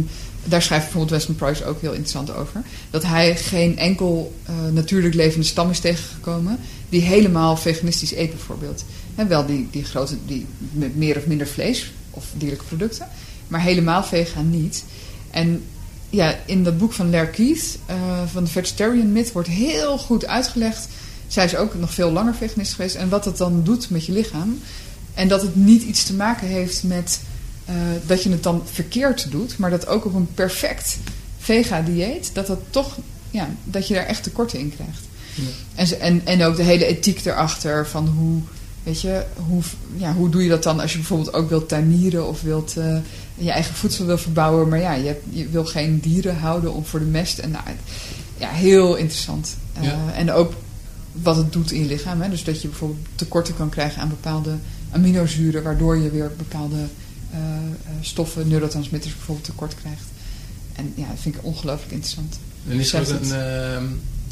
daar 0.44 0.62
schrijft 0.62 0.84
bijvoorbeeld 0.84 1.12
Weston 1.12 1.34
Price 1.34 1.64
ook 1.64 1.80
heel 1.80 1.90
interessant 1.90 2.34
over. 2.34 2.62
Dat 2.90 3.02
hij 3.02 3.36
geen 3.36 3.78
enkel 3.78 4.34
eh, 4.44 4.54
natuurlijk 4.72 5.14
levende 5.14 5.46
stam 5.46 5.70
is 5.70 5.80
tegengekomen... 5.80 6.58
die 6.88 7.00
helemaal 7.00 7.56
veganistisch 7.56 8.14
eet 8.14 8.30
bijvoorbeeld. 8.30 8.84
En 9.14 9.28
wel 9.28 9.46
die, 9.46 9.68
die 9.70 9.84
grote... 9.84 10.16
Die, 10.26 10.46
met 10.72 10.96
meer 10.96 11.16
of 11.16 11.26
minder 11.26 11.46
vlees 11.46 11.92
of 12.10 12.26
dierlijke 12.36 12.64
producten. 12.64 13.08
Maar 13.48 13.62
helemaal 13.62 14.04
vegan 14.04 14.50
niet. 14.50 14.84
En 15.30 15.62
ja, 16.10 16.38
in 16.46 16.64
dat 16.64 16.78
boek 16.78 16.92
van 16.92 17.08
Claire 17.08 17.30
Keith, 17.30 17.78
uh, 17.90 17.96
van 18.26 18.44
de 18.44 18.50
Vegetarian 18.50 19.12
Myth, 19.12 19.32
wordt 19.32 19.48
heel 19.48 19.98
goed 19.98 20.26
uitgelegd. 20.26 20.88
Zij 21.30 21.44
is 21.44 21.56
ook 21.56 21.74
nog 21.74 21.94
veel 21.94 22.10
langer 22.10 22.34
veganist 22.34 22.74
geweest. 22.74 22.94
En 22.94 23.08
wat 23.08 23.24
het 23.24 23.36
dan 23.36 23.62
doet 23.64 23.90
met 23.90 24.06
je 24.06 24.12
lichaam. 24.12 24.58
En 25.14 25.28
dat 25.28 25.42
het 25.42 25.56
niet 25.56 25.82
iets 25.82 26.04
te 26.04 26.14
maken 26.14 26.46
heeft 26.46 26.82
met 26.82 27.20
uh, 27.68 27.74
dat 28.06 28.22
je 28.22 28.30
het 28.30 28.42
dan 28.42 28.62
verkeerd 28.72 29.30
doet. 29.30 29.58
Maar 29.58 29.70
dat 29.70 29.86
ook 29.86 30.04
op 30.04 30.14
een 30.14 30.28
perfect 30.34 30.98
vega-dieet, 31.38 32.30
dat 32.32 32.46
dat 32.46 32.58
toch, 32.70 32.98
ja, 33.30 33.48
dat 33.64 33.88
je 33.88 33.94
daar 33.94 34.06
echt 34.06 34.22
tekorten 34.22 34.58
in 34.58 34.74
krijgt. 34.74 35.00
Ja. 35.34 35.42
En, 35.74 36.00
en, 36.00 36.20
en 36.24 36.42
ook 36.42 36.56
de 36.56 36.62
hele 36.62 36.84
ethiek 36.84 37.24
erachter 37.24 37.86
van 37.86 38.08
hoe, 38.08 38.40
weet 38.82 39.00
je, 39.00 39.24
hoe, 39.48 39.62
ja, 39.96 40.14
hoe 40.14 40.28
doe 40.28 40.42
je 40.42 40.48
dat 40.48 40.62
dan 40.62 40.80
als 40.80 40.92
je 40.92 40.98
bijvoorbeeld 40.98 41.34
ook 41.34 41.48
wilt 41.48 41.68
tuinieren 41.68 42.28
of 42.28 42.42
wilt 42.42 42.74
uh, 42.78 42.96
je 43.34 43.50
eigen 43.50 43.74
voedsel 43.74 44.06
wil 44.06 44.18
verbouwen. 44.18 44.68
Maar 44.68 44.80
ja, 44.80 44.92
je, 44.92 45.06
hebt, 45.06 45.24
je 45.28 45.48
wil 45.48 45.64
geen 45.64 46.00
dieren 46.00 46.36
houden 46.36 46.72
om 46.74 46.84
voor 46.84 46.98
de 46.98 47.04
mest. 47.04 47.38
En 47.38 47.50
nou, 47.50 47.64
ja, 48.36 48.48
heel 48.50 48.96
interessant. 48.96 49.56
Uh, 49.78 49.84
ja. 49.84 50.12
En 50.14 50.32
ook 50.32 50.52
wat 51.12 51.36
het 51.36 51.52
doet 51.52 51.72
in 51.72 51.80
je 51.80 51.86
lichaam. 51.86 52.20
Hè? 52.20 52.28
Dus 52.28 52.44
dat 52.44 52.62
je 52.62 52.68
bijvoorbeeld 52.68 53.06
tekorten 53.14 53.56
kan 53.56 53.68
krijgen 53.68 54.02
aan 54.02 54.08
bepaalde 54.08 54.56
aminozuren, 54.90 55.62
waardoor 55.62 55.96
je 55.96 56.10
weer 56.10 56.32
bepaalde 56.36 56.86
uh, 57.32 57.38
stoffen, 58.00 58.48
neurotransmitters 58.48 59.14
bijvoorbeeld 59.14 59.46
tekort 59.46 59.74
krijgt. 59.74 60.04
En 60.72 60.92
ja, 60.94 61.06
dat 61.08 61.18
vind 61.20 61.34
ik 61.34 61.44
ongelooflijk 61.44 61.92
interessant. 61.92 62.38
En 62.68 62.78
is 62.78 62.92
er, 62.92 63.00
ook 63.00 63.08
een, 63.08 63.26
uh, 63.26 63.90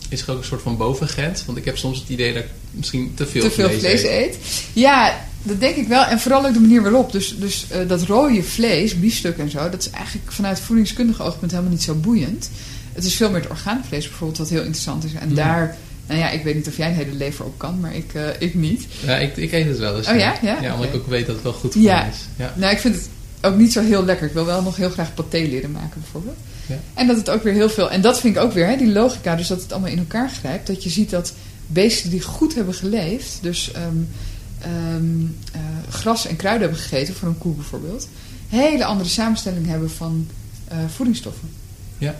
is 0.09 0.22
er 0.22 0.31
ook 0.31 0.39
een 0.39 0.45
soort 0.45 0.62
van 0.62 0.76
bovengrens? 0.76 1.45
Want 1.45 1.59
ik 1.59 1.64
heb 1.64 1.76
soms 1.76 1.99
het 1.99 2.09
idee 2.09 2.33
dat 2.33 2.43
ik 2.43 2.51
misschien 2.70 3.12
te 3.14 3.26
veel, 3.26 3.43
te 3.43 3.51
veel 3.51 3.68
vlees, 3.68 3.81
vlees 3.81 4.03
eet. 4.03 4.39
Ja, 4.72 5.26
dat 5.43 5.61
denk 5.61 5.76
ik 5.76 5.89
wel. 5.89 6.05
En 6.05 6.20
vooral 6.20 6.47
ook 6.47 6.53
de 6.53 6.61
manier 6.61 6.83
waarop. 6.83 7.12
Dus, 7.12 7.39
dus 7.39 7.66
uh, 7.72 7.89
dat 7.89 8.03
rode 8.03 8.43
vlees, 8.43 9.01
biefstuk 9.01 9.39
en 9.39 9.51
zo, 9.51 9.70
dat 9.70 9.81
is 9.81 9.91
eigenlijk 9.91 10.33
vanuit 10.33 10.61
voedingskundige 10.61 11.22
oogpunt 11.22 11.51
helemaal 11.51 11.72
niet 11.72 11.83
zo 11.83 11.95
boeiend. 11.95 12.51
Het 12.93 13.05
is 13.05 13.14
veel 13.14 13.31
meer 13.31 13.41
het 13.41 13.51
orgaanvlees 13.51 14.09
bijvoorbeeld 14.09 14.39
wat 14.39 14.49
heel 14.49 14.62
interessant 14.62 15.05
is. 15.05 15.12
En 15.12 15.29
mm. 15.29 15.35
daar 15.35 15.76
nou 16.09 16.20
ja, 16.20 16.30
ik 16.30 16.42
weet 16.42 16.54
niet 16.54 16.68
of 16.68 16.76
jij 16.76 16.88
een 16.88 16.94
hele 16.94 17.14
lever 17.14 17.44
op 17.44 17.59
kan, 17.59 17.80
maar 17.80 17.94
ik, 17.94 18.14
uh, 18.14 18.28
ik 18.38 18.54
niet. 18.54 18.86
Ja, 19.04 19.16
ik, 19.16 19.36
ik 19.36 19.52
eet 19.52 19.66
het 19.66 19.78
wel 19.78 19.96
eens. 19.96 20.09
Oh 20.09 20.16
ja? 20.16 20.38
Ja, 20.42 20.59
ja 20.61 20.74
omdat 20.74 20.88
ik 20.88 20.94
ook 20.94 21.06
weet 21.06 21.26
dat 21.26 21.34
het 21.34 21.44
wel 21.44 21.52
goed 21.52 21.72
voor 21.72 21.82
ja. 21.82 22.06
is. 22.06 22.16
Ja. 22.36 22.52
Nou, 22.56 22.72
ik 22.72 22.78
vind 22.78 22.94
het 22.94 23.09
ook 23.40 23.56
niet 23.56 23.72
zo 23.72 23.82
heel 23.82 24.04
lekker. 24.04 24.26
Ik 24.26 24.32
wil 24.32 24.44
wel 24.44 24.62
nog 24.62 24.76
heel 24.76 24.90
graag 24.90 25.14
paté 25.14 25.38
leren 25.38 25.70
maken 25.72 26.00
bijvoorbeeld. 26.00 26.36
Ja. 26.66 26.78
En 26.94 27.06
dat 27.06 27.16
het 27.16 27.30
ook 27.30 27.42
weer 27.42 27.52
heel 27.52 27.68
veel... 27.68 27.90
En 27.90 28.00
dat 28.00 28.20
vind 28.20 28.36
ik 28.36 28.42
ook 28.42 28.52
weer, 28.52 28.66
hè, 28.66 28.76
die 28.76 28.92
logica, 28.92 29.36
dus 29.36 29.48
dat 29.48 29.62
het 29.62 29.72
allemaal 29.72 29.90
in 29.90 29.98
elkaar 29.98 30.30
grijpt. 30.30 30.66
Dat 30.66 30.82
je 30.82 30.90
ziet 30.90 31.11
dat 31.11 31.32
beesten 31.66 32.11
die 32.11 32.22
goed 32.22 32.54
hebben 32.54 32.74
geleefd... 32.74 33.38
dus 33.40 33.72
um, 33.76 34.09
um, 34.94 35.36
uh, 35.54 35.61
gras 35.90 36.26
en 36.26 36.36
kruiden 36.36 36.62
hebben 36.68 36.86
gegeten, 36.86 37.14
voor 37.14 37.28
een 37.28 37.38
koe 37.38 37.54
bijvoorbeeld... 37.54 38.09
hele 38.48 38.84
andere 38.84 39.09
samenstelling 39.09 39.66
hebben 39.66 39.90
van 39.90 40.28
uh, 40.72 40.78
voedingsstoffen. 40.88 41.48
Ja. 41.98 42.14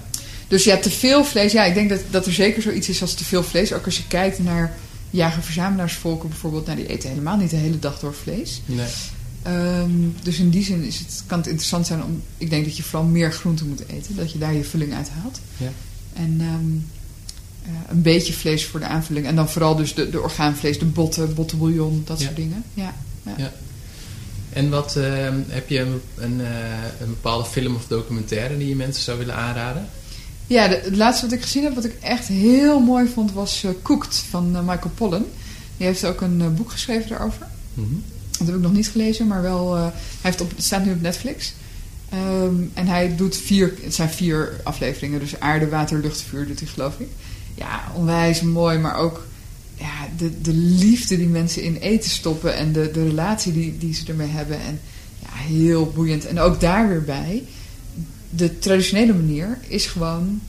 Dus 0.49 0.65
ja, 0.65 0.77
te 0.77 0.91
veel 0.91 1.25
vlees. 1.25 1.53
Ja, 1.53 1.65
ik 1.65 1.75
denk 1.75 1.89
dat, 1.89 2.01
dat 2.11 2.27
er 2.27 2.33
zeker 2.33 2.63
zoiets 2.63 2.89
is 2.89 3.01
als 3.01 3.15
te 3.15 3.25
veel 3.25 3.43
vlees. 3.43 3.73
Ook 3.73 3.85
als 3.85 3.97
je 3.97 4.07
kijkt 4.07 4.39
naar 4.39 4.77
jager-verzamelaarsvolken 5.11 6.29
bijvoorbeeld. 6.29 6.67
Nou, 6.67 6.79
die 6.79 6.87
eten 6.87 7.09
helemaal 7.09 7.37
niet 7.37 7.51
de 7.51 7.57
hele 7.57 7.79
dag 7.79 7.99
door 7.99 8.15
vlees. 8.15 8.63
Nee. 8.67 8.87
Um, 9.47 10.15
dus 10.23 10.39
in 10.39 10.51
die 10.51 10.65
zin 10.65 10.83
is 10.83 10.99
het, 10.99 11.23
kan 11.27 11.39
het 11.39 11.47
interessant 11.47 11.87
zijn 11.87 12.03
om... 12.05 12.23
Ik 12.39 12.51
denk 12.51 12.65
dat 12.65 12.77
je 12.77 12.83
vooral 12.83 13.09
meer 13.09 13.33
groenten 13.33 13.69
moet 13.69 13.83
eten. 13.89 14.17
Dat 14.17 14.33
je 14.33 14.39
daar 14.39 14.55
je 14.55 14.65
vulling 14.65 14.95
uit 14.95 15.09
haalt. 15.09 15.41
Ja. 15.57 15.71
En 16.13 16.41
um, 16.41 16.87
uh, 17.63 17.71
een 17.89 18.03
beetje 18.03 18.33
vlees 18.33 18.67
voor 18.67 18.81
de 18.81 18.87
aanvulling. 18.87 19.27
En 19.27 19.37
dan 19.37 19.49
vooral 19.49 19.77
dus 19.77 19.95
de, 19.95 20.11
de 20.11 20.21
orgaanvlees, 20.21 20.79
de 20.79 20.85
botten, 20.85 21.35
bottenbouillon, 21.35 22.03
dat 22.07 22.19
ja. 22.19 22.25
soort 22.25 22.37
dingen. 22.37 22.65
Ja. 22.75 22.95
ja. 23.23 23.35
ja. 23.37 23.53
En 24.53 24.71
wat 24.71 24.97
uh, 24.97 25.05
heb 25.49 25.69
je 25.69 25.81
een, 25.81 26.01
een, 26.15 26.41
uh, 26.41 26.49
een 27.01 27.09
bepaalde 27.09 27.49
film 27.49 27.75
of 27.75 27.87
documentaire 27.87 28.59
die 28.59 28.69
je 28.69 28.77
mensen 28.77 29.03
zou 29.03 29.19
willen 29.19 29.35
aanraden? 29.35 29.89
Ja, 30.49 30.69
de, 30.69 30.81
het 30.85 30.97
laatste 30.97 31.27
wat 31.27 31.35
ik 31.35 31.43
gezien 31.43 31.63
heb, 31.63 31.75
wat 31.75 31.85
ik 31.85 31.95
echt 32.01 32.27
heel 32.27 32.81
mooi 32.81 33.09
vond, 33.09 33.33
was 33.33 33.65
uh, 33.65 33.71
Cooked 33.83 34.25
van 34.31 34.57
uh, 34.57 34.61
Michael 34.61 34.91
Pollan. 34.95 35.25
Die 35.77 35.87
heeft 35.87 36.05
ook 36.05 36.21
een 36.21 36.41
uh, 36.41 36.49
boek 36.49 36.71
geschreven 36.71 37.09
daarover. 37.09 37.47
Mm 37.75 37.85
-hmm. 37.85 38.03
Dat 38.39 38.47
heb 38.47 38.57
ik 38.57 38.63
nog 38.63 38.73
niet 38.73 38.89
gelezen, 38.89 39.27
maar 39.27 39.43
wel. 39.43 39.75
hij 39.75 39.93
heeft 40.21 40.41
op, 40.41 40.51
het 40.51 40.65
staat 40.65 40.85
nu 40.85 40.93
op 40.93 41.01
Netflix. 41.01 41.55
Um, 42.15 42.71
en 42.75 42.87
hij 42.87 43.17
doet 43.17 43.37
vier, 43.37 43.75
het 43.83 43.95
zijn 43.95 44.11
vier 44.11 44.61
afleveringen, 44.65 45.21
dus 45.21 45.41
aarde, 45.41 45.69
water, 45.69 46.01
lucht, 46.01 46.23
vuur 46.23 46.47
doet 46.47 46.61
hij, 46.61 46.69
geloof 46.69 46.99
ik. 46.99 47.09
Ja, 47.55 47.93
onwijs 47.95 48.41
mooi, 48.41 48.79
maar 48.79 48.97
ook 48.97 49.27
ja, 49.75 50.09
de, 50.17 50.41
de 50.41 50.53
liefde 50.53 51.17
die 51.17 51.27
mensen 51.27 51.63
in 51.63 51.77
eten 51.77 52.11
stoppen 52.11 52.57
en 52.57 52.73
de, 52.73 52.91
de 52.91 53.05
relatie 53.05 53.53
die, 53.53 53.79
die 53.79 53.95
ze 53.95 54.07
ermee 54.07 54.29
hebben. 54.29 54.61
En 54.61 54.81
ja, 55.23 55.29
heel 55.33 55.93
boeiend. 55.95 56.27
En 56.27 56.41
ook 56.41 56.61
daar 56.61 56.89
weer 56.89 57.05
bij 57.05 57.45
de 58.31 58.59
traditionele 58.59 59.15
manier 59.15 59.59
is 59.67 59.87
gewoon 59.87 60.41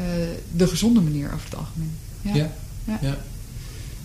uh, 0.00 0.06
de 0.52 0.66
gezonde 0.66 1.00
manier 1.00 1.26
over 1.26 1.44
het 1.44 1.58
algemeen. 1.58 1.96
Ja. 2.22 2.34
ja. 2.34 2.50
ja. 2.84 2.98
ja. 3.00 3.16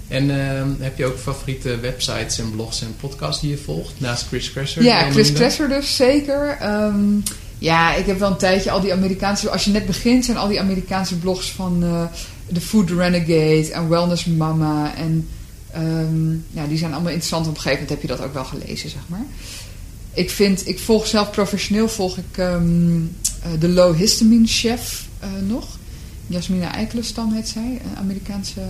En 0.07 0.30
uh, 0.30 0.84
heb 0.84 0.97
je 0.97 1.05
ook 1.05 1.17
favoriete 1.17 1.80
websites 1.80 2.39
en 2.39 2.51
blogs 2.51 2.82
en 2.82 2.95
podcasts 2.99 3.41
die 3.41 3.49
je 3.49 3.57
volgt? 3.57 3.99
Naast 3.99 4.28
Chris 4.28 4.51
Kresser? 4.51 4.84
Ja, 4.84 5.11
Chris 5.11 5.32
Kresser 5.32 5.69
dus, 5.69 5.95
zeker. 5.95 6.57
Um, 6.63 7.23
ja, 7.57 7.95
ik 7.95 8.05
heb 8.05 8.19
wel 8.19 8.32
een 8.32 8.38
tijdje 8.38 8.71
al 8.71 8.82
die 8.82 8.93
Amerikaanse... 8.93 9.49
Als 9.49 9.65
je 9.65 9.71
net 9.71 9.86
begint, 9.86 10.26
zijn 10.26 10.38
al 10.38 10.47
die 10.47 10.59
Amerikaanse 10.59 11.17
blogs 11.17 11.51
van 11.51 11.84
uh, 11.84 12.03
The 12.53 12.61
Food 12.61 12.89
Renegade 12.89 13.71
en 13.71 13.89
Wellness 13.89 14.26
Mama. 14.26 14.95
En 14.95 15.28
um, 15.78 16.45
ja, 16.51 16.65
die 16.65 16.78
zijn 16.78 16.91
allemaal 16.91 17.11
interessant. 17.11 17.47
Op 17.47 17.55
een 17.55 17.61
gegeven 17.61 17.84
moment 17.84 18.01
heb 18.01 18.09
je 18.09 18.17
dat 18.17 18.28
ook 18.28 18.34
wel 18.34 18.45
gelezen, 18.45 18.89
zeg 18.89 19.01
maar 19.07 19.26
ik 20.16 20.30
vind, 20.30 20.68
ik 20.68 20.80
volg 20.80 21.07
zelf 21.07 21.32
professioneel 21.32 21.89
volg 21.89 22.18
ik 22.18 22.38
um, 22.38 23.16
uh, 23.45 23.59
de 23.59 23.70
low 23.70 23.95
histamine 23.95 24.47
chef 24.47 25.07
uh, 25.24 25.30
nog. 25.47 25.78
Jasmina 26.28 26.74
Eikelenstam 26.74 27.34
heet 27.34 27.47
zij, 27.47 27.82
een 27.84 27.97
Amerikaanse 27.97 28.61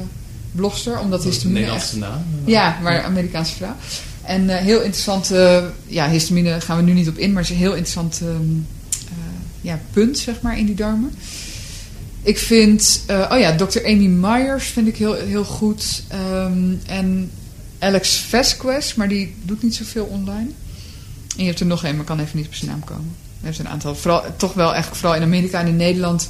blogster. 0.52 1.00
Omdat 1.00 1.22
dat 1.22 1.32
histamine 1.32 1.60
Nederlandse 1.60 1.98
naam. 1.98 2.24
Ja, 2.46 2.80
maar. 2.82 3.04
Amerikaanse 3.04 3.56
vrouw. 3.56 3.76
En 4.22 4.44
uh, 4.44 4.56
heel 4.56 4.82
interessant, 4.82 5.32
ja, 5.88 6.10
histamine 6.10 6.62
gaan 6.62 6.78
we 6.78 6.84
nu 6.84 6.94
niet 6.94 7.08
op 7.08 7.18
in, 7.18 7.34
maar 7.34 7.42
het 7.42 7.52
is 7.52 7.58
een 7.58 7.62
heel 7.62 7.76
interessant 7.76 8.22
um, 8.24 8.68
ja, 9.62 9.80
punt, 9.92 10.18
zeg 10.18 10.42
maar, 10.42 10.58
in 10.58 10.66
die 10.66 10.76
darmen. 10.76 11.12
Ik 12.22 12.38
vind, 12.38 13.04
oh 13.08 13.40
ja, 13.40 13.56
Dr. 13.56 13.86
Amy 13.86 14.06
Myers 14.06 14.66
vind 14.66 14.88
ik 14.88 14.98
heel, 14.98 15.14
heel 15.14 15.44
goed. 15.44 16.04
Um, 16.14 16.80
en 16.86 17.32
Alex 17.80 18.18
Vasquez, 18.18 18.94
maar 18.94 19.08
die 19.08 19.36
doet 19.44 19.64
niet 19.64 19.76
zoveel 19.76 20.06
online. 20.06 20.50
En 21.36 21.42
je 21.42 21.46
hebt 21.46 21.60
er 21.60 21.66
nog 21.66 21.84
een, 21.84 21.96
maar 21.96 22.06
kan 22.06 22.20
even 22.20 22.38
niet 22.38 22.48
op 22.48 22.54
zijn 22.54 22.72
naam 22.72 22.84
komen. 22.84 23.16
Er 23.42 23.54
zijn 23.54 23.68
een 23.68 23.74
aantal, 23.74 23.96
vooral, 23.96 24.24
toch 24.38 24.54
wel 24.54 24.68
eigenlijk 24.68 24.96
vooral 24.96 25.16
in 25.16 25.24
Amerika 25.24 25.60
en 25.60 25.68
in 25.68 25.76
Nederland 25.76 26.30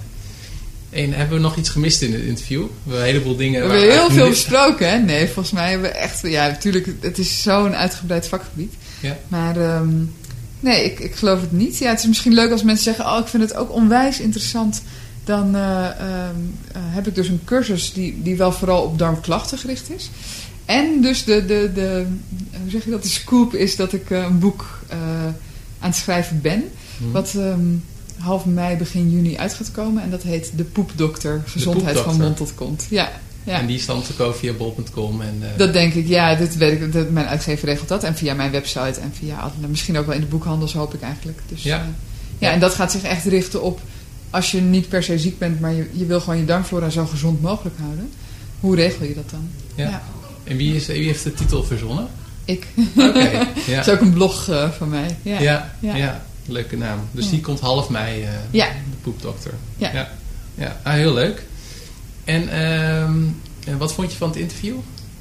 En 0.89 1.13
hebben 1.13 1.36
we 1.36 1.41
nog 1.41 1.55
iets 1.57 1.70
gemist 1.70 2.01
in 2.01 2.13
het 2.13 2.22
interview? 2.22 2.61
We 2.61 2.70
hebben 2.84 2.99
een 2.99 3.05
heleboel 3.05 3.36
dingen... 3.36 3.68
We 3.68 3.74
hebben 3.74 3.91
heel 3.91 4.09
veel 4.09 4.30
besproken, 4.30 4.89
hè? 4.89 4.97
Nee, 4.97 5.26
volgens 5.26 5.51
mij 5.51 5.70
hebben 5.70 5.89
we 5.89 5.95
echt... 5.95 6.22
Ja, 6.22 6.47
natuurlijk, 6.47 6.88
het 6.99 7.18
is 7.18 7.41
zo'n 7.41 7.76
uitgebreid 7.76 8.28
vakgebied. 8.28 8.74
Ja. 8.99 9.18
Maar 9.28 9.76
um, 9.76 10.13
nee, 10.60 10.86
ik, 10.86 10.99
ik 10.99 11.16
geloof 11.16 11.41
het 11.41 11.51
niet. 11.51 11.78
Ja, 11.78 11.89
het 11.89 11.99
is 11.99 12.08
misschien 12.08 12.34
leuk 12.34 12.51
als 12.51 12.64
mensen 12.64 12.84
zeggen... 12.84 13.05
Oh, 13.05 13.20
ik 13.20 13.28
vind 13.28 13.43
het 13.43 13.55
ook 13.55 13.72
onwijs 13.72 14.20
interessant. 14.20 14.82
Dan 15.24 15.55
uh, 15.55 15.89
um, 16.01 16.55
uh, 16.76 16.82
heb 16.82 17.08
ik 17.08 17.16
dus 17.16 17.28
een 17.28 17.41
cursus 17.43 17.93
die, 17.93 18.22
die 18.22 18.38
wel 18.38 18.51
vooral 18.51 18.84
op 18.84 18.97
darmklachten 18.97 19.58
gericht 19.58 19.89
is. 19.89 20.10
En 20.66 21.01
dus 21.01 21.24
de, 21.24 21.45
de, 21.45 21.72
de, 21.74 22.05
hoe 22.62 22.70
zeg 22.70 22.84
je 22.84 22.89
dat, 22.91 23.03
de 23.03 23.10
scoop 23.10 23.53
is 23.53 23.76
dat 23.76 23.93
ik 23.93 24.10
uh, 24.10 24.24
een 24.24 24.39
boek 24.39 24.80
aan 25.80 25.89
het 25.89 25.95
schrijven 25.95 26.41
ben. 26.41 26.64
Hmm. 26.97 27.12
Wat 27.12 27.34
um, 27.36 27.84
half 28.18 28.45
mei, 28.45 28.78
begin 28.78 29.12
juni 29.12 29.38
uit 29.38 29.53
gaat 29.53 29.72
komen. 29.72 30.03
En 30.03 30.10
dat 30.10 30.24
heet 30.24 30.51
De 30.55 30.64
Poepdokter. 30.64 31.41
Gezondheid 31.45 31.95
van 31.95 32.03
Poepdokter. 32.03 32.26
mond 32.26 32.38
tot 32.38 32.55
kont. 32.55 32.86
Ja, 32.89 33.12
ja. 33.48 33.60
En 33.60 33.66
die 33.66 33.76
is 33.78 33.86
dan 33.86 34.02
te 34.02 34.14
koop 34.14 34.36
via 34.36 34.54
bol.com. 34.54 35.22
En, 35.22 35.38
eh, 35.41 35.58
Dat 35.58 35.74
denk 35.74 35.93
ik, 35.93 36.08
ja. 36.08 36.36
Dit 36.36 36.58
weet 36.58 36.82
ik, 36.82 36.93
dat, 36.93 37.10
mijn 37.10 37.26
uitgever 37.26 37.68
regelt 37.68 37.88
dat. 37.88 38.04
En 38.04 38.16
via 38.16 38.34
mijn 38.34 38.52
website 38.52 39.00
en 39.00 39.14
via 39.20 39.52
misschien 39.68 39.98
ook 39.98 40.06
wel 40.06 40.16
in 40.16 40.22
de 40.22 40.28
boekhandels 40.28 40.74
hoop 40.74 40.93
ik 40.93 41.02
eigenlijk. 41.02 41.39
Dus, 41.48 41.64
Ja. 41.64 41.78
eh, 41.78 41.84
ja, 42.38 42.52
en 42.52 42.60
dat 42.60 42.74
gaat 42.74 42.91
zich 42.91 43.02
echt 43.04 43.26
richten 43.26 43.62
op 43.62 43.80
als 44.30 44.52
je 44.52 44.62
niet 44.62 44.89
per 44.89 45.04
se 45.04 45.20
ziek 45.20 45.38
bent, 45.39 45.60
maar 45.60 45.74
je, 45.74 45.89
je 45.91 46.06
wil 46.06 46.20
gewoon 46.20 46.38
je 46.39 46.45
darmflora 46.45 46.89
zo 46.89 47.06
gezond 47.06 47.41
mogelijk 47.41 47.76
houden. 47.80 48.10
Hoe 48.60 48.76
regel 48.76 49.06
je 49.06 49.14
dat 49.16 49.30
dan? 49.30 49.50
Ja. 49.76 50.02
En 50.43 50.58
wie, 50.58 50.76
is, 50.76 50.88
wie 50.88 51.06
heeft 51.06 51.24
de 51.24 51.34
titel 51.34 51.64
verzonnen? 51.64 52.08
Ik. 52.45 52.68
Oké, 52.98 53.20
ja. 53.68 53.76
Dat 53.76 53.88
is 53.88 53.93
ook 53.93 54.02
een 54.02 54.14
blog 54.14 54.50
eh, 54.50 54.70
van 54.70 54.89
mij. 54.89 55.18
Ja. 55.22 55.39
Ja, 55.39 55.74
ja. 55.80 55.95
Ja. 55.95 56.24
leuke 56.45 56.78
naam. 56.78 57.00
Dus 57.12 57.26
Ja. 57.26 57.32
die 57.32 57.41
komt 57.41 57.60
half 57.60 57.89
mei, 57.89 58.26
Ja. 58.52 58.66
de 58.66 58.98
poepdokter. 59.02 59.54
Ja. 59.78 59.91
ja. 59.93 60.10
Ja. 60.56 60.80
Ah, 60.84 60.93
heel 60.93 61.14
leuk. 61.14 61.43
En 62.28 62.49
ehm, 62.49 63.13
en 63.67 63.78
wat 63.78 63.93
vond 63.93 64.11
je 64.11 64.17
van 64.17 64.28
het 64.28 64.38
interview? 64.38 64.75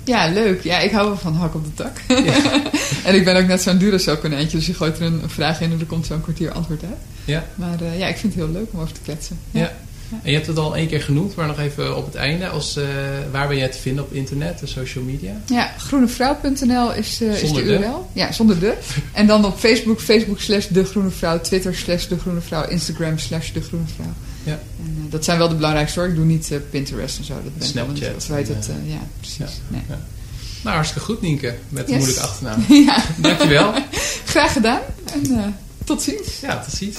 Ja, 0.05 0.29
leuk. 0.29 0.63
Ja, 0.63 0.79
ik 0.79 0.91
hou 0.91 1.09
wel 1.09 1.19
van 1.19 1.35
hak 1.35 1.55
op 1.55 1.65
de 1.65 1.75
tak. 1.75 2.01
Ja. 2.09 2.63
en 3.09 3.15
ik 3.15 3.25
ben 3.25 3.37
ook 3.37 3.47
net 3.47 3.63
zo'n 3.63 3.79
Duracell 3.79 4.17
konijntje, 4.17 4.57
dus 4.57 4.67
je 4.67 4.75
gooit 4.75 4.99
er 4.99 5.07
een, 5.07 5.23
vraag 5.27 5.61
in 5.61 5.73
en 5.73 5.81
er 5.81 5.87
komt 5.87 6.07
zo'n 6.07 6.21
kwartier 6.21 6.53
antwoord 6.53 6.83
uit. 6.83 6.99
Ja. 7.25 7.45
Maar 7.55 7.81
eh, 7.81 7.99
ja, 7.99 8.07
ik 8.07 8.17
vind 8.17 8.35
het 8.35 8.43
heel 8.43 8.53
leuk 8.53 8.69
om 8.73 8.81
over 8.81 8.93
te 8.93 9.01
kletsen. 9.05 9.39
Ja. 9.51 9.73
En 10.11 10.31
je 10.31 10.35
hebt 10.35 10.47
het 10.47 10.59
al 10.59 10.77
één 10.77 10.89
keer 10.89 11.03
genoemd, 11.03 11.35
maar 11.35 11.47
nog 11.47 11.59
even 11.59 11.97
op 11.97 12.07
het 12.07 12.15
einde. 12.15 12.49
Als, 12.49 12.77
eh, 12.77 12.85
waar 13.31 13.49
ben 13.49 13.57
jij 13.57 13.69
te 13.69 13.79
vinden 13.79 14.05
op 14.05 14.13
internet, 14.13 14.59
de 14.59 14.67
social 14.67 15.05
media? 15.05 15.33
Ja, 15.47 15.73
groenevrouw.nl 15.79 16.93
is, 16.93 17.21
eh, 17.21 17.43
is 17.43 17.53
de 17.53 17.65
de? 17.65 17.79
URL. 17.79 18.11
Ja, 18.13 18.33
zonder 18.33 18.59
de. 18.59 18.75
En 19.13 19.27
dan 19.27 19.45
op 19.45 19.59
Facebook, 19.59 20.01
Facebook 20.01 20.41
slash 20.41 20.67
de 20.67 20.85
groene 20.85 21.11
vrouw, 21.11 21.41
Twitter 21.41 21.75
slash 21.75 22.07
de 22.07 22.19
groene 22.19 22.41
vrouw, 22.41 22.69
Instagram 22.69 23.19
slash 23.19 23.53
de 23.53 23.61
groene 23.61 23.87
vrouw. 23.95 24.13
Ja. 24.47 24.53
En 24.53 25.03
eh, 25.05 25.11
dat 25.11 25.25
zijn 25.25 25.39
wel 25.39 25.49
de 25.49 25.55
belangrijkste 25.55 26.01
hoor. 26.01 26.09
Ik 26.09 26.15
doe 26.15 26.25
niet 26.25 26.51
eh, 26.53 26.59
Pinterest 26.71 27.19
en 27.19 27.25
zo. 27.25 27.35
Dat 27.35 27.43
ben 27.43 27.53
ik 27.57 27.63
Snapchat 27.63 27.95
niet. 27.95 28.17
Of 28.17 28.27
hoe 28.27 28.37
heet 28.37 28.49
en, 28.49 28.55
het? 28.57 28.71
ja, 28.87 28.99
precies. 29.21 29.37
ja. 29.39 29.47
Nee. 29.69 29.83
Nou, 30.63 30.75
hartstikke 30.77 31.05
goed, 31.07 31.21
Nienke. 31.21 31.55
Met 31.69 31.87
de 31.87 31.93
Yes. 31.93 31.99
moeilijke 32.01 32.27
achternaam. 32.29 32.65
ja, 32.87 33.03
Dankjewel. 33.17 33.73
graag 34.35 34.53
gedaan. 34.53 34.81
En 35.13 35.39
eh, 35.39 35.45
tot 35.85 36.03
ziens. 36.03 36.41
Ja, 36.43 36.59
tot 36.65 36.75
ziens. 36.75 36.97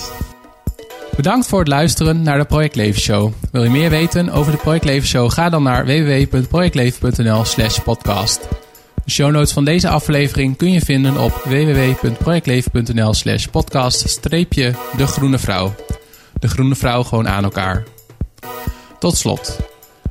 Bedankt 1.15 1.47
voor 1.47 1.59
het 1.59 1.67
luisteren 1.67 2.21
naar 2.21 2.37
de 2.37 2.45
Project 2.45 2.75
Leven 2.75 3.01
Show. 3.01 3.33
Wil 3.51 3.63
je 3.63 3.69
meer 3.69 3.89
weten 3.89 4.29
over 4.29 4.51
de 4.51 4.57
Project 4.57 4.85
Leven 4.85 5.07
Show? 5.07 5.31
Ga 5.31 5.49
dan 5.49 5.63
naar 5.63 5.85
www.projectleven.nl 5.85 7.45
slash 7.45 7.79
podcast. 7.79 8.39
De 9.05 9.11
show 9.11 9.31
notes 9.31 9.51
van 9.51 9.65
deze 9.65 9.89
aflevering 9.89 10.57
kun 10.57 10.71
je 10.71 10.81
vinden 10.81 11.17
op 11.17 11.41
www.projectleven.nl 11.45 13.13
slash 13.13 13.45
podcast 13.45 14.09
streepje 14.09 14.73
De 14.97 15.07
Groene 15.07 15.37
Vrouw. 15.39 15.75
De 16.39 16.47
Groene 16.47 16.75
Vrouw 16.75 17.03
gewoon 17.03 17.27
aan 17.27 17.43
elkaar. 17.43 17.83
Tot 18.99 19.17
slot. 19.17 19.57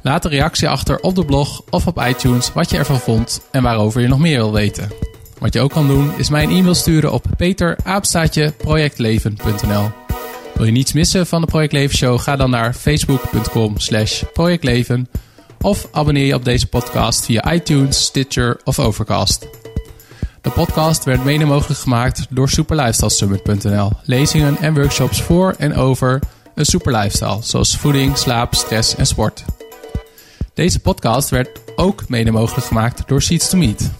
Laat 0.03 0.24
een 0.24 0.31
reactie 0.31 0.68
achter 0.68 1.01
op 1.01 1.14
de 1.14 1.24
blog 1.24 1.62
of 1.70 1.87
op 1.87 2.03
iTunes 2.07 2.53
wat 2.53 2.70
je 2.70 2.79
ervan 2.79 3.01
vond 3.01 3.41
en 3.51 3.62
waarover 3.62 4.01
je 4.01 4.09
nog 4.09 4.18
meer 4.18 4.37
wil 4.37 4.53
weten. 4.53 4.91
Wat 5.39 5.53
je 5.53 5.61
ook 5.61 5.70
kan 5.70 5.87
doen 5.87 6.12
is 6.16 6.31
mij 6.31 6.43
een 6.43 6.51
e-mail 6.51 6.74
sturen 6.74 7.12
op 7.12 7.24
peteraapstaatjeprojectleven.nl 7.37 9.91
Wil 10.55 10.66
je 10.66 10.72
niets 10.72 10.93
missen 10.93 11.27
van 11.27 11.41
de 11.41 11.47
Project 11.47 11.72
Leven 11.72 11.97
Show? 11.97 12.20
Ga 12.20 12.37
dan 12.37 12.51
naar 12.51 12.74
facebook.com 12.74 13.79
slash 13.79 14.22
projectleven 14.33 15.09
of 15.61 15.89
abonneer 15.93 16.27
je 16.27 16.35
op 16.35 16.45
deze 16.45 16.66
podcast 16.66 17.24
via 17.24 17.53
iTunes, 17.53 18.05
Stitcher 18.05 18.61
of 18.64 18.79
Overcast. 18.79 19.66
De 20.47 20.53
podcast 20.53 21.05
werd 21.05 21.24
mede 21.24 21.44
mogelijk 21.44 21.80
gemaakt 21.80 22.26
door 22.30 22.49
superlifestylesummit.nl. 22.49 23.90
Lezingen 24.03 24.57
en 24.59 24.74
workshops 24.74 25.22
voor 25.22 25.55
en 25.59 25.74
over 25.74 26.20
een 26.55 26.64
super 26.64 26.92
lifestyle, 26.92 27.38
zoals 27.42 27.76
voeding, 27.76 28.16
slaap, 28.16 28.55
stress 28.55 28.97
en 28.97 29.07
sport. 29.07 29.44
Deze 30.55 30.80
podcast 30.80 31.28
werd 31.28 31.61
ook 31.76 32.09
mede 32.09 32.30
mogelijk 32.30 32.66
gemaakt 32.66 33.09
door 33.09 33.22
Seeds 33.22 33.49
to 33.49 33.59
Meet. 33.59 33.90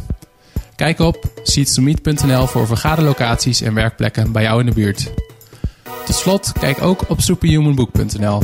Kijk 0.77 0.99
op 0.99 1.31
seeds2meet.nl 1.43 2.47
voor 2.47 2.67
vergaderlocaties 2.67 3.61
en 3.61 3.75
werkplekken 3.75 4.33
bij 4.33 4.43
jou 4.43 4.61
in 4.61 4.67
de 4.67 4.73
buurt. 4.73 5.11
Tot 6.05 6.15
slot, 6.15 6.53
kijk 6.53 6.83
ook 6.83 7.05
op 7.09 7.21
superhumanbook.nl. 7.21 8.41